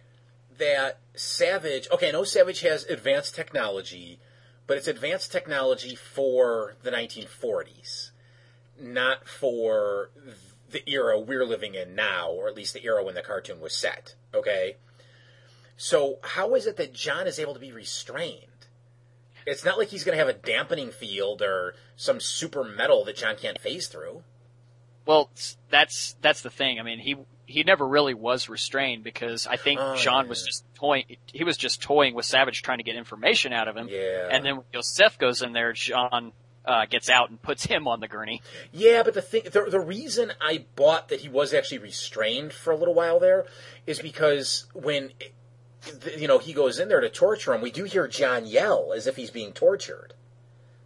that 0.59 0.99
Savage? 1.15 1.89
Okay, 1.93 2.09
I 2.09 2.12
know 2.12 2.23
Savage 2.25 2.61
has 2.61 2.85
advanced 2.85 3.35
technology, 3.35 4.19
but 4.66 4.77
it's 4.77 4.87
advanced 4.87 5.33
technology 5.33 5.95
for 5.97 6.77
the 6.83 6.91
1940s, 6.91 8.11
not 8.81 9.29
for 9.29 10.11
the 10.71 10.89
era 10.89 11.19
we're 11.19 11.45
living 11.45 11.75
in 11.75 11.95
now, 11.95 12.31
or 12.31 12.49
at 12.49 12.57
least 12.57 12.75
the 12.75 12.85
era 12.85 13.05
when 13.05 13.15
the 13.15 13.23
cartoon 13.23 13.61
was 13.61 13.75
set. 13.75 14.15
Okay, 14.35 14.77
so 15.77 16.19
how 16.23 16.55
is 16.55 16.67
it 16.67 16.77
that 16.77 16.93
J'onn 16.93 17.27
is 17.27 17.39
able 17.39 17.55
to 17.55 17.61
be 17.61 17.73
restrained? 17.73 18.49
It's 19.47 19.65
not 19.65 19.77
like 19.79 19.89
he's 19.89 20.05
going 20.05 20.17
to 20.17 20.25
have 20.25 20.35
a 20.35 20.39
dampening 20.39 20.91
field 20.91 21.43
or 21.43 21.75
some 21.97 22.19
super 22.19 22.65
metal 22.65 23.05
that 23.05 23.17
J'onn 23.17 23.39
can't 23.39 23.61
phase 23.61 23.89
through. 23.89 24.23
Well, 25.07 25.29
that's 25.71 26.17
that's 26.23 26.41
the 26.41 26.49
thing. 26.51 26.81
I 26.81 26.83
mean, 26.83 26.99
he 26.99 27.17
he 27.47 27.63
never 27.63 27.87
really 27.87 28.15
was 28.15 28.49
restrained 28.49 29.05
because 29.05 29.47
I 29.47 29.57
think 29.57 29.79
Oh, 29.81 29.95
J'onn 29.99 30.23
yeah. 30.25 30.29
was 30.31 30.43
just 30.43 30.65
toying. 30.75 31.05
He 31.27 31.45
was 31.45 31.59
just 31.59 31.83
toying 31.83 32.15
with 32.15 32.25
Savage, 32.25 32.63
trying 32.63 32.79
to 32.79 32.85
get 32.85 32.97
information 32.97 33.53
out 33.53 33.69
of 33.69 33.77
him. 33.77 33.89
Yeah. 33.91 34.29
And 34.31 34.45
then 34.45 34.57
when 34.57 34.65
Yosef 34.73 35.19
goes 35.19 35.43
in 35.43 35.53
there, 35.53 35.75
J'onn 35.75 36.33
uh, 36.65 36.86
gets 36.86 37.11
out 37.11 37.31
and 37.31 37.41
puts 37.41 37.65
him 37.65 37.86
on 37.86 38.01
the 38.01 38.09
gurney. 38.09 38.43
Yeah, 38.73 39.03
but 39.03 39.15
the 39.15 39.23
thing, 39.23 39.43
the, 39.45 39.66
the 39.69 39.81
reason 39.81 40.32
I 40.41 40.65
bought 40.77 41.09
that 41.09 41.20
he 41.20 41.28
was 41.28 41.53
actually 41.53 41.78
restrained 41.78 42.53
for 42.53 42.73
a 42.73 42.77
little 42.77 42.95
while 42.95 43.19
there 43.20 43.47
is 43.86 43.99
because 43.99 44.66
when, 44.73 45.11
you 46.16 46.28
know, 46.28 46.39
he 46.39 46.53
goes 46.53 46.78
in 46.78 46.89
there 46.89 47.01
to 47.01 47.11
torture 47.11 47.53
him, 47.53 47.61
we 47.61 47.70
do 47.70 47.85
hear 47.85 48.09
J'onn 48.09 48.51
yell 48.51 48.93
as 48.95 49.07
if 49.07 49.16
he's 49.16 49.31
being 49.31 49.53
tortured. 49.53 50.15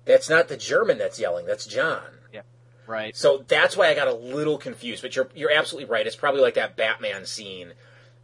That's 0.04 0.28
not 0.28 0.48
the 0.48 0.56
German 0.56 0.98
that's 0.98 1.20
yelling, 1.20 1.46
that's 1.46 1.66
J'onn. 1.66 2.00
Yeah, 2.32 2.42
Right. 2.86 3.14
So 3.16 3.44
that's 3.46 3.76
why 3.76 3.88
I 3.88 3.94
got 3.94 4.08
a 4.08 4.14
little 4.14 4.58
confused. 4.58 5.02
But 5.02 5.14
you're 5.14 5.28
you're 5.34 5.52
absolutely 5.52 5.90
right. 5.90 6.06
It's 6.06 6.16
probably 6.16 6.40
like 6.40 6.54
that 6.54 6.76
Batman 6.76 7.26
scene, 7.26 7.74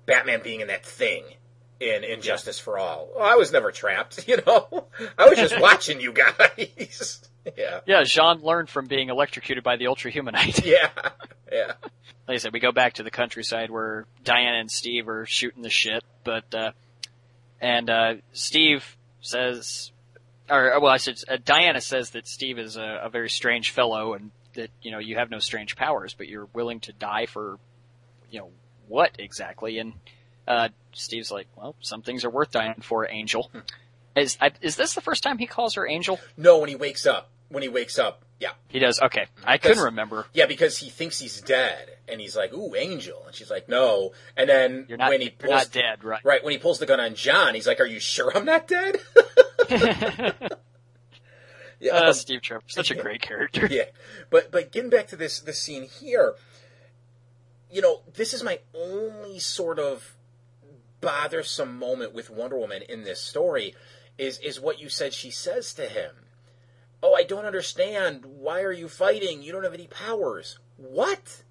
Batman 0.06 0.40
being 0.42 0.60
in 0.60 0.68
that 0.68 0.86
thing 0.86 1.24
in 1.80 2.02
Injustice 2.02 2.58
for 2.58 2.78
All. 2.78 3.10
Oh, 3.14 3.20
I 3.20 3.34
was 3.34 3.52
never 3.52 3.70
trapped, 3.70 4.26
you 4.28 4.38
know. 4.46 4.86
I 5.18 5.28
was 5.28 5.38
just 5.38 5.60
watching 5.60 6.00
you 6.00 6.12
guys. 6.12 7.28
yeah, 7.56 7.80
Yeah, 7.86 8.02
J'onn 8.02 8.42
learned 8.42 8.68
from 8.68 8.86
being 8.86 9.08
electrocuted 9.08 9.64
by 9.64 9.76
the 9.76 9.86
Ultra 9.86 10.10
Humanite. 10.10 10.64
yeah, 10.64 10.90
yeah. 11.50 11.72
like 12.28 12.34
I 12.34 12.36
said, 12.36 12.52
we 12.52 12.60
go 12.60 12.72
back 12.72 12.94
to 12.94 13.02
the 13.02 13.10
countryside 13.10 13.70
where 13.70 14.06
Diana 14.22 14.58
and 14.58 14.70
Steve 14.70 15.08
are 15.08 15.26
shooting 15.26 15.62
the 15.62 15.70
shit, 15.70 16.02
but 16.24 16.54
uh, 16.54 16.72
and 17.60 17.90
uh, 17.90 18.14
Steve 18.32 18.96
says, 19.20 19.92
or 20.48 20.80
well, 20.80 20.92
I 20.92 20.98
said 20.98 21.18
uh, 21.28 21.36
Diana 21.44 21.80
says 21.80 22.10
that 22.10 22.26
Steve 22.26 22.58
is 22.58 22.76
a, 22.76 23.00
a 23.04 23.08
very 23.10 23.30
strange 23.30 23.70
fellow, 23.70 24.14
and 24.14 24.30
that 24.54 24.70
you 24.82 24.90
know 24.90 24.98
you 24.98 25.16
have 25.16 25.30
no 25.30 25.38
strange 25.38 25.76
powers, 25.76 26.14
but 26.14 26.28
you're 26.28 26.48
willing 26.52 26.80
to 26.80 26.92
die 26.92 27.26
for, 27.26 27.58
you 28.30 28.40
know, 28.40 28.50
what 28.88 29.12
exactly? 29.18 29.78
And 29.78 29.94
uh, 30.46 30.68
Steve's 30.92 31.30
like, 31.30 31.46
well, 31.56 31.74
some 31.80 32.02
things 32.02 32.24
are 32.24 32.30
worth 32.30 32.50
dying 32.50 32.80
for, 32.82 33.08
Angel. 33.10 33.50
Is 34.16 34.38
I, 34.40 34.52
is 34.60 34.76
this 34.76 34.94
the 34.94 35.00
first 35.00 35.22
time 35.22 35.38
he 35.38 35.46
calls 35.46 35.74
her 35.74 35.88
Angel? 35.88 36.20
No, 36.36 36.58
when 36.58 36.68
he 36.68 36.76
wakes 36.76 37.06
up, 37.06 37.30
when 37.48 37.62
he 37.62 37.68
wakes 37.68 37.98
up, 37.98 38.24
yeah, 38.40 38.50
He 38.68 38.78
does. 38.80 39.00
Okay, 39.00 39.26
I 39.44 39.58
couldn't 39.58 39.82
remember. 39.84 40.26
yeah, 40.32 40.46
because 40.46 40.76
he 40.78 40.90
thinks 40.90 41.18
he's 41.20 41.40
dead, 41.40 41.88
and 42.08 42.20
he's 42.20 42.36
like, 42.36 42.52
"Ooh, 42.52 42.74
Angel," 42.74 43.22
and 43.26 43.34
she's 43.34 43.50
like, 43.50 43.68
"No." 43.68 44.12
And 44.36 44.48
then 44.48 44.86
not. 44.90 45.10
when 45.10 45.20
he 45.20 45.30
pulls, 45.30 45.50
not 45.50 45.70
dead, 45.70 46.02
right? 46.04 46.20
right 46.24 46.42
when 46.42 46.52
he 46.52 46.58
pulls 46.58 46.78
the 46.80 46.86
gun 46.86 46.98
on 47.00 47.14
John, 47.14 47.54
he's 47.54 47.66
like, 47.66 47.80
"Are 47.80 47.86
you 47.86 48.00
sure 48.00 48.36
I'm 48.36 48.44
not 48.44 48.66
dead?" 48.66 48.96
yeah, 51.80 51.94
Uh, 51.94 52.12
Steve 52.12 52.42
Trevor, 52.42 52.64
such 52.66 52.90
a 52.90 52.94
great 52.94 53.22
character. 53.22 53.66
yeah, 53.70 53.84
but 54.30 54.50
but 54.50 54.72
getting 54.72 54.90
back 54.90 55.08
to 55.08 55.16
this 55.16 55.40
this 55.40 55.60
scene 55.62 55.84
here, 55.84 56.34
you 57.70 57.80
know, 57.82 58.02
this 58.14 58.34
is 58.34 58.42
my 58.42 58.58
only 58.74 59.38
sort 59.38 59.78
of 59.78 60.16
bothersome 61.00 61.78
moment 61.78 62.14
with 62.14 62.30
Wonder 62.30 62.56
Woman 62.58 62.82
in 62.88 63.04
this 63.04 63.20
story 63.20 63.74
is 64.18 64.38
is 64.38 64.60
what 64.60 64.80
you 64.80 64.88
said 64.88 65.12
she 65.14 65.30
says 65.30 65.74
to 65.74 65.86
him. 65.86 66.10
Oh, 67.06 67.12
I 67.14 67.24
don't 67.24 67.44
understand. 67.44 68.24
Why 68.24 68.62
are 68.62 68.72
you 68.72 68.88
fighting? 68.88 69.42
You 69.42 69.52
don't 69.52 69.64
have 69.64 69.74
any 69.74 69.88
powers. 69.88 70.58
What? 70.78 71.42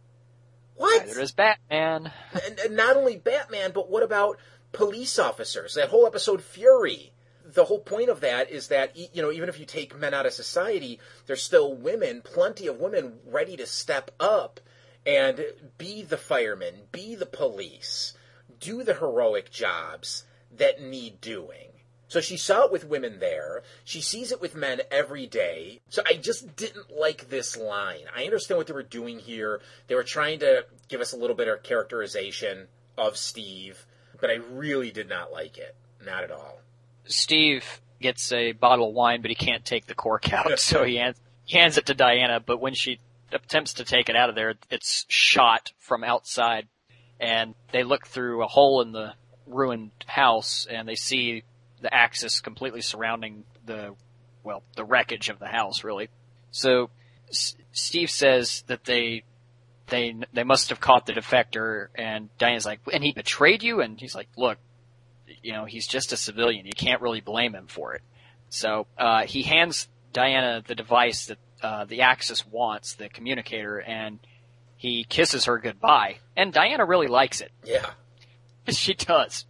What? 0.73 1.05
Neither 1.05 1.21
is 1.21 1.31
Batman. 1.31 2.11
and, 2.43 2.59
and 2.59 2.75
not 2.75 2.97
only 2.97 3.17
Batman, 3.17 3.69
but 3.71 3.87
what 3.87 4.01
about 4.01 4.39
police 4.71 5.19
officers? 5.19 5.75
That 5.75 5.89
whole 5.89 6.07
episode, 6.07 6.41
Fury. 6.41 7.13
The 7.45 7.65
whole 7.65 7.81
point 7.81 8.09
of 8.09 8.21
that 8.21 8.49
is 8.49 8.69
that 8.69 8.97
you 8.97 9.21
know, 9.21 9.31
even 9.31 9.47
if 9.47 9.59
you 9.59 9.67
take 9.67 9.95
men 9.95 10.15
out 10.15 10.25
of 10.25 10.33
society, 10.33 10.99
there's 11.27 11.43
still 11.43 11.75
women, 11.75 12.23
plenty 12.23 12.65
of 12.65 12.79
women, 12.79 13.19
ready 13.23 13.55
to 13.57 13.67
step 13.67 14.09
up 14.19 14.59
and 15.05 15.45
be 15.77 16.01
the 16.01 16.17
firemen, 16.17 16.87
be 16.91 17.13
the 17.13 17.27
police, 17.27 18.13
do 18.59 18.83
the 18.83 18.95
heroic 18.95 19.51
jobs 19.51 20.23
that 20.57 20.81
need 20.81 21.21
doing. 21.21 21.72
So 22.13 22.21
she 22.21 22.37
saw 22.37 22.65
it 22.65 22.71
with 22.71 22.85
women 22.85 23.17
there. 23.17 23.63
She 23.85 23.99
sees 23.99 24.31
it 24.31 24.39
with 24.39 24.53
men 24.53 24.81
every 24.91 25.25
day. 25.25 25.79
So 25.89 26.03
I 26.05 26.13
just 26.13 26.55
didn't 26.55 26.95
like 26.95 27.31
this 27.31 27.57
line. 27.57 28.03
I 28.15 28.25
understand 28.25 28.59
what 28.59 28.67
they 28.67 28.73
were 28.73 28.83
doing 28.83 29.17
here. 29.17 29.61
They 29.87 29.95
were 29.95 30.03
trying 30.03 30.37
to 30.41 30.67
give 30.89 31.01
us 31.01 31.13
a 31.13 31.17
little 31.17 31.35
bit 31.35 31.47
of 31.47 31.63
characterization 31.63 32.67
of 32.99 33.17
Steve, 33.17 33.87
but 34.21 34.29
I 34.29 34.35
really 34.35 34.91
did 34.91 35.09
not 35.09 35.31
like 35.31 35.57
it. 35.57 35.75
Not 36.05 36.23
at 36.23 36.29
all. 36.29 36.59
Steve 37.05 37.81
gets 37.99 38.31
a 38.31 38.51
bottle 38.51 38.89
of 38.89 38.93
wine, 38.93 39.23
but 39.23 39.31
he 39.31 39.35
can't 39.35 39.65
take 39.65 39.87
the 39.87 39.95
cork 39.95 40.31
out, 40.31 40.59
so 40.59 40.83
he 40.83 40.97
hands, 40.97 41.19
he 41.45 41.57
hands 41.57 41.79
it 41.79 41.87
to 41.87 41.95
Diana. 41.95 42.39
But 42.39 42.61
when 42.61 42.75
she 42.75 42.99
attempts 43.31 43.73
to 43.73 43.85
take 43.85 44.07
it 44.07 44.15
out 44.15 44.29
of 44.29 44.35
there, 44.35 44.53
it's 44.69 45.07
shot 45.07 45.71
from 45.79 46.03
outside, 46.03 46.67
and 47.19 47.55
they 47.71 47.83
look 47.83 48.05
through 48.05 48.43
a 48.43 48.47
hole 48.47 48.83
in 48.83 48.91
the 48.91 49.15
ruined 49.47 49.89
house, 50.05 50.67
and 50.69 50.87
they 50.87 50.93
see 50.93 51.41
the 51.83 51.93
axis 51.93 52.41
completely 52.41 52.81
surrounding 52.81 53.43
the 53.65 53.93
well, 54.43 54.63
the 54.75 54.83
wreckage 54.83 55.29
of 55.29 55.39
the 55.39 55.47
house, 55.47 55.83
really. 55.83 56.09
So 56.51 56.89
S- 57.29 57.55
Steve 57.71 58.09
says 58.09 58.63
that 58.67 58.83
they 58.83 59.23
they 59.87 60.15
they 60.33 60.43
must 60.43 60.69
have 60.69 60.79
caught 60.79 61.05
the 61.05 61.13
defector, 61.13 61.87
and 61.95 62.35
Diana's 62.37 62.65
like, 62.65 62.79
and 62.91 63.03
he 63.03 63.11
betrayed 63.11 63.63
you, 63.63 63.81
and 63.81 63.99
he's 63.99 64.15
like, 64.15 64.29
look, 64.37 64.57
you 65.41 65.53
know, 65.53 65.65
he's 65.65 65.87
just 65.87 66.13
a 66.13 66.17
civilian. 66.17 66.65
You 66.65 66.73
can't 66.75 67.01
really 67.01 67.21
blame 67.21 67.53
him 67.53 67.67
for 67.67 67.93
it. 67.93 68.01
So 68.49 68.87
uh, 68.97 69.25
he 69.25 69.43
hands 69.43 69.87
Diana 70.11 70.63
the 70.65 70.75
device 70.75 71.27
that 71.27 71.37
uh, 71.61 71.85
the 71.85 72.01
Axis 72.01 72.45
wants, 72.45 72.95
the 72.95 73.09
communicator, 73.09 73.79
and 73.79 74.19
he 74.77 75.05
kisses 75.07 75.45
her 75.45 75.57
goodbye. 75.57 76.17
And 76.35 76.51
Diana 76.53 76.85
really 76.85 77.07
likes 77.07 77.41
it. 77.41 77.51
Yeah. 77.63 77.89
she 78.69 78.93
does. 78.93 79.45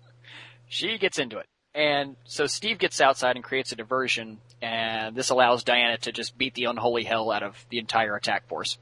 She 0.67 0.97
gets 0.97 1.19
into 1.19 1.37
it. 1.37 1.47
And 1.75 2.15
so 2.25 2.45
Steve 2.45 2.77
gets 2.77 3.01
outside 3.01 3.35
and 3.35 3.43
creates 3.43 3.71
a 3.71 3.75
diversion, 3.75 4.37
and 4.61 5.15
this 5.15 5.31
allows 5.31 5.63
Diana 5.63 5.97
to 5.99 6.11
just 6.11 6.37
beat 6.37 6.53
the 6.53 6.65
unholy 6.65 7.03
hell 7.03 7.31
out 7.31 7.41
of 7.41 7.65
the 7.69 7.79
entire 7.79 8.15
attack 8.15 8.47
force 8.47 8.77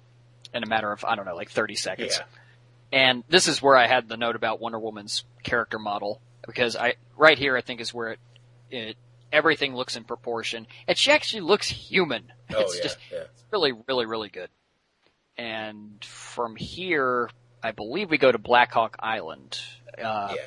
in 0.53 0.63
a 0.63 0.68
matter 0.68 0.91
of, 0.91 1.05
I 1.05 1.15
don't 1.15 1.26
know, 1.26 1.35
like 1.35 1.49
30 1.49 1.76
seconds. 1.76 2.18
Yeah. 2.19 2.26
And 2.91 3.23
this 3.30 3.47
is 3.47 3.61
where 3.61 3.77
I 3.77 3.88
had 3.88 4.09
the 4.09 4.18
note 4.18 4.35
about 4.35 4.59
Wonder 4.59 4.80
Woman's 4.80 5.23
character 5.43 5.80
model 5.80 6.22
because 6.45 6.76
I 6.76 6.95
right 7.15 7.38
here 7.38 7.55
I 7.55 7.61
think 7.61 7.80
is 7.80 7.93
where 7.93 8.09
it, 8.09 8.19
it 8.69 8.97
everything 9.31 9.76
looks 9.76 9.95
in 9.95 10.03
proportion 10.03 10.68
and 10.88 10.97
she 10.97 11.11
actually 11.11 11.41
looks 11.41 11.69
human. 11.69 12.31
Oh 12.53 12.61
it's 12.61 12.76
yeah. 12.76 12.84
just 12.84 12.97
yeah. 13.11 13.19
it's 13.19 13.43
really 13.51 13.72
really 13.88 14.05
really 14.05 14.30
good. 14.30 14.49
And 15.38 16.03
from 16.03 16.55
here, 16.57 17.30
I 17.63 17.72
believe 17.72 18.09
we 18.09 18.18
go 18.18 18.31
to 18.31 18.38
Blackhawk 18.38 18.97
Island. 18.99 19.59
Uh, 19.97 20.34
yeah. 20.35 20.41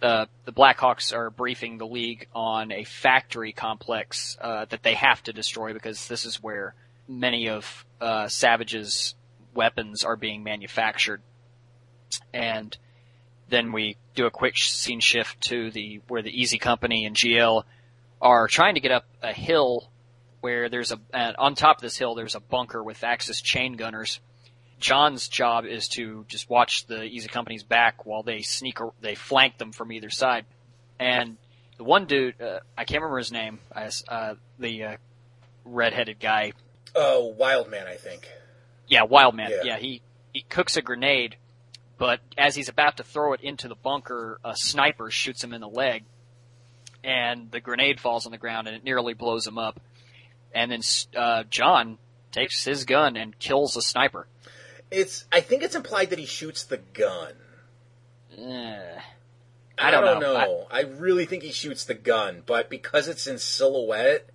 The 0.00 0.28
the 0.44 0.52
Blackhawks 0.52 1.14
are 1.14 1.30
briefing 1.30 1.78
the 1.78 1.86
league 1.86 2.26
on 2.34 2.72
a 2.72 2.84
factory 2.84 3.52
complex 3.52 4.36
uh, 4.40 4.64
that 4.66 4.82
they 4.82 4.94
have 4.94 5.22
to 5.24 5.32
destroy 5.32 5.72
because 5.72 6.08
this 6.08 6.24
is 6.24 6.42
where 6.42 6.74
many 7.08 7.48
of 7.48 7.84
uh, 8.00 8.28
Savage's 8.28 9.14
weapons 9.54 10.04
are 10.04 10.16
being 10.16 10.42
manufactured. 10.42 11.22
And 12.32 12.76
then 13.48 13.72
we 13.72 13.96
do 14.14 14.26
a 14.26 14.30
quick 14.30 14.56
scene 14.56 15.00
shift 15.00 15.40
to 15.42 15.70
the 15.70 16.00
where 16.08 16.22
the 16.22 16.30
Easy 16.30 16.58
Company 16.58 17.04
and 17.04 17.16
GL 17.16 17.64
are 18.20 18.48
trying 18.48 18.74
to 18.74 18.80
get 18.80 18.92
up 18.92 19.06
a 19.22 19.32
hill 19.32 19.90
where 20.40 20.68
there's 20.68 20.92
a 20.92 21.00
on 21.38 21.54
top 21.54 21.78
of 21.78 21.82
this 21.82 21.98
hill 21.98 22.14
there's 22.14 22.34
a 22.34 22.40
bunker 22.40 22.82
with 22.82 23.04
Axis 23.04 23.40
chain 23.40 23.74
gunners. 23.74 24.20
John's 24.80 25.28
job 25.28 25.66
is 25.66 25.88
to 25.88 26.24
just 26.28 26.48
watch 26.50 26.86
the 26.86 27.02
Easy 27.02 27.28
Company's 27.28 27.62
back 27.62 28.06
while 28.06 28.22
they 28.22 28.40
sneak, 28.40 28.80
ar- 28.80 28.92
they 29.00 29.14
flank 29.14 29.58
them 29.58 29.72
from 29.72 29.92
either 29.92 30.10
side. 30.10 30.46
And 30.98 31.36
the 31.76 31.84
one 31.84 32.06
dude, 32.06 32.40
uh, 32.40 32.60
I 32.76 32.84
can't 32.84 33.02
remember 33.02 33.18
his 33.18 33.30
name, 33.30 33.60
uh, 33.74 34.34
the 34.58 34.84
uh, 34.84 34.96
redheaded 35.64 36.18
guy. 36.18 36.52
Oh, 36.94 37.34
Wildman, 37.38 37.86
I 37.86 37.94
think. 37.96 38.28
Yeah, 38.88 39.04
Wildman. 39.04 39.50
Yeah. 39.50 39.60
Yeah. 39.64 39.78
he 39.78 40.02
he 40.32 40.42
cooks 40.42 40.76
a 40.76 40.82
grenade, 40.82 41.36
but 41.98 42.20
as 42.38 42.54
he's 42.54 42.68
about 42.68 42.96
to 42.98 43.02
throw 43.02 43.32
it 43.32 43.40
into 43.40 43.68
the 43.68 43.74
bunker, 43.74 44.38
a 44.44 44.56
sniper 44.56 45.10
shoots 45.10 45.42
him 45.42 45.52
in 45.52 45.60
the 45.60 45.68
leg, 45.68 46.04
and 47.02 47.50
the 47.50 47.60
grenade 47.60 48.00
falls 48.00 48.26
on 48.26 48.32
the 48.32 48.38
ground 48.38 48.66
and 48.68 48.76
it 48.76 48.84
nearly 48.84 49.14
blows 49.14 49.46
him 49.46 49.58
up. 49.58 49.80
And 50.54 50.70
then 50.70 50.80
uh, 51.16 51.44
John 51.48 51.98
takes 52.32 52.64
his 52.64 52.84
gun 52.84 53.16
and 53.16 53.38
kills 53.38 53.74
the 53.74 53.82
sniper. 53.82 54.26
It's. 54.90 55.24
I 55.32 55.40
think 55.40 55.62
it's 55.62 55.74
implied 55.74 56.10
that 56.10 56.18
he 56.18 56.26
shoots 56.26 56.64
the 56.64 56.78
gun. 56.78 57.32
Eh. 58.36 59.00
I 59.78 59.90
don't 59.90 60.20
know. 60.20 60.34
know. 60.34 60.66
I, 60.70 60.82
really 60.82 61.24
think 61.24 61.42
he 61.42 61.52
shoots 61.52 61.84
the 61.84 61.94
gun, 61.94 62.42
but 62.44 62.68
because 62.68 63.08
it's 63.08 63.26
in 63.26 63.38
silhouette, 63.38 64.28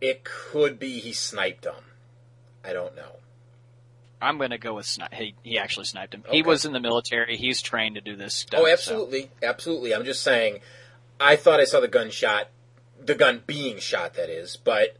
it 0.00 0.24
could 0.24 0.78
be 0.78 0.98
he 0.98 1.12
sniped 1.12 1.64
him. 1.64 1.74
I 2.64 2.72
don't 2.72 2.96
know. 2.96 3.16
I'm 4.20 4.38
gonna 4.38 4.58
go 4.58 4.74
with 4.74 4.86
sni- 4.86 5.12
he 5.12 5.34
he 5.42 5.58
actually 5.58 5.86
sniped 5.86 6.14
him. 6.14 6.22
Okay. 6.26 6.36
He 6.36 6.42
was 6.42 6.64
in 6.64 6.72
the 6.72 6.80
military. 6.80 7.36
He's 7.36 7.60
trained 7.60 7.94
to 7.96 8.00
do 8.00 8.16
this 8.16 8.34
stuff. 8.34 8.60
Oh, 8.60 8.66
so- 8.66 8.72
absolutely, 8.72 9.30
absolutely. 9.42 9.94
I'm 9.94 10.04
just 10.04 10.22
saying. 10.22 10.60
I 11.20 11.36
thought 11.36 11.60
I 11.60 11.64
saw 11.64 11.78
the 11.78 11.86
gun 11.88 12.10
shot, 12.10 12.48
the 13.00 13.14
gun 13.14 13.42
being 13.46 13.78
shot. 13.78 14.14
That 14.14 14.28
is, 14.30 14.56
but 14.56 14.96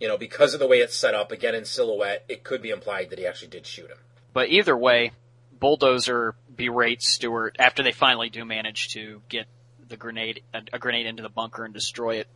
You 0.00 0.08
know, 0.08 0.18
because 0.18 0.52
of 0.52 0.60
the 0.60 0.66
way 0.66 0.80
it's 0.80 0.96
set 0.96 1.14
up, 1.14 1.32
again 1.32 1.54
in 1.54 1.64
silhouette, 1.64 2.24
it 2.28 2.44
could 2.44 2.60
be 2.60 2.70
implied 2.70 3.10
that 3.10 3.18
he 3.18 3.26
actually 3.26 3.48
did 3.48 3.66
shoot 3.66 3.88
him. 3.88 3.98
But 4.32 4.48
either 4.48 4.76
way, 4.76 5.12
Bulldozer 5.58 6.34
berates 6.54 7.08
Stewart 7.08 7.56
after 7.58 7.82
they 7.82 7.92
finally 7.92 8.30
do 8.30 8.44
manage 8.44 8.88
to 8.94 9.22
get 9.28 9.46
the 9.88 9.96
grenade, 9.96 10.42
a, 10.54 10.78
grenade 10.78 11.06
into 11.06 11.22
the 11.22 11.28
bunker 11.28 11.64
and 11.64 11.74
destroy 11.74 12.16
it. 12.16 12.28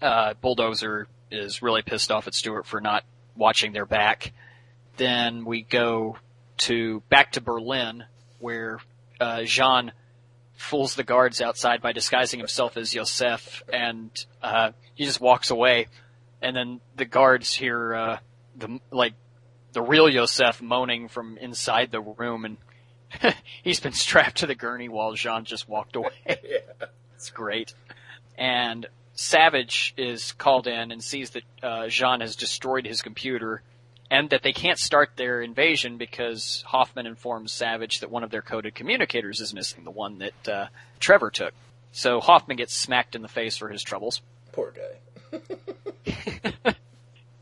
Uh, 0.00 0.34
Bulldozer 0.34 1.06
is 1.30 1.62
really 1.62 1.82
pissed 1.82 2.10
off 2.10 2.26
at 2.26 2.34
Stewart 2.34 2.66
for 2.66 2.80
not 2.80 3.04
watching 3.36 3.72
their 3.72 3.86
back. 3.86 4.32
Then 4.96 5.44
we 5.44 5.62
go 5.62 6.16
to 6.58 7.00
back 7.08 7.32
to 7.32 7.40
Berlin, 7.40 8.04
where 8.38 8.78
uh, 9.20 9.38
J'onn 9.38 9.92
fools 10.54 10.94
the 10.94 11.02
guards 11.02 11.40
outside 11.40 11.82
by 11.82 11.92
disguising 11.92 12.38
himself 12.38 12.76
as 12.76 12.94
Yosef, 12.94 13.62
and 13.72 14.10
uh, 14.42 14.72
he 14.94 15.04
just 15.04 15.20
walks 15.20 15.50
away. 15.50 15.88
And 16.40 16.54
then 16.56 16.80
the 16.96 17.04
guards 17.04 17.54
hear 17.54 17.94
uh, 17.94 18.18
the 18.56 18.80
like 18.90 19.14
the 19.72 19.82
real 19.82 20.08
Yosef 20.08 20.60
moaning 20.60 21.08
from 21.08 21.38
inside 21.38 21.90
the 21.90 22.00
room, 22.00 22.44
and 22.44 23.34
he's 23.62 23.80
been 23.80 23.92
strapped 23.92 24.38
to 24.38 24.46
the 24.46 24.54
gurney 24.54 24.88
while 24.88 25.12
J'onn 25.12 25.44
just 25.44 25.68
walked 25.68 25.96
away. 25.96 26.10
yeah. 26.26 26.86
It's 27.14 27.30
great. 27.30 27.74
And 28.36 28.86
Savage 29.14 29.94
is 29.96 30.32
called 30.32 30.66
in 30.66 30.90
and 30.90 31.02
sees 31.02 31.30
that 31.30 31.42
uh, 31.62 31.86
J'onn 31.86 32.20
has 32.20 32.36
destroyed 32.36 32.86
his 32.86 33.02
computer 33.02 33.62
and 34.10 34.28
that 34.30 34.42
they 34.42 34.52
can't 34.52 34.78
start 34.78 35.12
their 35.16 35.40
invasion 35.40 35.96
because 35.96 36.62
Hoffman 36.66 37.06
informs 37.06 37.52
Savage 37.52 38.00
that 38.00 38.10
one 38.10 38.24
of 38.24 38.30
their 38.30 38.42
coded 38.42 38.74
communicators 38.74 39.40
is 39.40 39.54
missing, 39.54 39.84
the 39.84 39.90
one 39.90 40.18
that 40.18 40.48
uh, 40.48 40.66
Trevor 41.00 41.30
took. 41.30 41.54
So 41.92 42.20
Hoffman 42.20 42.56
gets 42.56 42.74
smacked 42.74 43.14
in 43.14 43.22
the 43.22 43.28
face 43.28 43.56
for 43.56 43.68
his 43.68 43.82
troubles. 43.82 44.20
Poor 44.52 44.72
guy. 44.72 46.74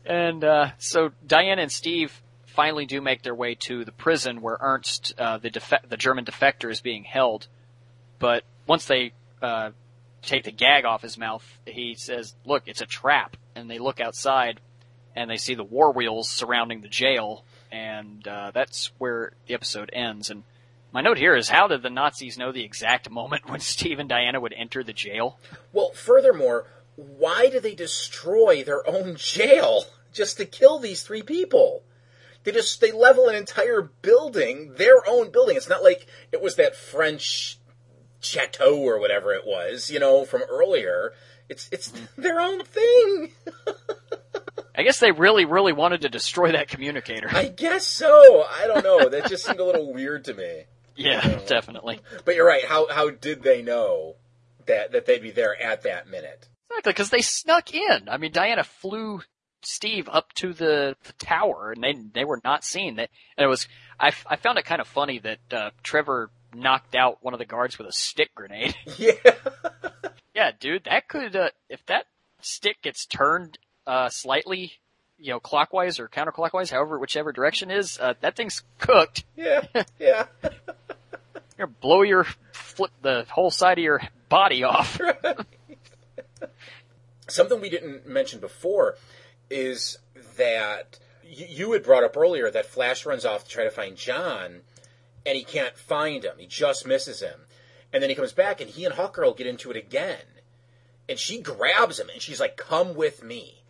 And 0.05 0.43
uh, 0.43 0.71
so 0.77 1.11
Diana 1.25 1.61
and 1.61 1.71
Steve 1.71 2.21
finally 2.47 2.85
do 2.85 3.01
make 3.01 3.21
their 3.21 3.35
way 3.35 3.55
to 3.55 3.85
the 3.85 3.91
prison 3.91 4.41
where 4.41 4.57
Ernst, 4.59 5.13
uh, 5.17 5.37
the 5.37 5.79
the 5.87 5.97
German 5.97 6.25
defector, 6.25 6.71
is 6.71 6.81
being 6.81 7.03
held. 7.03 7.47
But 8.19 8.43
once 8.67 8.85
they 8.85 9.13
uh, 9.41 9.71
take 10.21 10.43
the 10.43 10.51
gag 10.51 10.85
off 10.85 11.01
his 11.01 11.17
mouth, 11.17 11.45
he 11.65 11.95
says, 11.95 12.35
"Look, 12.45 12.63
it's 12.65 12.81
a 12.81 12.85
trap." 12.85 13.37
And 13.55 13.69
they 13.69 13.79
look 13.79 13.99
outside, 13.99 14.59
and 15.15 15.29
they 15.29 15.37
see 15.37 15.55
the 15.55 15.63
war 15.63 15.91
wheels 15.91 16.29
surrounding 16.29 16.81
the 16.81 16.87
jail, 16.87 17.43
and 17.71 18.27
uh, 18.27 18.51
that's 18.53 18.91
where 18.97 19.33
the 19.47 19.53
episode 19.53 19.89
ends. 19.93 20.29
And 20.29 20.43
my 20.91 21.01
note 21.01 21.17
here 21.17 21.35
is, 21.35 21.49
how 21.49 21.67
did 21.67 21.83
the 21.83 21.89
Nazis 21.89 22.37
know 22.37 22.51
the 22.51 22.63
exact 22.63 23.09
moment 23.19 23.49
when 23.49 23.59
Steve 23.59 23.99
and 23.99 24.09
Diana 24.09 24.39
would 24.39 24.53
enter 24.53 24.83
the 24.83 24.93
jail? 24.93 25.39
Well, 25.73 25.91
furthermore, 25.91 26.65
why 27.17 27.49
do 27.49 27.59
they 27.59 27.75
destroy 27.75 28.63
their 28.63 28.87
own 28.87 29.15
jail 29.15 29.85
just 30.13 30.37
to 30.37 30.45
kill 30.45 30.79
these 30.79 31.03
three 31.03 31.23
people? 31.23 31.83
They 32.43 32.51
just 32.51 32.81
they 32.81 32.91
level 32.91 33.27
an 33.27 33.35
entire 33.35 33.81
building, 33.81 34.73
their 34.75 34.97
own 35.07 35.31
building. 35.31 35.57
It's 35.57 35.69
not 35.69 35.83
like 35.83 36.07
it 36.31 36.41
was 36.41 36.55
that 36.55 36.75
French 36.75 37.59
chateau 38.19 38.79
or 38.79 38.99
whatever 38.99 39.33
it 39.33 39.45
was, 39.45 39.89
you 39.91 39.99
know, 39.99 40.25
from 40.25 40.41
earlier. 40.49 41.13
It's 41.49 41.69
it's 41.71 41.91
their 42.17 42.39
own 42.39 42.63
thing. 42.63 43.31
I 44.75 44.83
guess 44.83 44.99
they 44.99 45.11
really, 45.11 45.45
really 45.45 45.73
wanted 45.73 46.01
to 46.01 46.09
destroy 46.09 46.53
that 46.53 46.69
communicator. 46.69 47.27
I 47.29 47.49
guess 47.49 47.85
so. 47.85 48.45
I 48.49 48.67
don't 48.67 48.83
know. 48.83 49.09
That 49.09 49.27
just 49.27 49.45
seemed 49.45 49.59
a 49.59 49.65
little 49.65 49.93
weird 49.93 50.25
to 50.25 50.33
me. 50.33 50.63
Yeah, 50.93 51.39
definitely. 51.47 52.01
But 52.25 52.35
you're 52.35 52.45
right. 52.45 52.65
How 52.65 52.87
how 52.91 53.09
did 53.09 53.41
they 53.41 53.61
know 53.61 54.17
that 54.67 54.91
that 54.91 55.05
they'd 55.05 55.21
be 55.21 55.31
there 55.31 55.59
at 55.59 55.83
that 55.83 56.09
minute? 56.09 56.47
Exactly, 56.71 56.91
because 56.93 57.09
they 57.09 57.21
snuck 57.21 57.73
in. 57.73 58.09
I 58.09 58.17
mean, 58.17 58.31
Diana 58.31 58.63
flew 58.63 59.21
Steve 59.61 60.09
up 60.11 60.33
to 60.33 60.53
the, 60.53 60.95
the 61.03 61.13
tower, 61.13 61.71
and 61.75 61.83
they 61.83 61.93
they 62.13 62.25
were 62.25 62.39
not 62.43 62.63
seen. 62.63 62.95
That 62.95 63.09
and 63.37 63.43
it 63.45 63.47
was. 63.47 63.67
I, 63.99 64.11
I 64.25 64.35
found 64.35 64.57
it 64.57 64.65
kind 64.65 64.81
of 64.81 64.87
funny 64.87 65.19
that 65.19 65.39
uh, 65.51 65.69
Trevor 65.83 66.31
knocked 66.55 66.95
out 66.95 67.19
one 67.21 67.33
of 67.33 67.39
the 67.39 67.45
guards 67.45 67.77
with 67.77 67.87
a 67.87 67.91
stick 67.91 68.33
grenade. 68.35 68.75
Yeah. 68.97 69.13
yeah, 70.33 70.51
dude, 70.59 70.85
that 70.85 71.07
could 71.07 71.35
uh, 71.35 71.49
if 71.69 71.85
that 71.87 72.05
stick 72.41 72.81
gets 72.81 73.05
turned 73.05 73.57
uh, 73.85 74.09
slightly, 74.09 74.73
you 75.19 75.31
know, 75.31 75.39
clockwise 75.39 75.99
or 75.99 76.07
counterclockwise, 76.07 76.71
however, 76.71 76.97
whichever 76.97 77.31
direction 77.31 77.69
is, 77.71 77.99
uh, 77.99 78.13
that 78.21 78.35
thing's 78.35 78.63
cooked. 78.79 79.23
Yeah. 79.35 79.65
Yeah. 79.99 80.25
You're 81.57 81.67
blow 81.67 82.01
your 82.01 82.25
flip 82.53 82.91
the 83.03 83.25
whole 83.29 83.51
side 83.51 83.77
of 83.77 83.83
your 83.83 84.01
body 84.29 84.63
off. 84.63 84.99
Something 87.31 87.61
we 87.61 87.69
didn't 87.69 88.05
mention 88.05 88.39
before 88.39 88.97
is 89.49 89.97
that 90.37 90.99
you, 91.23 91.71
had 91.71 91.83
brought 91.83 92.03
up 92.03 92.17
earlier 92.17 92.51
that 92.51 92.65
Flash 92.65 93.05
runs 93.05 93.25
off 93.25 93.45
to 93.45 93.49
try 93.49 93.63
to 93.63 93.71
find 93.71 93.95
John, 93.95 94.61
and 95.25 95.37
he 95.37 95.43
can't 95.43 95.77
find 95.77 96.25
him. 96.25 96.33
He 96.37 96.45
just 96.45 96.85
misses 96.85 97.21
him, 97.21 97.45
and 97.93 98.03
then 98.03 98.09
he 98.09 98.15
comes 98.15 98.33
back, 98.33 98.59
and 98.59 98.69
he 98.69 98.85
and 98.85 98.95
Hawkgirl 98.95 99.37
get 99.37 99.47
into 99.47 99.71
it 99.71 99.77
again, 99.77 100.25
and 101.07 101.17
she 101.17 101.39
grabs 101.39 101.99
him, 101.99 102.09
and 102.09 102.21
she's 102.21 102.39
like, 102.39 102.57
"Come 102.57 102.95
with 102.95 103.23
me," 103.23 103.63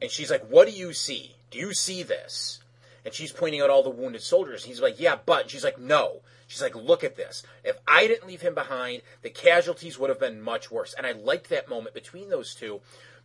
and 0.00 0.10
she's 0.10 0.30
like, 0.30 0.44
"What 0.46 0.66
do 0.68 0.72
you 0.72 0.92
see? 0.92 1.36
Do 1.50 1.58
you 1.58 1.72
see 1.72 2.02
this?" 2.02 2.60
And 3.04 3.14
she's 3.14 3.32
pointing 3.32 3.62
out 3.62 3.70
all 3.70 3.82
the 3.82 3.88
wounded 3.90 4.22
soldiers. 4.22 4.64
He's 4.64 4.80
like, 4.80 5.00
"Yeah, 5.00 5.16
but," 5.24 5.42
and 5.42 5.50
she's 5.50 5.64
like, 5.64 5.78
"No." 5.78 6.22
She's 6.46 6.62
like, 6.62 6.76
look 6.76 7.02
at 7.02 7.16
this. 7.16 7.42
If 7.64 7.76
I 7.88 8.06
didn't 8.06 8.28
leave 8.28 8.40
him 8.40 8.54
behind, 8.54 9.02
the 9.22 9.30
casualties 9.30 9.98
would 9.98 10.10
have 10.10 10.20
been 10.20 10.40
much 10.40 10.70
worse. 10.70 10.94
And 10.94 11.06
I 11.06 11.12
liked 11.12 11.48
that 11.50 11.68
moment 11.68 11.94
between 11.94 12.28
those 12.28 12.54
two 12.54 12.80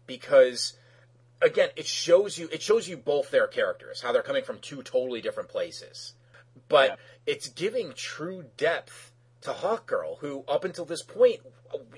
because 0.08 0.74
again, 1.42 1.70
it 1.76 1.86
shows 1.86 2.38
you 2.38 2.50
it 2.52 2.62
shows 2.62 2.88
you 2.88 2.98
both 2.98 3.32
their 3.32 3.48
characters, 3.48 4.02
how 4.02 4.12
they're 4.12 4.22
coming 4.24 4.44
from 4.44 4.60
two 4.60 4.82
totally 4.84 5.22
different 5.22 5.50
places. 5.50 6.14
But 6.68 6.92
Yeah. 6.92 6.96
it's 7.26 7.50
giving 7.50 7.94
true 7.94 8.46
depth 8.58 9.12
to 9.42 9.52
Hawkgirl, 9.54 10.20
who 10.20 10.44
up 10.48 10.64
until 10.64 10.86
this 10.86 11.04
point, 11.04 11.42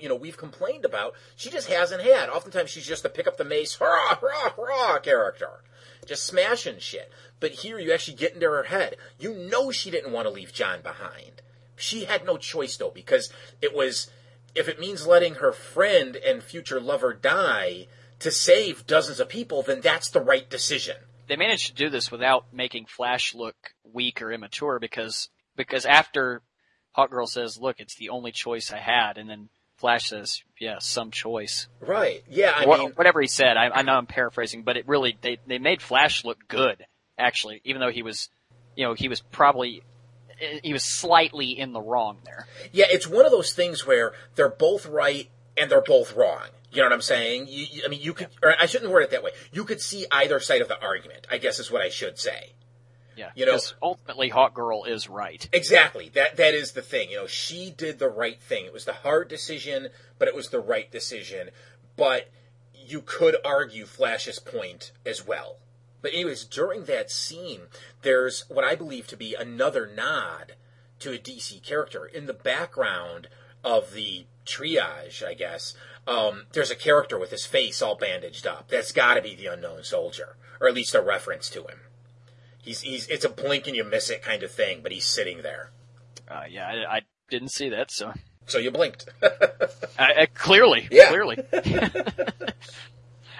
you 0.00 0.08
know, 0.08 0.14
we've 0.14 0.36
complained 0.36 0.84
about. 0.84 1.14
She 1.36 1.50
just 1.50 1.68
hasn't 1.68 2.02
had. 2.02 2.28
Oftentimes, 2.28 2.70
she's 2.70 2.86
just 2.86 3.04
a 3.04 3.08
pick 3.08 3.26
up 3.26 3.36
the 3.36 3.44
mace, 3.44 3.74
hurrah, 3.74 4.16
hurrah, 4.16 4.50
hurrah 4.50 4.98
character, 4.98 5.62
just 6.06 6.24
smashing 6.24 6.78
shit. 6.78 7.10
But 7.40 7.52
here, 7.52 7.78
you 7.78 7.92
actually 7.92 8.16
get 8.16 8.34
into 8.34 8.46
her 8.46 8.64
head. 8.64 8.96
You 9.18 9.34
know, 9.34 9.70
she 9.70 9.90
didn't 9.90 10.12
want 10.12 10.26
to 10.26 10.32
leave 10.32 10.52
John 10.52 10.82
behind. 10.82 11.42
She 11.76 12.04
had 12.04 12.24
no 12.24 12.36
choice 12.36 12.76
though, 12.76 12.92
because 12.94 13.32
it 13.60 13.74
was 13.74 14.10
if 14.54 14.68
it 14.68 14.78
means 14.78 15.06
letting 15.06 15.34
her 15.36 15.52
friend 15.52 16.16
and 16.16 16.42
future 16.42 16.80
lover 16.80 17.12
die 17.12 17.88
to 18.20 18.30
save 18.30 18.86
dozens 18.86 19.18
of 19.18 19.28
people, 19.28 19.62
then 19.62 19.80
that's 19.80 20.08
the 20.10 20.20
right 20.20 20.48
decision. 20.48 20.96
they 21.26 21.36
managed 21.36 21.66
to 21.66 21.74
do 21.74 21.90
this 21.90 22.12
without 22.12 22.52
making 22.52 22.86
Flash 22.86 23.34
look 23.34 23.56
weak 23.82 24.22
or 24.22 24.30
immature 24.30 24.78
because 24.78 25.28
because 25.56 25.84
after 25.86 26.42
Hawkgirl 26.96 27.28
says, 27.28 27.58
"Look, 27.58 27.80
it's 27.80 27.96
the 27.96 28.10
only 28.10 28.30
choice 28.30 28.72
I 28.72 28.78
had," 28.78 29.18
and 29.18 29.28
then 29.28 29.48
Flash 29.76 30.08
says, 30.08 30.42
"Yeah, 30.58 30.78
some 30.78 31.10
choice." 31.10 31.68
Right. 31.80 32.22
Yeah, 32.30 32.52
I 32.54 32.64
mean, 32.66 32.90
whatever 32.94 33.20
he 33.20 33.26
said, 33.26 33.56
I, 33.56 33.68
I 33.70 33.82
know 33.82 33.94
I'm 33.94 34.06
paraphrasing, 34.06 34.62
but 34.62 34.76
it 34.76 34.86
really 34.88 35.16
they 35.20 35.38
they 35.46 35.58
made 35.58 35.82
Flash 35.82 36.24
look 36.24 36.38
good 36.48 36.84
actually, 37.18 37.60
even 37.64 37.80
though 37.80 37.90
he 37.90 38.02
was, 38.02 38.28
you 38.76 38.84
know, 38.84 38.94
he 38.94 39.08
was 39.08 39.20
probably 39.20 39.82
eh, 40.40 40.60
he 40.62 40.72
was 40.72 40.82
slightly 40.84 41.58
in 41.58 41.72
the 41.72 41.80
wrong 41.80 42.18
there. 42.24 42.46
yeah, 42.72 42.86
it's 42.88 43.06
one 43.06 43.24
of 43.26 43.32
those 43.32 43.52
things 43.52 43.86
where 43.86 44.12
they're 44.36 44.48
both 44.48 44.86
right 44.86 45.28
and 45.56 45.70
they're 45.70 45.80
both 45.80 46.14
wrong. 46.16 46.46
You 46.72 46.78
know 46.78 46.86
what 46.86 46.92
I'm 46.94 47.02
saying? 47.02 47.46
You, 47.48 47.66
you- 47.70 47.82
I 47.84 47.88
mean, 47.88 48.00
you 48.00 48.14
could, 48.14 48.28
or 48.42 48.54
I 48.60 48.66
shouldn't 48.66 48.90
word 48.90 49.02
it 49.02 49.10
that 49.10 49.22
way. 49.22 49.30
You 49.52 49.64
could 49.64 49.80
see 49.80 50.06
either 50.10 50.40
side 50.40 50.60
of 50.60 50.66
the 50.66 50.80
argument, 50.82 51.26
I 51.30 51.38
guess 51.38 51.60
is 51.60 51.70
what 51.70 51.82
I 51.82 51.88
should 51.88 52.18
say. 52.18 52.52
Yeah, 53.16 53.30
You 53.34 53.46
know- 53.46 53.52
because 53.52 53.74
ultimately 53.82 54.30
Hawkgirl 54.30 54.88
is 54.88 55.08
right. 55.08 55.48
Exactly. 55.52 56.08
That 56.10 56.36
that 56.36 56.54
is 56.54 56.72
the 56.72 56.82
thing. 56.82 57.10
You 57.10 57.18
know, 57.18 57.26
she 57.26 57.70
did 57.70 57.98
the 57.98 58.08
right 58.08 58.40
thing. 58.40 58.64
It 58.64 58.72
was 58.72 58.84
the 58.84 58.92
hard 58.92 59.28
decision, 59.28 59.88
but 60.18 60.28
it 60.28 60.34
was 60.34 60.48
the 60.50 60.60
right 60.60 60.90
decision. 60.90 61.50
But 61.96 62.30
you 62.74 63.00
could 63.00 63.36
argue 63.44 63.86
Flash's 63.86 64.38
point 64.38 64.92
as 65.06 65.26
well. 65.26 65.56
But 66.02 66.12
anyways, 66.12 66.44
during 66.44 66.84
that 66.84 67.10
scene, 67.10 67.62
there's 68.02 68.44
what 68.48 68.64
I 68.64 68.74
believe 68.74 69.06
to 69.06 69.16
be 69.16 69.34
another 69.34 69.86
nod 69.86 70.54
to 70.98 71.12
a 71.12 71.18
DC 71.18 71.62
character 71.62 72.04
in 72.04 72.26
the 72.26 72.34
background 72.34 73.28
of 73.62 73.94
the 73.94 74.26
triage. 74.44 75.24
I 75.24 75.32
guess 75.34 75.74
um, 76.06 76.44
there's 76.52 76.70
a 76.70 76.76
character 76.76 77.18
with 77.18 77.30
his 77.30 77.46
face 77.46 77.80
all 77.80 77.94
bandaged 77.96 78.46
up. 78.46 78.68
That's 78.68 78.92
got 78.92 79.14
to 79.14 79.22
be 79.22 79.34
the 79.34 79.46
unknown 79.46 79.84
soldier, 79.84 80.36
or 80.60 80.68
at 80.68 80.74
least 80.74 80.94
a 80.94 81.00
reference 81.00 81.48
to 81.50 81.62
him. 81.62 81.80
He's 82.64 82.80
he's 82.80 83.06
it's 83.08 83.24
a 83.24 83.28
blink 83.28 83.66
and 83.66 83.76
you 83.76 83.84
miss 83.84 84.10
it 84.10 84.22
kind 84.22 84.42
of 84.42 84.50
thing, 84.50 84.80
but 84.82 84.90
he's 84.92 85.06
sitting 85.06 85.42
there. 85.42 85.70
Uh, 86.28 86.44
yeah, 86.48 86.66
I, 86.66 86.96
I 86.96 87.00
didn't 87.28 87.50
see 87.50 87.68
that, 87.68 87.90
so 87.90 88.12
So 88.46 88.58
you 88.58 88.70
blinked. 88.70 89.06
I, 89.98 90.22
I, 90.22 90.26
clearly, 90.32 90.88
Yeah. 90.90 91.08
clearly. 91.08 91.38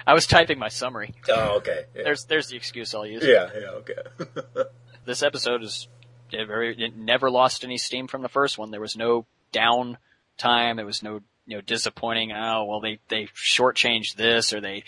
I 0.07 0.13
was 0.13 0.27
typing 0.27 0.59
my 0.59 0.67
summary. 0.69 1.15
oh, 1.29 1.57
okay. 1.57 1.85
Yeah. 1.95 2.03
There's 2.03 2.25
there's 2.25 2.47
the 2.47 2.57
excuse 2.57 2.93
I'll 2.93 3.05
use. 3.07 3.23
yeah, 3.25 3.49
yeah, 3.59 3.69
okay. 3.69 4.63
This 5.05 5.21
episode 5.21 5.61
is 5.63 5.87
very 6.31 6.75
it 6.83 6.95
never 6.97 7.29
lost 7.29 7.63
any 7.63 7.77
steam 7.77 8.07
from 8.07 8.23
the 8.23 8.29
first 8.29 8.57
one. 8.57 8.71
There 8.71 8.81
was 8.81 8.95
no 8.95 9.25
down 9.51 9.99
time. 10.37 10.77
There 10.77 10.85
was 10.85 11.03
no 11.03 11.21
you 11.45 11.57
know 11.57 11.61
disappointing. 11.61 12.31
Oh 12.31 12.65
well, 12.65 12.79
they 12.79 12.97
they 13.09 13.25
shortchanged 13.35 14.15
this 14.15 14.51
or 14.51 14.61
they 14.61 14.83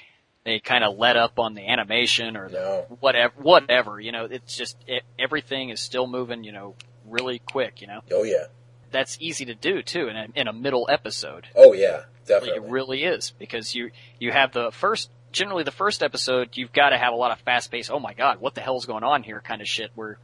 they 0.48 0.60
kind 0.60 0.84
of 0.84 0.98
let 0.98 1.18
up 1.18 1.40
on 1.40 1.54
the 1.54 1.68
animation 1.68 2.38
or 2.38 2.48
the 2.48 2.54
No. 2.58 2.98
whatever, 3.02 3.34
whatever, 3.38 4.00
you 4.00 4.12
know, 4.12 4.26
it's 4.26 4.56
just, 4.56 4.78
it, 4.88 5.04
everything 5.20 5.70
is 5.70 5.80
still 5.82 6.08
moving, 6.08 6.44
you 6.44 6.52
know, 6.54 6.76
really 7.06 7.40
quick, 7.40 7.82
you 7.82 7.88
know. 7.88 8.02
Oh 8.12 8.24
yeah. 8.24 8.46
That's 8.92 9.18
easy 9.20 9.46
to 9.46 9.56
do 9.56 9.82
too 9.82 10.08
in 10.08 10.16
a, 10.16 10.28
in 10.36 10.48
a 10.48 10.54
middle 10.54 10.88
episode. 10.90 11.48
Oh 11.56 11.74
yeah. 11.74 12.04
Definitely. 12.26 12.66
It 12.66 12.72
really 12.72 13.04
is 13.04 13.32
because 13.38 13.76
you 13.76 13.92
you 14.20 14.32
have 14.32 14.52
the 14.54 14.72
first 14.72 15.10
generally 15.32 15.64
the 15.64 15.72
first 15.72 16.02
episode 16.02 16.50
you've 16.56 16.74
got 16.74 16.90
to 16.90 16.98
have 16.98 17.14
a 17.14 17.16
lot 17.18 17.32
of 17.32 17.40
fast 17.40 17.70
paced. 17.72 17.92
Oh 17.92 18.00
my 18.00 18.14
god, 18.14 18.40
what 18.40 18.56
the 18.56 18.62
hell's 18.62 18.86
going 18.86 19.04
on 19.04 19.24
here? 19.24 19.42
Kind 19.42 19.62
of 19.62 19.68
shit 19.68 19.92
where 19.96 20.18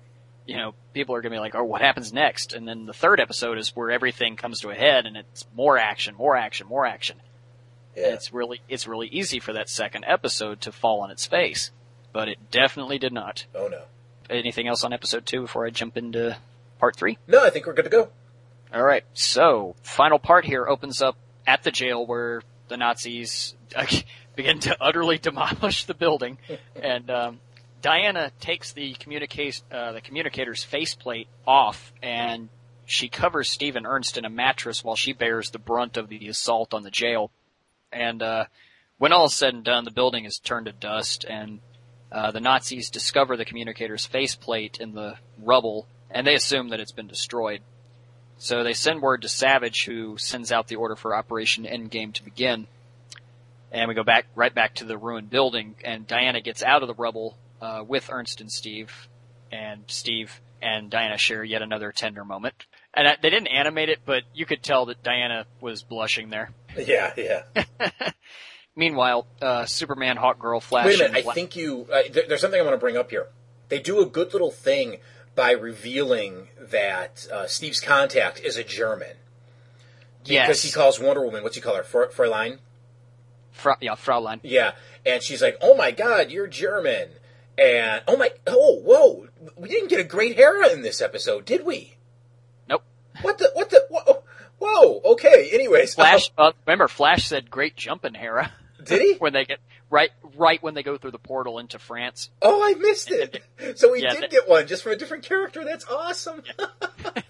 you 0.45 0.57
know 0.57 0.73
people 0.93 1.15
are 1.15 1.21
gonna 1.21 1.35
be 1.35 1.39
like, 1.39 1.55
oh, 1.55 1.63
what 1.63 1.81
happens 1.81 2.11
next? 2.13 2.53
And 2.53 2.67
then 2.67 2.85
the 2.85 2.93
third 2.93 3.19
episode 3.19 3.57
is 3.57 3.75
where 3.75 3.91
everything 3.91 4.35
comes 4.35 4.61
to 4.61 4.69
a 4.69 4.75
head 4.75 5.05
and 5.05 5.15
it's 5.17 5.45
more 5.55 5.77
action, 5.77 6.15
more 6.15 6.35
action, 6.35 6.67
more 6.67 6.85
action. 6.85 7.17
And 7.95 8.13
it's 8.13 8.33
really 8.33 8.61
it's 8.67 8.87
really 8.87 9.07
easy 9.07 9.39
for 9.39 9.53
that 9.53 9.69
second 9.69 10.05
episode 10.07 10.61
to 10.61 10.71
fall 10.71 11.01
on 11.01 11.11
its 11.11 11.25
face, 11.25 11.71
but 12.11 12.27
it 12.27 12.51
definitely 12.51 12.97
did 12.97 13.13
not. 13.13 13.45
Oh 13.53 13.67
no. 13.67 13.83
Anything 14.29 14.67
else 14.67 14.83
on 14.83 14.93
episode 14.93 15.25
two 15.25 15.41
before 15.41 15.65
I 15.65 15.69
jump 15.69 15.97
into 15.97 16.37
part 16.79 16.95
three? 16.95 17.17
No, 17.27 17.43
I 17.43 17.49
think 17.49 17.65
we're 17.65 17.73
good 17.73 17.85
to 17.85 17.91
go. 17.91 18.09
All 18.73 18.83
right. 18.83 19.03
So, 19.13 19.75
final 19.83 20.17
part 20.17 20.45
here 20.45 20.67
opens 20.67 21.01
up 21.01 21.15
at 21.45 21.63
the 21.63 21.71
jail 21.71 22.05
where 22.05 22.41
the 22.69 22.77
Nazis 22.77 23.55
begin 24.35 24.59
to 24.61 24.75
utterly 24.81 25.17
demolish 25.17 25.85
the 25.85 25.93
building, 25.93 26.37
and 26.75 27.09
um, 27.11 27.39
Diana 27.81 28.31
takes 28.39 28.71
the 28.73 28.93
communicate 28.93 29.61
uh, 29.71 29.91
the 29.91 30.01
communicator's 30.01 30.63
faceplate 30.63 31.27
off, 31.45 31.93
and 32.01 32.49
she 32.85 33.09
covers 33.09 33.49
Stephen 33.49 33.85
Ernst 33.85 34.17
in 34.17 34.25
a 34.25 34.29
mattress 34.29 34.83
while 34.83 34.95
she 34.95 35.13
bears 35.13 35.51
the 35.51 35.59
brunt 35.59 35.97
of 35.97 36.09
the 36.09 36.27
assault 36.27 36.73
on 36.73 36.83
the 36.83 36.91
jail. 36.91 37.29
And 37.93 38.21
uh, 38.21 38.45
when 38.97 39.13
all 39.13 39.25
is 39.25 39.33
said 39.33 39.53
and 39.53 39.63
done, 39.63 39.85
the 39.85 39.91
building 39.91 40.25
is 40.25 40.39
turned 40.39 40.65
to 40.65 40.71
dust, 40.71 41.25
and 41.25 41.59
uh, 42.11 42.31
the 42.31 42.39
Nazis 42.39 42.89
discover 42.89 43.35
the 43.35 43.45
communicator's 43.45 44.05
faceplate 44.05 44.77
in 44.79 44.93
the 44.93 45.17
rubble, 45.37 45.87
and 46.09 46.25
they 46.25 46.35
assume 46.35 46.69
that 46.69 46.79
it's 46.79 46.91
been 46.91 47.07
destroyed. 47.07 47.61
So 48.37 48.63
they 48.63 48.73
send 48.73 49.01
word 49.01 49.21
to 49.21 49.29
Savage, 49.29 49.85
who 49.85 50.17
sends 50.17 50.51
out 50.51 50.67
the 50.67 50.75
order 50.75 50.95
for 50.95 51.15
Operation 51.15 51.65
Endgame 51.65 52.13
to 52.13 52.23
begin. 52.23 52.67
And 53.71 53.87
we 53.87 53.95
go 53.95 54.03
back 54.03 54.25
right 54.35 54.53
back 54.53 54.75
to 54.75 54.85
the 54.85 54.97
ruined 54.97 55.29
building, 55.29 55.75
and 55.83 56.07
Diana 56.07 56.41
gets 56.41 56.61
out 56.61 56.81
of 56.81 56.87
the 56.87 56.93
rubble 56.93 57.37
uh, 57.61 57.83
with 57.87 58.09
Ernst 58.11 58.41
and 58.41 58.51
Steve, 58.51 59.07
and 59.51 59.83
Steve 59.87 60.41
and 60.61 60.89
Diana 60.89 61.17
share 61.17 61.43
yet 61.43 61.61
another 61.61 61.91
tender 61.91 62.23
moment. 62.23 62.53
And 62.93 63.07
I, 63.07 63.17
they 63.21 63.29
didn't 63.29 63.47
animate 63.47 63.89
it, 63.89 63.99
but 64.05 64.23
you 64.33 64.45
could 64.45 64.61
tell 64.61 64.85
that 64.85 65.03
Diana 65.03 65.45
was 65.59 65.81
blushing 65.81 66.29
there. 66.29 66.51
Yeah, 66.77 67.13
yeah. 67.17 67.43
Meanwhile, 68.75 69.27
uh, 69.41 69.65
Superman, 69.65 70.17
Hawkgirl, 70.17 70.61
Flash. 70.61 70.85
Wait 70.87 70.99
a 71.01 71.09
minute. 71.09 71.27
I 71.27 71.33
think 71.33 71.55
you. 71.55 71.87
Uh, 71.91 72.01
th- 72.03 72.27
there's 72.27 72.41
something 72.41 72.59
I 72.59 72.63
want 72.63 72.73
to 72.73 72.79
bring 72.79 72.97
up 72.97 73.09
here. 73.11 73.27
They 73.69 73.79
do 73.79 74.01
a 74.01 74.05
good 74.05 74.33
little 74.33 74.51
thing 74.51 74.97
by 75.35 75.51
revealing 75.51 76.47
that 76.59 77.27
uh, 77.31 77.47
Steve's 77.47 77.79
contact 77.79 78.39
is 78.39 78.57
a 78.57 78.63
German 78.63 79.15
Yes. 80.25 80.47
because 80.47 80.63
he 80.63 80.71
calls 80.71 80.99
Wonder 80.99 81.23
Woman. 81.23 81.43
What's 81.43 81.55
he 81.55 81.61
call 81.61 81.75
her? 81.75 81.83
Fr- 81.83 82.05
Fräulein. 82.05 82.59
Fra- 83.51 83.77
yeah, 83.81 83.93
Fraulein. 83.95 84.39
Yeah, 84.43 84.71
and 85.05 85.21
she's 85.21 85.41
like, 85.41 85.57
"Oh 85.61 85.75
my 85.75 85.91
God, 85.91 86.31
you're 86.31 86.47
German." 86.47 87.09
And 87.55 88.01
oh 88.07 88.17
my, 88.17 88.31
oh 88.47 88.79
whoa, 88.83 89.27
we 89.57 89.69
didn't 89.69 89.89
get 89.89 89.99
a 89.99 90.03
great 90.03 90.35
Hera 90.37 90.69
in 90.71 90.81
this 90.81 91.01
episode, 91.01 91.45
did 91.45 91.63
we? 91.63 91.93
Nope. 92.67 92.83
What 93.21 93.37
the? 93.37 93.51
What 93.53 93.69
the? 93.69 93.82
Whoa, 94.65 95.01
okay. 95.13 95.49
Anyways, 95.51 95.95
Flash. 95.95 96.31
Uh, 96.37 96.51
remember, 96.65 96.87
Flash 96.87 97.27
said, 97.27 97.51
"Great 97.51 97.75
jumping, 97.75 98.13
Hera." 98.13 98.51
did 98.83 99.01
he? 99.01 99.13
when 99.19 99.33
they 99.33 99.45
get 99.45 99.59
right 99.89 100.11
right 100.35 100.61
when 100.63 100.73
they 100.73 100.83
go 100.83 100.97
through 100.97 101.11
the 101.11 101.19
portal 101.19 101.59
into 101.59 101.79
France. 101.79 102.29
Oh, 102.41 102.63
I 102.63 102.73
missed 102.75 103.11
it. 103.11 103.43
So 103.75 103.91
we 103.91 104.01
Yeah, 104.03 104.09
did 104.11 104.23
that- 104.23 104.31
get 104.31 104.49
one 104.49 104.67
just 104.67 104.83
from 104.83 104.91
a 104.91 104.95
different 104.95 105.23
character. 105.23 105.63
That's 105.63 105.85
awesome. 105.87 106.43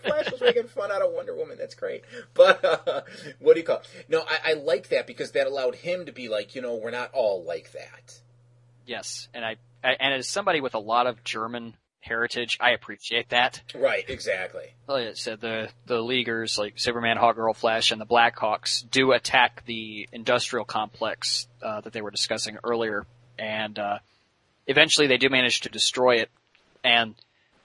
Flash 0.03 0.31
was 0.31 0.41
making 0.41 0.67
fun 0.67 0.91
out 0.91 1.01
of 1.03 1.11
Wonder 1.13 1.35
Woman. 1.35 1.57
That's 1.59 1.75
great. 1.75 2.03
But 2.33 2.63
uh, 2.65 3.01
what 3.39 3.53
do 3.53 3.59
you 3.59 3.65
call? 3.65 3.77
It? 3.77 4.05
No, 4.09 4.21
I, 4.21 4.51
I 4.51 4.53
like 4.53 4.89
that 4.89 5.05
because 5.05 5.31
that 5.31 5.45
allowed 5.47 5.75
him 5.75 6.05
to 6.07 6.11
be 6.11 6.29
like, 6.29 6.55
you 6.55 6.61
know, 6.61 6.75
we're 6.75 6.91
not 6.91 7.11
all 7.13 7.43
like 7.43 7.71
that. 7.73 8.19
Yes, 8.85 9.27
and 9.33 9.45
I, 9.45 9.57
I 9.83 9.95
and 9.99 10.13
as 10.13 10.27
somebody 10.27 10.59
with 10.59 10.73
a 10.75 10.79
lot 10.79 11.05
of 11.07 11.23
German 11.23 11.75
heritage, 12.03 12.57
I 12.59 12.71
appreciate 12.71 13.29
that. 13.29 13.61
Right. 13.73 14.03
Exactly. 14.07 14.73
Like 14.87 15.07
I 15.07 15.13
said, 15.13 15.39
the 15.41 15.69
the 15.85 16.01
Leaguers 16.01 16.57
like 16.57 16.73
Superman, 16.77 17.17
Hawkgirl, 17.17 17.55
Flash, 17.55 17.91
and 17.91 17.99
the 17.99 18.05
Blackhawks 18.05 18.89
do 18.89 19.11
attack 19.11 19.63
the 19.65 20.07
industrial 20.11 20.65
complex 20.65 21.47
uh, 21.61 21.81
that 21.81 21.93
they 21.93 22.01
were 22.01 22.11
discussing 22.11 22.57
earlier, 22.63 23.05
and 23.39 23.79
uh, 23.79 23.99
eventually 24.67 25.07
they 25.07 25.17
do 25.17 25.29
manage 25.29 25.61
to 25.61 25.69
destroy 25.69 26.17
it. 26.17 26.29
And 26.83 27.15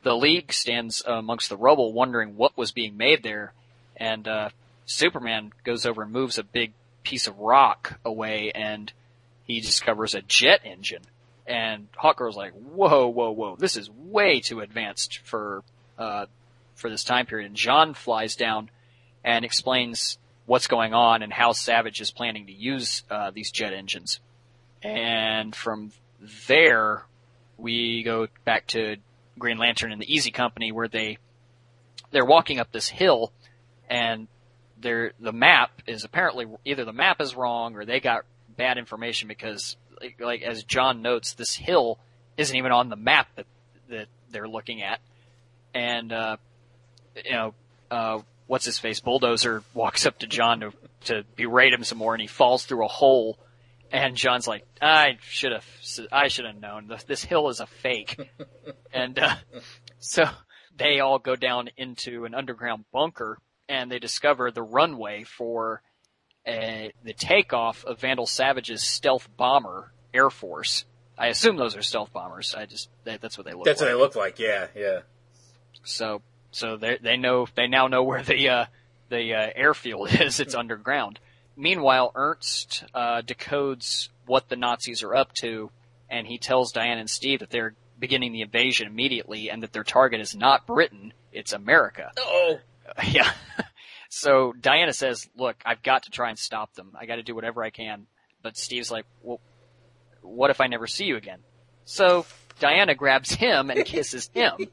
the 0.03 0.17
League 0.17 0.53
stands 0.53 1.03
amongst 1.05 1.49
the 1.49 1.57
rubble, 1.57 1.93
wondering 1.93 2.37
what 2.37 2.57
was 2.57 2.73
being 2.73 2.97
made 2.97 3.23
there. 3.23 3.53
And 3.97 4.29
uh, 4.29 4.51
Superman 4.87 5.53
goes 5.65 5.85
over 5.85 6.03
and 6.03 6.13
moves 6.13 6.39
a 6.39 6.45
big 6.45 6.73
piece 7.03 7.27
of 7.27 7.39
rock 7.39 7.99
away, 8.05 8.53
and 8.55 8.93
he 9.45 9.61
discovers 9.61 10.15
a 10.15 10.23
jet 10.23 10.61
engine. 10.65 11.03
And 11.49 11.89
Hawkgirl's 11.93 12.37
like, 12.37 12.53
"Whoa, 12.53 13.09
whoa, 13.09 13.31
whoa! 13.31 13.57
This 13.57 13.77
is 13.77 13.91
way 13.91 14.41
too 14.41 14.61
advanced 14.61 15.19
for 15.25 15.65
uh, 15.99 16.27
for 16.75 16.91
this 16.91 17.05
time 17.05 17.25
period." 17.25 17.47
And 17.47 17.57
John 17.57 17.95
flies 17.95 18.37
down 18.37 18.71
and 19.25 19.45
explains 19.45 20.19
what's 20.45 20.67
going 20.67 20.93
on 20.93 21.23
and 21.23 21.33
how 21.33 21.53
Savage 21.53 22.01
is 22.01 22.11
planning 22.11 22.47
to 22.47 22.53
use 22.53 23.03
uh, 23.11 23.31
these 23.31 23.51
jet 23.51 23.73
engines. 23.73 24.21
And 24.83 25.57
from 25.57 25.91
there, 26.49 27.05
we 27.57 28.03
go 28.03 28.29
back 28.45 28.67
to 28.69 28.97
Green 29.39 29.59
Lantern 29.59 29.91
and 29.91 30.01
the 30.01 30.15
Easy 30.15 30.31
Company, 30.31 30.71
where 30.71 30.89
they 30.89 31.17
they're 32.11 32.25
walking 32.25 32.61
up 32.61 32.73
this 32.73 32.89
hill, 32.89 33.33
and 33.89 34.29
the 34.81 35.13
map 35.33 35.71
is 35.87 36.05
apparently 36.05 36.47
either 36.65 36.85
the 36.85 36.93
map 36.93 37.21
is 37.21 37.35
wrong 37.35 37.75
or 37.75 37.85
they 37.85 38.01
got 38.01 38.25
bad 38.57 38.79
information 38.79 39.29
because, 39.29 39.77
like, 40.01 40.21
like 40.21 40.43
as 40.43 40.65
John 40.65 41.03
notes, 41.03 41.35
this 41.35 41.55
hill 41.55 41.99
isn't 42.37 42.55
even 42.57 42.73
on 42.73 42.89
the 42.89 42.97
map 42.97 43.29
that 43.37 43.47
that 43.89 44.07
they're 44.31 44.49
looking 44.49 44.83
at, 44.83 45.01
and 45.75 46.13
uh, 46.13 46.37
you 47.25 47.33
know, 47.33 47.55
uh, 47.91 48.21
what's 48.47 48.65
his 48.65 48.79
face? 48.79 49.01
Bulldozer 49.01 49.63
walks 49.75 50.07
up 50.07 50.19
to 50.21 50.27
John 50.27 50.61
to 50.61 50.73
to 51.07 51.25
berate 51.37 51.73
him 51.73 51.85
some 51.85 51.99
more, 51.99 52.15
and 52.15 52.21
he 52.21 52.27
falls 52.27 52.65
through 52.65 52.85
a 52.85 52.89
hole. 52.89 53.39
And 53.91 54.17
John's 54.17 54.47
like, 54.47 54.67
I 54.83 55.17
should 55.23 55.53
have, 55.53 55.65
I 56.13 56.29
should 56.29 56.45
have 56.45 56.61
known. 56.61 56.89
This, 56.89 57.05
this 57.05 57.25
hill 57.25 57.49
is 57.49 57.61
a 57.61 57.67
fake. 57.67 58.19
and 58.93 59.19
uh, 59.19 59.37
so 59.99 60.25
they 60.77 61.01
all 61.01 61.19
go 61.19 61.37
down 61.37 61.71
into 61.79 62.27
an 62.27 62.35
underground 62.35 62.85
bunker, 62.93 63.39
and 63.67 63.91
they 63.91 63.99
discover 63.99 64.51
the 64.51 64.63
runway 64.63 65.25
for 65.25 65.83
uh, 66.49 66.89
the 67.05 67.13
takeoff 67.13 67.85
of 67.85 68.01
Vandal 68.01 68.27
Savage's 68.27 68.83
stealth 68.83 69.29
bomber 69.37 69.93
Air 70.15 70.31
Force. 70.31 70.85
I 71.17 71.29
assume 71.29 71.57
those 71.57 71.77
are 71.77 71.83
stealth 71.83 72.13
bombers. 72.13 72.55
I 72.57 72.67
just 72.67 72.89
that, 73.05 73.21
that's 73.21 73.37
what 73.37 73.45
they 73.45 73.53
look 73.53 73.61
like. 73.61 73.65
That's 73.67 73.81
like. 73.81 73.91
what 73.91 73.97
they 73.97 74.01
look 74.01 74.17
like. 74.17 74.39
Yeah. 74.39 74.69
Yeah. 74.75 75.01
So 75.85 76.23
so 76.51 76.77
they 76.77 76.99
they 77.01 77.17
know 77.17 77.47
they 77.55 77.67
now 77.67 77.89
know 77.89 78.03
where 78.03 78.23
the 78.23 78.49
uh, 78.49 78.65
the 79.09 79.35
uh, 79.35 79.51
airfield 79.55 80.13
is. 80.21 80.41
It's 80.41 80.55
underground. 80.55 81.19
Meanwhile, 81.57 82.13
Ernst 82.15 82.85
uh, 82.95 83.23
decodes 83.23 84.09
what 84.27 84.49
the 84.49 84.57
Nazis 84.57 85.03
are 85.03 85.15
up 85.15 85.33
to, 85.35 85.71
and 86.09 86.27
he 86.27 86.39
tells 86.39 86.73
Diane 86.73 86.99
and 86.99 87.11
Steve 87.11 87.41
that 87.41 87.51
they're 87.51 87.75
beginning 87.99 88.33
the 88.33 88.43
invasion 88.43 88.87
immediately, 88.87 89.51
and 89.51 89.63
that 89.65 89.73
their 89.73 89.83
target 89.83 90.21
is 90.21 90.37
not 90.37 90.67
Britain, 90.67 91.13
it's 91.33 91.53
America. 91.53 92.13
Oh. 92.17 92.59
Yeah. 93.07 93.31
So 94.09 94.53
Diana 94.61 94.93
says, 94.93 95.29
"Look, 95.37 95.57
I've 95.65 95.83
got 95.83 96.05
to 96.05 96.11
try 96.11 96.31
and 96.31 96.39
stop 96.39 96.75
them. 96.75 96.93
I 96.99 97.07
got 97.07 97.17
to 97.17 97.23
do 97.23 97.35
whatever 97.35 97.63
I 97.63 97.71
can." 97.71 98.07
But 98.43 98.57
Steve's 98.57 98.91
like, 98.91 99.07
"Well, 99.23 99.41
what 100.23 100.51
if 100.51 100.61
I 100.61 100.67
never 100.67 100.87
see 100.87 101.05
you 101.05 101.17
again?" 101.17 101.41
So 101.85 102.27
Diana 102.61 102.95
grabs 102.95 103.33
him 103.33 103.71
and 103.71 103.85
kisses 103.85 104.31
him. 104.33 104.53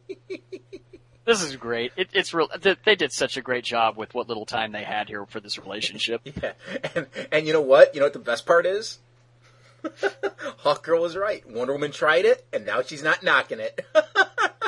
This 1.26 1.42
is 1.42 1.56
great. 1.56 1.92
It, 1.98 2.10
it's 2.14 2.36
real. 2.36 2.50
They, 2.86 2.96
did 2.96 3.12
such 3.12 3.36
a 3.36 3.42
great 3.42 3.64
job 3.64 3.98
with 3.98 4.14
what 4.14 4.28
little 4.28 4.46
time 4.46 4.72
they 4.72 4.84
had 4.84 5.08
here 5.08 5.26
for 5.26 5.40
this 5.40 5.58
relationship. 5.58 6.22
Yeah. 6.42 6.52
And 6.94 7.08
and 7.32 7.48
you 7.48 7.54
know 7.54 7.62
what? 7.62 7.96
You 7.96 8.00
know 8.00 8.06
what 8.06 8.14
the 8.14 8.20
best 8.20 8.46
part 8.46 8.66
is? 8.68 9.00
Hawkgirl 9.84 11.02
was 11.02 11.16
right. 11.18 11.44
Wonder 11.50 11.74
Woman 11.74 11.92
tried 11.92 12.26
it, 12.26 12.46
and 12.54 12.66
now 12.66 12.84
she's 12.84 13.02
not 13.02 13.24
knocking 13.24 13.60
it. 13.60 13.84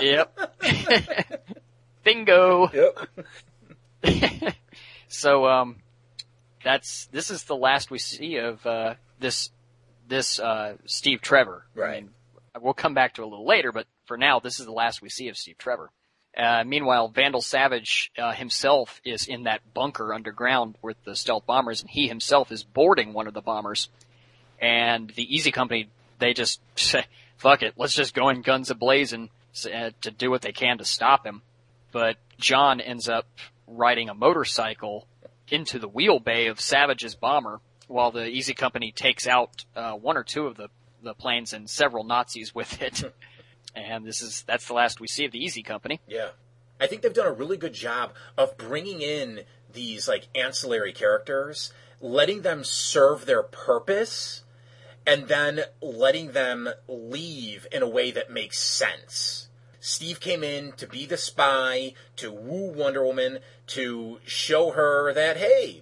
yep. 0.02 0.36
Bingo. 2.04 2.70
yep. 2.74 2.98
so 5.08 5.46
um, 5.48 5.78
that's 6.64 7.06
this 7.08 7.30
is 7.32 7.44
the 7.44 7.56
last 7.56 7.92
we 7.92 7.98
see 8.00 8.38
of 8.38 8.66
uh, 8.66 8.96
this 9.20 9.52
this 10.08 10.40
uh, 10.40 10.76
Steve 10.86 11.22
Trevor. 11.22 11.66
I 11.76 11.80
Right. 11.80 12.04
mean, 12.04 12.12
we'll 12.62 12.74
come 12.74 12.94
back 12.94 13.14
to 13.16 13.22
it 13.22 13.26
a 13.26 13.28
little 13.28 13.46
later, 13.46 13.72
but 13.72 13.88
for 14.06 14.18
now, 14.18 14.40
this 14.40 14.60
is 14.60 14.66
the 14.66 14.72
last 14.72 15.02
we 15.02 15.10
see 15.10 15.28
of 15.30 15.38
Steve 15.38 15.58
Trevor. 15.58 15.90
Uh, 16.38 16.64
meanwhile, 16.66 17.08
Vandal 17.08 17.42
Savage 17.42 18.12
uh, 18.18 18.32
himself 18.32 19.02
is 19.04 19.28
in 19.28 19.44
that 19.44 19.62
bunker 19.74 20.14
underground 20.14 20.76
with 20.84 20.96
the 21.04 21.16
stealth 21.16 21.46
bombers, 21.48 21.82
and 21.82 21.90
he 21.90 22.08
himself 22.08 22.52
is 22.52 22.64
boarding 22.64 23.12
one 23.14 23.28
of 23.28 23.34
the 23.34 23.42
bombers. 23.42 23.90
and 24.60 25.10
the 25.12 25.36
Easy 25.36 25.52
Company 25.52 25.90
they 26.20 26.34
just 26.34 26.60
say, 26.76 27.06
"Fuck 27.38 27.64
it, 27.64 27.74
let's 27.78 27.94
just 27.96 28.14
go 28.14 28.30
in 28.30 28.42
guns 28.42 28.70
ablazing 28.72 29.30
uh, 29.72 29.92
to 30.02 30.12
do 30.12 30.30
what 30.30 30.42
they 30.42 30.52
can 30.52 30.78
to 30.78 30.86
stop 30.86 31.26
him." 31.26 31.42
But 31.92 32.18
John 32.40 32.82
ends 32.82 33.10
up 33.10 33.26
riding 33.68 34.10
a 34.10 34.14
motorcycle 34.14 35.08
into 35.50 35.80
the 35.80 35.88
wheel 35.88 36.20
bay 36.20 36.48
of 36.48 36.60
Savage's 36.60 37.16
bomber, 37.16 37.62
while 37.88 38.12
the 38.12 38.26
Easy 38.26 38.54
Company 38.54 38.92
takes 38.92 39.28
out 39.28 39.66
uh, 39.76 39.94
one 39.94 40.18
or 40.18 40.24
two 40.24 40.48
of 40.48 40.58
the 40.58 40.70
the 41.04 41.14
planes 41.14 41.54
and 41.54 41.70
several 41.70 42.04
Nazis 42.04 42.56
with 42.56 42.82
it. 42.82 43.04
and 43.76 44.06
this 44.06 44.22
is 44.22 44.44
that's 44.48 44.68
the 44.68 44.74
last 44.74 45.00
we 45.00 45.08
see 45.08 45.26
of 45.26 45.32
the 45.32 45.40
Easy 45.40 45.64
Company. 45.64 46.00
Yeah. 46.08 46.30
I 46.80 46.88
think 46.88 47.02
they've 47.02 47.14
done 47.14 47.28
a 47.28 47.34
really 47.34 47.58
good 47.58 47.74
job 47.74 48.14
of 48.38 48.58
bringing 48.58 49.02
in 49.02 49.42
these 49.72 50.08
like 50.08 50.28
ancillary 50.36 50.94
characters, 50.94 51.74
letting 52.00 52.42
them 52.42 52.64
serve 52.64 53.26
their 53.26 53.44
purpose, 53.44 54.44
and 55.06 55.28
then 55.28 55.62
letting 55.82 56.32
them 56.32 56.70
leave 56.88 57.68
in 57.72 57.82
a 57.82 57.90
way 57.90 58.12
that 58.12 58.30
makes 58.30 58.60
sense. 58.60 59.47
Steve 59.88 60.20
came 60.20 60.44
in 60.44 60.74
to 60.74 60.86
be 60.86 61.06
the 61.06 61.16
spy, 61.16 61.94
to 62.18 62.30
woo 62.30 62.70
Wonder 62.74 63.06
Woman, 63.06 63.40
to 63.68 64.20
show 64.26 64.72
her 64.72 65.14
that, 65.14 65.38
hey, 65.38 65.82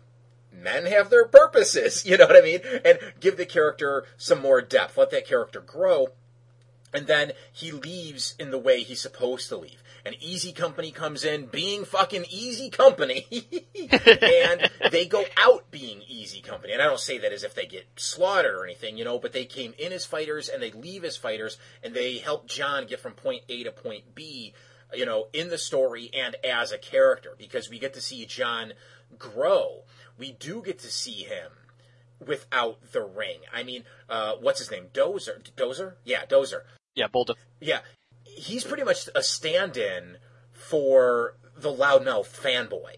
men 0.53 0.85
have 0.85 1.09
their 1.09 1.25
purposes, 1.25 2.05
you 2.05 2.15
know 2.15 2.27
what 2.27 2.37
I 2.37 2.41
mean? 2.41 2.59
And 2.85 2.99
give 3.19 3.35
the 3.35 3.47
character 3.47 4.05
some 4.15 4.39
more 4.39 4.61
depth, 4.61 4.95
let 4.95 5.09
that 5.09 5.25
character 5.25 5.59
grow. 5.59 6.09
And 6.93 7.07
then 7.07 7.31
he 7.51 7.71
leaves 7.71 8.35
in 8.37 8.51
the 8.51 8.59
way 8.59 8.83
he's 8.83 9.01
supposed 9.01 9.49
to 9.49 9.57
leave. 9.57 9.81
An 10.05 10.13
easy 10.21 10.51
company 10.51 10.91
comes 10.91 11.23
in 11.25 11.47
being 11.47 11.83
fucking 11.83 12.25
easy 12.29 12.69
company, 12.69 13.25
and 13.91 14.69
they 14.91 15.07
go 15.07 15.25
out 15.35 15.71
being 15.71 16.03
easy 16.07 16.41
company. 16.41 16.73
And 16.73 16.81
I 16.81 16.85
don't 16.85 16.99
say 16.99 17.17
that 17.17 17.33
as 17.33 17.43
if 17.43 17.55
they 17.55 17.65
get 17.65 17.87
slaughtered 17.95 18.53
or 18.53 18.65
anything, 18.65 18.99
you 18.99 19.03
know, 19.03 19.17
but 19.17 19.33
they 19.33 19.45
came 19.45 19.73
in 19.79 19.91
as 19.91 20.05
fighters 20.05 20.47
and 20.47 20.61
they 20.61 20.71
leave 20.71 21.03
as 21.03 21.17
fighters, 21.17 21.57
and 21.83 21.95
they 21.95 22.19
help 22.19 22.47
John 22.47 22.85
get 22.85 22.99
from 22.99 23.13
point 23.13 23.43
A 23.49 23.63
to 23.63 23.71
point 23.71 24.13
B, 24.13 24.53
you 24.93 25.07
know, 25.07 25.25
in 25.33 25.49
the 25.49 25.57
story 25.57 26.11
and 26.13 26.35
as 26.45 26.71
a 26.71 26.77
character, 26.77 27.31
because 27.39 27.71
we 27.71 27.79
get 27.79 27.95
to 27.95 28.01
see 28.01 28.27
John 28.27 28.73
grow. 29.17 29.85
We 30.19 30.33
do 30.33 30.61
get 30.63 30.77
to 30.79 30.91
see 30.91 31.23
him 31.23 31.51
without 32.25 32.91
the 32.91 33.01
ring. 33.01 33.39
I 33.51 33.63
mean, 33.63 33.83
uh, 34.09 34.33
what's 34.39 34.59
his 34.59 34.71
name? 34.71 34.87
Dozer? 34.93 35.41
Dozer? 35.55 35.93
Yeah, 36.03 36.25
Dozer. 36.25 36.61
Yeah, 36.93 37.07
Bolda. 37.07 37.35
Yeah, 37.59 37.79
he's 38.25 38.63
pretty 38.63 38.83
much 38.83 39.07
a 39.15 39.23
stand-in 39.23 40.17
for 40.53 41.35
the 41.55 41.71
loudmouth 41.71 42.27
fanboy. 42.27 42.97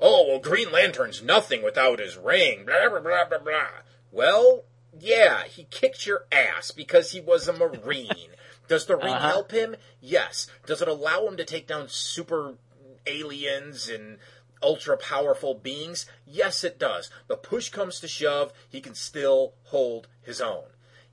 Oh, 0.00 0.26
well, 0.28 0.38
Green 0.40 0.70
Lantern's 0.72 1.22
nothing 1.22 1.62
without 1.62 1.98
his 1.98 2.16
ring. 2.16 2.64
Blah 2.64 2.88
blah 2.88 3.00
blah 3.00 3.24
blah 3.28 3.38
blah. 3.38 3.66
Well, 4.12 4.64
yeah, 4.98 5.44
he 5.44 5.64
kicked 5.64 6.06
your 6.06 6.26
ass 6.32 6.70
because 6.70 7.12
he 7.12 7.20
was 7.20 7.46
a 7.48 7.52
Marine. 7.52 8.30
Does 8.68 8.86
the 8.86 8.96
ring 8.96 9.14
Uh-huh. 9.14 9.28
help 9.28 9.50
him? 9.52 9.76
Yes. 10.00 10.46
Does 10.66 10.82
it 10.82 10.88
allow 10.88 11.26
him 11.26 11.36
to 11.38 11.44
take 11.44 11.66
down 11.66 11.86
super 11.88 12.54
aliens 13.06 13.88
and 13.88 14.18
ultra 14.62 14.96
powerful 14.98 15.54
beings? 15.54 16.04
Yes, 16.26 16.62
it 16.64 16.78
does. 16.78 17.10
But 17.26 17.42
push 17.42 17.70
comes 17.70 17.98
to 18.00 18.08
shove, 18.08 18.52
he 18.68 18.80
can 18.82 18.94
still 18.94 19.54
hold 19.64 20.06
his 20.22 20.40
own. 20.40 20.64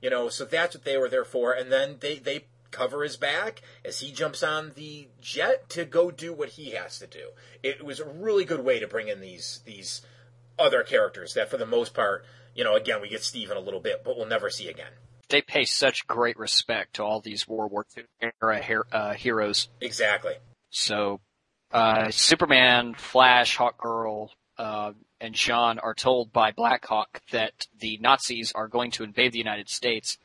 You 0.02 0.10
know, 0.10 0.28
so 0.28 0.44
that's 0.44 0.74
what 0.76 0.84
they 0.84 0.98
were 0.98 1.08
there 1.08 1.24
for. 1.24 1.52
And 1.52 1.72
then 1.72 1.96
they, 2.00 2.18
they 2.18 2.44
cover 2.70 3.02
his 3.02 3.16
back 3.16 3.62
as 3.84 4.00
he 4.00 4.12
jumps 4.12 4.42
on 4.42 4.72
the 4.74 5.08
jet 5.20 5.68
to 5.70 5.84
go 5.84 6.10
do 6.10 6.32
what 6.32 6.50
he 6.50 6.70
has 6.70 6.98
to 6.98 7.06
do. 7.06 7.30
It 7.62 7.84
was 7.84 8.00
a 8.00 8.08
really 8.08 8.44
good 8.44 8.64
way 8.64 8.78
to 8.80 8.86
bring 8.86 9.08
in 9.08 9.20
these, 9.20 9.60
these 9.64 10.02
other 10.58 10.82
characters 10.82 11.34
that 11.34 11.50
for 11.50 11.56
the 11.56 11.66
most 11.66 11.94
part, 11.94 12.24
you 12.54 12.64
know, 12.64 12.74
again, 12.74 13.00
we 13.00 13.08
get 13.08 13.22
Steve 13.22 13.50
in 13.50 13.56
a 13.56 13.60
little 13.60 13.80
bit, 13.80 14.02
but 14.04 14.16
we'll 14.16 14.26
never 14.26 14.50
see 14.50 14.68
again. 14.68 14.92
They 15.28 15.42
pay 15.42 15.64
such 15.64 16.06
great 16.06 16.38
respect 16.38 16.94
to 16.94 17.04
all 17.04 17.20
these 17.20 17.48
World 17.48 17.72
War 17.72 17.84
II 17.96 18.04
era 18.40 18.62
her- 18.62 18.86
uh, 18.92 19.14
heroes. 19.14 19.68
Exactly. 19.80 20.34
So, 20.70 21.20
uh, 21.72 22.10
Superman, 22.10 22.94
Flash, 22.94 23.56
Hawkgirl, 23.56 24.30
uh, 24.56 24.92
and 25.20 25.34
John 25.34 25.78
are 25.78 25.94
told 25.94 26.32
by 26.32 26.52
Blackhawk 26.52 27.20
that 27.32 27.66
the 27.78 27.98
Nazis 27.98 28.52
are 28.52 28.68
going 28.68 28.90
to 28.92 29.04
invade 29.04 29.32
the 29.32 29.38
United 29.38 29.68
States, 29.68 30.18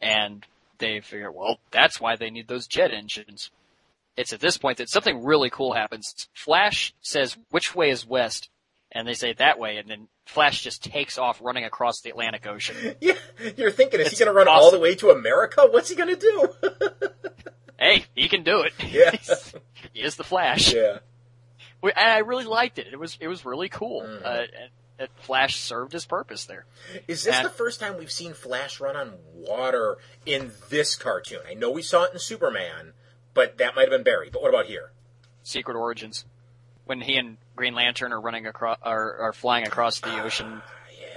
and 0.00 0.46
they 0.78 1.00
figure, 1.00 1.30
well, 1.30 1.58
that's 1.70 2.00
why 2.00 2.16
they 2.16 2.30
need 2.30 2.48
those 2.48 2.66
jet 2.66 2.92
engines. 2.92 3.50
It's 4.16 4.32
at 4.32 4.40
this 4.40 4.56
point 4.58 4.78
that 4.78 4.88
something 4.88 5.24
really 5.24 5.50
cool 5.50 5.72
happens. 5.72 6.28
Flash 6.34 6.94
says, 7.00 7.36
which 7.50 7.74
way 7.74 7.90
is 7.90 8.06
west? 8.06 8.48
And 8.92 9.08
they 9.08 9.14
say 9.14 9.32
that 9.32 9.58
way, 9.58 9.78
and 9.78 9.90
then 9.90 10.06
Flash 10.24 10.62
just 10.62 10.84
takes 10.84 11.18
off 11.18 11.40
running 11.42 11.64
across 11.64 12.00
the 12.00 12.10
Atlantic 12.10 12.46
Ocean. 12.46 12.94
Yeah, 13.00 13.14
you're 13.56 13.72
thinking, 13.72 13.98
is 14.00 14.06
It's 14.06 14.18
he 14.18 14.24
going 14.24 14.32
to 14.32 14.36
run 14.38 14.46
all 14.46 14.70
the 14.70 14.78
way 14.78 14.94
to 14.96 15.10
America? 15.10 15.66
What's 15.68 15.88
he 15.88 15.96
going 15.96 16.16
to 16.16 16.16
do? 16.16 16.48
hey, 17.78 18.04
he 18.14 18.28
can 18.28 18.44
do 18.44 18.60
it. 18.60 18.72
Yeah. 18.88 19.10
he 19.92 20.00
is 20.00 20.14
the 20.14 20.22
Flash. 20.22 20.72
yeah. 20.72 20.98
And 21.82 21.92
I 21.98 22.18
really 22.18 22.44
liked 22.44 22.78
it. 22.78 22.86
It 22.90 22.98
was 22.98 23.18
it 23.20 23.28
was 23.28 23.44
really 23.44 23.68
cool. 23.68 24.02
Mm. 24.02 24.24
Uh, 24.24 24.46
and 24.98 25.08
Flash 25.16 25.56
served 25.56 25.92
his 25.92 26.04
purpose 26.06 26.44
there. 26.44 26.66
Is 27.08 27.24
this 27.24 27.34
And- 27.36 27.44
the 27.46 27.50
first 27.50 27.80
time 27.80 27.96
we've 27.98 28.12
seen 28.12 28.32
Flash 28.34 28.80
run 28.80 28.96
on 28.96 29.18
water 29.32 29.98
in 30.24 30.52
this 30.68 30.96
cartoon? 30.96 31.40
I 31.48 31.54
know 31.54 31.70
we 31.70 31.82
saw 31.82 32.04
it 32.04 32.12
in 32.12 32.18
Superman, 32.18 32.92
but 33.32 33.58
that 33.58 33.74
might 33.74 33.82
have 33.82 33.90
been 33.90 34.02
Barry. 34.04 34.30
But 34.30 34.42
what 34.42 34.48
about 34.50 34.66
here? 34.66 34.92
Secret 35.42 35.76
Origins, 35.76 36.24
when 36.84 37.00
he 37.00 37.16
and 37.16 37.36
Green 37.56 37.74
Lantern 37.74 38.12
are 38.12 38.20
running 38.20 38.46
across 38.46 38.78
are, 38.82 39.16
are 39.18 39.32
flying 39.32 39.66
across 39.66 40.00
the 40.00 40.22
ocean. 40.22 40.62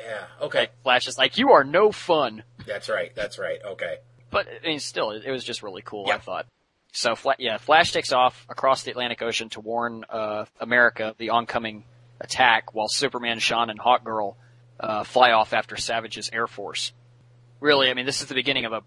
Yeah. 0.06 0.26
Okay. 0.42 0.60
Like 0.60 0.84
Flash 0.84 1.08
is 1.08 1.18
like, 1.18 1.38
"You 1.38 1.52
are 1.52 1.64
no 1.64 1.92
fun." 1.92 2.44
That's 2.66 2.90
right. 2.90 3.14
That's 3.16 3.38
right. 3.38 3.60
Okay. 3.64 3.98
But 4.30 4.48
I 4.64 4.68
mean, 4.68 4.80
still, 4.80 5.12
it, 5.12 5.30
was 5.30 5.44
just 5.44 5.64
really 5.64 5.82
cool. 5.82 6.06
Yeah. 6.08 6.16
I 6.16 6.20
thought. 6.20 6.46
So, 6.94 7.16
yeah, 7.38 7.58
Flash 7.58 7.92
takes 7.92 8.12
off 8.12 8.46
across 8.50 8.84
the 8.84 8.92
Atlantic 8.92 9.22
Ocean 9.22 9.50
to 9.50 9.60
warn 9.60 10.04
uh, 10.10 10.46
America 10.60 11.10
of 11.10 11.18
the 11.18 11.30
oncoming 11.30 11.84
attack, 12.20 12.74
while 12.74 12.88
Superman, 12.88 13.40
J'onn, 13.40 13.70
and 13.70 13.80
Hawkgirl 13.80 14.36
uh, 14.80 15.04
fly 15.04 15.32
off 15.32 15.54
after 15.54 15.76
Savage's 15.76 16.30
Air 16.32 16.48
Force. 16.48 16.94
Really, 17.60 17.90
I 17.90 17.94
mean, 17.94 18.06
this 18.06 18.22
is 18.22 18.28
the 18.28 18.36
beginning 18.36 18.66
of 18.66 18.74
a, 18.74 18.82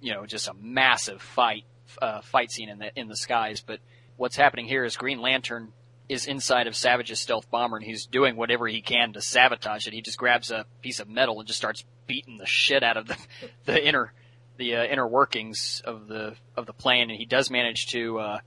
you 0.00 0.12
know, 0.12 0.26
just 0.26 0.48
a 0.48 0.54
massive 0.54 1.20
fight 1.20 1.64
uh, 2.00 2.20
fight 2.22 2.50
scene 2.50 2.68
in 2.68 2.78
the 2.78 2.98
in 2.98 3.08
the 3.08 3.16
skies. 3.16 3.60
But 3.60 3.80
what's 4.16 4.36
happening 4.36 4.66
here 4.66 4.84
is 4.84 4.96
Green 4.96 5.20
Lantern 5.20 5.72
is 6.08 6.26
inside 6.26 6.66
of 6.66 6.76
Savage's 6.76 7.20
stealth 7.20 7.50
bomber, 7.50 7.76
and 7.76 7.84
he's 7.84 8.06
doing 8.06 8.36
whatever 8.36 8.66
he 8.66 8.80
can 8.80 9.12
to 9.14 9.20
sabotage 9.20 9.86
it. 9.86 9.92
He 9.92 10.02
just 10.02 10.18
grabs 10.18 10.50
a 10.50 10.64
piece 10.80 11.00
of 11.00 11.08
metal 11.08 11.38
and 11.38 11.46
just 11.46 11.58
starts 11.58 11.84
beating 12.06 12.38
the 12.38 12.46
shit 12.46 12.82
out 12.82 12.96
of 12.96 13.08
the 13.08 13.16
the 13.64 13.86
inner 13.86 14.12
the 14.56 14.76
uh, 14.76 14.84
inner 14.84 15.06
workings 15.06 15.82
of 15.84 16.06
the 16.06 16.34
of 16.56 16.66
the 16.66 16.72
plane, 16.72 17.10
and 17.10 17.18
he 17.18 17.26
does 17.26 17.50
manage 17.50 17.88
to 17.88 18.18
uh, 18.18 18.38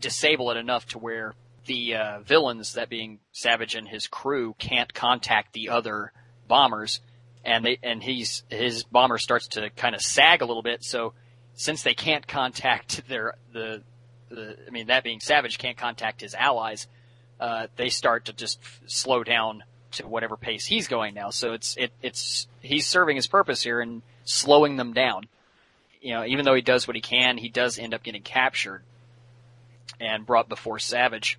disable 0.00 0.50
it 0.50 0.56
enough 0.56 0.86
to 0.86 0.98
where 0.98 1.34
the 1.66 1.94
uh, 1.96 2.20
villains, 2.20 2.74
that 2.74 2.88
being 2.88 3.20
Savage 3.32 3.74
and 3.74 3.86
his 3.88 4.06
crew, 4.06 4.54
can't 4.58 4.92
contact 4.92 5.52
the 5.52 5.70
other 5.70 6.12
bombers, 6.48 7.00
and 7.44 7.64
they 7.64 7.78
and 7.82 8.02
he's 8.02 8.42
his 8.48 8.84
bomber 8.84 9.18
starts 9.18 9.48
to 9.48 9.70
kind 9.70 9.94
of 9.94 10.00
sag 10.00 10.42
a 10.42 10.44
little 10.44 10.62
bit. 10.62 10.84
So 10.84 11.14
since 11.54 11.82
they 11.82 11.94
can't 11.94 12.26
contact 12.26 13.02
their 13.08 13.34
the 13.52 13.82
the 14.28 14.56
I 14.66 14.70
mean 14.70 14.88
that 14.88 15.04
being 15.04 15.20
Savage 15.20 15.58
can't 15.58 15.76
contact 15.76 16.20
his 16.20 16.34
allies, 16.34 16.86
uh, 17.40 17.66
they 17.76 17.88
start 17.88 18.26
to 18.26 18.32
just 18.32 18.60
f- 18.62 18.80
slow 18.86 19.24
down 19.24 19.64
to 19.92 20.06
whatever 20.06 20.36
pace 20.36 20.64
he's 20.64 20.88
going 20.88 21.14
now. 21.14 21.30
So 21.30 21.52
it's 21.52 21.76
it 21.76 21.92
it's 22.02 22.46
he's 22.60 22.86
serving 22.86 23.16
his 23.16 23.26
purpose 23.26 23.62
here 23.62 23.80
and 23.80 24.02
slowing 24.24 24.76
them 24.76 24.92
down. 24.92 25.24
You 26.00 26.14
know, 26.14 26.24
even 26.24 26.44
though 26.44 26.54
he 26.54 26.62
does 26.62 26.86
what 26.86 26.96
he 26.96 27.02
can, 27.02 27.38
he 27.38 27.48
does 27.48 27.78
end 27.78 27.94
up 27.94 28.02
getting 28.02 28.22
captured 28.22 28.82
and 30.00 30.26
brought 30.26 30.48
before 30.48 30.78
Savage. 30.78 31.38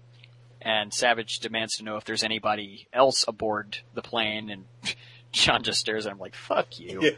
And 0.66 0.94
Savage 0.94 1.40
demands 1.40 1.76
to 1.78 1.84
know 1.84 1.98
if 1.98 2.06
there's 2.06 2.24
anybody 2.24 2.88
else 2.94 3.26
aboard 3.28 3.80
the 3.94 4.02
plane, 4.02 4.50
and 4.50 4.66
John 5.32 5.62
just 5.64 5.80
stares 5.80 6.06
at 6.06 6.14
him 6.14 6.20
like, 6.20 6.36
"Fuck 6.36 6.80
you." 6.80 7.16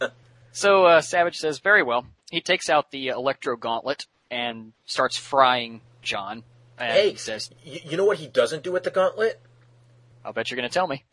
So 0.54 0.84
uh, 0.84 1.00
Savage 1.00 1.38
says, 1.38 1.60
"Very 1.60 1.82
well." 1.82 2.04
He 2.30 2.42
takes 2.42 2.68
out 2.68 2.90
the 2.90 3.08
electro 3.08 3.56
gauntlet 3.56 4.04
and 4.30 4.72
starts 4.84 5.16
frying 5.16 5.80
John. 6.02 6.44
And 6.78 6.92
Hey. 6.92 7.10
he 7.12 7.16
says, 7.16 7.50
you 7.64 7.96
know 7.96 8.04
what 8.04 8.18
he 8.18 8.26
doesn't 8.26 8.62
do 8.62 8.70
with 8.70 8.82
the 8.84 8.90
gauntlet? 8.90 9.40
"I'll 10.24 10.34
bet 10.34 10.50
you're 10.50 10.56
going 10.58 10.68
to 10.68 10.72
tell 10.74 10.86
me." 10.86 11.04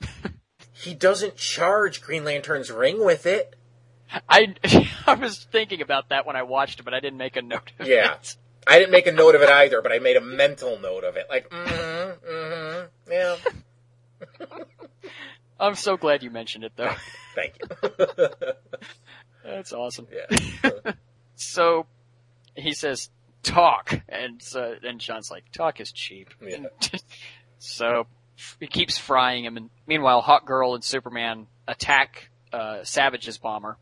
He 0.74 0.94
doesn't 0.94 1.38
charge 1.38 2.02
Green 2.02 2.24
Lantern's 2.26 2.70
ring 2.70 3.04
with 3.04 3.26
it. 3.26 3.56
I 4.28 4.56
I 5.08 5.14
was 5.14 5.48
thinking 5.52 5.82
about 5.82 6.10
that 6.10 6.26
when 6.26 6.36
I 6.36 6.44
watched 6.44 6.80
it, 6.80 6.84
but 6.84 6.94
I 6.94 7.00
didn't 7.00 7.18
make 7.18 7.36
a 7.38 7.42
note. 7.42 7.72
Of 7.80 7.88
it. 7.88 7.92
Yeah. 7.92 8.16
it. 8.16 8.36
I 8.70 8.78
didn't 8.78 8.92
make 8.92 9.08
a 9.08 9.12
note 9.12 9.34
of 9.34 9.42
it 9.42 9.50
either, 9.50 9.82
but 9.82 9.92
I 9.92 9.98
made 9.98 10.16
a 10.16 10.22
mental 10.22 10.80
note 10.80 11.04
of 11.04 11.18
it. 11.18 11.26
Like, 11.28 11.50
mm-hmm, 11.50 12.32
mm-hmm, 12.32 13.12
yeah. 13.12 13.36
I'm 15.60 15.76
so 15.76 15.98
glad 15.98 16.22
you 16.22 16.30
mentioned 16.30 16.64
it, 16.64 16.74
though. 16.76 16.94
Thank 17.36 17.56
you. 17.60 18.30
That's 19.44 19.74
awesome. 19.74 20.08
yeah. 20.12 20.92
So 21.36 21.88
he 22.56 22.74
says, 22.74 23.10
"Talk," 23.42 24.00
and 24.08 24.42
so 24.42 24.76
and 24.84 25.00
John's 25.00 25.32
like, 25.32 25.52
"Talk 25.52 25.80
is 25.80 25.92
cheap." 25.92 26.30
Yeah. 26.42 26.68
so 27.58 28.06
he 28.60 28.68
keeps 28.68 28.98
frying 28.98 29.46
him, 29.46 29.58
and 29.58 29.70
meanwhile, 29.88 30.22
Hawkgirl 30.22 30.76
and 30.76 30.84
Superman 30.84 31.48
attack 31.68 32.30
uh, 32.54 32.84
Savage's 32.84 33.38
bomber, 33.38 33.78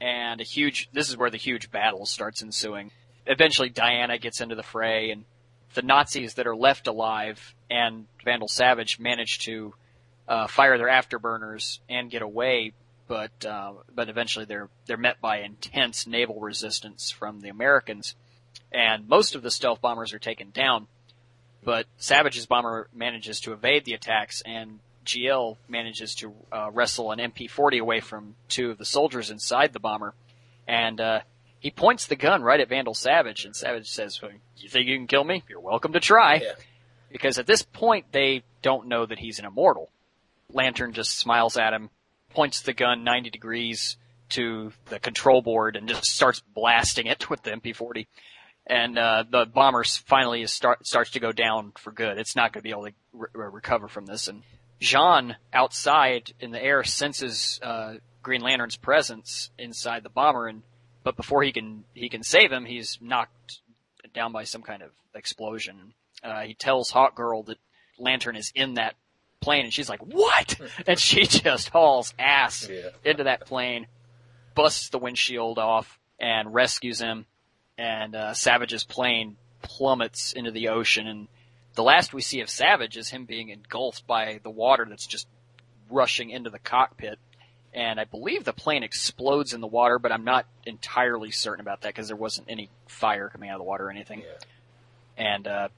and 0.00 0.40
a 0.40 0.44
huge. 0.44 0.88
This 0.92 1.08
is 1.10 1.16
where 1.16 1.30
the 1.30 1.36
huge 1.36 1.70
battle 1.70 2.06
starts 2.06 2.42
ensuing. 2.42 2.90
Eventually, 3.26 3.68
Diana 3.68 4.18
gets 4.18 4.40
into 4.40 4.54
the 4.54 4.62
fray, 4.62 5.10
and 5.10 5.24
the 5.74 5.82
Nazis 5.82 6.34
that 6.34 6.46
are 6.46 6.56
left 6.56 6.86
alive 6.86 7.54
and 7.70 8.06
Vandal 8.24 8.48
Savage 8.48 8.98
manage 8.98 9.40
to 9.40 9.74
uh, 10.28 10.46
fire 10.46 10.78
their 10.78 10.88
afterburners 10.88 11.80
and 11.88 12.10
get 12.10 12.22
away, 12.22 12.72
but 13.08 13.44
uh, 13.44 13.72
but 13.94 14.08
eventually 14.08 14.44
they're 14.44 14.68
they're 14.86 14.96
met 14.96 15.20
by 15.20 15.40
intense 15.40 16.06
naval 16.06 16.40
resistance 16.40 17.10
from 17.10 17.40
the 17.40 17.48
Americans, 17.48 18.16
and 18.72 19.08
most 19.08 19.34
of 19.34 19.42
the 19.42 19.50
stealth 19.50 19.80
bombers 19.80 20.12
are 20.12 20.18
taken 20.18 20.50
down. 20.50 20.88
But 21.62 21.86
Savage's 21.98 22.46
bomber 22.46 22.88
manages 22.94 23.40
to 23.40 23.52
evade 23.52 23.84
the 23.84 23.94
attacks, 23.94 24.42
and 24.44 24.80
GL 25.04 25.56
manages 25.68 26.14
to 26.16 26.32
uh, 26.52 26.70
wrestle 26.72 27.12
an 27.12 27.18
MP40 27.18 27.80
away 27.80 28.00
from 28.00 28.34
two 28.48 28.70
of 28.70 28.78
the 28.78 28.84
soldiers 28.84 29.30
inside 29.30 29.72
the 29.72 29.80
bomber, 29.80 30.14
and 30.66 31.00
uh, 31.00 31.20
he 31.66 31.70
points 31.72 32.06
the 32.06 32.14
gun 32.14 32.44
right 32.44 32.60
at 32.60 32.68
Vandal 32.68 32.94
Savage, 32.94 33.44
and 33.44 33.56
Savage 33.56 33.88
says, 33.88 34.22
well, 34.22 34.30
"You 34.56 34.68
think 34.68 34.86
you 34.86 34.96
can 34.96 35.08
kill 35.08 35.24
me? 35.24 35.42
You're 35.48 35.58
welcome 35.58 35.94
to 35.94 35.98
try." 35.98 36.36
Yeah. 36.36 36.52
Because 37.10 37.40
at 37.40 37.48
this 37.48 37.62
point 37.62 38.12
they 38.12 38.44
don't 38.62 38.86
know 38.86 39.04
that 39.04 39.18
he's 39.18 39.40
an 39.40 39.46
immortal. 39.46 39.90
Lantern 40.52 40.92
just 40.92 41.18
smiles 41.18 41.56
at 41.56 41.72
him, 41.72 41.90
points 42.30 42.60
the 42.60 42.72
gun 42.72 43.02
90 43.02 43.30
degrees 43.30 43.96
to 44.28 44.70
the 44.90 45.00
control 45.00 45.42
board, 45.42 45.74
and 45.74 45.88
just 45.88 46.04
starts 46.04 46.40
blasting 46.54 47.06
it 47.06 47.28
with 47.30 47.42
the 47.42 47.50
MP40. 47.50 48.06
And 48.68 48.96
uh, 48.96 49.24
the 49.28 49.44
bomber 49.44 49.82
finally 49.82 50.42
is 50.42 50.52
start, 50.52 50.86
starts 50.86 51.10
to 51.12 51.20
go 51.20 51.32
down 51.32 51.72
for 51.78 51.90
good. 51.90 52.16
It's 52.16 52.36
not 52.36 52.52
going 52.52 52.60
to 52.60 52.64
be 52.64 52.70
able 52.70 52.86
to 52.86 52.92
re- 53.12 53.50
recover 53.50 53.88
from 53.88 54.06
this. 54.06 54.28
And 54.28 54.44
J'onn, 54.80 55.34
outside 55.52 56.32
in 56.38 56.52
the 56.52 56.62
air, 56.62 56.84
senses 56.84 57.58
uh, 57.60 57.94
Green 58.22 58.42
Lantern's 58.42 58.76
presence 58.76 59.50
inside 59.58 60.04
the 60.04 60.10
bomber, 60.10 60.46
and 60.46 60.62
but 61.06 61.16
before 61.16 61.44
he 61.44 61.52
can 61.52 61.84
he 61.94 62.08
can 62.08 62.24
save 62.24 62.50
him, 62.50 62.64
he's 62.64 62.98
knocked 63.00 63.60
down 64.12 64.32
by 64.32 64.42
some 64.42 64.62
kind 64.62 64.82
of 64.82 64.90
explosion. 65.14 65.94
Uh, 66.20 66.40
he 66.40 66.52
tells 66.52 66.90
Hawkgirl 66.90 67.46
that 67.46 67.58
Lantern 67.96 68.34
is 68.34 68.50
in 68.56 68.74
that 68.74 68.94
plane, 69.40 69.62
and 69.64 69.72
she's 69.72 69.88
like, 69.88 70.00
"What?" 70.00 70.56
and 70.86 70.98
she 70.98 71.24
just 71.24 71.68
hauls 71.68 72.12
ass 72.18 72.68
Yeah. 72.68 72.88
into 73.04 73.22
that 73.24 73.46
plane, 73.46 73.86
busts 74.56 74.88
the 74.88 74.98
windshield 74.98 75.58
off, 75.60 75.96
and 76.18 76.52
rescues 76.52 77.00
him. 77.00 77.26
And 77.78 78.16
uh, 78.16 78.34
Savage's 78.34 78.82
plane 78.82 79.36
plummets 79.62 80.32
into 80.32 80.50
the 80.50 80.68
ocean, 80.70 81.06
and 81.06 81.28
the 81.76 81.84
last 81.84 82.12
we 82.12 82.20
see 82.20 82.40
of 82.40 82.50
Savage 82.50 82.96
is 82.96 83.10
him 83.10 83.26
being 83.26 83.50
engulfed 83.50 84.08
by 84.08 84.40
the 84.42 84.50
water 84.50 84.84
that's 84.88 85.06
just 85.06 85.28
rushing 85.88 86.30
into 86.30 86.50
the 86.50 86.58
cockpit. 86.58 87.20
And 87.76 88.00
I 88.00 88.04
believe 88.04 88.44
the 88.44 88.54
plane 88.54 88.82
explodes 88.82 89.52
in 89.52 89.60
the 89.60 89.66
water, 89.66 89.98
but 89.98 90.10
I'm 90.10 90.24
not 90.24 90.46
entirely 90.64 91.30
certain 91.30 91.60
about 91.60 91.82
that 91.82 91.88
because 91.90 92.08
there 92.08 92.16
wasn't 92.16 92.48
any 92.50 92.70
fire 92.86 93.28
coming 93.28 93.50
out 93.50 93.56
of 93.56 93.60
the 93.60 93.64
water 93.64 93.86
or 93.86 93.90
anything. 93.90 94.20
Yeah. 94.20 95.24
And 95.26 95.46
uh, 95.46 95.68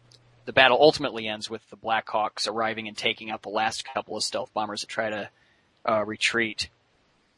the 0.45 0.53
battle 0.53 0.79
ultimately 0.81 1.27
ends 1.27 1.51
with 1.51 1.69
the 1.71 1.77
Blackhawks 1.77 2.49
arriving 2.49 2.87
and 2.87 2.97
taking 2.97 3.31
out 3.31 3.43
the 3.43 3.49
last 3.49 3.85
couple 3.85 4.17
of 4.17 4.23
stealth 4.23 4.55
bombers 4.55 4.83
that 4.83 4.87
try 4.87 5.11
to 5.11 5.29
uh, 5.89 6.05
retreat. 6.05 6.69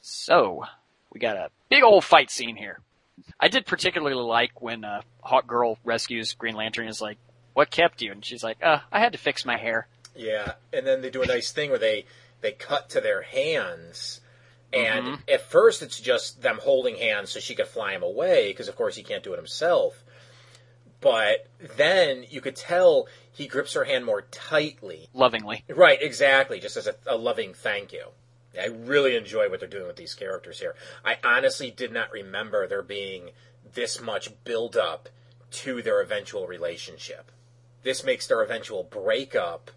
So 0.02 0.64
we 1.10 1.20
got 1.20 1.36
a 1.36 1.50
big 1.70 1.82
old 1.82 2.04
fight 2.04 2.30
scene 2.30 2.56
here. 2.56 2.80
I 3.38 3.48
did 3.48 3.64
particularly 3.66 4.14
like 4.14 4.60
when 4.60 4.84
uh, 4.84 5.02
Hawkgirl 5.24 5.78
rescues 5.84 6.34
Green 6.34 6.54
Lantern 6.54 6.84
and 6.84 6.90
is 6.90 7.00
like, 7.00 7.18
"What 7.54 7.70
kept 7.70 8.00
you?" 8.02 8.12
And 8.12 8.24
she's 8.24 8.44
like, 8.44 8.58
"Uh, 8.62 8.78
I 8.92 9.00
had 9.00 9.12
to 9.12 9.18
fix 9.18 9.44
my 9.44 9.56
hair." 9.56 9.88
Yeah, 10.14 10.52
and 10.72 10.86
then 10.86 11.02
they 11.02 11.10
do 11.10 11.22
a 11.22 11.26
nice 11.26 11.52
thing 11.52 11.70
where 11.70 11.78
they 11.78 12.06
they 12.40 12.52
cut 12.52 12.88
to 12.90 13.00
their 13.00 13.22
hands, 13.22 14.19
and 14.72 15.04
Mm-hmm. 15.06 15.14
at 15.32 15.40
first 15.42 15.82
it's 15.82 16.00
just 16.00 16.42
them 16.42 16.58
holding 16.62 16.96
hands 16.96 17.30
so 17.30 17.40
she 17.40 17.54
could 17.54 17.66
fly 17.66 17.92
him 17.92 18.02
away 18.02 18.48
because 18.48 18.68
of 18.68 18.76
course 18.76 18.96
he 18.96 19.02
can't 19.02 19.22
do 19.24 19.32
it 19.32 19.36
himself. 19.36 20.04
But 21.00 21.46
then 21.76 22.24
you 22.28 22.40
could 22.40 22.56
tell 22.56 23.08
he 23.32 23.46
grips 23.46 23.72
her 23.72 23.84
hand 23.84 24.04
more 24.04 24.22
tightly. 24.30 25.08
Lovingly, 25.14 25.64
Right, 25.68 26.00
exactly, 26.00 26.60
just 26.60 26.76
as 26.76 26.86
a, 26.86 26.94
a 27.06 27.16
loving 27.16 27.54
thank 27.54 27.92
you. 27.92 28.06
I 28.60 28.66
really 28.66 29.16
enjoy 29.16 29.48
what 29.48 29.60
they're 29.60 29.68
doing 29.68 29.86
with 29.86 29.96
these 29.96 30.14
characters 30.14 30.58
here. 30.60 30.74
I 31.04 31.16
honestly 31.24 31.70
did 31.70 31.92
not 31.92 32.10
remember 32.12 32.66
there 32.66 32.82
being 32.82 33.30
this 33.74 34.00
much 34.00 34.30
build 34.44 34.76
up 34.76 35.08
to 35.52 35.80
their 35.82 36.00
eventual 36.00 36.46
relationship. 36.46 37.30
This 37.82 38.04
makes 38.04 38.26
their 38.26 38.42
eventual 38.42 38.82
breakup 38.82 39.70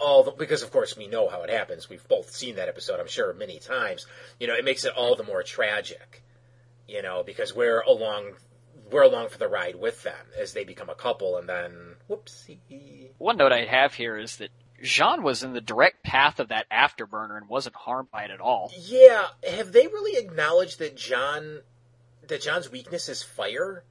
all 0.00 0.24
the, 0.24 0.30
because 0.32 0.62
of 0.62 0.70
course 0.70 0.96
we 0.96 1.06
know 1.06 1.28
how 1.28 1.42
it 1.42 1.50
happens. 1.50 1.88
We've 1.88 2.06
both 2.08 2.30
seen 2.34 2.56
that 2.56 2.68
episode, 2.68 3.00
I'm 3.00 3.08
sure, 3.08 3.32
many 3.32 3.58
times. 3.58 4.06
You 4.40 4.46
know, 4.46 4.54
it 4.54 4.64
makes 4.64 4.84
it 4.84 4.92
all 4.96 5.16
the 5.16 5.24
more 5.24 5.42
tragic. 5.42 6.22
You 6.88 7.02
know, 7.02 7.22
because 7.24 7.54
we're 7.54 7.80
along 7.80 8.32
we're 8.90 9.02
along 9.02 9.28
for 9.30 9.38
the 9.38 9.48
ride 9.48 9.76
with 9.76 10.02
them 10.02 10.26
as 10.38 10.52
they 10.52 10.64
become 10.64 10.90
a 10.90 10.94
couple 10.94 11.38
and 11.38 11.48
then 11.48 11.94
whoopsie. 12.10 13.10
one 13.18 13.36
note 13.36 13.52
I 13.52 13.64
have 13.64 13.94
here 13.94 14.18
is 14.18 14.36
that 14.36 14.50
J'onn 14.82 15.22
was 15.22 15.42
in 15.42 15.52
the 15.52 15.60
direct 15.60 16.02
path 16.02 16.40
of 16.40 16.48
that 16.48 16.66
afterburner 16.70 17.36
and 17.36 17.48
wasn't 17.48 17.76
harmed 17.76 18.10
by 18.10 18.24
it 18.24 18.30
at 18.30 18.40
all. 18.40 18.72
Yeah, 18.76 19.26
have 19.48 19.72
they 19.72 19.86
really 19.86 20.18
acknowledged 20.22 20.80
that 20.80 20.96
J'onn 20.96 21.60
that 22.26 22.42
J'onn's 22.42 22.70
weakness 22.70 23.08
is 23.08 23.22
fire? 23.22 23.84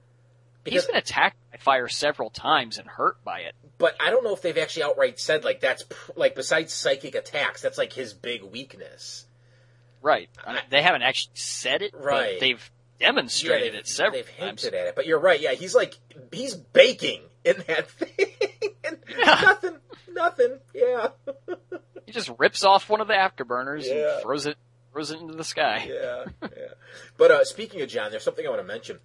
He's 0.66 0.86
been 0.86 0.96
attacked 0.96 1.38
by 1.52 1.58
fire 1.58 1.88
several 1.88 2.30
times 2.30 2.78
and 2.78 2.88
hurt 2.88 3.24
by 3.24 3.40
it. 3.40 3.56
But 3.82 3.96
I 4.00 4.12
don't 4.12 4.24
know 4.24 4.34
if 4.34 4.42
they've 4.44 4.58
actually 4.60 4.84
outright 4.84 5.20
said 5.20 5.44
like 5.44 5.60
that's 5.60 5.82
pr- 5.84 6.12
like 6.16 6.36
besides 6.36 6.72
psychic 6.72 7.16
attacks, 7.16 7.62
that's 7.62 7.78
like 7.80 7.92
his 7.92 8.14
big 8.14 8.44
weakness. 8.44 9.26
Right. 10.04 10.30
I 10.46 10.60
they 10.70 10.82
haven't 10.84 11.02
actually 11.02 11.32
said 11.34 11.82
it, 11.82 11.94
Right. 11.94 12.36
but 12.36 12.40
they've 12.40 12.72
demonstrated 13.00 13.74
they've, 13.74 13.80
it 13.80 13.88
several 13.88 14.14
they've 14.22 14.38
times. 14.38 14.62
hinted 14.64 14.80
at 14.80 14.88
it, 14.90 14.96
but 14.96 15.08
you're 15.08 15.20
right. 15.20 15.42
Yeah, 15.42 15.54
he's 15.54 15.74
like 15.76 15.98
he's 16.32 16.54
baking 16.56 17.22
in 17.44 17.64
that 17.68 17.90
thing. 17.92 18.28
and 18.84 18.98
Nothing, 19.26 19.78
nothing. 20.12 20.60
Yeah, 20.76 21.08
He 22.06 22.12
just 22.12 22.30
rips 22.38 22.64
off 22.64 22.88
one 22.90 23.02
of 23.02 23.08
the 23.08 23.14
afterburners 23.16 23.86
Yeah. 23.88 24.14
and 24.16 24.22
throws 24.22 24.46
it 24.46 24.58
throws 24.94 25.10
it 25.10 25.20
into 25.22 25.34
the 25.34 25.44
sky. 25.44 25.90
yeah, 25.92 26.26
yeah. 26.44 26.74
But 27.18 27.32
uh, 27.32 27.44
speaking 27.46 27.82
of 27.82 27.90
J'onn, 27.90 28.12
there's 28.12 28.24
something 28.24 28.46
I 28.46 28.50
want 28.50 28.62
to 28.62 28.68
mention. 28.68 29.00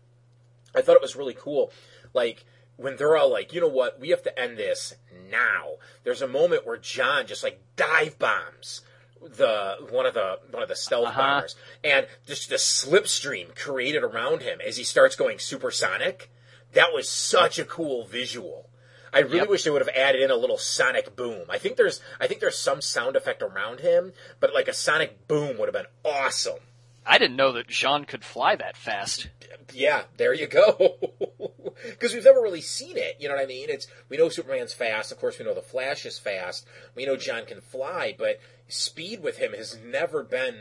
I 0.75 0.83
thought 0.83 0.97
it 0.97 1.03
was 1.03 1.17
really 1.17 1.35
cool. 1.39 1.73
Like 2.13 2.45
when 2.77 2.97
they're 2.97 3.17
all 3.17 3.31
like, 3.31 3.53
you 3.53 3.61
know 3.61 3.69
what, 3.69 3.99
we 4.01 4.11
have 4.11 4.23
to 4.25 4.39
end 4.39 4.57
this 4.59 4.95
now. 5.31 5.75
There's 6.05 6.23
a 6.23 6.29
moment 6.29 6.67
where 6.67 6.79
J'onn 6.79 7.27
just 7.27 7.43
like 7.43 7.61
dive 7.77 8.19
bombs 8.19 8.83
the 9.23 9.77
one 9.91 10.07
of 10.07 10.15
the 10.15 10.39
one 10.51 10.63
of 10.63 10.69
the 10.69 10.77
stealth 10.77 11.07
Uh-huh. 11.09 11.21
bombers, 11.21 11.57
and 11.83 12.07
just 12.27 12.49
the 12.51 12.57
slipstream 12.57 13.57
created 13.57 14.03
around 14.05 14.43
him 14.43 14.61
as 14.61 14.77
he 14.77 14.85
starts 14.85 15.17
going 15.17 15.39
supersonic. 15.39 16.31
That 16.75 16.93
was 16.93 17.09
such 17.09 17.59
a 17.59 17.65
cool 17.65 18.05
visual. 18.07 18.69
I 19.13 19.21
really 19.21 19.39
Yep. 19.39 19.49
wish 19.49 19.65
they 19.65 19.71
would 19.71 19.81
have 19.81 19.97
added 19.97 20.21
in 20.21 20.31
a 20.31 20.37
little 20.37 20.59
sonic 20.59 21.17
boom. 21.17 21.47
I 21.49 21.59
think 21.59 21.77
there's 21.77 22.01
I 22.21 22.27
think 22.27 22.41
there's 22.41 22.59
some 22.59 22.83
sound 22.83 23.17
effect 23.17 23.41
around 23.43 23.81
him, 23.81 24.13
but 24.39 24.53
like 24.53 24.69
a 24.69 24.75
sonic 24.75 25.27
boom 25.27 25.57
would 25.59 25.67
have 25.67 25.73
been 25.75 25.91
awesome. 26.05 26.59
I 27.07 27.19
didn't 27.19 27.37
know 27.37 27.53
that 27.53 27.69
J'onn 27.69 28.07
could 28.07 28.25
fly 28.25 28.57
that 28.57 28.77
fast. 28.77 29.29
Yeah, 29.73 30.03
there 30.17 30.35
you 30.35 30.47
go. 30.47 30.97
Because 31.85 32.15
we've 32.15 32.25
never 32.25 32.41
really 32.41 32.63
seen 32.63 32.97
it. 32.97 33.17
You 33.21 33.29
know 33.29 33.35
what 33.35 33.45
I 33.45 33.47
mean? 33.47 33.69
It's 33.69 33.87
we 34.09 34.17
know 34.17 34.29
Superman's 34.29 34.73
fast. 34.73 35.13
Of 35.13 35.19
course, 35.19 35.39
we 35.39 35.45
know 35.45 35.55
the 35.55 35.61
Flash 35.61 36.07
is 36.07 36.19
fast. 36.19 36.67
We 36.95 37.05
know 37.05 37.17
J'onn 37.17 37.47
can 37.47 37.61
fly, 37.61 38.15
but 38.19 38.41
speed 38.69 39.23
with 39.23 39.37
him 39.37 39.53
has 39.53 39.79
never 39.85 40.23
been 40.23 40.57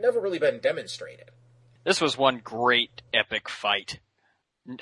never 0.00 0.20
really 0.20 0.38
been 0.38 0.60
demonstrated. 0.60 1.30
This 1.84 2.00
was 2.00 2.16
one 2.16 2.40
great 2.42 3.02
epic 3.12 3.48
fight. 3.48 3.98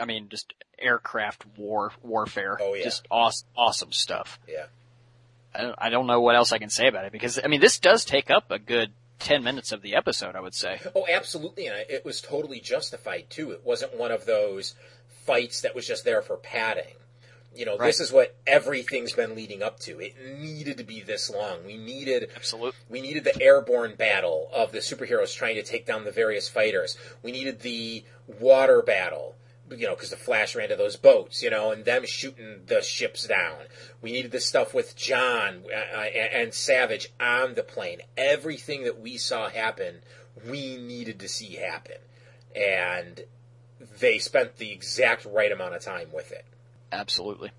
I 0.00 0.04
mean, 0.04 0.28
just 0.28 0.52
aircraft 0.78 1.46
war 1.56 1.92
warfare. 2.02 2.58
Oh, 2.60 2.74
yeah. 2.74 2.84
Just 2.84 3.06
awesome, 3.10 3.48
awesome 3.56 3.92
stuff. 3.92 4.38
Yeah. 4.46 4.66
I 5.54 5.62
don't, 5.62 5.74
I 5.78 5.88
don't 5.88 6.06
know 6.06 6.20
what 6.20 6.36
else 6.36 6.52
I 6.52 6.58
can 6.58 6.68
say 6.68 6.86
about 6.86 7.06
it 7.06 7.12
because 7.12 7.40
I 7.42 7.46
mean, 7.46 7.60
this 7.60 7.78
does 7.78 8.04
take 8.04 8.30
up 8.30 8.50
a 8.50 8.58
good 8.58 8.92
ten 9.18 9.42
minutes 9.42 9.72
of 9.72 9.82
the 9.82 9.94
episode. 9.94 10.36
I 10.36 10.40
would 10.40 10.54
say. 10.54 10.80
Oh, 10.94 11.06
absolutely, 11.10 11.66
and 11.66 11.76
it 11.88 12.04
was 12.04 12.20
totally 12.20 12.60
justified 12.60 13.26
too. 13.30 13.50
It 13.52 13.62
wasn't 13.64 13.94
one 13.96 14.12
of 14.12 14.26
those 14.26 14.74
fights 15.24 15.60
that 15.62 15.74
was 15.74 15.86
just 15.86 16.04
there 16.04 16.22
for 16.22 16.36
padding. 16.36 16.94
You 17.54 17.64
know, 17.64 17.78
Right. 17.78 17.86
this 17.86 18.00
is 18.00 18.12
what 18.12 18.34
everything's 18.46 19.14
been 19.14 19.34
leading 19.34 19.62
up 19.62 19.80
to. 19.80 19.98
It 19.98 20.14
needed 20.38 20.76
to 20.76 20.84
be 20.84 21.00
this 21.00 21.30
long. 21.30 21.64
We 21.64 21.78
needed 21.78 22.30
Absolutely. 22.36 22.78
We 22.90 23.00
needed 23.00 23.24
the 23.24 23.42
airborne 23.42 23.94
battle 23.94 24.50
of 24.52 24.72
the 24.72 24.78
superheroes 24.80 25.34
trying 25.34 25.54
to 25.54 25.62
take 25.62 25.86
down 25.86 26.04
the 26.04 26.10
various 26.12 26.50
fighters. 26.50 26.98
We 27.22 27.32
needed 27.32 27.60
the 27.60 28.04
water 28.26 28.82
battle, 28.82 29.36
you 29.70 29.86
know, 29.86 29.94
because 29.94 30.10
the 30.10 30.16
Flash 30.16 30.54
ran 30.54 30.68
to 30.68 30.76
those 30.76 30.96
boats, 30.96 31.42
you 31.42 31.50
know, 31.50 31.72
and 31.72 31.84
them 31.84 32.06
shooting 32.06 32.62
the 32.66 32.82
ships 32.82 33.26
down. 33.26 33.56
We 34.00 34.12
needed 34.12 34.30
the 34.30 34.40
stuff 34.40 34.74
with 34.74 34.96
John 34.96 35.62
uh, 35.72 35.98
uh, 35.98 36.02
and 36.02 36.54
Savage 36.54 37.08
on 37.20 37.54
the 37.54 37.62
plane. 37.62 38.00
Everything 38.16 38.84
that 38.84 39.00
we 39.00 39.16
saw 39.16 39.48
happen, 39.48 39.96
we 40.48 40.76
needed 40.76 41.20
to 41.20 41.28
see 41.28 41.54
happen. 41.56 41.96
And 42.54 43.22
they 43.98 44.18
spent 44.18 44.56
the 44.56 44.72
exact 44.72 45.24
right 45.24 45.52
amount 45.52 45.74
of 45.74 45.82
time 45.82 46.08
with 46.12 46.32
it. 46.32 46.44
Absolutely. 46.92 47.50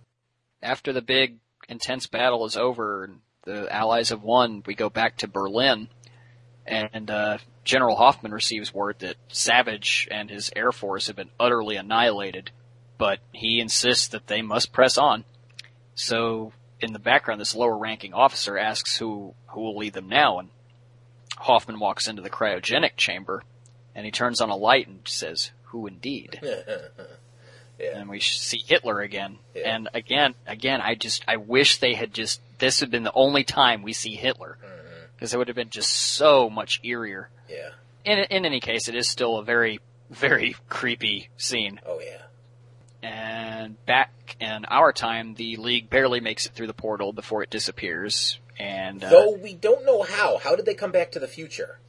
After 0.62 0.94
the 0.94 1.02
big 1.02 1.38
intense 1.70 2.08
battle 2.08 2.46
is 2.46 2.58
over 2.58 3.04
and 3.04 3.20
the 3.44 3.74
Allies 3.74 4.10
have 4.10 4.24
won, 4.24 4.64
we 4.66 4.76
go 4.76 4.90
back 4.90 5.18
to 5.18 5.28
Berlin 5.28 5.90
And 6.68 7.10
uh, 7.10 7.38
General 7.64 7.96
Hoffman 7.96 8.34
receives 8.34 8.74
word 8.74 9.00
that 9.00 9.16
Savage 9.30 10.08
and 10.12 10.30
his 10.30 10.52
Air 10.56 10.72
Force 10.72 11.08
have 11.08 11.16
been 11.16 11.30
utterly 11.40 11.78
annihilated, 11.78 12.52
but 12.98 13.20
he 13.32 13.60
insists 13.62 14.08
that 14.10 14.28
they 14.28 14.42
must 14.42 14.74
press 14.74 14.98
on. 14.98 15.24
So 15.96 16.52
in 16.82 16.94
the 16.94 17.00
background, 17.00 17.40
this 17.42 17.56
lower 17.56 17.78
ranking 17.78 18.14
officer 18.14 18.58
asks 18.58 18.98
who 18.98 19.34
who 19.48 19.62
will 19.62 19.78
lead 19.78 19.94
them 19.94 20.10
now, 20.10 20.40
and 20.40 20.50
Hoffman 21.38 21.80
walks 21.80 22.08
into 22.08 22.22
the 22.22 22.30
cryogenic 22.30 22.98
chamber, 22.98 23.44
and 23.96 24.06
he 24.06 24.12
turns 24.12 24.42
on 24.42 24.50
a 24.50 24.56
light 24.56 24.88
and 24.88 25.00
says, 25.06 25.52
"Who 25.66 25.88
indeed?" 25.88 26.40
Yeah. 27.80 28.00
and 28.00 28.10
we 28.10 28.20
see 28.20 28.64
Hitler 28.66 29.02
again. 29.02 29.38
Yeah. 29.54 29.76
And 29.76 29.90
again, 29.94 30.34
again, 30.48 30.82
I 30.82 30.96
just, 30.96 31.24
I 31.28 31.36
wish 31.38 31.78
they 31.78 31.94
had 31.94 32.12
just, 32.12 32.42
this 32.58 32.80
had 32.80 32.90
been 32.90 33.04
the 33.04 33.14
only 33.14 33.44
time 33.44 33.84
we 33.84 33.94
see 33.94 34.16
Hitler. 34.16 34.58
Because 35.18 35.34
it 35.34 35.38
would 35.38 35.48
have 35.48 35.56
been 35.56 35.72
just 35.72 35.92
so 35.92 36.50
much 36.50 36.82
eerier. 36.84 37.26
Yeah. 37.50 37.70
In, 38.06 38.20
in 38.20 38.46
any 38.46 38.60
case, 38.60 38.88
it 38.88 38.96
is 38.96 39.10
still 39.10 39.38
a 39.38 39.44
very, 39.44 39.80
very 40.10 40.56
creepy 40.70 41.30
scene. 41.38 41.82
Oh 41.86 42.00
yeah. 42.00 42.22
And 43.04 43.84
back 43.86 44.38
in 44.40 44.66
our 44.66 44.94
time, 44.94 45.34
the 45.36 45.58
League 45.58 45.90
barely 45.90 46.20
makes 46.20 46.46
it 46.46 46.54
through 46.54 46.68
the 46.68 46.74
portal 46.74 47.14
before 47.14 47.44
it 47.44 47.50
disappears. 47.50 48.40
And, 48.60 49.04
uh, 49.04 49.10
Though 49.10 49.32
we 49.32 49.54
don't 49.54 49.86
know 49.86 50.02
how. 50.04 50.38
How 50.40 50.56
did 50.56 50.66
they 50.66 50.74
come 50.74 50.92
back 50.92 51.12
to 51.12 51.20
the 51.20 51.28
future? 51.28 51.80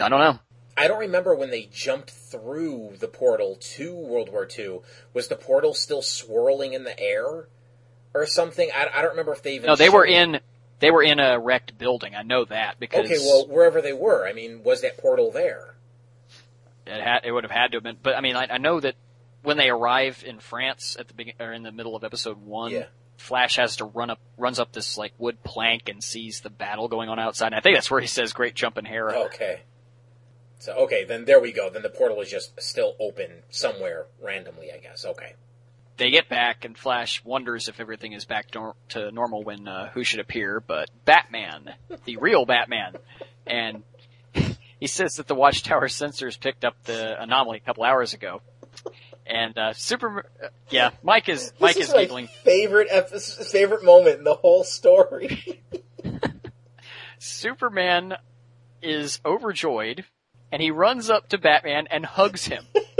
I 0.00 0.08
don't 0.08 0.20
know. 0.20 0.38
I 0.76 0.88
don't 0.88 1.00
remember 1.00 1.34
when 1.34 1.50
they 1.50 1.68
jumped 1.72 2.10
through 2.10 2.94
the 3.00 3.08
portal 3.08 3.56
to 3.60 3.94
World 3.94 4.30
War 4.30 4.46
II. 4.58 4.80
Was 5.14 5.28
the 5.28 5.36
portal 5.36 5.72
still 5.74 6.02
swirling 6.02 6.74
in 6.74 6.84
the 6.84 6.98
air 6.98 7.48
or 8.12 8.26
something? 8.26 8.70
I, 8.74 8.88
I 8.92 9.00
don't 9.02 9.12
remember 9.12 9.32
if 9.32 9.42
they 9.42 9.54
even. 9.54 9.68
No, 9.68 9.76
they 9.76 9.88
were 9.88 10.06
showed- 10.06 10.12
in, 10.14 10.40
they 10.78 10.90
were 10.90 11.02
in 11.02 11.18
a 11.18 11.38
wrecked 11.38 11.78
building. 11.78 12.14
I 12.14 12.22
know 12.22 12.44
that 12.46 12.78
because 12.78 13.06
Okay, 13.06 13.18
well, 13.18 13.46
wherever 13.46 13.80
they 13.80 13.92
were, 13.92 14.26
I 14.26 14.32
mean, 14.32 14.62
was 14.62 14.82
that 14.82 14.98
portal 14.98 15.30
there? 15.30 15.74
It 16.86 17.02
had 17.02 17.20
it 17.24 17.32
would 17.32 17.44
have 17.44 17.50
had 17.50 17.72
to 17.72 17.76
have 17.78 17.82
been, 17.82 17.96
but 18.02 18.14
I 18.16 18.20
mean, 18.20 18.36
I, 18.36 18.46
I 18.46 18.58
know 18.58 18.78
that 18.80 18.94
when 19.42 19.56
they 19.56 19.70
arrive 19.70 20.22
in 20.26 20.38
France 20.38 20.96
at 20.98 21.08
the 21.08 21.14
begin 21.14 21.34
or 21.40 21.52
in 21.52 21.62
the 21.62 21.72
middle 21.72 21.96
of 21.96 22.04
episode 22.04 22.38
one, 22.38 22.72
Yeah. 22.72 22.86
Flash 23.16 23.56
has 23.56 23.76
to 23.76 23.86
run 23.86 24.10
up 24.10 24.20
runs 24.36 24.58
up 24.58 24.72
this 24.72 24.98
like 24.98 25.14
wood 25.16 25.42
plank 25.42 25.88
and 25.88 26.04
sees 26.04 26.40
the 26.42 26.50
battle 26.50 26.86
going 26.86 27.08
on 27.08 27.18
outside. 27.18 27.46
And 27.46 27.54
I 27.54 27.60
think 27.60 27.76
that's 27.76 27.90
where 27.90 28.00
he 28.00 28.06
says, 28.06 28.34
"Great 28.34 28.54
jumping 28.54 28.84
Hera." 28.84 29.18
Okay. 29.26 29.62
So 30.58 30.74
okay, 30.74 31.04
then 31.04 31.24
there 31.24 31.40
we 31.40 31.52
go. 31.52 31.70
Then 31.70 31.82
the 31.82 31.88
portal 31.88 32.20
is 32.20 32.30
just 32.30 32.60
still 32.60 32.94
open 33.00 33.42
somewhere 33.48 34.06
randomly, 34.22 34.70
I 34.70 34.78
guess. 34.78 35.04
Okay. 35.04 35.34
They 35.96 36.10
get 36.10 36.28
back, 36.28 36.64
and 36.64 36.76
Flash 36.76 37.24
wonders 37.24 37.68
if 37.68 37.80
everything 37.80 38.12
is 38.12 38.24
back 38.26 38.48
nor- 38.54 38.74
to 38.90 39.10
normal 39.10 39.42
when 39.42 39.66
uh, 39.66 39.88
who 39.90 40.04
should 40.04 40.20
appear, 40.20 40.60
but 40.60 40.90
Batman, 41.06 41.74
the 42.04 42.18
real 42.18 42.44
Batman, 42.44 42.96
and 43.46 43.82
he 44.78 44.86
says 44.86 45.14
that 45.16 45.26
the 45.26 45.34
Watchtower 45.34 45.88
sensors 45.88 46.38
picked 46.38 46.64
up 46.66 46.74
the 46.84 47.20
anomaly 47.22 47.58
a 47.58 47.60
couple 47.60 47.82
hours 47.84 48.12
ago. 48.12 48.42
And 49.26 49.56
uh, 49.58 49.72
Super, 49.72 50.26
uh, 50.42 50.48
yeah, 50.70 50.90
Mike 51.02 51.28
is 51.30 51.52
Mike 51.58 51.74
this 51.76 51.84
is 51.84 51.88
is 51.88 51.94
my 51.94 52.02
giggling. 52.02 52.26
favorite 52.44 52.88
epi- 52.90 53.18
favorite 53.18 53.82
moment 53.84 54.18
in 54.18 54.24
the 54.24 54.34
whole 54.34 54.64
story. 54.64 55.62
Superman 57.18 58.14
is 58.82 59.20
overjoyed 59.24 60.04
and 60.52 60.62
he 60.62 60.70
runs 60.70 61.10
up 61.10 61.28
to 61.30 61.38
Batman 61.38 61.86
and 61.90 62.04
hugs 62.04 62.44
him. 62.46 62.64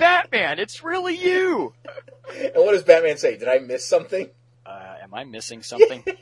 Batman, 0.00 0.58
it's 0.58 0.82
really 0.82 1.14
you! 1.14 1.74
and 2.34 2.52
what 2.56 2.72
does 2.72 2.82
Batman 2.82 3.18
say? 3.18 3.36
Did 3.36 3.48
I 3.48 3.58
miss 3.58 3.86
something? 3.86 4.28
Uh, 4.66 4.94
am 5.02 5.14
I 5.14 5.24
missing 5.24 5.62
something? 5.62 6.02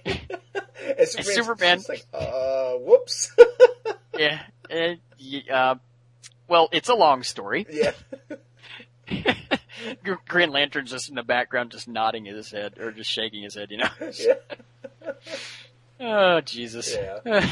And 0.96 1.06
Superman's 1.06 1.34
Superman- 1.34 1.84
like, 1.88 2.06
uh, 2.14 2.72
whoops. 2.74 3.32
yeah. 4.18 4.42
Y- 4.70 5.44
uh, 5.52 5.74
well, 6.48 6.68
it's 6.72 6.88
a 6.88 6.94
long 6.94 7.22
story. 7.24 7.66
yeah. 7.70 7.92
Green 10.26 10.50
Lantern's 10.50 10.90
just 10.90 11.08
in 11.10 11.14
the 11.16 11.22
background, 11.22 11.72
just 11.72 11.88
nodding 11.88 12.24
his 12.24 12.50
head, 12.50 12.78
or 12.78 12.90
just 12.92 13.10
shaking 13.10 13.42
his 13.42 13.54
head, 13.54 13.70
you 13.70 13.78
know? 13.78 13.88
Yeah. 14.18 15.12
oh, 16.00 16.40
Jesus. 16.40 16.94
Yeah. 16.94 17.46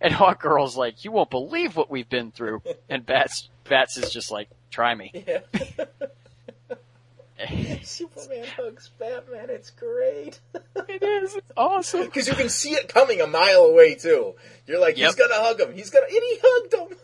and 0.00 0.14
Hawkgirl's 0.14 0.76
like, 0.76 1.04
you 1.04 1.10
won't 1.10 1.30
believe 1.30 1.74
what 1.74 1.90
we've 1.90 2.08
been 2.08 2.30
through. 2.30 2.62
And 2.88 3.04
Bats, 3.04 3.48
Bats 3.68 3.96
is 3.96 4.12
just 4.12 4.30
like, 4.30 4.48
try 4.72 4.94
me. 4.94 5.12
Yeah. 5.26 5.40
Superman 7.82 8.46
hugs 8.56 8.90
Batman. 8.98 9.50
It's 9.50 9.70
great. 9.70 10.38
It 10.88 11.02
is. 11.02 11.36
It's 11.36 11.52
awesome. 11.56 12.04
Because 12.04 12.28
you 12.28 12.34
can 12.34 12.48
see 12.48 12.70
it 12.70 12.88
coming 12.88 13.20
a 13.20 13.26
mile 13.26 13.64
away 13.64 13.94
too. 13.94 14.34
You're 14.66 14.80
like, 14.80 14.96
he's 14.96 15.14
gonna 15.14 15.34
hug 15.34 15.60
him. 15.60 15.72
He's 15.72 15.90
gonna, 15.90 16.06
and 16.06 16.12
he 16.12 16.38
hugged 16.42 16.74
him. 16.74 16.96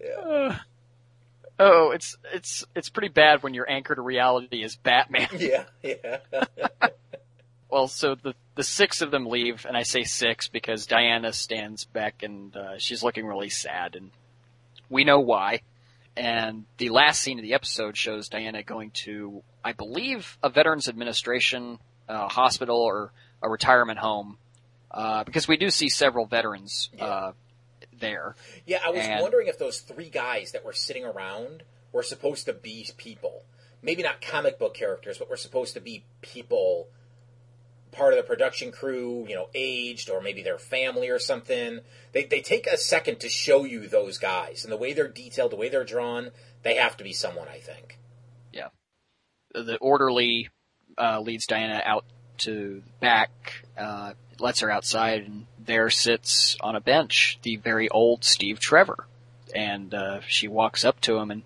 yeah. 0.00 0.58
Oh, 1.58 1.90
it's 1.90 2.16
it's 2.32 2.64
it's 2.74 2.88
pretty 2.88 3.08
bad 3.08 3.42
when 3.42 3.54
your 3.54 3.70
anchor 3.70 3.94
to 3.94 4.02
reality 4.02 4.62
is 4.62 4.76
Batman. 4.76 5.28
Yeah. 5.38 5.64
Yeah. 5.82 6.18
Well, 7.70 7.88
so 7.88 8.14
the 8.14 8.34
the 8.54 8.64
six 8.64 9.02
of 9.02 9.10
them 9.10 9.26
leave, 9.26 9.64
and 9.66 9.76
I 9.76 9.82
say 9.82 10.04
six 10.04 10.48
because 10.48 10.86
Diana 10.86 11.32
stands 11.32 11.84
back 11.84 12.22
and 12.22 12.54
uh, 12.56 12.78
she's 12.78 13.02
looking 13.02 13.26
really 13.26 13.50
sad, 13.50 13.96
and 13.96 14.10
we 14.92 15.04
know 15.04 15.18
why. 15.20 15.62
And 16.16 16.66
the 16.76 16.90
last 16.90 17.20
scene 17.22 17.38
of 17.38 17.42
the 17.42 17.54
episode 17.54 17.96
shows 17.96 18.28
Diana 18.28 18.62
going 18.62 18.90
to, 19.06 19.42
I 19.64 19.72
believe, 19.72 20.36
a 20.42 20.50
Veterans 20.50 20.86
Administration 20.86 21.78
uh, 22.08 22.28
hospital 22.28 22.76
or 22.76 23.12
a 23.42 23.48
retirement 23.48 23.98
home, 23.98 24.36
uh, 24.90 25.24
because 25.24 25.48
we 25.48 25.56
do 25.56 25.70
see 25.70 25.88
several 25.88 26.26
veterans 26.26 26.90
uh, 27.00 27.32
there. 27.98 28.36
Yeah, 28.66 28.80
I 28.84 28.90
was 28.90 29.04
And- 29.06 29.22
wondering 29.22 29.48
if 29.48 29.58
those 29.58 29.80
three 29.80 30.10
guys 30.10 30.52
that 30.52 30.64
were 30.64 30.74
sitting 30.74 31.04
around 31.04 31.62
were 31.92 32.02
supposed 32.02 32.44
to 32.46 32.52
be 32.52 32.86
people. 32.98 33.42
Maybe 33.80 34.02
not 34.02 34.20
comic 34.20 34.58
book 34.58 34.74
characters, 34.74 35.18
but 35.18 35.30
were 35.30 35.36
supposed 35.38 35.74
to 35.74 35.80
be 35.80 36.04
people, 36.20 36.88
part 37.92 38.14
of 38.14 38.16
the 38.16 38.22
production 38.22 38.72
crew, 38.72 39.26
you 39.28 39.34
know, 39.34 39.48
aged, 39.54 40.10
or 40.10 40.20
maybe 40.20 40.42
their 40.42 40.58
family 40.58 41.08
or 41.08 41.18
something. 41.18 41.80
They, 42.12 42.24
they 42.24 42.40
take 42.40 42.66
a 42.66 42.76
second 42.76 43.20
to 43.20 43.28
show 43.28 43.64
you 43.64 43.86
those 43.86 44.18
guys. 44.18 44.64
And 44.64 44.72
the 44.72 44.78
way 44.78 44.92
they're 44.92 45.08
detailed, 45.08 45.52
the 45.52 45.56
way 45.56 45.68
they're 45.68 45.84
drawn, 45.84 46.30
they 46.62 46.76
have 46.76 46.96
to 46.96 47.04
be 47.04 47.12
someone, 47.12 47.48
I 47.48 47.58
think. 47.58 47.98
Yeah. 48.52 48.68
The 49.54 49.76
orderly 49.76 50.48
uh, 50.98 51.20
leads 51.20 51.46
Diana 51.46 51.82
out 51.84 52.04
to 52.38 52.82
back, 53.00 53.30
uh, 53.78 54.14
lets 54.38 54.60
her 54.60 54.70
outside, 54.70 55.22
and 55.22 55.46
there 55.58 55.90
sits 55.90 56.56
on 56.60 56.74
a 56.74 56.80
bench 56.80 57.38
the 57.42 57.56
very 57.56 57.88
old 57.88 58.24
Steve 58.24 58.58
Trevor. 58.58 59.06
And 59.54 59.92
uh, 59.92 60.20
she 60.26 60.48
walks 60.48 60.84
up 60.84 61.00
to 61.02 61.18
him 61.18 61.30
and 61.30 61.42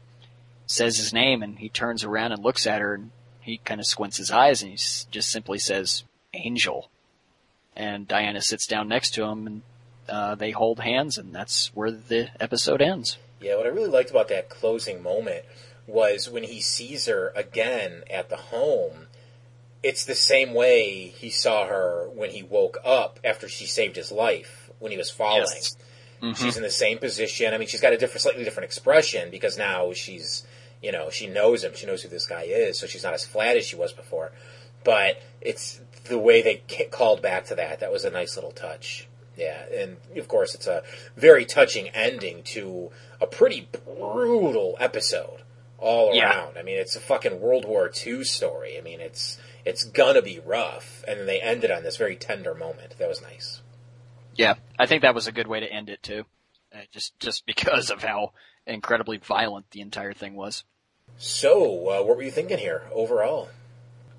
says 0.66 0.97
his 0.97 1.12
name, 1.12 1.43
and 1.43 1.59
he 1.59 1.68
turns 1.68 2.05
around 2.05 2.32
and 2.32 2.43
looks 2.43 2.66
at 2.66 2.81
her, 2.81 2.94
and 2.94 3.10
he 3.40 3.59
kind 3.59 3.81
of 3.81 3.86
squints 3.86 4.16
his 4.16 4.31
eyes, 4.31 4.62
and 4.62 4.70
he 4.70 4.77
just 5.10 5.28
simply 5.28 5.59
says, 5.59 6.05
"Angel." 6.36 6.90
And 7.74 8.08
Diana 8.08 8.40
sits 8.40 8.66
down 8.66 8.88
next 8.88 9.10
to 9.14 9.24
him, 9.24 9.46
and 9.46 9.62
uh, 10.08 10.34
they 10.34 10.50
hold 10.50 10.80
hands, 10.80 11.18
and 11.18 11.34
that's 11.34 11.74
where 11.74 11.90
the 11.90 12.30
episode 12.40 12.80
ends. 12.80 13.18
Yeah, 13.40 13.56
what 13.56 13.66
I 13.66 13.70
really 13.70 13.90
liked 13.90 14.10
about 14.10 14.28
that 14.28 14.48
closing 14.48 15.02
moment 15.02 15.44
was 15.86 16.28
when 16.28 16.42
he 16.42 16.60
sees 16.60 17.06
her 17.06 17.32
again 17.36 18.02
at 18.10 18.28
the 18.28 18.36
home. 18.36 19.06
It's 19.82 20.04
the 20.04 20.14
same 20.14 20.54
way 20.54 21.08
he 21.08 21.30
saw 21.30 21.66
her 21.66 22.08
when 22.12 22.30
he 22.30 22.42
woke 22.42 22.78
up 22.84 23.20
after 23.22 23.48
she 23.48 23.66
saved 23.66 23.96
his 23.96 24.10
life 24.10 24.70
when 24.78 24.90
he 24.90 24.98
was 24.98 25.10
falling. 25.10 25.42
Yes. 25.42 25.76
She's 26.34 26.56
in 26.56 26.62
the 26.62 26.70
same 26.70 26.98
position. 26.98 27.52
I 27.52 27.58
mean, 27.58 27.68
she's 27.68 27.80
got 27.80 27.92
a 27.92 27.98
different, 27.98 28.22
slightly 28.22 28.42
different 28.42 28.64
expression 28.64 29.30
because 29.30 29.58
now 29.58 29.92
she's, 29.92 30.44
you 30.82 30.90
know, 30.90 31.10
she 31.10 31.26
knows 31.26 31.62
him. 31.62 31.72
She 31.74 31.86
knows 31.86 32.02
who 32.02 32.08
this 32.08 32.26
guy 32.26 32.42
is, 32.42 32.78
so 32.78 32.86
she's 32.86 33.04
not 33.04 33.14
as 33.14 33.24
flat 33.24 33.56
as 33.56 33.66
she 33.66 33.76
was 33.76 33.92
before. 33.92 34.32
But 34.82 35.20
it's 35.40 35.80
the 36.08 36.18
way 36.18 36.42
they 36.42 36.62
called 36.90 37.22
back 37.22 37.46
to 37.46 37.54
that. 37.56 37.80
That 37.80 37.92
was 37.92 38.04
a 38.04 38.10
nice 38.10 38.36
little 38.36 38.52
touch. 38.52 39.08
Yeah, 39.36 39.64
and 39.72 39.98
of 40.16 40.28
course, 40.28 40.54
it's 40.54 40.66
a 40.66 40.82
very 41.16 41.44
touching 41.44 41.88
ending 41.88 42.42
to 42.44 42.90
a 43.20 43.26
pretty 43.26 43.68
brutal 43.84 44.76
episode 44.80 45.42
all 45.78 46.14
Yeah. 46.14 46.30
around. 46.30 46.56
I 46.56 46.62
mean, 46.62 46.78
it's 46.78 46.96
a 46.96 47.00
fucking 47.00 47.40
World 47.40 47.66
War 47.66 47.90
II 48.06 48.24
story. 48.24 48.78
I 48.78 48.80
mean, 48.80 49.00
it's 49.00 49.38
it's 49.66 49.84
gonna 49.84 50.22
be 50.22 50.38
rough, 50.38 51.04
and 51.08 51.18
then 51.20 51.26
they 51.26 51.40
ended 51.40 51.70
on 51.70 51.82
this 51.82 51.96
very 51.96 52.16
tender 52.16 52.54
moment. 52.54 52.96
That 52.98 53.08
was 53.08 53.20
nice. 53.20 53.60
Yeah, 54.36 54.54
I 54.78 54.86
think 54.86 55.02
that 55.02 55.14
was 55.14 55.26
a 55.26 55.32
good 55.32 55.46
way 55.48 55.60
to 55.60 55.70
end 55.70 55.90
it 55.90 56.02
too. 56.02 56.24
Uh, 56.74 56.80
just 56.90 57.18
just 57.18 57.44
because 57.46 57.90
of 57.90 58.02
how 58.02 58.32
incredibly 58.66 59.18
violent 59.18 59.70
the 59.70 59.80
entire 59.80 60.12
thing 60.12 60.34
was. 60.34 60.64
So, 61.18 61.88
uh, 61.88 62.02
what 62.02 62.16
were 62.16 62.22
you 62.22 62.30
thinking 62.30 62.58
here 62.58 62.82
overall? 62.92 63.48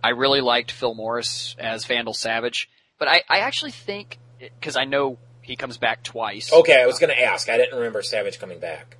I 0.03 0.09
really 0.09 0.41
liked 0.41 0.71
Phil 0.71 0.93
Morris 0.93 1.55
as 1.59 1.85
Vandal 1.85 2.13
Savage, 2.13 2.69
but 2.99 3.07
I, 3.07 3.23
I 3.29 3.39
actually 3.39 3.71
think 3.71 4.19
because 4.39 4.77
I 4.77 4.85
know 4.85 5.17
he 5.41 5.55
comes 5.55 5.77
back 5.77 6.03
twice. 6.03 6.51
Okay, 6.51 6.81
I 6.81 6.85
was 6.85 6.99
going 6.99 7.09
to 7.09 7.21
ask. 7.21 7.49
I 7.49 7.57
didn't 7.57 7.77
remember 7.77 8.01
Savage 8.01 8.39
coming 8.39 8.59
back. 8.59 8.97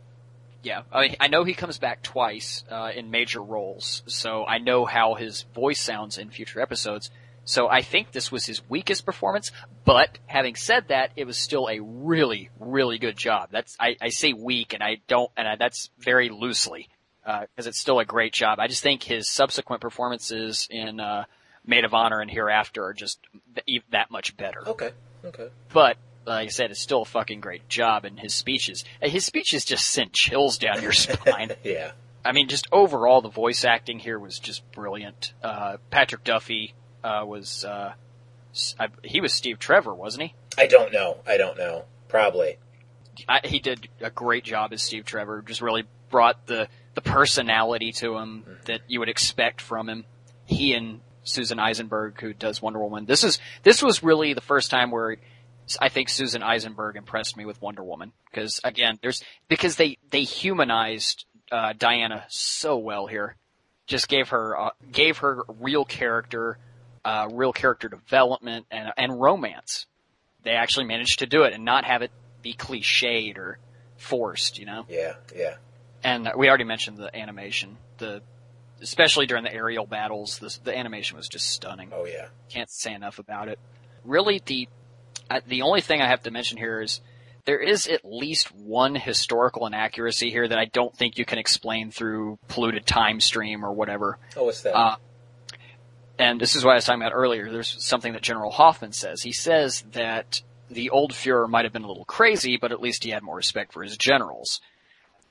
Yeah, 0.64 0.82
I, 0.92 1.02
mean, 1.02 1.16
I 1.20 1.28
know 1.28 1.44
he 1.44 1.54
comes 1.54 1.78
back 1.78 2.02
twice 2.04 2.64
uh, 2.70 2.92
in 2.96 3.12
major 3.12 3.42
roles, 3.42 4.04
so 4.08 4.46
I 4.46 4.58
know 4.58 4.86
how 4.86 5.14
his 5.14 5.44
voice 5.54 5.80
sounds 5.80 6.18
in 6.18 6.30
future 6.30 6.60
episodes. 6.62 7.12
So 7.46 7.70
I 7.70 7.82
think 7.82 8.12
this 8.12 8.30
was 8.30 8.46
his 8.46 8.62
weakest 8.70 9.06
performance, 9.06 9.54
but 9.86 10.20
having 10.26 10.56
said 10.56 10.90
that, 10.90 11.12
it 11.16 11.26
was 11.26 11.38
still 11.38 11.70
a 11.70 11.80
really, 11.80 12.50
really 12.60 12.98
good 12.98 13.16
job. 13.16 13.50
That's, 13.52 13.78
I, 13.80 13.96
I 14.02 14.10
say 14.10 14.34
weak 14.34 14.74
and 14.74 14.84
I 14.84 14.98
don't, 15.08 15.32
and 15.38 15.48
I, 15.48 15.56
that's 15.56 15.90
very 15.98 16.28
loosely, 16.28 16.90
uh, 17.28 17.46
cause 17.56 17.68
it's 17.68 17.78
still 17.78 18.00
a 18.00 18.06
great 18.06 18.34
job. 18.34 18.60
I 18.60 18.68
just 18.68 18.82
think 18.82 19.04
his 19.04 19.28
subsequent 19.28 19.82
performances 19.82 20.68
in, 20.72 21.00
uh, 21.00 21.26
Maid 21.66 21.84
of 21.84 21.94
Honor 21.94 22.22
and 22.22 22.32
Hereafter 22.32 22.84
are 22.86 22.94
just 22.94 23.20
th- 23.68 23.84
that 23.92 24.10
much 24.10 24.36
better. 24.38 24.68
Okay. 24.68 24.92
Okay. 25.26 25.50
But, 25.74 25.98
like 26.26 26.48
I 26.48 26.50
said, 26.50 26.72
it's 26.72 26.80
still 26.80 27.02
a 27.02 27.06
fucking 27.06 27.42
great 27.42 27.68
job 27.68 28.06
and 28.06 28.18
his 28.18 28.34
speeches, 28.34 28.86
his 29.02 29.26
speeches 29.26 29.66
just 29.66 29.86
sent 29.86 30.14
chills 30.14 30.58
down 30.58 30.82
your 30.82 30.92
spine. 30.94 31.52
Yeah. 31.64 31.92
I 32.24 32.32
mean, 32.32 32.48
just 32.48 32.68
overall, 32.72 33.22
the 33.22 33.30
voice 33.30 33.66
acting 33.66 34.00
here 34.00 34.18
was 34.18 34.40
just 34.40 34.70
brilliant. 34.72 35.34
Uh, 35.44 35.78
Patrick 35.90 36.24
Duffy, 36.24 36.74
uh, 37.04 37.24
was, 37.26 37.66
uh, 37.66 37.94
I, 38.80 38.88
he 39.04 39.22
was 39.22 39.34
Steve 39.34 39.60
Trevor, 39.60 39.94
wasn't 39.94 40.24
he? 40.24 40.34
I 40.58 40.68
don't 40.68 40.92
know. 40.92 41.18
I 41.28 41.38
don't 41.38 41.58
know. 41.58 41.84
Probably. 42.08 42.58
I, 43.28 43.42
he 43.44 43.60
did 43.60 43.90
a 44.02 44.10
great 44.10 44.44
job 44.44 44.74
as 44.74 44.82
Steve 44.82 45.06
Trevor. 45.06 45.42
Just 45.42 45.62
really 45.62 45.84
brought 46.10 46.48
the 46.48 46.68
the 46.98 47.02
personality 47.02 47.92
to 47.92 48.18
him 48.18 48.44
that 48.66 48.82
you 48.88 49.00
would 49.00 49.08
expect 49.08 49.62
from 49.62 49.88
him. 49.88 50.04
He 50.46 50.74
and 50.74 51.02
Susan 51.22 51.60
Eisenberg, 51.60 52.20
who 52.20 52.34
does 52.34 52.60
Wonder 52.60 52.80
Woman. 52.80 53.06
This 53.06 53.24
is 53.24 53.38
this 53.62 53.84
was 53.84 54.02
really 54.02 54.34
the 54.34 54.42
first 54.42 54.72
time 54.72 54.90
where 54.90 55.18
I 55.80 55.90
think 55.90 56.10
Susan 56.10 56.42
Eisenberg 56.42 56.96
impressed 56.96 57.38
me 57.38 57.46
with 57.46 57.62
Wonder 57.62 57.84
Woman 57.84 58.14
because 58.32 58.60
again, 58.64 58.98
there's 59.04 59.22
because 59.48 59.76
they 59.76 60.00
they 60.10 60.24
humanized 60.24 61.26
uh, 61.52 61.74
Diana 61.78 62.26
so 62.30 62.78
well 62.78 63.06
here. 63.06 63.36
Just 63.86 64.08
gave 64.08 64.30
her 64.30 64.60
uh, 64.60 64.70
gave 64.92 65.20
her 65.20 65.44
real 65.60 65.86
character, 65.86 66.58
uh, 67.06 67.28
real 67.32 67.54
character 67.54 67.90
development 67.90 68.66
and 68.72 68.92
and 68.98 69.22
romance. 69.22 69.86
They 70.42 70.54
actually 70.54 70.86
managed 70.86 71.20
to 71.20 71.28
do 71.28 71.44
it 71.44 71.54
and 71.54 71.64
not 71.64 71.86
have 71.86 72.02
it 72.02 72.10
be 72.42 72.56
cliched 72.56 73.38
or 73.38 73.60
forced, 73.98 74.58
you 74.58 74.66
know. 74.66 74.88
Yeah. 74.90 75.14
Yeah. 75.36 75.58
And 76.04 76.32
we 76.38 76.48
already 76.48 76.64
mentioned 76.64 76.98
the 76.98 77.16
animation, 77.16 77.78
the 77.98 78.22
especially 78.82 79.26
during 79.26 79.44
the 79.44 79.54
aerial 79.54 79.86
battles, 79.86 80.40
the, 80.40 80.56
the 80.64 80.78
animation 80.78 81.18
was 81.18 81.28
just 81.28 81.50
stunning. 81.50 81.92
Oh 81.94 82.06
yeah. 82.06 82.28
Can't 82.50 82.70
say 82.70 82.94
enough 82.94 83.20
about 83.20 83.48
it. 83.48 83.60
Really, 84.04 84.42
the 84.46 84.68
the 85.48 85.64
only 85.64 85.82
thing 85.82 86.02
I 86.02 86.08
have 86.08 86.24
to 86.24 86.32
mention 86.32 86.58
here 86.58 86.82
is 86.82 87.02
there 87.46 87.60
is 87.60 87.88
at 87.88 88.06
least 88.06 88.54
one 88.54 88.96
historical 88.96 89.66
inaccuracy 89.66 90.30
here 90.30 90.48
that 90.48 90.58
I 90.58 90.66
don't 90.66 90.96
think 90.96 91.18
you 91.18 91.26
can 91.26 91.40
explain 91.40 91.92
through 91.92 92.40
polluted 92.48 92.86
time 92.86 93.20
stream 93.20 93.66
or 93.66 93.72
whatever. 93.74 94.18
Oh, 94.36 94.44
what's 94.44 94.62
that? 94.62 94.76
Uh, 94.76 94.98
and 96.20 96.42
this 96.42 96.56
is 96.56 96.66
what 96.66 96.72
I 96.72 96.76
was 96.76 96.86
talking 96.86 97.02
about 97.02 97.14
earlier. 97.14 97.52
There's 97.52 97.76
something 97.84 98.14
that 98.14 98.22
General 98.22 98.52
Hoffman 98.52 98.92
says. 98.92 99.22
He 99.22 99.32
says 99.32 99.84
that 99.94 100.42
the 100.70 100.90
old 100.90 101.14
Fuhrer 101.14 101.48
might 101.48 101.66
have 101.66 101.74
been 101.74 101.84
a 101.84 101.88
little 101.88 102.06
crazy, 102.06 102.58
but 102.60 102.72
at 102.72 102.82
least 102.82 103.04
he 103.04 103.12
had 103.12 103.24
more 103.24 103.36
respect 103.36 103.72
for 103.72 103.84
his 103.84 103.98
generals. 103.98 104.60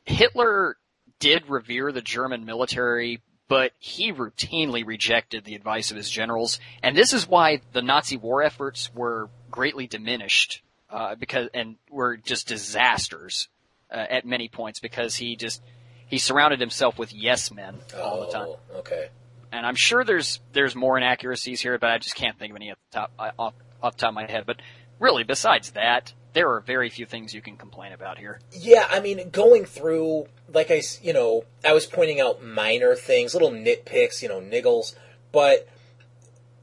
Hitler 0.06 0.76
did 1.18 1.48
revere 1.48 1.92
the 1.92 2.00
German 2.00 2.44
military, 2.44 3.20
but 3.48 3.72
he 3.78 4.12
routinely 4.12 4.84
rejected 4.86 5.44
the 5.44 5.54
advice 5.54 5.90
of 5.90 5.96
his 5.96 6.10
generals, 6.10 6.58
and 6.82 6.96
this 6.96 7.12
is 7.12 7.28
why 7.28 7.60
the 7.72 7.82
Nazi 7.82 8.16
war 8.16 8.42
efforts 8.42 8.90
were 8.94 9.28
greatly 9.50 9.86
diminished, 9.86 10.62
uh, 10.90 11.14
because, 11.14 11.48
and 11.54 11.76
were 11.90 12.16
just 12.16 12.48
disasters, 12.48 13.48
uh, 13.90 13.94
at 14.10 14.24
many 14.26 14.48
points 14.48 14.80
because 14.80 15.14
he 15.16 15.36
just, 15.36 15.62
he 16.06 16.18
surrounded 16.18 16.58
himself 16.60 16.98
with 16.98 17.12
yes 17.12 17.52
men 17.52 17.76
all 17.96 18.20
the 18.20 18.32
time 18.32 18.46
Oh, 18.48 18.58
Okay. 18.78 19.08
and 19.52 19.64
I'm 19.64 19.76
sure 19.76 20.02
there's 20.04 20.40
there's 20.52 20.74
more 20.74 20.96
inaccuracies 20.96 21.60
here, 21.60 21.78
but 21.78 21.90
I 21.90 21.98
just 21.98 22.16
can't 22.16 22.36
think 22.38 22.50
of 22.50 22.56
any 22.56 22.70
at 22.70 22.78
the 22.90 22.98
top 22.98 23.12
uh, 23.18 23.30
off, 23.38 23.54
off 23.82 23.96
the 23.96 24.00
top 24.00 24.08
of 24.10 24.14
my 24.14 24.26
head. 24.30 24.44
But 24.46 24.56
really, 24.98 25.22
besides 25.24 25.70
that, 25.72 26.12
there 26.36 26.52
are 26.52 26.60
very 26.60 26.90
few 26.90 27.06
things 27.06 27.32
you 27.32 27.40
can 27.40 27.56
complain 27.56 27.92
about 27.92 28.18
here. 28.18 28.38
Yeah, 28.52 28.86
I 28.90 29.00
mean, 29.00 29.30
going 29.30 29.64
through, 29.64 30.26
like 30.52 30.70
I, 30.70 30.82
you 31.00 31.14
know, 31.14 31.46
I 31.64 31.72
was 31.72 31.86
pointing 31.86 32.20
out 32.20 32.44
minor 32.44 32.94
things, 32.94 33.32
little 33.32 33.50
nitpicks, 33.50 34.20
you 34.20 34.28
know, 34.28 34.38
niggles, 34.38 34.94
but, 35.32 35.66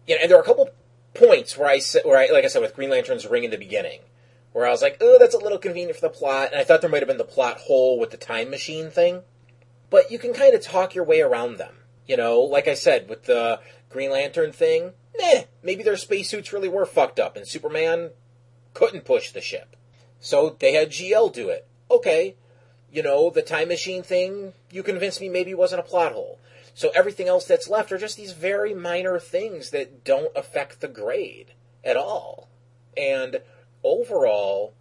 you 0.05 0.13
know, 0.13 0.21
and 0.21 0.29
there 0.29 0.37
are 0.37 0.43
a 0.43 0.45
couple 0.45 0.69
points 1.15 1.57
where 1.57 1.67
I 1.67 1.79
said, 1.79 2.03
where 2.05 2.19
I, 2.19 2.31
like 2.31 2.45
I 2.45 2.49
said, 2.49 2.61
with 2.61 2.75
Green 2.75 2.91
Lantern's 2.91 3.25
ring 3.25 3.45
in 3.45 3.49
the 3.49 3.57
beginning, 3.57 4.01
where 4.51 4.67
I 4.67 4.69
was 4.69 4.83
like, 4.83 4.97
oh, 5.01 5.17
that's 5.19 5.33
a 5.33 5.39
little 5.39 5.57
convenient 5.57 5.95
for 5.95 6.07
the 6.07 6.13
plot, 6.13 6.49
and 6.51 6.61
I 6.61 6.63
thought 6.63 6.81
there 6.81 6.89
might 6.89 7.01
have 7.01 7.07
been 7.07 7.17
the 7.17 7.23
plot 7.23 7.57
hole 7.61 7.99
with 7.99 8.11
the 8.11 8.17
time 8.17 8.51
machine 8.51 8.91
thing, 8.91 9.23
but 9.89 10.11
you 10.11 10.19
can 10.19 10.35
kind 10.35 10.53
of 10.53 10.61
talk 10.61 10.93
your 10.93 11.03
way 11.03 11.21
around 11.21 11.57
them. 11.57 11.77
You 12.05 12.15
know, 12.15 12.41
like 12.41 12.67
I 12.67 12.75
said, 12.75 13.09
with 13.09 13.23
the 13.23 13.59
Green 13.89 14.11
Lantern 14.11 14.51
thing, 14.51 14.91
maybe 15.63 15.81
their 15.81 15.97
spacesuits 15.97 16.53
really 16.53 16.69
were 16.69 16.85
fucked 16.85 17.19
up, 17.19 17.35
and 17.35 17.47
Superman 17.47 18.11
couldn't 18.73 19.05
push 19.05 19.31
the 19.31 19.41
ship. 19.41 19.75
So 20.19 20.55
they 20.59 20.73
had 20.73 20.89
GL 20.89 21.33
do 21.33 21.49
it. 21.49 21.67
Okay. 21.91 22.35
You 22.91 23.03
know, 23.03 23.29
the 23.29 23.41
time 23.41 23.69
machine 23.69 24.03
thing, 24.03 24.53
you 24.71 24.83
convinced 24.83 25.19
me 25.19 25.29
maybe 25.29 25.53
wasn't 25.53 25.81
a 25.81 25.83
plot 25.83 26.13
hole. 26.13 26.39
So 26.75 26.91
everything 26.95 27.27
else 27.27 27.45
that's 27.45 27.69
left 27.69 27.91
are 27.91 27.97
just 27.97 28.17
these 28.17 28.33
very 28.33 28.73
minor 28.73 29.19
things 29.19 29.69
that 29.71 30.03
don't 30.03 30.35
affect 30.35 30.81
the 30.81 30.87
grade 30.87 31.53
at 31.83 31.97
all. 31.97 32.49
And 32.97 33.41
overall, 33.83 34.73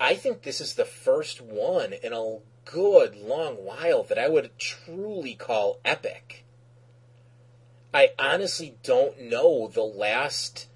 I 0.00 0.14
think 0.14 0.42
this 0.42 0.60
is 0.60 0.74
the 0.74 0.84
first 0.84 1.40
one 1.40 1.92
in 1.92 2.12
a 2.12 2.38
good 2.64 3.16
long 3.16 3.56
while 3.56 4.02
that 4.04 4.18
I 4.18 4.28
would 4.28 4.56
truly 4.58 5.34
call 5.34 5.80
epic. 5.84 6.44
I 7.92 8.10
honestly 8.18 8.76
don't 8.82 9.20
know 9.20 9.68
the 9.68 9.82
last 9.82 10.68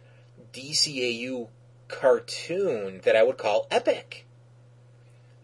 DCAU 0.53 1.49
cartoon 1.93 3.01
that 3.05 3.15
I 3.15 3.23
would 3.23 3.39
call 3.39 3.69
epic. 3.71 4.27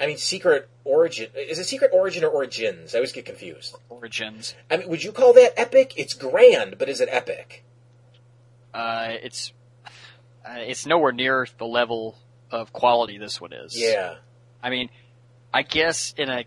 I 0.00 0.06
mean, 0.06 0.16
Secret 0.16 0.68
Origin. 0.84 1.28
Is 1.34 1.58
it 1.58 1.64
Secret 1.64 1.90
Origin 1.92 2.24
or 2.24 2.28
Origins? 2.28 2.94
I 2.94 2.98
always 2.98 3.12
get 3.12 3.24
confused. 3.24 3.76
Origins. 3.88 4.54
I 4.70 4.78
mean, 4.78 4.88
would 4.88 5.02
you 5.02 5.12
call 5.12 5.32
that 5.34 5.54
epic? 5.56 5.94
It's 5.96 6.14
grand, 6.14 6.78
but 6.78 6.88
is 6.88 7.00
it 7.00 7.08
epic? 7.10 7.64
Uh, 8.72 9.08
it's 9.22 9.52
uh, 10.44 10.58
it's 10.58 10.86
nowhere 10.86 11.12
near 11.12 11.46
the 11.58 11.66
level 11.66 12.16
of 12.50 12.72
quality 12.72 13.18
this 13.18 13.40
one 13.40 13.52
is. 13.52 13.78
Yeah. 13.78 14.16
I 14.62 14.70
mean, 14.70 14.88
I 15.52 15.62
guess 15.62 16.14
in 16.16 16.28
a 16.28 16.44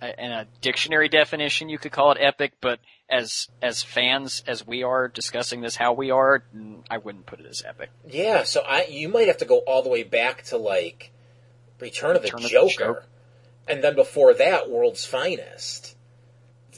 in 0.00 0.30
a 0.30 0.46
dictionary 0.60 1.08
definition 1.08 1.68
you 1.68 1.78
could 1.78 1.92
call 1.92 2.12
it 2.12 2.18
epic, 2.20 2.52
but 2.60 2.78
as 3.10 3.48
as 3.62 3.82
fans 3.82 4.42
as 4.46 4.66
we 4.66 4.82
are 4.82 5.08
discussing 5.08 5.60
this 5.60 5.76
how 5.76 5.92
we 5.92 6.10
are, 6.10 6.42
I 6.90 6.98
wouldn't 6.98 7.26
put 7.26 7.40
it 7.40 7.46
as 7.46 7.62
epic. 7.66 7.90
Yeah, 8.08 8.44
so 8.44 8.60
I 8.60 8.84
you 8.84 9.08
might 9.08 9.28
have 9.28 9.38
to 9.38 9.44
go 9.44 9.58
all 9.58 9.82
the 9.82 9.88
way 9.88 10.02
back 10.02 10.42
to 10.44 10.56
like 10.56 11.12
Return 11.80 12.16
of 12.16 12.22
the 12.22 12.26
Return 12.26 12.38
of 12.38 12.42
the 12.44 12.48
Joker. 12.48 12.70
Joker. 12.70 13.04
And 13.66 13.84
then 13.84 13.94
before 13.94 14.34
that, 14.34 14.70
World's 14.70 15.04
Finest. 15.04 15.96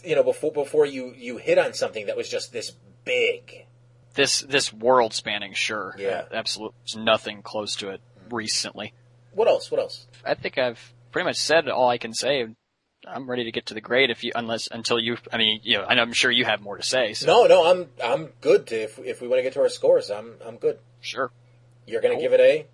You 0.05 0.16
know, 0.16 0.23
before 0.23 0.52
before 0.52 0.86
you 0.86 1.15
you 1.16 1.36
hit 1.39 1.59
on 1.59 1.74
something 1.74 2.07
that 2.07 2.16
was 2.16 2.28
just 2.28 2.52
this 2.52 2.73
big. 3.05 3.66
This 4.15 4.40
this 4.40 4.73
world 4.73 5.15
spanning, 5.15 5.55
sure, 5.55 5.94
Yeah. 5.98 6.24
absolutely, 6.32 6.77
there's 6.85 6.97
nothing 7.05 7.43
close 7.43 7.77
to 7.77 7.90
it 7.90 8.01
mm-hmm. 8.19 8.35
recently. 8.35 8.93
What 9.32 9.47
else? 9.47 9.70
What 9.70 9.81
else? 9.81 10.07
I 10.24 10.35
think 10.35 10.59
I've 10.59 10.93
pretty 11.12 11.27
much 11.27 11.36
said 11.36 11.69
all 11.69 11.89
I 11.89 11.98
can 11.98 12.12
say. 12.12 12.48
I'm 13.06 13.28
ready 13.31 13.44
to 13.44 13.52
get 13.52 13.66
to 13.66 13.74
the 13.74 13.81
grade 13.81 14.10
if 14.10 14.22
you, 14.24 14.32
unless 14.35 14.68
until 14.70 14.98
you. 14.98 15.16
I 15.32 15.39
mean, 15.39 15.60
you 15.62 15.78
know, 15.78 15.85
I'm 15.85 16.12
sure 16.12 16.31
you 16.31 16.44
have 16.44 16.60
more 16.60 16.77
to 16.77 16.82
say. 16.82 17.14
So 17.14 17.27
No, 17.27 17.47
no, 17.47 17.70
I'm 17.70 17.89
I'm 18.02 18.28
good 18.40 18.66
to 18.68 18.82
if 18.82 18.98
if 18.98 19.20
we 19.20 19.28
want 19.28 19.39
to 19.39 19.43
get 19.43 19.55
to 19.55 19.60
our 19.60 19.68
scores, 19.68 20.10
I'm 20.10 20.35
I'm 20.44 20.56
good. 20.56 20.78
sure, 21.01 21.31
You're 21.86 22.01
going 22.02 22.12
to 22.12 22.16
Cool. 22.16 22.31
give 22.31 22.40
it 22.40 22.40
a 22.40 22.66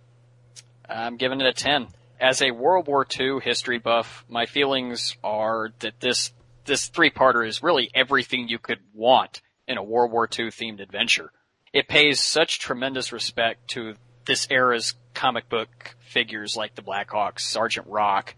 I'm 0.88 1.16
giving 1.16 1.40
it 1.40 1.46
a 1.46 1.52
ten. 1.52 1.88
As 2.20 2.40
a 2.42 2.50
World 2.50 2.86
War 2.88 3.06
II 3.18 3.40
history 3.42 3.78
buff, 3.78 4.24
my 4.28 4.46
feelings 4.46 5.16
are 5.22 5.70
that 5.80 6.00
this 6.00 6.32
this 6.64 6.88
three 6.88 7.10
parter 7.10 7.46
is 7.46 7.62
really 7.62 7.90
everything 7.94 8.48
you 8.48 8.58
could 8.58 8.78
want 8.94 9.42
in 9.68 9.78
a 9.78 9.82
World 9.82 10.10
War 10.12 10.26
II 10.26 10.46
themed 10.46 10.80
adventure. 10.80 11.30
It 11.72 11.88
pays 11.88 12.20
such 12.20 12.58
tremendous 12.58 13.12
respect 13.12 13.68
to 13.70 13.94
this 14.26 14.46
era's 14.50 14.94
comic 15.14 15.48
book 15.48 15.94
figures 16.00 16.56
like 16.56 16.74
the 16.74 16.82
Blackhawks, 16.82 17.40
Sergeant 17.40 17.86
Rock, 17.86 18.34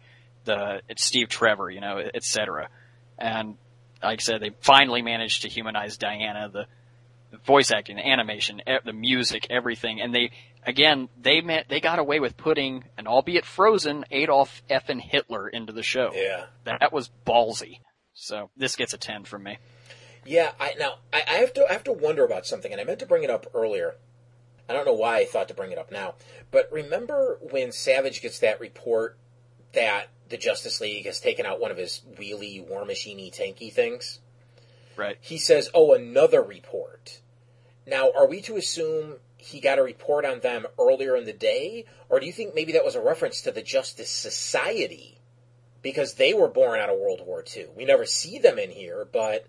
the 0.48 0.82
it's 0.88 1.04
Steve 1.04 1.28
Trevor, 1.28 1.70
you 1.70 1.80
know, 1.80 1.98
etc. 1.98 2.68
And 3.18 3.56
like 4.02 4.20
I 4.20 4.22
said, 4.22 4.40
they 4.40 4.50
finally 4.60 5.02
managed 5.02 5.42
to 5.42 5.48
humanize 5.48 5.96
Diana, 5.98 6.48
the, 6.52 6.66
the 7.30 7.38
voice 7.38 7.70
acting, 7.70 7.96
the 7.96 8.06
animation, 8.06 8.60
e- 8.66 8.78
the 8.84 8.92
music, 8.92 9.46
everything. 9.50 10.00
And 10.00 10.14
they, 10.14 10.30
again, 10.64 11.08
they 11.20 11.40
met, 11.40 11.66
they 11.68 11.80
got 11.80 11.98
away 11.98 12.20
with 12.20 12.36
putting 12.36 12.84
an 12.96 13.06
albeit 13.06 13.44
frozen 13.44 14.04
Adolf 14.10 14.62
effing 14.70 15.00
Hitler 15.00 15.48
into 15.48 15.72
the 15.72 15.82
show. 15.82 16.10
yeah. 16.14 16.46
That 16.64 16.92
was 16.92 17.10
ballsy. 17.26 17.80
So 18.14 18.50
this 18.56 18.76
gets 18.76 18.94
a 18.94 18.98
10 18.98 19.24
from 19.24 19.44
me. 19.44 19.58
Yeah, 20.24 20.52
I 20.60 20.74
now 20.78 20.96
I, 21.12 21.22
I 21.26 21.34
have 21.34 21.54
to 21.54 21.66
I 21.68 21.72
have 21.72 21.84
to 21.84 21.92
wonder 21.92 22.24
about 22.24 22.44
something, 22.44 22.70
and 22.70 22.80
I 22.80 22.84
meant 22.84 22.98
to 22.98 23.06
bring 23.06 23.22
it 23.22 23.30
up 23.30 23.46
earlier. 23.54 23.94
I 24.68 24.74
don't 24.74 24.84
know 24.84 24.92
why 24.92 25.18
I 25.20 25.24
thought 25.24 25.48
to 25.48 25.54
bring 25.54 25.72
it 25.72 25.78
up 25.78 25.90
now, 25.90 26.16
but 26.50 26.68
remember 26.70 27.38
when 27.40 27.72
Savage 27.72 28.20
gets 28.20 28.38
that 28.40 28.60
report 28.60 29.16
that 29.72 30.08
the 30.28 30.36
Justice 30.36 30.80
League 30.80 31.06
has 31.06 31.20
taken 31.20 31.46
out 31.46 31.60
one 31.60 31.70
of 31.70 31.76
his 31.76 32.02
wheelie 32.16 32.66
war 32.66 32.84
machiney 32.84 33.32
tanky 33.32 33.72
things? 33.72 34.20
Right. 34.96 35.16
He 35.20 35.38
says, 35.38 35.70
"Oh, 35.74 35.94
another 35.94 36.42
report." 36.42 37.20
Now, 37.86 38.10
are 38.10 38.26
we 38.26 38.42
to 38.42 38.56
assume 38.56 39.20
he 39.36 39.60
got 39.60 39.78
a 39.78 39.82
report 39.82 40.24
on 40.24 40.40
them 40.40 40.66
earlier 40.78 41.16
in 41.16 41.24
the 41.24 41.32
day, 41.32 41.86
or 42.08 42.20
do 42.20 42.26
you 42.26 42.32
think 42.32 42.54
maybe 42.54 42.72
that 42.72 42.84
was 42.84 42.96
a 42.96 43.00
reference 43.00 43.40
to 43.42 43.52
the 43.52 43.62
Justice 43.62 44.10
Society? 44.10 45.20
Because 45.80 46.14
they 46.14 46.34
were 46.34 46.48
born 46.48 46.80
out 46.80 46.90
of 46.90 46.98
World 46.98 47.24
War 47.24 47.44
II. 47.56 47.68
We 47.76 47.84
never 47.84 48.04
see 48.04 48.38
them 48.38 48.58
in 48.58 48.70
here, 48.70 49.08
but 49.10 49.46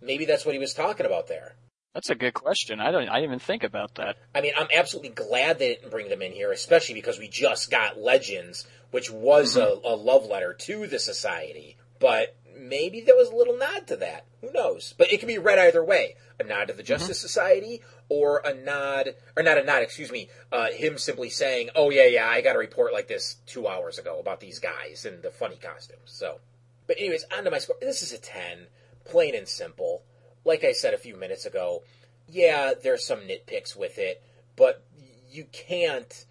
maybe 0.00 0.26
that's 0.26 0.44
what 0.44 0.54
he 0.54 0.58
was 0.58 0.74
talking 0.74 1.06
about 1.06 1.26
there. 1.26 1.56
That's 1.94 2.10
a 2.10 2.14
good 2.14 2.34
question. 2.34 2.80
I 2.80 2.92
don't. 2.92 3.08
I 3.08 3.16
didn't 3.16 3.24
even 3.24 3.38
think 3.40 3.64
about 3.64 3.96
that. 3.96 4.16
I 4.34 4.40
mean, 4.40 4.52
I'm 4.56 4.68
absolutely 4.74 5.10
glad 5.10 5.58
they 5.58 5.74
didn't 5.74 5.90
bring 5.90 6.08
them 6.08 6.22
in 6.22 6.32
here, 6.32 6.52
especially 6.52 6.94
because 6.94 7.18
we 7.18 7.28
just 7.28 7.70
got 7.70 7.98
Legends, 7.98 8.66
which 8.92 9.10
was 9.10 9.56
a, 9.56 9.80
a 9.84 9.96
love 9.96 10.24
letter 10.26 10.54
to 10.54 10.86
the 10.86 11.00
Society. 11.00 11.76
But 11.98 12.36
maybe 12.56 13.00
there 13.00 13.16
was 13.16 13.30
a 13.30 13.34
little 13.34 13.56
nod 13.56 13.88
to 13.88 13.96
that. 13.96 14.26
Who 14.40 14.52
knows? 14.52 14.94
But 14.96 15.12
it 15.12 15.18
can 15.18 15.26
be 15.26 15.38
read 15.38 15.58
either 15.58 15.84
way: 15.84 16.14
a 16.38 16.44
nod 16.44 16.68
to 16.68 16.74
the 16.74 16.84
Justice 16.84 17.18
Society, 17.18 17.82
or 18.08 18.40
a 18.44 18.54
nod, 18.54 19.16
or 19.36 19.42
not 19.42 19.58
a 19.58 19.64
nod. 19.64 19.82
Excuse 19.82 20.12
me. 20.12 20.28
Uh, 20.52 20.70
him 20.70 20.96
simply 20.96 21.28
saying, 21.28 21.70
"Oh 21.74 21.90
yeah, 21.90 22.06
yeah, 22.06 22.28
I 22.28 22.40
got 22.40 22.54
a 22.54 22.60
report 22.60 22.92
like 22.92 23.08
this 23.08 23.38
two 23.46 23.66
hours 23.66 23.98
ago 23.98 24.20
about 24.20 24.38
these 24.38 24.60
guys 24.60 25.04
and 25.04 25.24
the 25.24 25.30
funny 25.32 25.56
costumes." 25.56 26.02
So, 26.04 26.38
but 26.86 26.98
anyways, 27.00 27.24
on 27.36 27.42
to 27.42 27.50
my 27.50 27.58
score. 27.58 27.76
This 27.80 28.00
is 28.00 28.12
a 28.12 28.18
ten, 28.18 28.68
plain 29.04 29.34
and 29.34 29.48
simple 29.48 30.02
like 30.44 30.64
I 30.64 30.72
said 30.72 30.94
a 30.94 30.98
few 30.98 31.16
minutes 31.16 31.46
ago, 31.46 31.82
yeah, 32.28 32.72
there's 32.80 33.06
some 33.06 33.20
nitpicks 33.20 33.76
with 33.76 33.98
it, 33.98 34.22
but 34.56 34.84
you 35.30 35.44
can't 35.52 36.26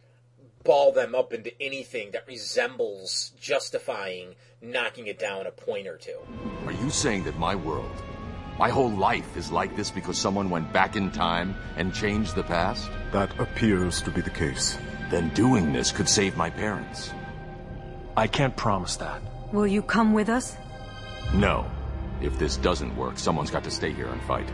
ball 0.63 0.91
them 0.91 1.15
up 1.15 1.33
into 1.33 1.51
anything 1.61 2.11
that 2.11 2.27
resembles 2.27 3.31
justifying 3.39 4.35
knocking 4.61 5.07
it 5.07 5.19
down 5.19 5.47
a 5.47 5.51
point 5.51 5.87
or 5.87 5.97
two. 5.97 6.17
Are 6.65 6.71
you 6.71 6.89
saying 6.89 7.23
that 7.23 7.37
my 7.39 7.55
world, 7.55 7.91
my 8.57 8.69
whole 8.69 8.91
life 8.91 9.37
is 9.37 9.51
like 9.51 9.75
this 9.75 9.89
because 9.89 10.17
someone 10.17 10.49
went 10.49 10.71
back 10.73 10.95
in 10.95 11.11
time 11.11 11.55
and 11.77 11.93
changed 11.93 12.35
the 12.35 12.43
past? 12.43 12.89
That 13.11 13.37
appears 13.39 14.01
to 14.01 14.11
be 14.11 14.21
the 14.21 14.29
case. 14.29 14.77
Then 15.09 15.29
doing 15.29 15.71
this 15.71 15.91
could 15.91 16.09
save 16.09 16.35
my 16.35 16.49
parents. 16.49 17.11
I 18.17 18.27
can't 18.27 18.55
promise 18.55 18.97
that. 18.97 19.21
Will 19.53 19.67
you 19.67 19.81
come 19.81 20.13
with 20.13 20.29
us? 20.29 20.57
No. 21.33 21.65
If 22.21 22.37
this 22.37 22.57
doesn't 22.57 22.95
work, 22.95 23.17
someone's 23.17 23.51
got 23.51 23.63
to 23.63 23.71
stay 23.71 23.93
here 23.93 24.07
and 24.07 24.21
fight. 24.23 24.49